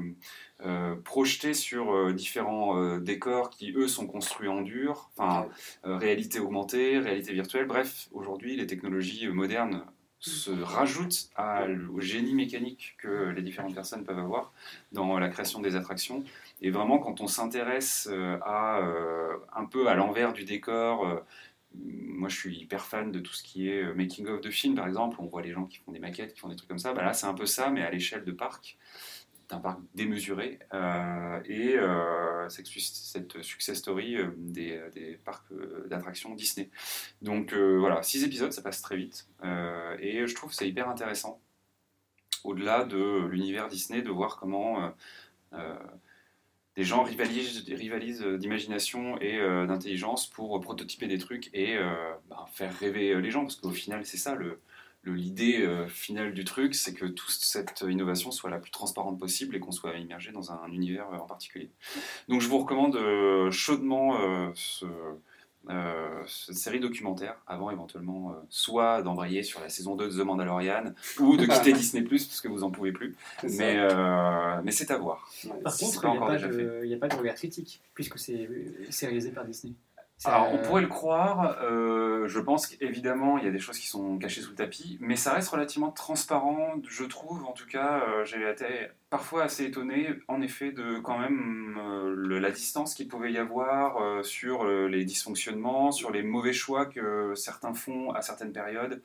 euh, 0.64 0.94
projetés 0.96 1.54
sur 1.54 1.92
euh, 1.92 2.12
différents 2.12 2.78
euh, 2.78 2.98
décors 2.98 3.50
qui, 3.50 3.72
eux, 3.72 3.88
sont 3.88 4.06
construits 4.06 4.48
en 4.48 4.60
dur, 4.60 5.10
enfin, 5.16 5.48
euh, 5.84 5.96
réalité 5.96 6.38
augmentée, 6.38 6.98
réalité 6.98 7.32
virtuelle, 7.32 7.66
bref, 7.66 8.08
aujourd'hui, 8.12 8.56
les 8.56 8.66
technologies 8.66 9.26
euh, 9.26 9.32
modernes 9.32 9.84
se 10.20 10.52
rajoutent 10.52 11.30
au 11.92 12.00
génie 12.00 12.34
mécanique 12.34 12.94
que 12.98 13.30
les 13.30 13.42
différentes 13.42 13.74
personnes 13.74 14.04
peuvent 14.04 14.20
avoir 14.20 14.52
dans 14.92 15.18
la 15.18 15.28
création 15.28 15.60
des 15.60 15.74
attractions. 15.74 16.22
Et 16.60 16.70
vraiment, 16.70 16.98
quand 16.98 17.20
on 17.20 17.26
s'intéresse 17.26 18.08
euh, 18.10 18.38
à 18.44 18.78
euh, 18.78 19.36
un 19.52 19.64
peu 19.64 19.88
à 19.88 19.94
l'envers 19.94 20.32
du 20.32 20.44
décor, 20.44 21.08
euh, 21.08 21.16
moi 21.74 22.28
je 22.28 22.36
suis 22.36 22.56
hyper 22.58 22.84
fan 22.84 23.12
de 23.12 23.20
tout 23.20 23.32
ce 23.32 23.42
qui 23.42 23.68
est 23.68 23.82
euh, 23.82 23.94
making 23.94 24.26
of 24.28 24.40
de 24.40 24.50
films 24.50 24.74
par 24.74 24.86
exemple, 24.86 25.16
on 25.20 25.26
voit 25.26 25.42
les 25.42 25.52
gens 25.52 25.64
qui 25.66 25.78
font 25.78 25.92
des 25.92 25.98
maquettes, 25.98 26.34
qui 26.34 26.40
font 26.40 26.48
des 26.48 26.56
trucs 26.56 26.68
comme 26.68 26.78
ça, 26.78 26.92
bah 26.92 27.02
là 27.02 27.12
c'est 27.12 27.26
un 27.26 27.34
peu 27.34 27.46
ça 27.46 27.70
mais 27.70 27.82
à 27.82 27.90
l'échelle 27.90 28.24
de 28.24 28.32
parc, 28.32 28.76
d'un 29.48 29.58
parc 29.58 29.80
démesuré. 29.94 30.58
Euh, 30.72 31.40
et 31.44 31.76
euh, 31.76 32.48
cette 32.48 32.66
success 32.66 33.78
story 33.78 34.16
des, 34.36 34.80
des 34.94 35.18
parcs 35.24 35.52
d'attractions 35.88 36.34
Disney. 36.34 36.70
Donc 37.22 37.54
voilà, 37.54 38.02
six 38.02 38.24
épisodes, 38.24 38.52
ça 38.52 38.62
passe 38.62 38.82
très 38.82 38.96
vite. 38.96 39.28
Et 40.00 40.26
je 40.26 40.34
trouve 40.34 40.52
c'est 40.52 40.68
hyper 40.68 40.88
intéressant 40.88 41.40
au-delà 42.44 42.84
de 42.84 43.26
l'univers 43.26 43.68
Disney 43.68 44.02
de 44.02 44.10
voir 44.10 44.36
comment 44.36 44.92
des 46.76 46.84
gens 46.84 47.02
rivalisent, 47.02 47.64
rivalisent 47.68 48.22
d'imagination 48.22 49.20
et 49.20 49.38
euh, 49.38 49.66
d'intelligence 49.66 50.26
pour 50.26 50.58
prototyper 50.60 51.06
des 51.06 51.18
trucs 51.18 51.50
et 51.52 51.76
euh, 51.76 51.92
bah, 52.28 52.46
faire 52.52 52.76
rêver 52.78 53.10
euh, 53.10 53.20
les 53.20 53.30
gens, 53.30 53.42
parce 53.42 53.56
qu'au 53.56 53.70
final, 53.70 54.06
c'est 54.06 54.16
ça 54.16 54.34
le 54.34 54.58
l'idée 55.04 55.62
euh, 55.62 55.88
finale 55.88 56.32
du 56.32 56.44
truc, 56.44 56.74
c'est 56.74 56.94
que 56.94 57.06
toute 57.06 57.30
cette 57.30 57.84
innovation 57.88 58.30
soit 58.30 58.50
la 58.50 58.58
plus 58.58 58.70
transparente 58.70 59.18
possible 59.18 59.56
et 59.56 59.60
qu'on 59.60 59.72
soit 59.72 59.96
immergé 59.96 60.30
dans 60.32 60.52
un 60.52 60.70
univers 60.70 61.08
euh, 61.12 61.16
en 61.16 61.26
particulier. 61.26 61.70
Donc 62.28 62.40
je 62.40 62.48
vous 62.48 62.58
recommande 62.58 62.96
euh, 62.96 63.50
chaudement 63.50 64.20
euh, 64.20 64.50
ce, 64.54 64.86
euh, 65.70 66.22
cette 66.26 66.56
série 66.56 66.80
documentaire 66.80 67.36
avant 67.46 67.70
éventuellement 67.70 68.30
euh, 68.30 68.34
soit 68.48 69.02
d'embrayer 69.02 69.42
sur 69.42 69.60
la 69.60 69.68
saison 69.68 69.94
2 69.96 70.08
de 70.08 70.12
The 70.22 70.24
Mandalorian 70.24 70.84
ou 71.20 71.36
de 71.36 71.46
quitter 71.46 71.72
Disney 71.74 72.02
Plus 72.02 72.26
parce 72.26 72.40
que 72.40 72.48
vous 72.48 72.64
en 72.64 72.70
pouvez 72.70 72.92
plus. 72.92 73.14
Mais, 73.44 73.76
euh, 73.78 74.60
mais 74.64 74.72
c'est 74.72 74.90
à 74.90 74.98
voir. 74.98 75.28
Ouais. 75.44 75.60
Par 75.62 75.76
contre, 75.76 76.04
il 76.04 76.10
n'y 76.10 76.16
a, 76.16 76.20
pas 76.20 76.38
de- 76.38 76.80
il 76.84 76.90
y 76.90 76.94
a 76.94 76.98
pas 76.98 77.08
de 77.08 77.16
regard 77.16 77.34
critique, 77.34 77.80
puisque 77.94 78.18
c'est 78.18 78.48
c'est 78.90 79.06
réalisé 79.06 79.30
par 79.30 79.44
Disney. 79.44 79.74
Alors, 80.24 80.52
on 80.52 80.56
euh, 80.58 80.62
pourrait 80.62 80.82
le 80.82 80.88
croire, 80.88 81.58
euh, 81.62 82.28
je 82.28 82.38
pense 82.38 82.68
qu'évidemment, 82.68 83.38
il 83.38 83.44
y 83.44 83.48
a 83.48 83.50
des 83.50 83.58
choses 83.58 83.78
qui 83.78 83.88
sont 83.88 84.18
cachées 84.18 84.40
sous 84.40 84.50
le 84.50 84.56
tapis, 84.56 84.96
mais 85.00 85.16
ça 85.16 85.32
reste 85.32 85.48
relativement 85.48 85.90
transparent, 85.90 86.74
je 86.88 87.04
trouve. 87.04 87.44
En 87.44 87.52
tout 87.52 87.66
cas, 87.66 88.00
euh, 88.06 88.24
j'ai 88.24 88.48
été 88.48 88.88
parfois 89.12 89.42
assez 89.44 89.66
étonné, 89.66 90.08
en 90.26 90.40
effet, 90.40 90.72
de 90.72 90.98
quand 91.00 91.18
même 91.18 91.76
euh, 91.78 92.14
le- 92.16 92.38
la 92.38 92.50
distance 92.50 92.94
qu'il 92.94 93.08
pouvait 93.08 93.30
y 93.30 93.36
avoir 93.36 93.98
euh, 94.02 94.22
sur 94.22 94.64
euh, 94.64 94.88
les 94.88 95.04
dysfonctionnements, 95.04 95.92
sur 95.92 96.10
les 96.10 96.22
mauvais 96.22 96.54
choix 96.54 96.86
que 96.86 97.34
certains 97.36 97.74
font 97.74 98.10
à 98.12 98.22
certaines 98.22 98.52
périodes. 98.52 99.02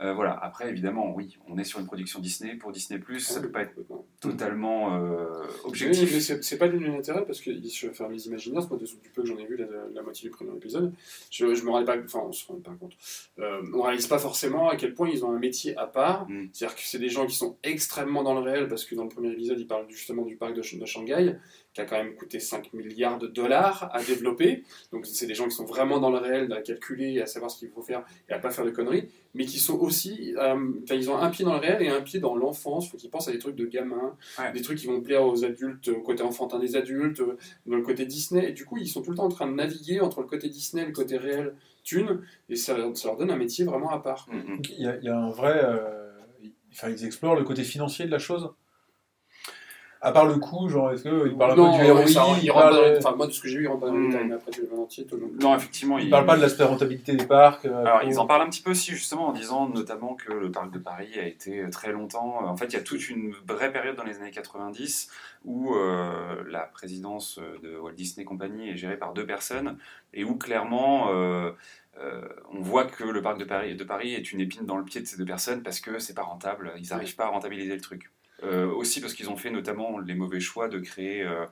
Euh, 0.00 0.12
voilà, 0.12 0.32
après, 0.42 0.68
évidemment, 0.68 1.14
oui, 1.14 1.38
on 1.48 1.56
est 1.56 1.62
sur 1.64 1.78
une 1.78 1.86
production 1.86 2.18
Disney 2.18 2.56
pour 2.56 2.72
Disney, 2.72 3.00
ça 3.20 3.36
Ouais, 3.36 3.42
peut 3.42 3.52
pas 3.52 3.62
être 3.62 3.76
totalement 4.20 4.96
euh, 4.96 5.26
Oui, 5.66 5.78
mais 5.82 5.88
objectif. 5.98 6.40
c'est 6.42 6.58
pas 6.58 6.66
l'unilatéral 6.66 7.24
parce 7.24 7.40
que 7.40 7.50
je 7.52 7.88
enfin, 7.88 8.08
les 8.08 8.26
Imagineers, 8.26 8.66
moi, 8.68 8.76
de- 8.78 8.84
du 8.84 9.08
peu 9.14 9.22
que 9.22 9.28
j'en 9.28 9.38
ai 9.38 9.46
vu 9.46 9.56
la, 9.56 9.66
la 9.94 10.02
moitié 10.02 10.28
du 10.28 10.34
premier 10.34 10.56
épisode, 10.56 10.92
je, 11.30 11.54
je 11.54 11.62
me 11.64 11.70
rendais 11.70 11.86
pas, 11.86 11.96
enfin, 12.04 12.22
on 12.26 12.32
se 12.32 12.44
rend 12.48 12.56
pas 12.56 12.72
compte. 12.80 12.94
On 13.72 13.82
réalise 13.82 14.08
pas 14.08 14.18
forcément 14.18 14.68
à 14.68 14.74
quel 14.76 14.94
point 14.94 15.08
ils 15.08 15.24
ont 15.24 15.30
un 15.32 15.38
métier 15.38 15.76
à 15.76 15.86
part. 15.86 16.28
Mm. 16.28 16.48
C'est-à-dire 16.52 16.74
que 16.76 16.82
c'est 16.84 16.98
des 16.98 17.08
gens 17.08 17.24
qui 17.26 17.36
sont 17.36 17.56
extrêmement 17.62 18.24
dans 18.24 18.34
le 18.34 18.40
réel 18.40 18.66
parce 18.66 18.84
que 18.84 18.96
dans 18.96 19.04
le 19.04 19.08
premier 19.10 19.28
épisode, 19.30 19.43
ils 19.52 19.66
parlent 19.66 19.86
justement 19.90 20.24
du 20.24 20.36
parc 20.36 20.54
de, 20.54 20.62
Sh- 20.62 20.78
de 20.78 20.86
Shanghai 20.86 21.36
qui 21.74 21.80
a 21.80 21.84
quand 21.84 21.96
même 21.96 22.14
coûté 22.14 22.38
5 22.40 22.72
milliards 22.72 23.18
de 23.18 23.26
dollars 23.26 23.90
à 23.92 24.02
développer. 24.02 24.62
Donc 24.92 25.06
c'est 25.06 25.26
des 25.26 25.34
gens 25.34 25.44
qui 25.44 25.54
sont 25.56 25.64
vraiment 25.64 25.98
dans 26.00 26.10
le 26.10 26.18
réel, 26.18 26.52
à 26.52 26.62
calculer, 26.62 27.20
à 27.20 27.26
savoir 27.26 27.50
ce 27.50 27.58
qu'il 27.58 27.68
faut 27.68 27.82
faire 27.82 28.04
et 28.28 28.32
à 28.32 28.38
pas 28.38 28.50
faire 28.50 28.64
de 28.64 28.70
conneries, 28.70 29.08
mais 29.34 29.44
qui 29.44 29.58
sont 29.58 29.78
aussi, 29.80 30.34
euh, 30.38 30.54
enfin, 30.84 30.94
ils 30.94 31.10
ont 31.10 31.16
un 31.18 31.30
pied 31.30 31.44
dans 31.44 31.52
le 31.54 31.58
réel 31.58 31.82
et 31.82 31.88
un 31.88 32.00
pied 32.00 32.20
dans 32.20 32.36
l'enfance. 32.36 32.88
Faut 32.90 32.96
qu'ils 32.96 33.10
pensent 33.10 33.26
à 33.28 33.32
des 33.32 33.38
trucs 33.40 33.56
de 33.56 33.66
gamins, 33.66 34.16
Ouais. 34.38 34.52
des 34.52 34.62
trucs 34.62 34.78
qui 34.78 34.86
vont 34.86 35.00
plaire 35.00 35.26
aux 35.26 35.44
adultes, 35.44 35.88
au 35.88 36.00
côté 36.00 36.22
enfantin 36.22 36.58
des 36.60 36.76
adultes, 36.76 37.18
euh, 37.20 37.36
dans 37.66 37.76
le 37.76 37.82
côté 37.82 38.06
Disney. 38.06 38.50
Et 38.50 38.52
du 38.52 38.64
coup, 38.64 38.76
ils 38.78 38.86
sont 38.88 39.02
tout 39.02 39.10
le 39.10 39.16
temps 39.16 39.24
en 39.24 39.28
train 39.28 39.48
de 39.48 39.54
naviguer 39.54 40.00
entre 40.00 40.20
le 40.20 40.26
côté 40.28 40.48
Disney 40.48 40.84
et 40.84 40.86
le 40.86 40.92
côté 40.92 41.16
réel, 41.16 41.54
thune, 41.82 42.22
et 42.48 42.54
ça, 42.56 42.76
leur- 42.78 42.96
ça 42.96 43.08
leur 43.08 43.16
donne 43.16 43.30
un 43.32 43.36
métier 43.36 43.64
vraiment 43.64 43.90
à 43.90 43.98
part. 43.98 44.28
Mm, 44.30 44.36
mm. 44.54 44.62
Il 44.78 44.82
y, 44.82 44.86
a, 44.86 44.96
il 44.98 45.04
y 45.04 45.08
a 45.08 45.16
un 45.18 45.30
vrai. 45.30 45.60
euh, 45.64 46.00
Enfin, 46.76 46.90
ils 46.90 47.04
explorent 47.04 47.36
le 47.36 47.44
côté 47.44 47.62
financier 47.62 48.04
de 48.04 48.10
la 48.10 48.18
chose. 48.18 48.50
À 50.04 50.12
part 50.12 50.26
le 50.26 50.34
coût, 50.36 50.68
genre, 50.68 50.92
est-ce 50.92 51.02
qu'ils 51.02 51.34
parlent 51.36 51.52
un 51.52 51.56
non, 51.56 51.64
peu 51.78 51.82
du 51.82 51.88
dans 51.88 52.70
les- 52.82 52.98
enfin, 52.98 53.16
moi, 53.16 53.26
de 53.26 53.32
ce 53.32 53.40
que 53.40 53.48
j'ai 53.48 53.58
vu, 53.58 53.64
ils 53.64 53.68
rentrent 53.68 53.80
pas 53.80 53.86
dans 53.86 53.94
mais 53.94 54.34
après, 54.34 54.50
le 54.60 54.78
entier, 54.78 55.06
tout 55.06 55.16
le 55.16 55.22
monde. 55.22 55.32
Non, 55.40 55.56
effectivement, 55.56 55.98
ils 55.98 56.04
il- 56.04 56.10
parlent 56.10 56.26
pas 56.26 56.36
de 56.36 56.42
l'aspect 56.42 56.64
rentabilité 56.64 57.16
des 57.16 57.26
parcs. 57.26 57.64
euh, 57.64 57.84
Alors, 57.84 58.02
ils 58.04 58.18
en 58.18 58.26
parlent 58.26 58.42
un 58.42 58.50
petit 58.50 58.60
peu 58.62 58.72
aussi, 58.72 58.90
justement, 58.92 59.28
en 59.28 59.32
disant 59.32 59.68
notamment 59.68 60.14
que 60.14 60.30
le 60.32 60.50
parc 60.52 60.70
de 60.70 60.78
Paris 60.78 61.08
a 61.18 61.26
été 61.26 61.64
très 61.70 61.90
longtemps. 61.92 62.46
En 62.46 62.56
fait, 62.56 62.66
il 62.66 62.74
y 62.74 62.76
a 62.76 62.82
toute 62.82 63.08
une 63.08 63.32
vraie 63.48 63.72
période 63.72 63.96
dans 63.96 64.04
les 64.04 64.18
années 64.20 64.30
90 64.30 65.10
où 65.46 65.74
euh, 65.74 66.44
la 66.48 66.60
présidence 66.60 67.40
de 67.62 67.78
Walt 67.78 67.92
Disney 67.92 68.24
Company 68.24 68.70
est 68.70 68.76
gérée 68.76 68.96
par 68.98 69.14
deux 69.14 69.26
personnes 69.26 69.78
et 70.12 70.24
où 70.24 70.36
clairement. 70.36 71.08
euh, 71.12 71.50
euh, 72.00 72.22
on 72.52 72.60
voit 72.60 72.86
que 72.86 73.04
le 73.04 73.22
parc 73.22 73.38
de 73.38 73.44
Paris, 73.44 73.76
de 73.76 73.84
Paris 73.84 74.14
est 74.14 74.32
une 74.32 74.40
épine 74.40 74.66
dans 74.66 74.76
le 74.76 74.82
pied 74.82 75.00
de 75.00 75.06
ces 75.06 75.16
deux 75.16 75.24
personnes 75.24 75.62
parce 75.62 75.78
que 75.78 76.00
c'est 76.00 76.12
pas 76.12 76.24
rentable, 76.24 76.72
ils 76.78 76.88
n'arrivent 76.90 77.14
pas 77.14 77.26
à 77.26 77.28
rentabiliser 77.28 77.72
le 77.72 77.80
truc. 77.80 78.10
Euh, 78.44 78.66
aussi 78.66 79.00
parce 79.00 79.14
qu'ils 79.14 79.30
ont 79.30 79.36
fait 79.36 79.50
notamment 79.50 79.98
les 79.98 80.14
mauvais 80.14 80.40
choix 80.40 80.68
de 80.68 80.78
créer 80.78 81.22
euh, 81.22 81.46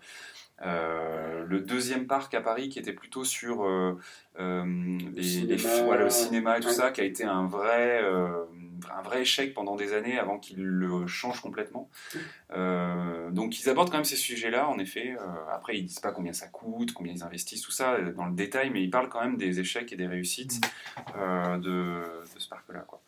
euh, 0.62 1.44
le 1.46 1.60
deuxième 1.60 2.06
parc 2.06 2.34
à 2.34 2.40
Paris 2.40 2.68
qui 2.68 2.78
était 2.78 2.92
plutôt 2.92 3.24
sur 3.24 3.64
euh, 3.64 3.98
euh, 4.38 4.64
les, 5.14 5.22
les- 5.22 5.58
cinéma. 5.58 5.82
voilà, 5.84 6.04
le 6.04 6.10
cinéma 6.10 6.58
et 6.58 6.60
tout 6.60 6.68
Ouais. 6.68 6.74
ça, 6.74 6.90
qui 6.90 7.00
a 7.00 7.04
été 7.04 7.24
un 7.24 7.46
vrai, 7.46 8.00
un 8.94 9.02
vrai 9.02 9.22
échec 9.22 9.54
pendant 9.54 9.76
des 9.76 9.92
années 9.94 10.18
avant 10.18 10.38
qu'ils 10.38 10.62
le 10.64 11.06
changent 11.06 11.40
complètement. 11.40 11.88
Donc 13.30 13.58
ils 13.60 13.68
abordent 13.68 13.90
quand 13.90 13.96
même 13.98 14.04
ces 14.04 14.16
sujets-là, 14.16 14.68
en 14.68 14.78
effet. 14.78 15.16
Après, 15.50 15.76
ils 15.78 15.84
disent 15.84 16.00
pas 16.00 16.12
combien 16.12 16.32
ça 16.32 16.48
coûte, 16.48 16.92
combien 16.92 17.12
ils 17.12 17.22
investissent, 17.24 17.62
tout 17.62 17.72
ça 17.72 17.98
dans 18.00 18.26
le 18.26 18.34
détail, 18.34 18.70
mais 18.70 18.82
ils 18.82 18.90
parlent 18.90 19.08
quand 19.08 19.22
même 19.22 19.36
des 19.36 19.58
échecs 19.60 19.92
et 19.92 19.96
des 19.96 20.06
réussites 20.06 20.60
de, 21.16 21.58
de 21.60 22.38
ce 22.38 22.48
parc-là. 22.48 22.80
quoi. 22.86 23.00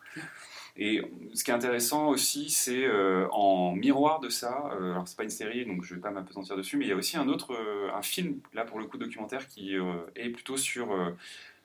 Et 0.76 1.02
ce 1.34 1.44
qui 1.44 1.50
est 1.52 1.54
intéressant 1.54 2.08
aussi, 2.08 2.50
c'est 2.50 2.84
euh, 2.84 3.28
en 3.30 3.72
miroir 3.76 4.18
de 4.18 4.28
ça, 4.28 4.70
euh, 4.72 4.90
alors 4.92 5.06
c'est 5.06 5.16
pas 5.16 5.22
une 5.22 5.30
série, 5.30 5.64
donc 5.64 5.84
je 5.84 5.94
vais 5.94 6.00
pas 6.00 6.10
m'apesantir 6.10 6.56
dessus, 6.56 6.76
mais 6.76 6.84
il 6.84 6.88
y 6.88 6.92
a 6.92 6.96
aussi 6.96 7.16
un 7.16 7.28
autre, 7.28 7.52
euh, 7.54 7.90
un 7.94 8.02
film, 8.02 8.40
là 8.54 8.64
pour 8.64 8.80
le 8.80 8.86
coup 8.86 8.98
documentaire, 8.98 9.46
qui 9.46 9.76
euh, 9.78 9.92
est 10.16 10.30
plutôt 10.30 10.56
sur 10.56 10.88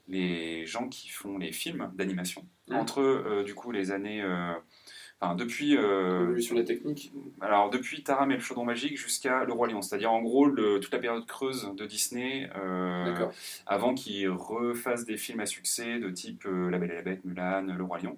les 0.07 0.65
gens 0.67 0.87
qui 0.89 1.09
font 1.09 1.37
les 1.39 1.51
films 1.51 1.91
d'animation, 1.95 2.45
Mhm. 2.67 2.75
entre 2.77 3.43
du 3.45 3.55
coup 3.55 3.71
les 3.71 3.91
années... 3.91 4.23
Enfin, 5.21 5.35
depuis, 5.35 5.71
L'évolution 5.75 6.55
de 6.55 6.61
la 6.61 6.65
technique. 6.65 7.11
alors 7.41 7.69
depuis 7.69 8.03
Taram 8.03 8.31
et 8.31 8.35
le 8.35 8.39
chaudron 8.39 8.63
magique 8.63 8.97
jusqu'à 8.97 9.43
Le 9.43 9.51
Roi 9.51 9.67
Lion, 9.67 9.81
c'est-à-dire 9.81 10.13
en 10.13 10.21
gros 10.21 10.45
le- 10.45 10.79
toute 10.79 10.93
la 10.93 10.99
période 10.99 11.25
creuse 11.25 11.69
de 11.75 11.85
Disney, 11.85 12.47
D'accord. 12.55 13.33
avant 13.65 13.93
qu'ils 13.93 14.29
refassent 14.29 15.03
des 15.03 15.17
films 15.17 15.41
à 15.41 15.45
succès 15.45 15.99
de 15.99 16.09
type 16.09 16.45
La 16.45 16.77
Belle 16.77 16.91
et 16.91 16.95
la 16.95 17.01
Bête, 17.01 17.25
Mulan, 17.25 17.63
Le 17.77 17.83
Roi 17.83 17.99
Lion. 17.99 18.17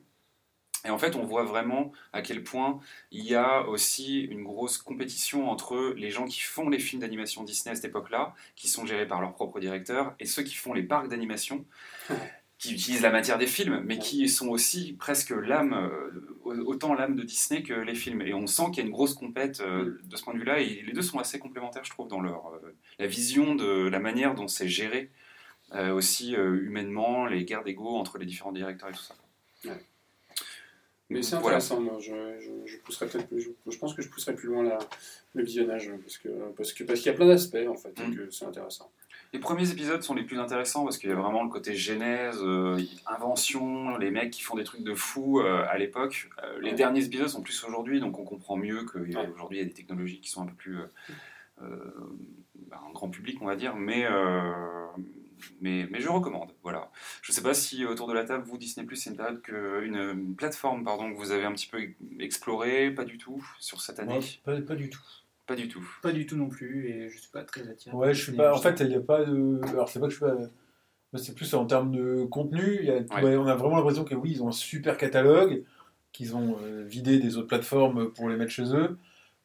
Et 0.86 0.90
en 0.90 0.98
fait, 0.98 1.16
on 1.16 1.24
voit 1.24 1.44
vraiment 1.44 1.92
à 2.14 2.22
quel 2.22 2.44
point 2.44 2.80
il 3.12 3.26
y 3.26 3.36
a 3.36 3.68
aussi 3.68 4.22
une 4.22 4.44
grosse 4.44 4.78
compétition 4.78 5.50
entre 5.50 5.94
les 5.96 6.10
gens 6.10 6.26
qui 6.26 6.42
font 6.42 6.70
les 6.70 6.80
films 6.80 7.02
d'animation 7.02 7.44
Disney 7.44 7.72
à 7.72 7.76
cette 7.76 7.86
époque-là, 7.86 8.34
qui 8.56 8.68
sont 8.68 8.86
gérés 8.86 9.08
par 9.08 9.22
leur 9.22 9.34
propre 9.34 9.60
directeur, 9.60 10.16
et 10.20 10.26
ceux 10.26 10.44
qui 10.44 10.56
font 10.56 10.74
les 10.74 10.84
parcs 10.84 11.08
d'animation, 11.08 11.66
qui 12.62 12.74
utilisent 12.74 13.02
la 13.02 13.12
matière 13.12 13.40
des 13.40 13.48
films, 13.48 13.82
mais 13.86 13.98
qui 13.98 14.30
sont 14.30 14.50
aussi 14.50 14.94
presque 14.94 15.32
l'âme, 15.32 15.74
euh, 15.74 16.64
autant 16.64 16.94
l'âme 16.94 17.16
de 17.16 17.24
Disney 17.24 17.64
que 17.64 17.74
les 17.74 17.96
films. 17.96 18.22
Et 18.22 18.36
on 18.36 18.46
sent 18.46 18.66
qu'il 18.68 18.78
y 18.78 18.82
a 18.82 18.86
une 18.86 18.92
grosse 18.92 19.16
compète 19.16 19.62
euh, 19.62 20.00
de 20.04 20.16
ce 20.16 20.24
point 20.24 20.36
de 20.36 20.40
vue-là, 20.40 20.60
et 20.60 20.84
les 20.84 20.94
deux 20.94 21.02
sont 21.02 21.18
assez 21.18 21.40
complémentaires, 21.40 21.84
je 21.84 21.90
trouve, 21.90 22.08
dans 22.08 22.22
leur, 22.22 22.54
euh, 22.54 22.76
la 23.00 23.08
vision 23.08 23.56
de 23.56 23.88
la 23.88 24.00
manière 24.00 24.36
dont 24.36 24.48
c'est 24.48 24.68
géré, 24.68 25.12
aussi 25.94 26.34
humainement, 26.34 27.28
les 27.28 27.46
guerres 27.46 27.64
d'ego 27.64 27.96
entre 27.96 28.18
les 28.18 28.26
différents 28.26 28.52
directeurs 28.52 28.90
et 28.90 28.92
tout 28.92 29.00
ça. 29.00 29.16
Mais 31.12 31.22
c'est 31.24 31.36
Voilà. 31.38 31.58
intéressant, 31.58 31.82
moi. 31.82 31.98
Je, 32.00 32.12
je, 32.40 32.50
je 32.72 32.78
pousserai 32.80 33.08
peut-être 33.08 33.28
plus. 33.28 33.42
Je, 33.42 33.50
je 33.72 33.78
pense 33.78 33.94
que 33.94 34.02
je 34.02 34.10
pousserai 34.10 34.34
plus 34.36 34.48
loin 34.50 34.64
la, 34.64 34.80
le 35.34 35.44
visionnage 35.44 35.90
parce 36.02 36.18
que 36.18 36.30
parce 36.58 36.74
que 36.74 36.84
parce 36.84 37.00
qu'il 37.00 37.12
y 37.12 37.14
a 37.14 37.18
plein 37.18 37.28
d'aspects 37.28 37.58
en 37.68 37.76
fait 37.76 37.94
et 38.00 38.08
Mm. 38.08 38.16
que 38.16 38.32
c'est 38.32 38.46
intéressant. 38.46 38.92
Les 39.34 39.40
premiers 39.40 39.70
épisodes 39.72 40.02
sont 40.04 40.14
les 40.14 40.24
plus 40.24 40.40
intéressants 40.40 40.84
parce 40.84 40.98
qu'il 40.98 41.10
y 41.10 41.14
a 41.14 41.16
vraiment 41.16 41.44
le 41.44 41.50
côté 41.50 41.74
genèse, 41.76 42.38
euh, 42.42 42.78
invention, 43.08 43.98
les 43.98 44.12
mecs 44.12 44.32
qui 44.32 44.42
font 44.42 44.56
des 44.58 44.66
trucs 44.66 44.84
de 44.84 44.94
fou 44.94 45.40
euh, 45.40 45.64
à 45.70 45.78
l'époque. 45.78 46.30
Euh, 46.44 46.60
les 46.60 46.72
Ouais. 46.72 46.76
derniers 46.76 47.06
épisodes 47.06 47.30
sont 47.30 47.42
plus 47.42 47.64
aujourd'hui, 47.64 48.00
donc 48.02 48.20
on 48.20 48.24
comprend 48.26 48.58
mieux 48.58 48.84
qu'aujourd'hui 48.84 49.58
il 49.58 49.62
y 49.62 49.62
a 49.62 49.66
des 49.66 49.72
technologies 49.74 50.20
qui 50.20 50.30
sont 50.30 50.42
un 50.42 50.48
peu 50.48 50.54
plus 50.56 50.78
euh, 50.80 50.86
euh, 51.64 51.94
bah, 52.68 52.82
un 52.88 52.92
grand 52.92 53.10
public, 53.10 53.38
on 53.42 53.46
va 53.46 53.56
dire, 53.56 53.76
mais, 53.76 54.06
euh, 54.06 54.81
mais, 55.62 55.88
mais 55.92 56.00
je 56.02 56.10
recommande. 56.10 56.52
Voilà. 56.64 56.92
Je 57.22 57.32
ne 57.32 57.36
sais 57.36 57.42
pas 57.42 57.54
si 57.54 57.86
autour 57.86 58.08
de 58.08 58.14
la 58.14 58.24
table, 58.24 58.44
vous, 58.46 58.58
Disney 58.58 58.86
Plus, 58.86 58.96
c'est 58.98 59.10
une, 59.10 59.18
période 59.18 59.42
que, 59.42 59.84
une, 59.84 59.96
une 59.96 60.36
plateforme 60.36 60.84
pardon, 60.84 61.12
que 61.12 61.18
vous 61.18 61.32
avez 61.32 61.46
un 61.46 61.54
petit 61.54 61.68
peu 61.68 61.80
explorée, 62.20 62.92
pas 62.92 63.06
du 63.06 63.18
tout, 63.18 63.44
sur 63.60 63.82
cette 63.82 64.00
année? 64.00 64.20
Ouais, 64.20 64.60
pas, 64.60 64.62
pas 64.62 64.76
du 64.76 64.90
tout. 64.90 65.02
Pas 65.48 65.56
du 65.56 65.68
tout. 65.68 65.84
Pas 66.02 66.12
du 66.12 66.26
tout 66.26 66.38
non 66.38 66.48
plus, 66.48 66.88
et 66.90 67.10
je 67.10 67.18
suis 67.18 67.30
pas 67.32 67.44
très 67.44 67.68
attiré. 67.68 67.96
Ouais, 67.96 68.14
je 68.14 68.24
suis 68.24 68.32
pas. 68.34 68.54
En 68.54 68.62
fait, 68.62 68.80
il 68.80 68.88
n'y 68.88 68.96
a 68.96 69.02
pas 69.02 69.26
de. 69.26 69.60
Alors, 69.70 69.90
c'est 69.90 70.00
pas 70.00 70.06
que 70.08 70.14
je 70.14 70.18
suis 70.18 70.26
pas. 70.26 70.38
C'est 71.18 71.36
plus 71.36 71.54
en 71.56 71.66
termes 71.66 71.92
de 71.92 72.24
contenu. 72.26 72.78
il 72.80 72.86
y 72.86 72.92
a- 72.92 72.96
Ouais. 73.00 73.24
ouais, 73.24 73.36
on 73.36 73.48
a 73.48 73.56
vraiment 73.56 73.76
l'impression 73.76 74.06
que 74.06 74.16
oui, 74.16 74.32
ils 74.32 74.44
ont 74.44 74.48
un 74.48 74.54
super 74.54 74.96
catalogue, 74.98 75.64
qu'ils 76.14 76.38
ont 76.38 76.58
euh, 76.64 76.86
vidé 76.86 77.20
des 77.20 77.36
autres 77.38 77.48
plateformes 77.50 78.12
pour 78.14 78.30
les 78.30 78.38
mettre 78.38 78.52
chez 78.52 78.74
eux. 78.74 78.98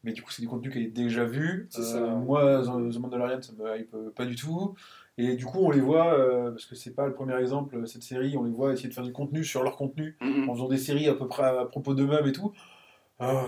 Mais 0.05 0.13
du 0.13 0.23
coup, 0.23 0.31
c'est 0.31 0.43
du 0.43 0.47
contenu 0.49 0.71
qui 0.71 0.79
est 0.79 0.87
déjà 0.87 1.25
vu. 1.25 1.67
C'est 1.71 1.81
Euh, 1.81 1.83
ça. 1.83 2.01
Moi, 2.15 2.63
The 2.63 2.99
Mandalorian, 2.99 3.43
ça 3.43 3.53
me 3.59 3.77
hype 3.77 3.93
euh, 3.95 4.11
pas 4.15 4.27
du 4.27 4.37
tout. 4.37 4.77
Et 5.19 5.35
du 5.35 5.47
coup, 5.47 5.61
on 5.61 5.71
les 5.71 5.81
voit, 5.81 6.13
euh, 6.19 6.51
parce 6.51 6.67
que 6.67 6.75
c'est 6.75 6.95
pas 6.95 7.07
le 7.07 7.15
premier 7.15 7.37
exemple, 7.39 7.87
cette 7.87 8.03
série, 8.03 8.37
on 8.37 8.43
les 8.45 8.51
voit 8.51 8.73
essayer 8.73 8.89
de 8.91 8.95
faire 8.95 9.05
du 9.05 9.13
contenu 9.13 9.45
sur 9.45 9.63
leur 9.63 9.77
contenu, 9.77 10.17
Mhm. 10.21 10.49
en 10.51 10.55
faisant 10.55 10.69
des 10.69 10.77
séries 10.79 11.09
à 11.09 11.15
peu 11.15 11.27
près 11.27 11.45
à 11.45 11.65
propos 11.65 11.95
d'eux-mêmes 11.95 12.27
et 12.27 12.33
tout. 12.33 12.53
Euh, 13.23 13.41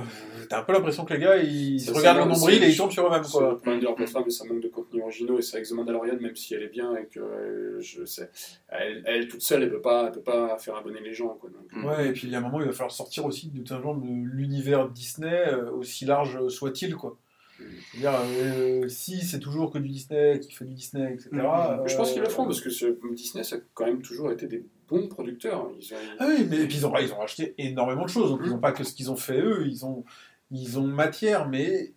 T'as 0.48 0.60
un 0.60 0.62
peu 0.62 0.72
l'impression 0.72 1.04
que 1.04 1.12
les 1.12 1.20
gars, 1.20 1.36
ils 1.36 1.78
se 1.78 1.92
regardent 1.92 2.20
le 2.20 2.24
nombril 2.32 2.64
et 2.64 2.70
ils 2.70 2.76
tombent 2.78 2.90
sur 2.90 3.06
eux-mêmes. 3.06 3.22
C'est 3.22 3.32
Quoi. 3.32 3.50
le 3.50 3.56
problème 3.56 3.80
de 3.80 3.84
leur 3.84 3.94
plateforme, 3.96 4.24
mais 4.24 4.30
ça 4.30 4.46
manque 4.46 4.62
de 4.62 4.68
contenu 4.68 5.02
originaux 5.02 5.38
et 5.38 5.42
c'est 5.42 5.56
avec 5.58 5.68
The 5.68 5.72
Mandalorian, 5.72 6.16
même 6.18 6.34
si 6.34 6.54
elle 6.54 6.62
est 6.62 6.68
bien 6.68 6.96
et 6.96 7.04
que 7.04 7.20
euh, 7.20 7.78
je 7.78 8.02
sais, 8.06 8.30
elle, 8.70 9.02
elle 9.04 9.28
toute 9.28 9.42
seule, 9.42 9.62
elle 9.64 9.70
peut 9.70 9.82
pas, 9.82 10.06
elle 10.06 10.12
peut 10.12 10.22
pas 10.22 10.56
faire 10.56 10.74
abonner 10.74 11.00
les 11.00 11.12
gens 11.12 11.36
quoi. 11.38 11.50
Donc. 11.50 11.84
Ouais, 11.84 12.08
et 12.08 12.12
puis 12.12 12.28
il 12.28 12.30
y 12.30 12.34
a 12.34 12.38
un 12.38 12.40
moment, 12.40 12.60
il 12.60 12.66
va 12.66 12.72
falloir 12.72 12.90
sortir 12.92 13.26
aussi 13.26 13.48
de, 13.50 13.60
un 13.74 13.82
genre 13.82 13.94
de 13.96 14.06
l'univers 14.06 14.88
Disney, 14.88 15.30
euh, 15.52 15.70
aussi 15.72 16.06
large 16.06 16.48
soit-il, 16.48 16.94
quoi. 16.96 17.18
Mm. 17.59 17.64
C'est-à-dire, 17.92 18.20
euh, 18.24 18.88
si 18.88 19.20
c'est 19.24 19.40
toujours 19.40 19.70
que 19.72 19.78
du 19.78 19.88
Disney, 19.88 20.38
qui 20.40 20.52
fait 20.52 20.64
du 20.64 20.74
Disney, 20.74 21.12
etc. 21.14 21.28
Mm. 21.32 21.36
Mais 21.82 21.88
je 21.88 21.96
pense 21.96 22.11
euh, 22.11 22.12
qu'ils 22.12 22.22
le 22.22 22.28
feront 22.28 22.44
parce 22.44 22.61
que 22.61 22.70
ce- 22.70 22.96
Disney, 23.14 23.42
ça 23.44 23.56
a 23.56 23.59
quand 23.74 23.86
même 23.86 24.02
toujours 24.02 24.30
été 24.32 24.46
des 24.46 24.64
bons 24.88 25.09
producteurs. 25.09 25.70
Ils 25.80 25.92
ont- 25.94 25.96
Ah 26.18 26.26
oui, 26.28 26.46
mais 26.48 26.59
et 26.62 26.66
puis 26.66 26.76
ils 26.78 26.86
ont, 26.86 26.96
ils 26.98 27.12
ont 27.12 27.18
racheté 27.18 27.54
énormément 27.59 28.04
de 28.04 28.11
choses, 28.11 28.30
donc 28.30 28.40
ils 28.44 28.48
Mm. 28.48 28.52
n'ont 28.52 28.59
pas 28.61 28.72
que 28.72 28.84
ce 28.84 28.92
qu'ils 28.94 29.11
ont 29.11 29.16
fait 29.16 29.40
eux, 29.40 29.66
ils 29.66 29.84
ont, 29.84 30.04
ils 30.50 30.78
ont 30.78 30.86
matière, 30.86 31.48
mais 31.48 31.92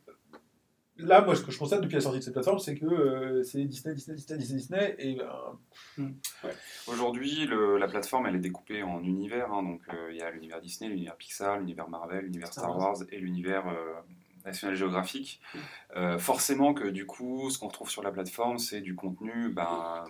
là, 0.98 1.22
moi, 1.22 1.36
ce 1.36 1.42
que 1.44 1.52
je 1.52 1.58
constate 1.58 1.82
depuis 1.82 1.96
la 1.96 2.02
sortie 2.02 2.20
de 2.20 2.24
cette 2.24 2.34
plateforme, 2.34 2.60
c'est 2.60 2.76
que 2.76 2.86
euh, 2.86 3.44
c'est 3.44 3.64
Disney, 3.66 3.96
Disney, 3.96 4.16
Disney, 4.18 4.38
Disney, 4.38 4.60
Disney, 4.60 4.96
et 5.00 5.16
ben, 5.98 6.12
Aujourd'hui, 6.88 7.48
la 7.80 7.88
plateforme, 7.88 8.26
elle 8.28 8.36
est 8.36 8.40
découpée 8.40 8.84
en 8.84 9.02
univers. 9.04 9.52
hein, 9.52 9.64
donc, 9.64 9.82
euh, 9.94 10.10
il 10.12 10.18
y 10.18 10.22
a 10.22 10.30
l'univers 10.32 10.60
Disney, 10.62 10.90
l'univers 10.90 11.16
Pixar, 11.16 11.58
l'univers 11.60 11.88
Marvel, 11.90 12.26
l'univers 12.26 12.48
Star 12.52 12.66
Star 12.66 12.78
Wars 12.78 12.98
et 13.12 13.18
l'univers 13.20 13.68
euh, 13.68 13.94
National 14.46 14.76
Geographic. 14.76 15.42
Euh, 15.96 16.18
forcément 16.18 16.74
que 16.74 16.88
du 16.88 17.06
coup, 17.06 17.50
ce 17.50 17.60
qu'on 17.60 17.68
retrouve 17.68 17.90
sur 17.90 18.04
la 18.04 18.12
plateforme, 18.12 18.58
c'est 18.58 18.82
du 18.82 18.96
contenu 18.96 19.50
ben, 19.50 20.06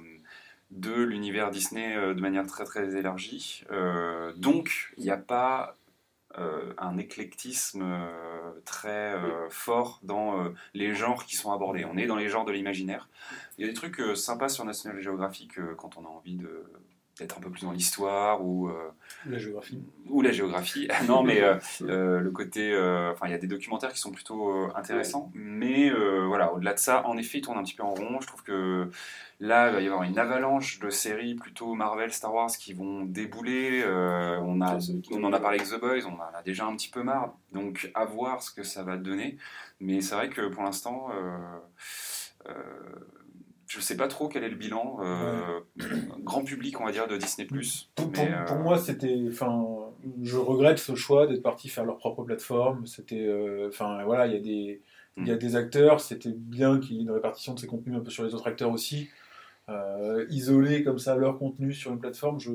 de 0.71 0.93
l'univers 0.93 1.51
Disney 1.51 1.95
euh, 1.95 2.13
de 2.13 2.21
manière 2.21 2.45
très 2.47 2.63
très 2.63 2.95
élargie. 2.95 3.63
Euh, 3.71 4.33
donc, 4.35 4.93
il 4.97 5.03
n'y 5.03 5.11
a 5.11 5.17
pas 5.17 5.75
un 6.77 6.97
éclectisme 6.97 7.85
très 8.63 9.17
fort 9.49 9.99
dans 10.01 10.53
les 10.73 10.95
genres 10.95 11.25
qui 11.25 11.35
sont 11.35 11.51
abordés. 11.51 11.83
On 11.83 11.97
est 11.97 12.05
dans 12.05 12.15
les 12.15 12.29
genres 12.29 12.45
de 12.45 12.53
l'imaginaire. 12.53 13.09
Il 13.57 13.65
y 13.65 13.67
a 13.67 13.67
des 13.67 13.73
trucs 13.73 14.01
sympas 14.15 14.47
sur 14.47 14.63
National 14.63 15.01
Geographic 15.01 15.59
quand 15.75 15.97
on 15.97 16.05
a 16.05 16.07
envie 16.07 16.37
de 16.37 16.71
peut-être 17.21 17.37
un 17.37 17.41
peu 17.41 17.51
plus 17.51 17.61
dans 17.63 17.71
l'histoire 17.71 18.43
ou, 18.43 18.67
euh, 18.67 18.73
La 19.27 19.37
géographie. 19.37 19.79
ou 20.09 20.21
la 20.23 20.31
géographie. 20.31 20.87
non, 21.07 21.21
mais 21.21 21.41
euh, 21.41 21.55
euh, 21.83 22.19
le 22.19 22.31
côté. 22.31 22.75
Enfin, 23.11 23.27
il 23.27 23.31
y 23.31 23.35
a 23.35 23.37
des 23.37 23.47
documentaires 23.47 23.93
qui 23.93 23.99
sont 23.99 24.11
plutôt 24.11 24.69
intéressants. 24.75 25.31
Mais 25.35 25.91
voilà, 26.25 26.53
au-delà 26.53 26.73
de 26.73 26.79
ça, 26.79 27.05
en 27.07 27.17
effet, 27.17 27.37
il 27.37 27.41
tourne 27.41 27.59
un 27.59 27.63
petit 27.63 27.75
peu 27.75 27.83
en 27.83 27.93
rond. 27.93 28.19
Je 28.21 28.27
trouve 28.27 28.43
que 28.43 28.89
là, 29.39 29.69
il 29.69 29.73
va 29.75 29.81
y 29.81 29.85
avoir 29.85 30.03
une 30.03 30.17
avalanche 30.17 30.79
de 30.79 30.89
séries 30.89 31.35
plutôt 31.35 31.73
Marvel, 31.75 32.11
Star 32.11 32.33
Wars 32.33 32.49
qui 32.49 32.73
vont 32.73 33.05
débouler. 33.05 33.83
On, 33.85 34.61
a, 34.61 34.79
on 35.11 35.23
en 35.23 35.33
a 35.33 35.39
parlé 35.39 35.59
avec 35.59 35.69
The 35.71 35.79
Boys, 35.79 36.05
on 36.07 36.15
en 36.15 36.37
a 36.37 36.41
déjà 36.43 36.65
un 36.65 36.75
petit 36.75 36.89
peu 36.89 37.03
marre. 37.03 37.33
Donc, 37.51 37.91
à 37.93 38.05
voir 38.05 38.41
ce 38.41 38.51
que 38.51 38.63
ça 38.63 38.83
va 38.83 38.97
donner. 38.97 39.37
Mais 39.79 40.01
c'est 40.01 40.15
vrai 40.15 40.29
que 40.29 40.47
pour 40.47 40.63
l'instant. 40.63 41.09
euh, 42.47 42.53
je 43.73 43.79
sais 43.79 43.95
pas 43.95 44.07
trop 44.09 44.27
quel 44.27 44.43
est 44.43 44.49
le 44.49 44.55
bilan 44.57 44.97
euh, 45.01 45.59
grand 46.19 46.43
public, 46.43 46.79
on 46.81 46.85
va 46.85 46.91
dire, 46.91 47.07
de 47.07 47.15
Disney+. 47.17 47.47
Pour, 47.95 48.11
pour- 48.11 48.23
mais, 48.25 48.33
euh, 48.33 48.43
pour 48.45 48.57
moi, 48.57 48.77
c'était. 48.77 49.17
Enfin, 49.29 49.65
je 50.23 50.35
regrette 50.35 50.77
ce 50.79 50.93
choix 50.95 51.25
d'être 51.27 51.41
parti 51.43 51.69
faire 51.69 51.85
leur 51.85 51.97
propre 51.97 52.23
plateforme. 52.23 52.85
C'était. 52.85 53.25
euh, 53.25 53.69
Enfin, 53.69 54.03
voilà, 54.03 54.27
il 54.27 54.33
y 54.33 54.35
a 54.35 54.39
des. 54.39 54.81
Il 55.17 55.27
y 55.27 55.31
a 55.31 55.35
des 55.37 55.55
acteurs, 55.55 55.99
c'était 56.01 56.31
bien 56.33 56.79
qu'il 56.79 56.95
y 56.95 56.99
ait 56.99 57.03
une 57.03 57.11
répartition 57.11 57.53
de 57.53 57.59
ces 57.59 57.67
contenus 57.67 57.95
un 57.97 57.99
peu 58.01 58.09
sur 58.09 58.23
les 58.23 58.33
autres 58.33 58.47
acteurs 58.47 58.71
aussi. 58.71 59.09
Euh, 59.69 60.25
isoler 60.29 60.83
comme 60.83 60.99
ça 60.99 61.15
leur 61.15 61.37
contenu 61.37 61.73
sur 61.73 61.91
une 61.91 61.99
plateforme, 61.99 62.39
je 62.39 62.51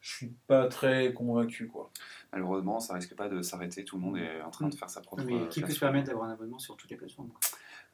je 0.00 0.14
suis 0.16 0.32
pas 0.46 0.66
très 0.68 1.12
convaincu 1.12 1.66
quoi. 1.66 1.90
Malheureusement, 2.32 2.78
ça 2.78 2.94
risque 2.94 3.14
pas 3.16 3.28
de 3.28 3.42
s'arrêter. 3.42 3.84
Tout 3.84 3.96
le 3.96 4.02
monde 4.02 4.16
est 4.18 4.40
en 4.42 4.50
train 4.50 4.68
de 4.68 4.74
faire 4.74 4.88
sa 4.88 5.00
propre. 5.00 5.24
Mais 5.24 5.48
qui 5.48 5.60
peut 5.60 5.72
se 5.72 5.80
permettre 5.80 6.06
d'avoir 6.08 6.28
un 6.28 6.32
abonnement 6.32 6.58
sur 6.58 6.76
toutes 6.76 6.90
les 6.90 6.96
plateformes 6.96 7.30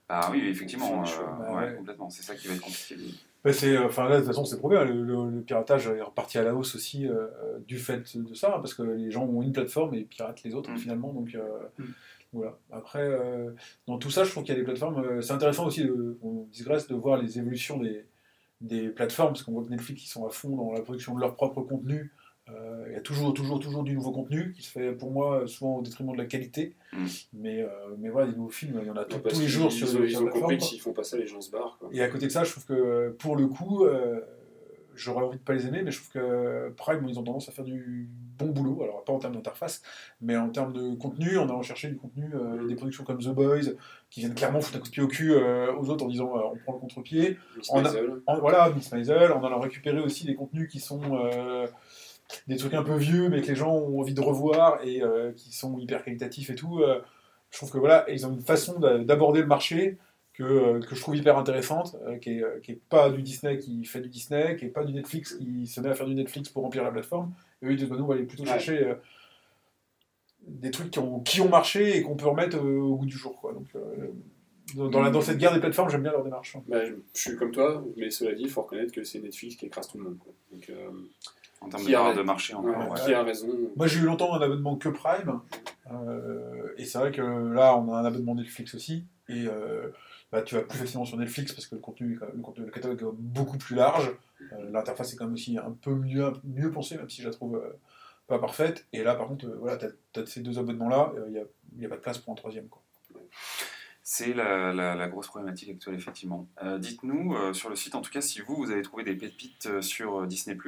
Bah 0.08 0.28
oui, 0.30 0.46
effectivement. 0.48 1.02
Euh, 1.02 1.06
bah 1.38 1.48
ouais, 1.54 1.64
ouais. 1.70 1.74
complètement. 1.76 2.10
C'est 2.10 2.22
ça 2.22 2.34
qui 2.34 2.46
va 2.48 2.54
être 2.54 2.60
compliqué. 2.60 2.96
Bah, 3.42 3.52
c'est, 3.52 3.76
euh, 3.76 3.86
enfin 3.86 4.08
là, 4.08 4.16
de 4.16 4.20
toute 4.20 4.28
façon, 4.28 4.44
c'est 4.44 4.58
prouvé. 4.58 4.76
hein, 4.76 4.84
Le, 4.84 5.02
le- 5.02 5.30
le 5.30 5.40
piratage 5.42 5.86
est 5.86 6.00
reparti 6.02 6.38
à 6.38 6.42
la 6.42 6.54
hausse 6.54 6.74
aussi 6.74 7.06
euh, 7.08 7.26
du 7.66 7.78
fait 7.78 8.16
de 8.16 8.34
ça, 8.34 8.48
hein, 8.54 8.60
parce 8.60 8.74
que 8.74 8.82
les 8.82 9.10
gens 9.10 9.24
ont 9.24 9.42
une 9.42 9.52
plateforme 9.52 9.94
et 9.94 10.02
piratent 10.02 10.42
les 10.42 10.54
autres 10.54 10.70
Mm. 10.70 10.76
finalement. 10.78 11.12
Donc 11.12 11.34
euh, 11.34 11.42
Mm. 11.78 11.84
voilà. 12.32 12.58
Après, 12.72 13.08
dans 13.86 13.98
tout 13.98 14.10
ça, 14.10 14.24
je 14.24 14.30
trouve 14.30 14.44
qu'il 14.44 14.54
y 14.54 14.56
a 14.56 14.60
des 14.60 14.64
plateformes. 14.64 15.22
c'est 15.22 15.32
intéressant 15.32 15.66
aussi, 15.66 15.84
de, 15.84 16.18
on 16.22 16.46
digresse, 16.52 16.86
de 16.88 16.94
voir 16.94 17.16
les 17.20 17.38
évolutions 17.38 17.78
des, 17.78 18.04
des 18.60 18.88
plateformes, 18.88 19.32
parce 19.32 19.42
qu'on 19.42 19.52
voit 19.52 19.64
que 19.64 19.70
Netflix 19.70 20.04
ils 20.04 20.08
sont 20.08 20.26
à 20.26 20.30
fond 20.30 20.56
dans 20.56 20.72
la 20.72 20.80
production 20.80 21.14
de 21.14 21.20
leur 21.20 21.34
propre 21.34 21.60
contenu. 21.62 22.12
Euh, 22.50 22.84
Il 22.88 22.92
y 22.92 22.96
a 22.96 23.00
toujours, 23.00 23.32
toujours, 23.34 23.58
toujours 23.58 23.82
du 23.82 23.94
nouveau 23.94 24.12
contenu 24.12 24.52
qui 24.52 24.62
se 24.62 24.70
fait 24.70 24.92
pour 24.92 25.10
moi 25.10 25.46
souvent 25.46 25.78
au 25.78 25.82
détriment 25.82 26.12
de 26.12 26.18
la 26.18 26.26
qualité. 26.26 26.74
Mm. 26.92 27.04
Mais, 27.32 27.62
euh, 27.62 27.68
mais 27.98 28.10
voilà, 28.10 28.30
des 28.30 28.36
nouveaux 28.36 28.50
films, 28.50 28.78
il 28.82 28.86
y 28.86 28.90
en 28.90 28.96
a 28.96 29.04
tout- 29.04 29.18
tous 29.18 29.40
les 29.40 29.48
jours 29.48 29.72
sur, 29.72 29.86
ils, 29.88 29.90
sur 29.90 30.00
ont- 30.00 30.04
ils 30.04 30.18
ont 30.18 30.26
compris 30.28 30.58
que 30.58 30.62
s'ils 30.64 30.80
font 30.80 30.92
pas 30.92 31.04
ça, 31.04 31.16
les 31.16 31.26
gens 31.26 31.40
se 31.40 31.50
barrent. 31.50 31.76
Quoi. 31.80 31.88
Et 31.92 32.02
à 32.02 32.08
côté 32.08 32.26
de 32.26 32.30
ça, 32.32 32.44
je 32.44 32.50
trouve 32.52 32.66
que 32.66 33.10
pour 33.18 33.36
le 33.36 33.46
coup, 33.46 33.84
euh, 33.84 34.20
j'aurais 34.94 35.24
envie 35.24 35.38
de 35.38 35.42
pas 35.42 35.54
les 35.54 35.66
aimer, 35.66 35.82
mais 35.82 35.90
je 35.90 35.98
trouve 35.98 36.12
que 36.12 36.72
Prime, 36.76 37.04
ils 37.08 37.18
ont 37.18 37.24
tendance 37.24 37.48
à 37.48 37.52
faire 37.52 37.64
du 37.64 38.08
bon 38.38 38.46
boulot. 38.46 38.82
Alors, 38.82 39.02
pas 39.04 39.12
en 39.12 39.18
termes 39.18 39.34
d'interface, 39.34 39.82
mais 40.20 40.36
en 40.36 40.50
termes 40.50 40.72
de 40.72 40.94
contenu, 40.94 41.36
en 41.38 41.44
allant 41.48 41.62
chercher 41.62 41.88
du 41.88 41.96
contenu, 41.96 42.26
euh, 42.34 42.66
des 42.68 42.74
productions 42.76 43.02
comme 43.04 43.18
The 43.18 43.28
Boys, 43.30 43.72
qui 44.10 44.20
viennent 44.20 44.34
clairement 44.34 44.60
foutre 44.60 44.76
un 44.76 44.80
coup 44.80 44.86
de 44.88 44.92
pied 44.92 45.02
au 45.02 45.08
cul 45.08 45.32
euh, 45.32 45.74
aux 45.74 45.88
autres 45.90 46.04
en 46.04 46.08
disant 46.08 46.36
euh, 46.36 46.42
on 46.52 46.56
prend 46.58 46.74
le 46.74 46.78
contre-pied. 46.78 47.38
Miss 47.56 47.70
On 47.72 47.78
a- 47.78 47.82
Maisel. 47.82 48.10
En- 48.26 48.38
voilà, 48.38 48.70
Miss 48.70 48.92
Maisel, 48.92 49.32
en 49.32 49.42
allant 49.42 49.58
récupérer 49.60 49.98
aussi 50.00 50.26
des 50.26 50.34
contenus 50.36 50.68
qui 50.70 50.78
sont 50.78 51.00
euh, 51.16 51.66
des 52.48 52.56
trucs 52.56 52.74
un 52.74 52.82
peu 52.82 52.96
vieux, 52.96 53.28
mais 53.28 53.40
que 53.42 53.48
les 53.48 53.54
gens 53.54 53.72
ont 53.74 54.00
envie 54.00 54.14
de 54.14 54.20
revoir 54.20 54.78
et 54.84 55.02
euh, 55.02 55.32
qui 55.32 55.52
sont 55.54 55.78
hyper 55.78 56.04
qualitatifs 56.04 56.50
et 56.50 56.54
tout. 56.54 56.80
euh, 56.80 57.00
je 57.50 57.58
trouve 57.58 57.70
que 57.70 57.78
voilà, 57.78 58.04
ils 58.10 58.26
ont 58.26 58.32
une 58.32 58.40
façon 58.42 58.78
d'a- 58.80 58.98
d'aborder 58.98 59.40
le 59.40 59.46
marché 59.46 59.98
que, 60.32 60.42
euh, 60.42 60.80
que 60.80 60.94
je 60.96 61.00
trouve 61.00 61.16
hyper 61.16 61.38
intéressante, 61.38 61.96
qui, 62.20 62.30
est, 62.40 62.60
qui 62.62 62.72
est 62.72 62.80
pas 62.88 63.10
du 63.10 63.22
Disney 63.22 63.58
qui 63.58 63.84
fait 63.84 64.00
du 64.00 64.08
Disney, 64.08 64.56
qui 64.56 64.64
est 64.64 64.68
pas 64.68 64.82
du 64.84 64.92
Netflix 64.92 65.34
qui 65.34 65.66
se 65.68 65.80
met 65.80 65.88
à 65.90 65.94
faire 65.94 66.06
du 66.06 66.14
Netflix 66.16 66.48
pour 66.48 66.62
remplir 66.64 66.82
la 66.82 66.90
plateforme. 66.90 67.32
Et 67.62 67.66
eux, 67.66 67.70
ils 67.72 67.76
disent, 67.76 67.88
bah, 67.88 67.96
nous, 67.96 68.04
on 68.04 68.08
va 68.08 68.14
aller 68.14 68.24
plutôt 68.24 68.42
Ouais. 68.42 68.48
chercher 68.48 68.94
des 70.46 70.70
trucs 70.70 70.90
qui 70.90 70.98
ont, 70.98 71.20
qui 71.20 71.40
ont 71.40 71.48
marché 71.48 71.96
et 71.96 72.02
qu'on 72.02 72.16
peut 72.16 72.26
remettre 72.26 72.58
au 72.58 72.96
goût 72.96 73.06
du 73.06 73.16
jour. 73.16 73.40
Quoi. 73.40 73.52
Donc, 73.52 73.68
euh, 73.76 74.08
dans, 74.74 74.88
dans 74.88 75.00
la- 75.02 75.10
dans 75.10 75.20
cette 75.20 75.38
guerre 75.38 75.54
des 75.54 75.60
plateformes, 75.60 75.88
j'aime 75.90 76.02
bien 76.02 76.10
leur 76.12 76.24
démarche. 76.24 76.56
Bah, 76.68 76.84
je, 76.84 76.94
je 77.14 77.20
suis 77.20 77.36
comme 77.36 77.52
toi, 77.52 77.84
mais 77.96 78.10
cela 78.10 78.34
dit, 78.34 78.42
il 78.42 78.50
faut 78.50 78.62
reconnaître 78.62 78.92
que 78.92 79.04
c'est 79.04 79.20
Netflix 79.20 79.56
qui 79.56 79.66
écrase 79.66 79.86
tout 79.88 79.98
le 79.98 80.04
monde. 80.04 80.18
Quoi. 80.18 80.32
Donc, 80.52 80.68
euh, 80.70 80.90
En 81.64 81.68
termes 81.68 81.82
Qui 81.84 81.92
de 81.92 81.96
a- 81.96 82.14
de 82.14 82.22
marché 82.22 82.54
encore. 82.54 82.76
ouais, 82.76 82.88
ouais. 82.90 83.00
Qui 83.04 83.14
a 83.14 83.22
raison 83.22 83.48
Moi, 83.76 83.86
j'ai 83.86 84.00
eu 84.00 84.04
longtemps 84.04 84.34
un 84.34 84.40
abonnement 84.40 84.76
que 84.76 84.88
Prime. 84.90 85.40
euh, 85.90 86.72
et 86.76 86.84
c'est 86.84 86.98
vrai 86.98 87.12
que 87.12 87.22
là, 87.22 87.76
on 87.76 87.92
a 87.92 87.98
un 87.98 88.04
abonnement 88.04 88.34
Netflix 88.34 88.74
aussi. 88.74 89.04
Et 89.28 89.46
euh, 89.46 89.88
bah, 90.32 90.42
tu 90.42 90.54
vas 90.54 90.62
plus 90.62 90.78
facilement 90.78 91.04
sur 91.04 91.16
Netflix 91.16 91.52
parce 91.52 91.66
que 91.66 91.74
le 91.74 91.80
contenu, 91.80 92.14
est 92.14 92.16
quand 92.16 92.26
même- 92.26 92.36
le, 92.36 92.42
contenu- 92.42 92.64
le 92.66 92.70
catalogue 92.70 93.00
est 93.02 93.06
beaucoup 93.16 93.56
plus 93.58 93.74
large. 93.76 94.10
Euh, 94.52 94.70
L'interface 94.70 95.12
est 95.12 95.16
quand 95.16 95.24
même 95.24 95.34
aussi 95.34 95.56
un 95.58 95.70
peu 95.82 95.94
mieux, 95.94 96.32
mieux 96.44 96.70
pensée, 96.70 96.96
même 96.96 97.08
si 97.08 97.22
je 97.22 97.28
la 97.28 97.32
trouve 97.34 97.56
euh, 97.56 97.72
pas 98.26 98.38
parfaite. 98.38 98.86
Et 98.92 99.02
là, 99.02 99.14
par 99.14 99.28
contre, 99.28 99.46
euh, 99.46 99.56
voilà, 99.58 99.78
tu 99.78 99.86
as, 100.20 100.26
ces 100.26 100.40
deux 100.40 100.58
abonnements-là. 100.58 101.12
Il 101.28 101.32
n'y 101.32 101.38
a, 101.38 101.44
y 101.78 101.86
a 101.86 101.88
pas 101.88 101.96
de 101.96 102.00
place 102.02 102.18
pour 102.18 102.32
un 102.32 102.36
troisième. 102.36 102.68
Quoi. 102.68 102.82
C'est 104.06 104.34
la, 104.34 105.08
grosse 105.08 105.28
problématique 105.28 105.70
actuelle, 105.70 105.94
effectivement. 105.94 106.46
Euh, 106.62 106.76
Dites-nous 106.78 107.34
euh, 107.34 107.54
sur 107.54 107.70
le 107.70 107.74
site, 107.74 107.94
en 107.94 108.02
tout 108.02 108.10
cas, 108.10 108.20
si 108.20 108.42
vous, 108.42 108.54
vous 108.54 108.70
avez 108.70 108.82
trouvé 108.82 109.02
des 109.02 109.16
pépites 109.16 109.64
euh, 109.64 109.80
sur 109.80 110.26
Disney+, 110.26 110.58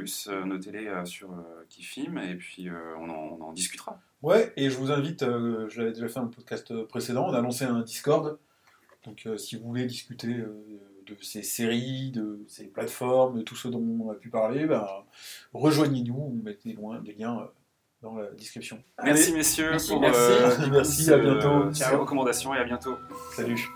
notez-les 0.46 1.04
sur 1.04 1.28
filme, 1.68 2.16
et 2.16 2.34
puis 2.36 2.70
on, 2.98 3.10
en, 3.10 3.52
discutera. 3.52 4.00
Ouais, 4.22 4.54
et 4.56 4.70
je 4.70 4.78
vous 4.78 4.90
invite, 4.90 5.20
je 5.20 5.78
l'avais 5.78 5.92
déjà 5.92 6.08
fait 6.08 6.14
dans 6.14 6.22
le 6.22 6.30
podcast 6.30 6.72
précédent, 6.84 7.28
on 7.28 7.34
a 7.34 7.42
lancé 7.42 7.66
un 7.66 7.82
Discord. 7.82 8.38
Donc 9.04 9.28
si 9.36 9.56
vous 9.56 9.66
voulez 9.68 9.84
discuter 9.84 10.32
de 10.34 11.16
ces 11.20 11.42
séries, 11.42 12.12
de 12.12 12.42
ces 12.48 12.64
plateformes, 12.64 13.38
de 13.38 13.42
tout 13.42 13.54
ce 13.54 13.68
dont 13.68 13.84
on 14.00 14.10
a 14.10 14.14
pu 14.14 14.30
parler, 14.30 14.64
ben, 14.64 14.86
rejoignez-nous, 15.52 16.16
on 16.16 16.30
met 16.42 16.58
des, 16.64 17.12
liens 17.12 17.50
dans 18.02 18.14
la 18.14 18.30
description. 18.32 18.82
Merci, 19.02 19.28
Allez, 19.30 19.38
messieurs, 19.38 19.70
Merci, 19.70 19.90
pour 19.90 20.00
merci. 20.00 20.18
euh, 20.20 20.68
Merci, 20.70 21.12
à 21.12 21.18
bientôt. 21.18 21.72
ces 21.72 21.80
Ciao. 21.84 22.00
recommandations, 22.00 22.54
et 22.54 22.58
à 22.58 22.64
bientôt. 22.64 22.96
Salut. 23.34 23.68